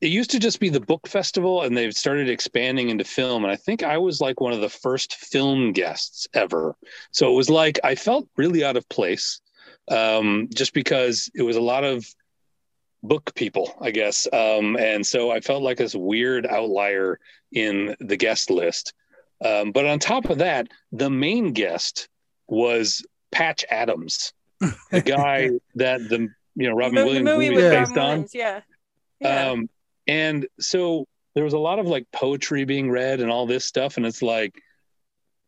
it 0.00 0.08
used 0.08 0.30
to 0.30 0.38
just 0.38 0.60
be 0.60 0.68
the 0.68 0.80
book 0.80 1.08
festival 1.08 1.62
and 1.62 1.76
they've 1.76 1.94
started 1.94 2.28
expanding 2.28 2.90
into 2.90 3.04
film 3.04 3.44
and 3.44 3.52
i 3.52 3.56
think 3.56 3.82
i 3.82 3.98
was 3.98 4.20
like 4.20 4.40
one 4.40 4.52
of 4.52 4.60
the 4.60 4.68
first 4.68 5.14
film 5.14 5.72
guests 5.72 6.26
ever 6.34 6.76
so 7.12 7.30
it 7.30 7.34
was 7.34 7.50
like 7.50 7.78
i 7.84 7.94
felt 7.94 8.28
really 8.36 8.64
out 8.64 8.76
of 8.76 8.88
place 8.88 9.40
um, 9.88 10.48
just 10.54 10.72
because 10.72 11.30
it 11.34 11.42
was 11.42 11.56
a 11.56 11.60
lot 11.60 11.84
of 11.84 12.06
book 13.02 13.32
people 13.34 13.76
i 13.80 13.90
guess 13.90 14.26
um, 14.32 14.76
and 14.76 15.06
so 15.06 15.30
i 15.30 15.40
felt 15.40 15.62
like 15.62 15.76
this 15.76 15.94
weird 15.94 16.46
outlier 16.46 17.20
in 17.52 17.94
the 18.00 18.16
guest 18.16 18.50
list 18.50 18.94
um, 19.44 19.70
but 19.70 19.86
on 19.86 19.98
top 19.98 20.28
of 20.30 20.38
that 20.38 20.66
the 20.92 21.10
main 21.10 21.52
guest 21.52 22.08
was 22.48 23.04
patch 23.30 23.64
adams 23.70 24.32
the 24.90 25.02
guy 25.02 25.50
that 25.74 26.00
the 26.08 26.28
you 26.56 26.68
know 26.68 26.74
robin 26.74 26.94
the, 26.94 27.00
the 27.02 27.06
williams 27.06 27.24
movie 27.24 27.50
movie 27.50 27.56
with 27.56 27.64
is 27.64 27.70
Robin 27.70 27.84
based 27.84 27.98
on 27.98 28.08
Williams, 28.08 28.34
Yeah. 28.34 28.60
Yeah. 29.20 29.50
um, 29.50 29.68
and 30.08 30.46
so 30.58 31.06
there 31.34 31.44
was 31.44 31.52
a 31.52 31.58
lot 31.58 31.78
of 31.78 31.86
like 31.86 32.06
poetry 32.12 32.64
being 32.64 32.90
read 32.90 33.20
and 33.20 33.30
all 33.30 33.46
this 33.46 33.64
stuff. 33.64 33.98
And 33.98 34.06
it's 34.06 34.22
like, 34.22 34.54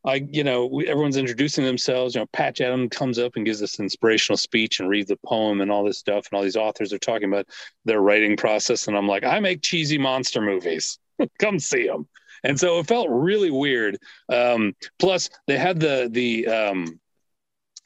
I, 0.08 0.26
you 0.30 0.42
know, 0.42 0.80
everyone's 0.80 1.18
introducing 1.18 1.64
themselves. 1.64 2.14
You 2.14 2.22
know, 2.22 2.26
Patch 2.32 2.62
adam 2.62 2.88
comes 2.88 3.18
up 3.18 3.36
and 3.36 3.44
gives 3.44 3.60
this 3.60 3.78
inspirational 3.78 4.38
speech 4.38 4.80
and 4.80 4.88
reads 4.88 5.08
the 5.08 5.18
poem 5.24 5.60
and 5.60 5.70
all 5.70 5.84
this 5.84 5.98
stuff. 5.98 6.26
And 6.30 6.36
all 6.36 6.42
these 6.42 6.56
authors 6.56 6.94
are 6.94 6.98
talking 6.98 7.28
about 7.28 7.46
their 7.84 8.00
writing 8.00 8.34
process. 8.34 8.88
And 8.88 8.96
I'm 8.96 9.06
like, 9.06 9.22
I 9.22 9.38
make 9.38 9.60
cheesy 9.60 9.98
monster 9.98 10.40
movies. 10.40 10.98
Come 11.38 11.58
see 11.58 11.86
them. 11.86 12.08
And 12.42 12.58
so 12.58 12.78
it 12.78 12.86
felt 12.86 13.08
really 13.10 13.50
weird. 13.50 13.98
Um, 14.30 14.74
plus, 14.98 15.28
they 15.46 15.58
had 15.58 15.78
the 15.78 16.08
the 16.10 16.46
um, 16.46 17.00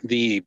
the 0.04 0.44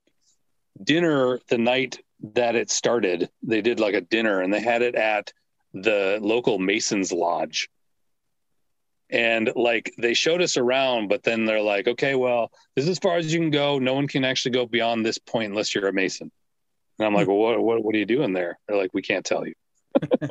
dinner 0.81 1.39
the 1.49 1.57
night 1.57 1.99
that 2.35 2.55
it 2.55 2.71
started. 2.71 3.29
They 3.43 3.61
did 3.61 3.81
like 3.81 3.95
a 3.95 4.01
dinner, 4.01 4.41
and 4.41 4.53
they 4.53 4.61
had 4.61 4.81
it 4.81 4.95
at 4.95 5.33
the 5.73 6.19
local 6.21 6.57
Masons 6.57 7.11
Lodge. 7.11 7.67
And 9.11 9.51
like 9.55 9.93
they 9.99 10.13
showed 10.13 10.41
us 10.41 10.57
around, 10.57 11.09
but 11.09 11.23
then 11.23 11.45
they're 11.45 11.61
like, 11.61 11.87
okay, 11.87 12.15
well, 12.15 12.51
this 12.75 12.85
is 12.85 12.89
as 12.91 12.99
far 12.99 13.17
as 13.17 13.31
you 13.31 13.39
can 13.39 13.51
go. 13.51 13.77
No 13.77 13.93
one 13.93 14.07
can 14.07 14.25
actually 14.25 14.51
go 14.51 14.65
beyond 14.65 15.05
this 15.05 15.17
point 15.19 15.51
unless 15.51 15.75
you're 15.75 15.87
a 15.87 15.93
Mason. 15.93 16.31
And 16.97 17.05
I'm 17.05 17.13
like, 17.13 17.27
well, 17.27 17.37
what, 17.37 17.61
what, 17.61 17.83
what 17.83 17.93
are 17.95 17.97
you 17.99 18.05
doing 18.05 18.33
there? 18.33 18.57
They're 18.67 18.77
like, 18.77 18.93
we 18.93 19.01
can't 19.01 19.25
tell 19.25 19.45
you. 19.45 19.53
and 20.21 20.29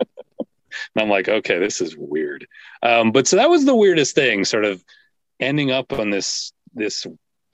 I'm 0.97 1.09
like, 1.09 1.29
okay, 1.29 1.59
this 1.59 1.81
is 1.81 1.97
weird. 1.97 2.47
Um, 2.83 3.13
but 3.13 3.27
so 3.29 3.37
that 3.37 3.51
was 3.51 3.65
the 3.65 3.77
weirdest 3.77 4.15
thing, 4.15 4.45
sort 4.45 4.65
of 4.65 4.83
ending 5.41 5.71
up 5.71 5.93
on 5.93 6.11
this 6.11 6.53
this 6.75 7.07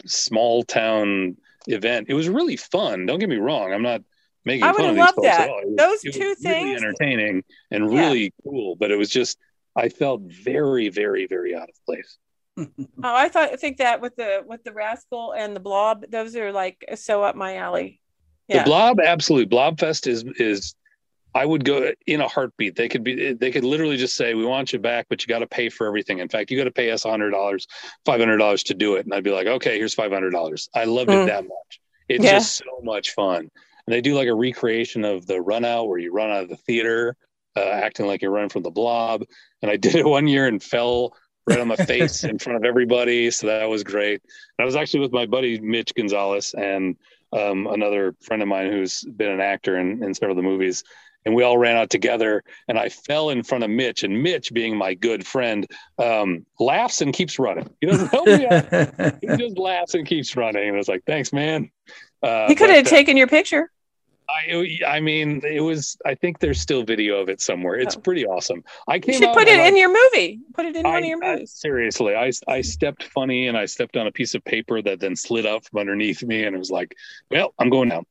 small 0.06 0.62
town 0.62 1.36
event. 1.66 2.06
It 2.08 2.14
was 2.14 2.28
really 2.28 2.56
fun. 2.56 3.04
Don't 3.04 3.18
get 3.18 3.28
me 3.28 3.36
wrong. 3.36 3.72
I'm 3.72 3.82
not 3.82 4.02
making 4.46 4.64
I 4.64 4.72
fun 4.72 4.82
would 4.82 4.90
of 4.90 4.96
these 4.96 5.04
folks 5.10 5.22
that. 5.28 5.40
at 5.42 5.50
all. 5.50 5.58
It 5.60 5.66
was- 5.68 5.76
Those 5.76 6.04
it 6.04 6.08
was 6.28 6.38
two 6.40 6.48
really 6.48 6.74
entertaining 6.74 7.44
and 7.70 7.92
Yeah. 7.92 8.00
really 8.00 8.32
cool, 8.42 8.76
but 8.76 8.90
it 8.90 8.96
was 8.96 9.10
just 9.10 9.38
I 9.76 9.88
felt 9.88 10.22
very, 10.22 10.88
very, 10.88 11.26
very 11.26 11.54
out 11.54 11.68
of 11.68 11.74
place. 11.86 12.18
Oh, 13.02 13.14
I 13.16 13.28
thought 13.30 13.50
I 13.52 13.56
think 13.56 13.78
that 13.78 14.02
with 14.02 14.16
the 14.16 14.42
with 14.46 14.62
the 14.64 14.72
rascal 14.72 15.32
and 15.32 15.56
the 15.56 15.60
blob, 15.60 16.04
those 16.10 16.36
are 16.36 16.52
like 16.52 16.84
so 16.96 17.22
up 17.22 17.34
my 17.34 17.56
alley. 17.56 18.00
Yeah. 18.48 18.58
The 18.58 18.64
Blob, 18.64 19.00
absolutely. 19.00 19.56
Blobfest 19.56 20.06
is 20.06 20.24
is 20.38 20.74
I 21.34 21.46
would 21.46 21.64
go 21.64 21.92
in 22.06 22.20
a 22.20 22.28
heartbeat. 22.28 22.74
They 22.76 22.88
could 22.88 23.02
be 23.04 23.32
they 23.32 23.50
could 23.50 23.64
literally 23.64 23.96
just 23.96 24.16
say, 24.16 24.34
We 24.34 24.44
want 24.44 24.72
you 24.74 24.78
back, 24.78 25.06
but 25.08 25.22
you 25.22 25.28
got 25.28 25.38
to 25.38 25.46
pay 25.46 25.68
for 25.70 25.86
everything. 25.86 26.18
In 26.18 26.28
fact, 26.28 26.50
you 26.50 26.58
got 26.58 26.64
to 26.64 26.70
pay 26.72 26.90
us 26.90 27.04
hundred 27.04 27.30
dollars, 27.30 27.66
five 28.04 28.20
hundred 28.20 28.38
dollars 28.38 28.62
to 28.64 28.74
do 28.74 28.96
it. 28.96 29.06
And 29.06 29.14
I'd 29.14 29.24
be 29.24 29.30
like, 29.30 29.46
Okay, 29.46 29.78
here's 29.78 29.94
five 29.94 30.12
hundred 30.12 30.30
dollars. 30.32 30.68
I 30.74 30.84
loved 30.84 31.10
Mm. 31.10 31.22
it 31.22 31.26
that 31.26 31.44
much. 31.44 31.80
It's 32.08 32.24
Yeah. 32.24 32.32
just 32.32 32.56
so 32.58 32.80
much 32.82 33.12
fun. 33.12 33.48
And 33.86 33.94
they 33.94 34.00
do 34.02 34.14
like 34.14 34.28
a 34.28 34.34
recreation 34.34 35.04
of 35.04 35.26
the 35.26 35.40
run 35.40 35.64
out 35.64 35.88
where 35.88 35.98
you 35.98 36.12
run 36.12 36.30
out 36.30 36.42
of 36.42 36.48
the 36.50 36.56
theater, 36.56 37.16
uh, 37.56 37.60
acting 37.60 38.06
like 38.06 38.22
you're 38.22 38.30
running 38.30 38.48
from 38.48 38.62
the 38.62 38.70
blob. 38.70 39.24
And 39.62 39.70
I 39.70 39.76
did 39.78 39.94
it 39.94 40.06
one 40.06 40.28
year 40.28 40.46
and 40.46 40.62
fell 40.62 41.14
right 41.46 41.60
on 41.60 41.68
my 41.68 41.76
face 41.76 42.24
in 42.24 42.38
front 42.38 42.56
of 42.56 42.64
everybody. 42.64 43.30
So 43.30 43.46
that 43.48 43.68
was 43.68 43.82
great. 43.82 44.22
And 44.22 44.62
I 44.62 44.64
was 44.64 44.76
actually 44.76 45.00
with 45.00 45.12
my 45.12 45.26
buddy 45.26 45.60
Mitch 45.60 45.94
Gonzalez, 45.94 46.54
and 46.54 46.96
um, 47.32 47.66
another 47.66 48.14
friend 48.20 48.42
of 48.42 48.48
mine 48.48 48.70
who's 48.70 49.02
been 49.02 49.30
an 49.30 49.40
actor 49.40 49.78
in, 49.78 50.02
in 50.02 50.14
several 50.14 50.32
of 50.32 50.36
the 50.36 50.48
movies, 50.48 50.84
and 51.24 51.34
we 51.34 51.42
all 51.42 51.58
ran 51.58 51.76
out 51.76 51.90
together. 51.90 52.42
And 52.68 52.78
I 52.78 52.88
fell 52.88 53.30
in 53.30 53.42
front 53.42 53.64
of 53.64 53.70
Mitch, 53.70 54.04
and 54.04 54.22
Mitch, 54.22 54.52
being 54.52 54.76
my 54.76 54.94
good 54.94 55.26
friend, 55.26 55.66
um, 55.98 56.46
laughs 56.58 57.00
and 57.00 57.12
keeps 57.12 57.38
running. 57.38 57.68
He 57.80 57.86
doesn't 57.86 58.08
help 58.08 58.26
me 58.26 58.46
out. 58.46 59.16
he 59.20 59.26
just 59.36 59.58
laughs 59.58 59.94
and 59.94 60.06
keeps 60.06 60.36
running. 60.36 60.66
And 60.66 60.76
I 60.76 60.78
was 60.78 60.88
like, 60.88 61.02
"Thanks, 61.06 61.32
man." 61.32 61.70
Uh, 62.22 62.48
he 62.48 62.54
could 62.54 62.68
but, 62.68 62.76
have 62.76 62.86
uh, 62.86 62.90
taken 62.90 63.16
your 63.16 63.26
picture. 63.26 63.70
I, 64.32 64.78
I 64.86 65.00
mean, 65.00 65.40
it 65.44 65.60
was. 65.60 65.96
I 66.06 66.14
think 66.14 66.38
there's 66.38 66.60
still 66.60 66.82
video 66.84 67.16
of 67.20 67.28
it 67.28 67.40
somewhere. 67.40 67.74
It's 67.76 67.96
pretty 67.96 68.26
awesome. 68.26 68.62
I 68.88 69.00
You 69.04 69.12
should 69.14 69.32
put 69.32 69.48
it 69.48 69.58
I- 69.58 69.66
in 69.68 69.76
your 69.76 69.88
movie. 69.88 70.40
Put 70.54 70.66
it 70.66 70.76
in 70.76 70.84
one 70.84 71.02
of 71.02 71.04
your 71.08 71.22
I- 71.24 71.32
movies. 71.34 71.52
seriously, 71.52 72.14
I 72.14 72.30
I 72.48 72.60
stepped 72.60 73.04
funny 73.04 73.48
and 73.48 73.56
I 73.56 73.66
stepped 73.66 73.96
on 73.96 74.06
a 74.06 74.12
piece 74.12 74.34
of 74.34 74.44
paper 74.44 74.80
that 74.82 75.00
then 75.00 75.16
slid 75.16 75.46
out 75.46 75.64
from 75.64 75.80
underneath 75.80 76.22
me, 76.22 76.44
and 76.44 76.54
it 76.54 76.58
was 76.58 76.70
like, 76.70 76.94
well, 77.30 77.54
I'm 77.58 77.70
going 77.70 77.88
down. 77.88 78.04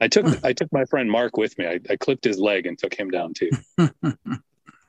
I 0.00 0.08
took 0.08 0.26
I 0.44 0.52
took 0.52 0.72
my 0.72 0.84
friend 0.84 1.10
Mark 1.10 1.36
with 1.36 1.58
me. 1.58 1.66
I, 1.66 1.80
I 1.90 1.96
clipped 1.96 2.24
his 2.24 2.38
leg 2.38 2.66
and 2.66 2.78
took 2.78 2.94
him 2.94 3.10
down 3.10 3.34
too. 3.34 3.50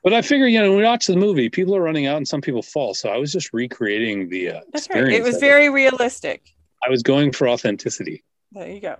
but 0.04 0.14
I 0.14 0.22
figure, 0.22 0.48
you 0.48 0.60
know, 0.62 0.70
when 0.70 0.78
we 0.80 0.84
watch 0.84 1.08
the 1.08 1.16
movie, 1.16 1.50
people 1.50 1.76
are 1.76 1.82
running 1.82 2.06
out 2.06 2.18
and 2.18 2.28
some 2.28 2.42
people 2.42 2.62
fall. 2.62 2.94
So 2.94 3.10
I 3.10 3.18
was 3.18 3.32
just 3.32 3.54
recreating 3.54 4.30
the 4.30 4.50
uh, 4.50 4.54
That's 4.72 4.88
right. 4.90 5.00
experience. 5.00 5.26
It 5.28 5.32
was 5.32 5.38
very 5.40 5.70
realistic. 5.70 6.44
I 6.86 6.90
was 6.90 7.02
going 7.02 7.32
for 7.32 7.48
authenticity. 7.50 8.24
There 8.52 8.70
you 8.70 8.80
go. 8.80 8.98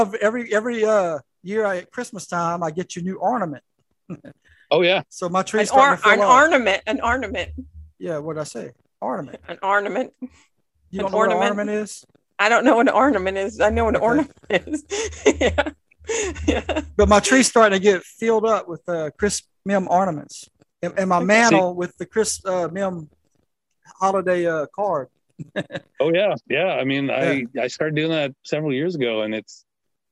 Every 0.00 0.54
every 0.54 0.84
uh 0.84 1.18
year 1.42 1.66
I, 1.66 1.78
at 1.78 1.90
Christmas 1.90 2.24
time, 2.28 2.62
I 2.62 2.70
get 2.70 2.94
you 2.94 3.02
new 3.02 3.16
ornament. 3.16 3.64
Oh 4.70 4.82
yeah. 4.82 5.00
So 5.08 5.30
my 5.30 5.40
An, 5.40 5.46
tree's 5.46 5.70
or, 5.70 5.98
an 6.04 6.20
ornament. 6.20 6.82
An 6.86 7.00
ornament. 7.00 7.52
Yeah, 7.98 8.18
what 8.18 8.34
did 8.34 8.40
I 8.42 8.44
say? 8.44 8.72
Ornament. 9.00 9.40
An 9.48 9.58
ornament. 9.62 10.12
You 10.90 11.00
don't 11.00 11.10
know 11.10 11.16
what 11.16 11.30
an 11.30 11.36
ornament? 11.38 11.58
ornament 11.58 11.70
is? 11.70 12.04
I 12.38 12.50
don't 12.50 12.66
know 12.66 12.76
what 12.76 12.86
an 12.86 12.92
ornament 12.94 13.38
is. 13.38 13.60
I 13.60 13.70
know 13.70 13.86
what 13.86 13.96
an 13.96 14.02
Okay. 14.02 14.04
ornament 14.04 14.32
is. 14.50 14.84
yeah. 15.40 15.68
yeah. 16.46 16.80
But 16.98 17.08
my 17.08 17.18
tree's 17.18 17.48
starting 17.48 17.78
to 17.78 17.82
get 17.82 18.02
filled 18.02 18.44
up 18.44 18.68
with 18.68 18.86
uh, 18.90 19.08
Chris 19.18 19.40
Mihm 19.66 19.88
ornaments, 19.88 20.50
and, 20.82 20.92
and 20.98 21.08
my 21.08 21.16
Okay. 21.16 21.24
mantle 21.24 21.74
with 21.74 21.96
the 21.96 22.04
Chris 22.04 22.44
uh, 22.44 22.68
Mihm 22.68 23.08
holiday 23.98 24.46
uh, 24.46 24.66
card. 24.66 25.08
Oh 25.98 26.12
yeah, 26.12 26.34
yeah. 26.46 26.74
I 26.74 26.84
mean, 26.84 27.10
I 27.10 27.46
I 27.58 27.68
started 27.68 27.94
doing 27.96 28.10
that 28.10 28.32
several 28.44 28.74
years 28.74 28.94
ago, 28.96 29.22
and 29.22 29.34
it's 29.34 29.64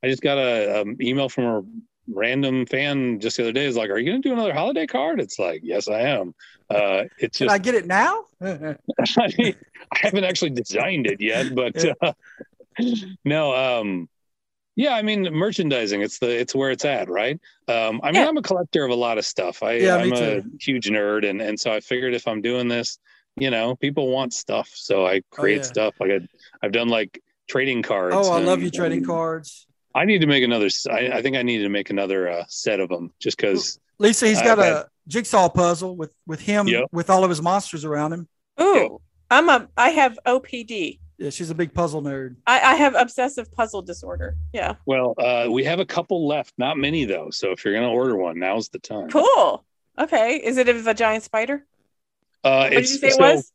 I 0.03 0.09
just 0.09 0.23
got 0.23 0.39
a 0.39 0.83
um, 0.83 0.97
email 1.01 1.29
from 1.29 1.45
a 1.45 1.63
random 2.09 2.67
fan 2.67 3.21
just 3.21 3.37
the 3.37 3.45
other 3.45 3.53
day. 3.53 3.67
Is 3.67 3.77
like, 3.77 3.91
"Are 3.91 3.99
you 3.99 4.11
going 4.11 4.23
to 4.23 4.29
do 4.29 4.33
another 4.33 4.55
holiday 4.55 4.87
card?" 4.87 5.21
It's 5.21 5.39
like, 5.39 5.61
"Yes, 5.63 5.89
I 5.89 6.01
am." 6.01 6.35
Uh, 6.69 7.05
it's 7.19 7.39
Can 7.39 7.49
I 7.49 7.59
get 7.59 7.75
it 7.75 7.87
now? 7.87 8.25
I, 8.41 8.77
mean, 9.39 9.55
I 9.93 9.99
haven't 9.99 10.25
actually 10.25 10.51
designed 10.51 11.07
it 11.07 11.21
yet, 11.21 11.55
but 11.55 11.85
uh, 12.03 12.13
no. 13.25 13.55
Um, 13.55 14.09
yeah, 14.77 14.95
I 14.95 15.01
mean, 15.01 15.23
merchandising. 15.33 16.03
It's 16.03 16.19
the 16.19 16.29
it's 16.29 16.55
where 16.55 16.71
it's 16.71 16.85
at, 16.85 17.09
right? 17.09 17.41
Um, 17.67 18.01
I 18.03 18.13
mean, 18.13 18.23
Yeah. 18.23 18.29
I'm 18.29 18.37
a 18.37 18.43
collector 18.43 18.85
of 18.85 18.91
a 18.91 18.95
lot 18.95 19.17
of 19.17 19.25
stuff. 19.25 19.63
I, 19.63 19.73
yeah, 19.75 19.97
I'm 19.97 20.13
a 20.13 20.43
huge 20.61 20.89
nerd, 20.89 21.29
and 21.29 21.41
and 21.41 21.59
so 21.59 21.73
I 21.73 21.81
figured 21.81 22.15
if 22.15 22.29
I'm 22.29 22.43
doing 22.43 22.69
this, 22.69 22.99
you 23.37 23.51
know, 23.51 23.75
people 23.75 24.09
want 24.09 24.35
stuff, 24.35 24.71
so 24.75 25.07
I 25.07 25.23
create 25.31 25.59
yeah. 25.59 25.63
stuff. 25.63 25.95
Like 25.99 26.11
I, 26.11 26.21
I've 26.63 26.73
done 26.73 26.89
like 26.89 27.23
trading 27.49 27.83
cards. 27.83 28.15
oh, 28.17 28.33
I 28.33 28.41
love 28.41 28.61
you 28.61 28.71
trading 28.71 28.99
and 28.99 29.07
cards. 29.07 29.67
I 29.97 30.05
need 30.05 30.21
to 30.21 30.27
make 30.27 30.45
another. 30.45 30.69
I 30.91 31.23
think 31.23 31.37
I 31.37 31.43
need 31.43 31.59
to 31.59 31.69
make 31.69 31.91
another 31.91 32.29
uh, 32.29 32.45
set 32.49 32.81
of 32.81 32.89
them, 32.89 33.13
just 33.19 33.37
because. 33.37 33.79
Lisa, 33.99 34.27
he's 34.29 34.39
I've 34.39 34.45
got 34.45 34.59
had- 34.59 34.73
a 34.73 34.89
jigsaw 35.09 35.49
puzzle 35.49 35.97
with 35.97 36.13
with 36.27 36.41
him 36.41 36.69
Yep. 36.69 36.85
with 36.93 37.09
all 37.11 37.25
of 37.25 37.31
his 37.31 37.41
monsters 37.41 37.85
around 37.85 38.13
him. 38.13 38.29
Ooh, 38.61 39.01
I'm 39.31 39.49
a. 39.49 39.69
I 39.77 39.91
have 39.91 40.19
OPD. 40.27 40.99
Yeah, 41.19 41.31
she's 41.31 41.49
a 41.49 41.55
big 41.55 41.73
puzzle 41.73 42.03
nerd. 42.03 42.37
I, 42.47 42.61
I 42.61 42.75
have 42.75 42.95
obsessive 42.95 43.51
puzzle 43.51 43.81
disorder. 43.81 44.37
Yeah. 44.53 44.75
Well, 44.85 45.15
uh, 45.17 45.49
we 45.51 45.65
have 45.65 45.81
a 45.81 45.87
couple 45.87 46.27
left, 46.29 46.53
not 46.59 46.77
many 46.77 47.07
though. 47.07 47.31
So 47.31 47.53
if 47.53 47.65
you're 47.65 47.73
gonna 47.73 47.91
order 47.91 48.17
one, 48.17 48.39
now's 48.39 48.69
the 48.69 48.79
time. 48.79 49.09
Cool. 49.09 49.65
Okay. 49.99 50.37
Is 50.45 50.59
it 50.59 50.69
of 50.69 50.87
a 50.87 50.93
giant 50.93 51.25
spider? 51.25 51.65
Uh, 52.45 52.59
What 52.65 52.71
did 52.71 52.79
it's 52.81 52.93
you 52.93 52.99
say 52.99 53.09
it 53.09 53.19
was? 53.19 53.51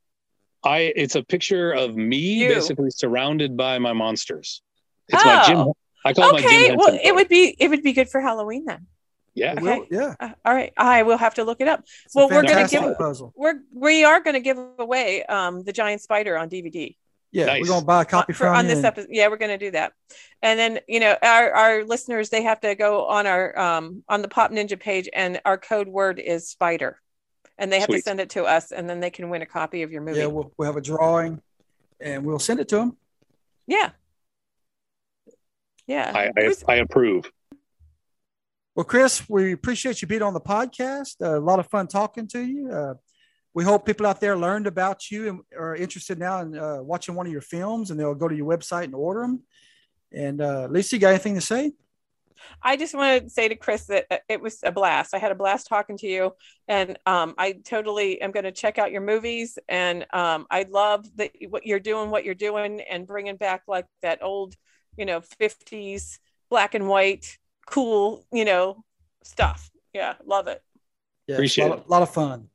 I. 0.63 0.91
It's 0.95 1.13
a 1.15 1.21
picture 1.23 1.71
of 1.71 1.95
me 1.95 2.17
You. 2.17 2.49
basically 2.49 2.89
surrounded 2.89 3.55
by 3.55 3.77
my 3.77 3.93
monsters. 3.93 4.63
It's 5.07 5.23
my 5.23 5.43
Jim. 5.45 5.67
I 6.05 6.13
call 6.13 6.29
it 6.29 6.33
my 6.33 6.39
Jim 6.41 6.49
Okay. 6.49 6.75
Well, 6.75 6.99
it 7.03 7.13
would 7.15 7.27
be 7.27 7.55
it 7.59 7.69
would 7.69 7.83
be 7.83 7.93
good 7.93 8.09
for 8.09 8.21
Halloween 8.21 8.65
then. 8.65 8.87
Yeah. 9.33 9.53
Okay. 9.53 9.61
Well, 9.63 9.85
yeah, 9.89 10.15
Uh, 10.19 10.29
all 10.43 10.53
right. 10.53 10.73
I 10.77 11.03
will 11.03 11.17
have 11.17 11.35
to 11.35 11.43
look 11.45 11.61
it 11.61 11.67
up. 11.67 11.81
it's 12.05 12.13
well, 12.13 12.27
we're 12.27 12.41
gonna 12.41 12.49
fantastic 12.49 12.81
give 12.81 12.97
puzzle. 12.97 13.33
we're 13.35 13.61
we 13.73 14.03
are 14.03 14.19
gonna 14.19 14.39
give 14.41 14.57
away 14.79 15.23
um 15.23 15.63
the 15.63 15.71
giant 15.73 16.01
spider 16.01 16.37
on 16.37 16.49
DVD. 16.49 16.97
Yeah, 17.33 17.45
Nice. 17.45 17.61
we're 17.61 17.67
gonna 17.67 17.85
buy 17.85 18.01
a 18.01 18.05
copy 18.05 18.33
Uh, 18.33 18.35
for 18.35 18.45
from 18.47 18.55
on 18.57 18.65
you 18.67 18.75
this 18.75 18.83
episode. 18.83 19.07
Yeah, 19.11 19.29
we're 19.29 19.37
going 19.37 19.57
to 19.57 19.65
do 19.65 19.71
that. 19.71 19.93
And 20.41 20.59
then 20.59 20.79
you 20.89 20.99
know 20.99 21.15
our 21.21 21.51
our 21.53 21.83
listeners 21.85 22.29
they 22.29 22.41
have 22.43 22.59
to 22.61 22.75
go 22.75 23.05
on 23.05 23.25
our 23.25 23.57
um 23.57 24.03
on 24.09 24.21
the 24.21 24.27
Pop 24.27 24.51
Ninja 24.51 24.77
page 24.77 25.07
and 25.13 25.39
our 25.45 25.57
code 25.57 25.87
word 25.87 26.19
is 26.19 26.49
spider, 26.49 26.99
and 27.57 27.71
they 27.71 27.79
have 27.79 27.87
to 27.89 28.01
send 28.01 28.19
it 28.19 28.31
to 28.31 28.43
us, 28.43 28.73
and 28.73 28.89
then 28.89 28.99
they 28.99 29.11
can 29.11 29.29
win 29.29 29.41
a 29.41 29.45
copy 29.45 29.83
of 29.83 29.93
your 29.93 30.01
movie. 30.01 30.19
Yeah, 30.19 30.25
we'll, 30.25 30.51
we'll 30.57 30.65
have 30.65 30.75
a 30.75 30.81
drawing, 30.81 31.41
and 32.01 32.25
we'll 32.25 32.39
send 32.39 32.59
it 32.59 32.67
to 32.69 32.75
them. 32.75 32.97
yeah. 33.65 33.91
Yeah. 35.87 36.11
I, 36.13 36.31
I, 36.39 36.47
was- 36.47 36.63
I 36.67 36.75
approve. 36.75 37.31
Well, 38.75 38.85
Chris, 38.85 39.27
we 39.29 39.51
appreciate 39.51 40.01
you 40.01 40.07
being 40.07 40.21
on 40.21 40.33
the 40.33 40.39
podcast. 40.41 41.15
Uh, 41.21 41.37
a 41.37 41.41
lot 41.41 41.59
of 41.59 41.67
fun 41.67 41.87
talking 41.87 42.27
to 42.29 42.41
you. 42.41 42.71
Uh, 42.71 42.93
we 43.53 43.65
hope 43.65 43.85
people 43.85 44.07
out 44.07 44.21
there 44.21 44.37
learned 44.37 44.65
about 44.65 45.11
you 45.11 45.27
and 45.27 45.39
are 45.59 45.75
interested 45.75 46.17
now 46.17 46.39
in 46.39 46.57
uh, 46.57 46.77
watching 46.81 47.15
one 47.15 47.25
of 47.25 47.33
your 47.33 47.41
films, 47.41 47.91
and 47.91 47.99
they'll 47.99 48.15
go 48.15 48.29
to 48.29 48.35
your 48.35 48.47
website 48.47 48.85
and 48.85 48.95
order 48.95 49.21
them. 49.21 49.43
And 50.13 50.41
uh, 50.41 50.67
Lisa, 50.69 50.95
you 50.95 51.01
got 51.01 51.09
anything 51.09 51.35
to 51.35 51.41
say? 51.41 51.73
I 52.61 52.77
just 52.77 52.95
want 52.95 53.23
to 53.23 53.29
say 53.29 53.49
to 53.49 53.55
Chris 53.55 53.85
that 53.87 54.05
uh, 54.09 54.17
it 54.29 54.41
was 54.41 54.59
a 54.63 54.71
blast. 54.71 55.13
I 55.13 55.19
had 55.19 55.31
a 55.31 55.35
blast 55.35 55.67
talking 55.67 55.97
to 55.97 56.07
you, 56.07 56.31
and 56.67 56.97
um, 57.05 57.35
I 57.37 57.53
totally 57.53 58.21
am 58.21 58.31
going 58.31 58.45
to 58.45 58.51
check 58.51 58.77
out 58.77 58.91
your 58.91 59.01
movies. 59.01 59.59
And 59.67 60.05
um, 60.13 60.47
I 60.49 60.65
love 60.69 61.05
that 61.17 61.31
what 61.49 61.65
you're 61.65 61.79
doing, 61.79 62.09
what 62.09 62.23
you're 62.23 62.35
doing, 62.35 62.81
and 62.81 63.05
bringing 63.05 63.35
back 63.35 63.63
like 63.67 63.85
that 64.01 64.23
old, 64.23 64.55
you 64.97 65.05
know, 65.05 65.21
'50s 65.21 66.19
black 66.49 66.73
and 66.75 66.87
white, 66.87 67.37
cool, 67.67 68.25
you 68.31 68.45
know, 68.45 68.83
stuff. 69.23 69.71
Yeah, 69.93 70.15
love 70.25 70.47
it. 70.47 70.61
Yeah, 71.27 71.35
Appreciate 71.35 71.65
a 71.65 71.69
lot, 71.69 71.79
of- 71.79 71.89
lot 71.89 72.01
of 72.01 72.13
fun. 72.13 72.49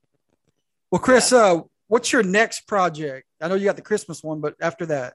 Well, 0.91 1.01
Chris, 1.01 1.33
uh, 1.33 1.61
what's 1.89 2.13
your 2.13 2.23
next 2.23 2.67
project? 2.67 3.27
I 3.41 3.49
know 3.49 3.55
you 3.55 3.65
got 3.65 3.77
the 3.77 3.83
Christmas 3.83 4.23
one, 4.23 4.41
but 4.41 4.55
after 4.61 4.87
that, 4.87 5.15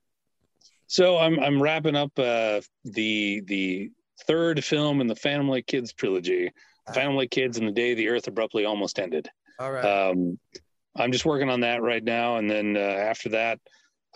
So 0.87 1.17
I'm 1.17 1.39
I'm 1.39 1.61
wrapping 1.61 1.95
up 1.95 2.11
uh, 2.19 2.61
the 2.83 3.41
the 3.45 3.91
third 4.27 4.63
film 4.63 5.01
in 5.01 5.07
the 5.07 5.15
Family 5.15 5.61
Kids 5.61 5.93
trilogy, 5.93 6.51
Family 6.93 7.27
Kids 7.27 7.57
and 7.57 7.67
the 7.67 7.71
Day 7.71 7.93
the 7.93 8.09
Earth 8.09 8.27
Abruptly 8.27 8.65
Almost 8.65 8.99
Ended. 8.99 9.29
all 9.59 9.71
right. 9.71 9.83
Um, 9.85 10.37
I'm 10.95 11.11
just 11.13 11.25
working 11.25 11.49
on 11.49 11.61
that 11.61 11.81
right 11.81 12.03
now, 12.03 12.35
and 12.35 12.49
then 12.51 12.75
uh, 12.75 12.79
after 12.81 13.29
that, 13.29 13.59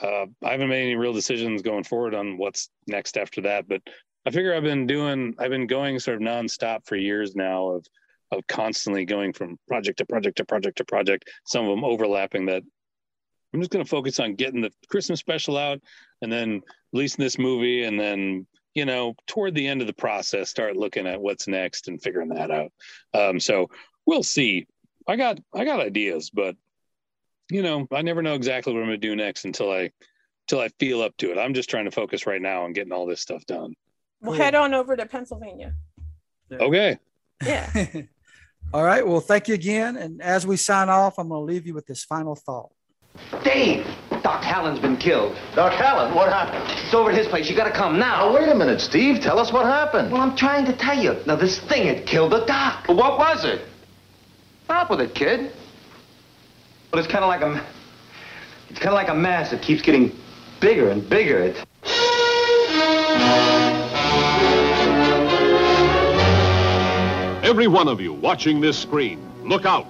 uh, 0.01 0.25
I 0.43 0.51
haven't 0.51 0.69
made 0.69 0.83
any 0.83 0.95
real 0.95 1.13
decisions 1.13 1.61
going 1.61 1.83
forward 1.83 2.13
on 2.13 2.37
what's 2.37 2.69
next 2.87 3.17
after 3.17 3.41
that. 3.41 3.67
But 3.67 3.81
I 4.25 4.31
figure 4.31 4.53
I've 4.53 4.63
been 4.63 4.87
doing, 4.87 5.35
I've 5.39 5.51
been 5.51 5.67
going 5.67 5.99
sort 5.99 6.17
of 6.17 6.23
nonstop 6.23 6.85
for 6.85 6.95
years 6.95 7.35
now 7.35 7.67
of 7.69 7.85
of 8.31 8.45
constantly 8.47 9.05
going 9.05 9.33
from 9.33 9.57
project 9.67 9.99
to 9.99 10.05
project 10.05 10.37
to 10.37 10.45
project 10.45 10.77
to 10.77 10.85
project. 10.85 11.29
Some 11.45 11.65
of 11.65 11.71
them 11.71 11.83
overlapping. 11.83 12.47
That 12.47 12.63
I'm 13.53 13.61
just 13.61 13.71
going 13.71 13.83
to 13.83 13.89
focus 13.89 14.19
on 14.19 14.35
getting 14.35 14.61
the 14.61 14.71
Christmas 14.89 15.19
special 15.19 15.57
out, 15.57 15.79
and 16.21 16.31
then 16.31 16.61
releasing 16.91 17.23
this 17.23 17.37
movie, 17.37 17.83
and 17.83 17.99
then 17.99 18.47
you 18.73 18.85
know 18.85 19.15
toward 19.27 19.55
the 19.55 19.67
end 19.67 19.81
of 19.81 19.87
the 19.87 19.93
process, 19.93 20.49
start 20.49 20.75
looking 20.75 21.07
at 21.07 21.21
what's 21.21 21.47
next 21.47 21.87
and 21.87 22.01
figuring 22.01 22.29
that 22.29 22.51
out. 22.51 22.71
Um, 23.13 23.39
so 23.39 23.69
we'll 24.05 24.23
see. 24.23 24.67
I 25.07 25.15
got 25.15 25.39
I 25.53 25.65
got 25.65 25.79
ideas, 25.79 26.29
but 26.31 26.55
you 27.49 27.61
know, 27.61 27.87
I 27.91 28.01
never 28.01 28.21
know 28.21 28.33
exactly 28.33 28.73
what 28.73 28.79
I'm 28.79 28.87
gonna 28.87 28.97
do 28.97 29.15
next 29.15 29.45
until 29.45 29.71
I 29.71 29.91
until 30.47 30.59
I 30.59 30.69
feel 30.79 31.01
up 31.01 31.15
to 31.17 31.31
it. 31.31 31.37
I'm 31.37 31.53
just 31.53 31.69
trying 31.69 31.85
to 31.85 31.91
focus 31.91 32.25
right 32.27 32.41
now 32.41 32.63
on 32.63 32.73
getting 32.73 32.91
all 32.93 33.05
this 33.05 33.21
stuff 33.21 33.45
done. 33.45 33.73
We'll 34.21 34.35
Cool. 34.35 34.43
head 34.43 34.55
on 34.55 34.73
over 34.73 34.95
to 34.95 35.05
Pennsylvania. 35.05 35.73
Okay. 36.51 36.99
Yeah. 37.43 37.71
all 38.73 38.83
right. 38.83 39.05
Well, 39.05 39.19
thank 39.19 39.47
you 39.47 39.53
again. 39.55 39.97
And 39.97 40.21
as 40.21 40.45
we 40.45 40.57
sign 40.57 40.89
off, 40.89 41.17
I'm 41.17 41.29
going 41.29 41.41
to 41.41 41.51
leave 41.51 41.65
you 41.65 41.73
with 41.73 41.87
this 41.87 42.03
final 42.03 42.35
thought. 42.35 42.71
Dave! 43.43 43.85
Doc 44.23 44.43
Hallen's 44.43 44.79
been 44.79 44.97
killed. 44.97 45.37
Doc 45.55 45.73
Hallen, 45.73 46.13
what 46.13 46.31
happened? 46.31 46.63
It's 46.83 46.93
over 46.93 47.11
at 47.11 47.17
his 47.17 47.27
place. 47.27 47.49
You 47.49 47.55
gotta 47.55 47.71
come 47.71 47.99
now. 47.99 48.27
Now, 48.27 48.33
wait 48.33 48.49
a 48.49 48.55
minute, 48.55 48.81
Steve. 48.81 49.21
Tell 49.21 49.39
us 49.39 49.53
what 49.53 49.65
happened. 49.65 50.11
Well, 50.11 50.19
I'm 50.21 50.35
trying 50.35 50.65
to 50.65 50.73
tell 50.73 50.99
you. 50.99 51.15
Now, 51.25 51.35
this 51.35 51.59
thing 51.59 51.87
had 51.87 52.05
killed 52.05 52.31
the 52.31 52.43
doc. 52.45 52.87
Well, 52.87 52.97
what 52.97 53.19
was 53.19 53.45
it? 53.45 53.61
Stop 54.65 54.89
with 54.89 54.99
it, 55.01 55.13
kid. 55.13 55.51
But 56.95 57.03
it's 57.03 57.11
kind 57.11 57.25
of 57.25 57.27
like 57.27 57.41
a... 57.41 57.61
It's 58.69 58.79
kind 58.79 58.87
of 58.87 58.93
like 58.93 59.09
a 59.09 59.13
mass 59.13 59.49
that 59.49 59.61
keeps 59.61 59.81
getting 59.81 60.17
bigger 60.61 60.91
and 60.91 61.09
bigger. 61.09 61.39
It's... 61.39 61.59
Every 67.43 67.67
one 67.67 67.89
of 67.89 67.99
you 67.99 68.13
watching 68.13 68.61
this 68.61 68.77
screen, 68.77 69.29
look 69.43 69.65
out. 69.65 69.89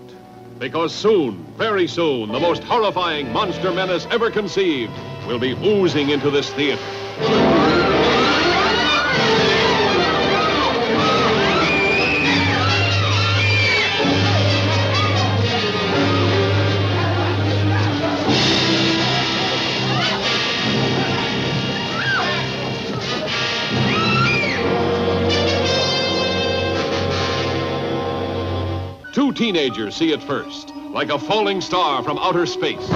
Because 0.58 0.96
soon, 0.96 1.46
very 1.60 1.86
soon, 1.86 2.32
the 2.32 2.40
most 2.40 2.64
horrifying 2.64 3.32
monster 3.32 3.72
menace 3.72 4.08
ever 4.10 4.32
conceived 4.32 4.92
will 5.28 5.38
be 5.38 5.52
oozing 5.52 6.10
into 6.10 6.32
this 6.32 6.52
theater. 6.54 7.65
Teenagers 29.36 29.96
see 29.96 30.14
it 30.14 30.24
first, 30.24 30.74
like 30.76 31.10
a 31.10 31.20
falling 31.20 31.60
star 31.62 32.02
from 32.02 32.18
outer 32.18 32.46
space. 32.46 32.88
Boy, 32.88 32.96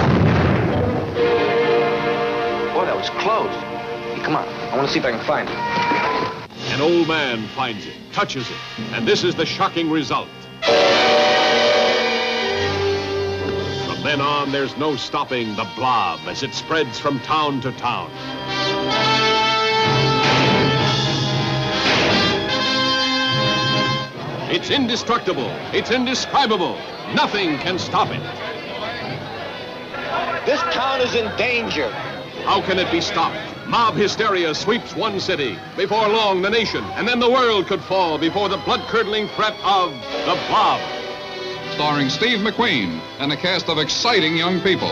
that 2.86 2.96
was 2.96 3.10
close. 3.10 3.54
Hey, 4.14 4.22
come 4.22 4.36
on. 4.36 4.48
I 4.48 4.76
want 4.76 4.88
to 4.88 4.92
see 4.92 4.98
if 4.98 5.04
I 5.04 5.10
can 5.12 5.24
find 5.26 5.48
it. 5.48 5.54
An 6.72 6.80
old 6.80 7.08
man 7.08 7.46
finds 7.48 7.86
it, 7.86 7.94
touches 8.12 8.48
it, 8.50 8.56
and 8.92 9.06
this 9.06 9.22
is 9.22 9.34
the 9.34 9.44
shocking 9.44 9.90
result. 9.90 10.28
From 13.86 14.02
then 14.02 14.20
on, 14.20 14.50
there's 14.50 14.76
no 14.78 14.96
stopping 14.96 15.54
the 15.56 15.68
blob 15.76 16.20
as 16.26 16.42
it 16.42 16.54
spreads 16.54 16.98
from 16.98 17.20
town 17.20 17.60
to 17.60 17.72
town. 17.72 18.10
It's 24.52 24.68
indestructible. 24.68 25.48
It's 25.72 25.92
indescribable. 25.92 26.76
Nothing 27.14 27.56
can 27.58 27.78
stop 27.78 28.08
it. 28.10 28.20
This 30.44 30.60
town 30.74 31.00
is 31.00 31.14
in 31.14 31.30
danger. 31.36 31.88
How 32.44 32.60
can 32.60 32.80
it 32.80 32.90
be 32.90 33.00
stopped? 33.00 33.38
Mob 33.68 33.94
hysteria 33.94 34.52
sweeps 34.52 34.96
one 34.96 35.20
city. 35.20 35.56
Before 35.76 36.08
long, 36.08 36.42
the 36.42 36.50
nation, 36.50 36.82
and 36.96 37.06
then 37.06 37.20
the 37.20 37.30
world 37.30 37.68
could 37.68 37.80
fall 37.80 38.18
before 38.18 38.48
the 38.48 38.56
blood-curdling 38.56 39.28
threat 39.28 39.54
of 39.62 39.92
the 39.92 40.36
Blob. 40.48 40.80
Starring 41.74 42.10
Steve 42.10 42.40
McQueen 42.40 43.00
and 43.20 43.32
a 43.32 43.36
cast 43.36 43.68
of 43.68 43.78
exciting 43.78 44.36
young 44.36 44.60
people. 44.62 44.90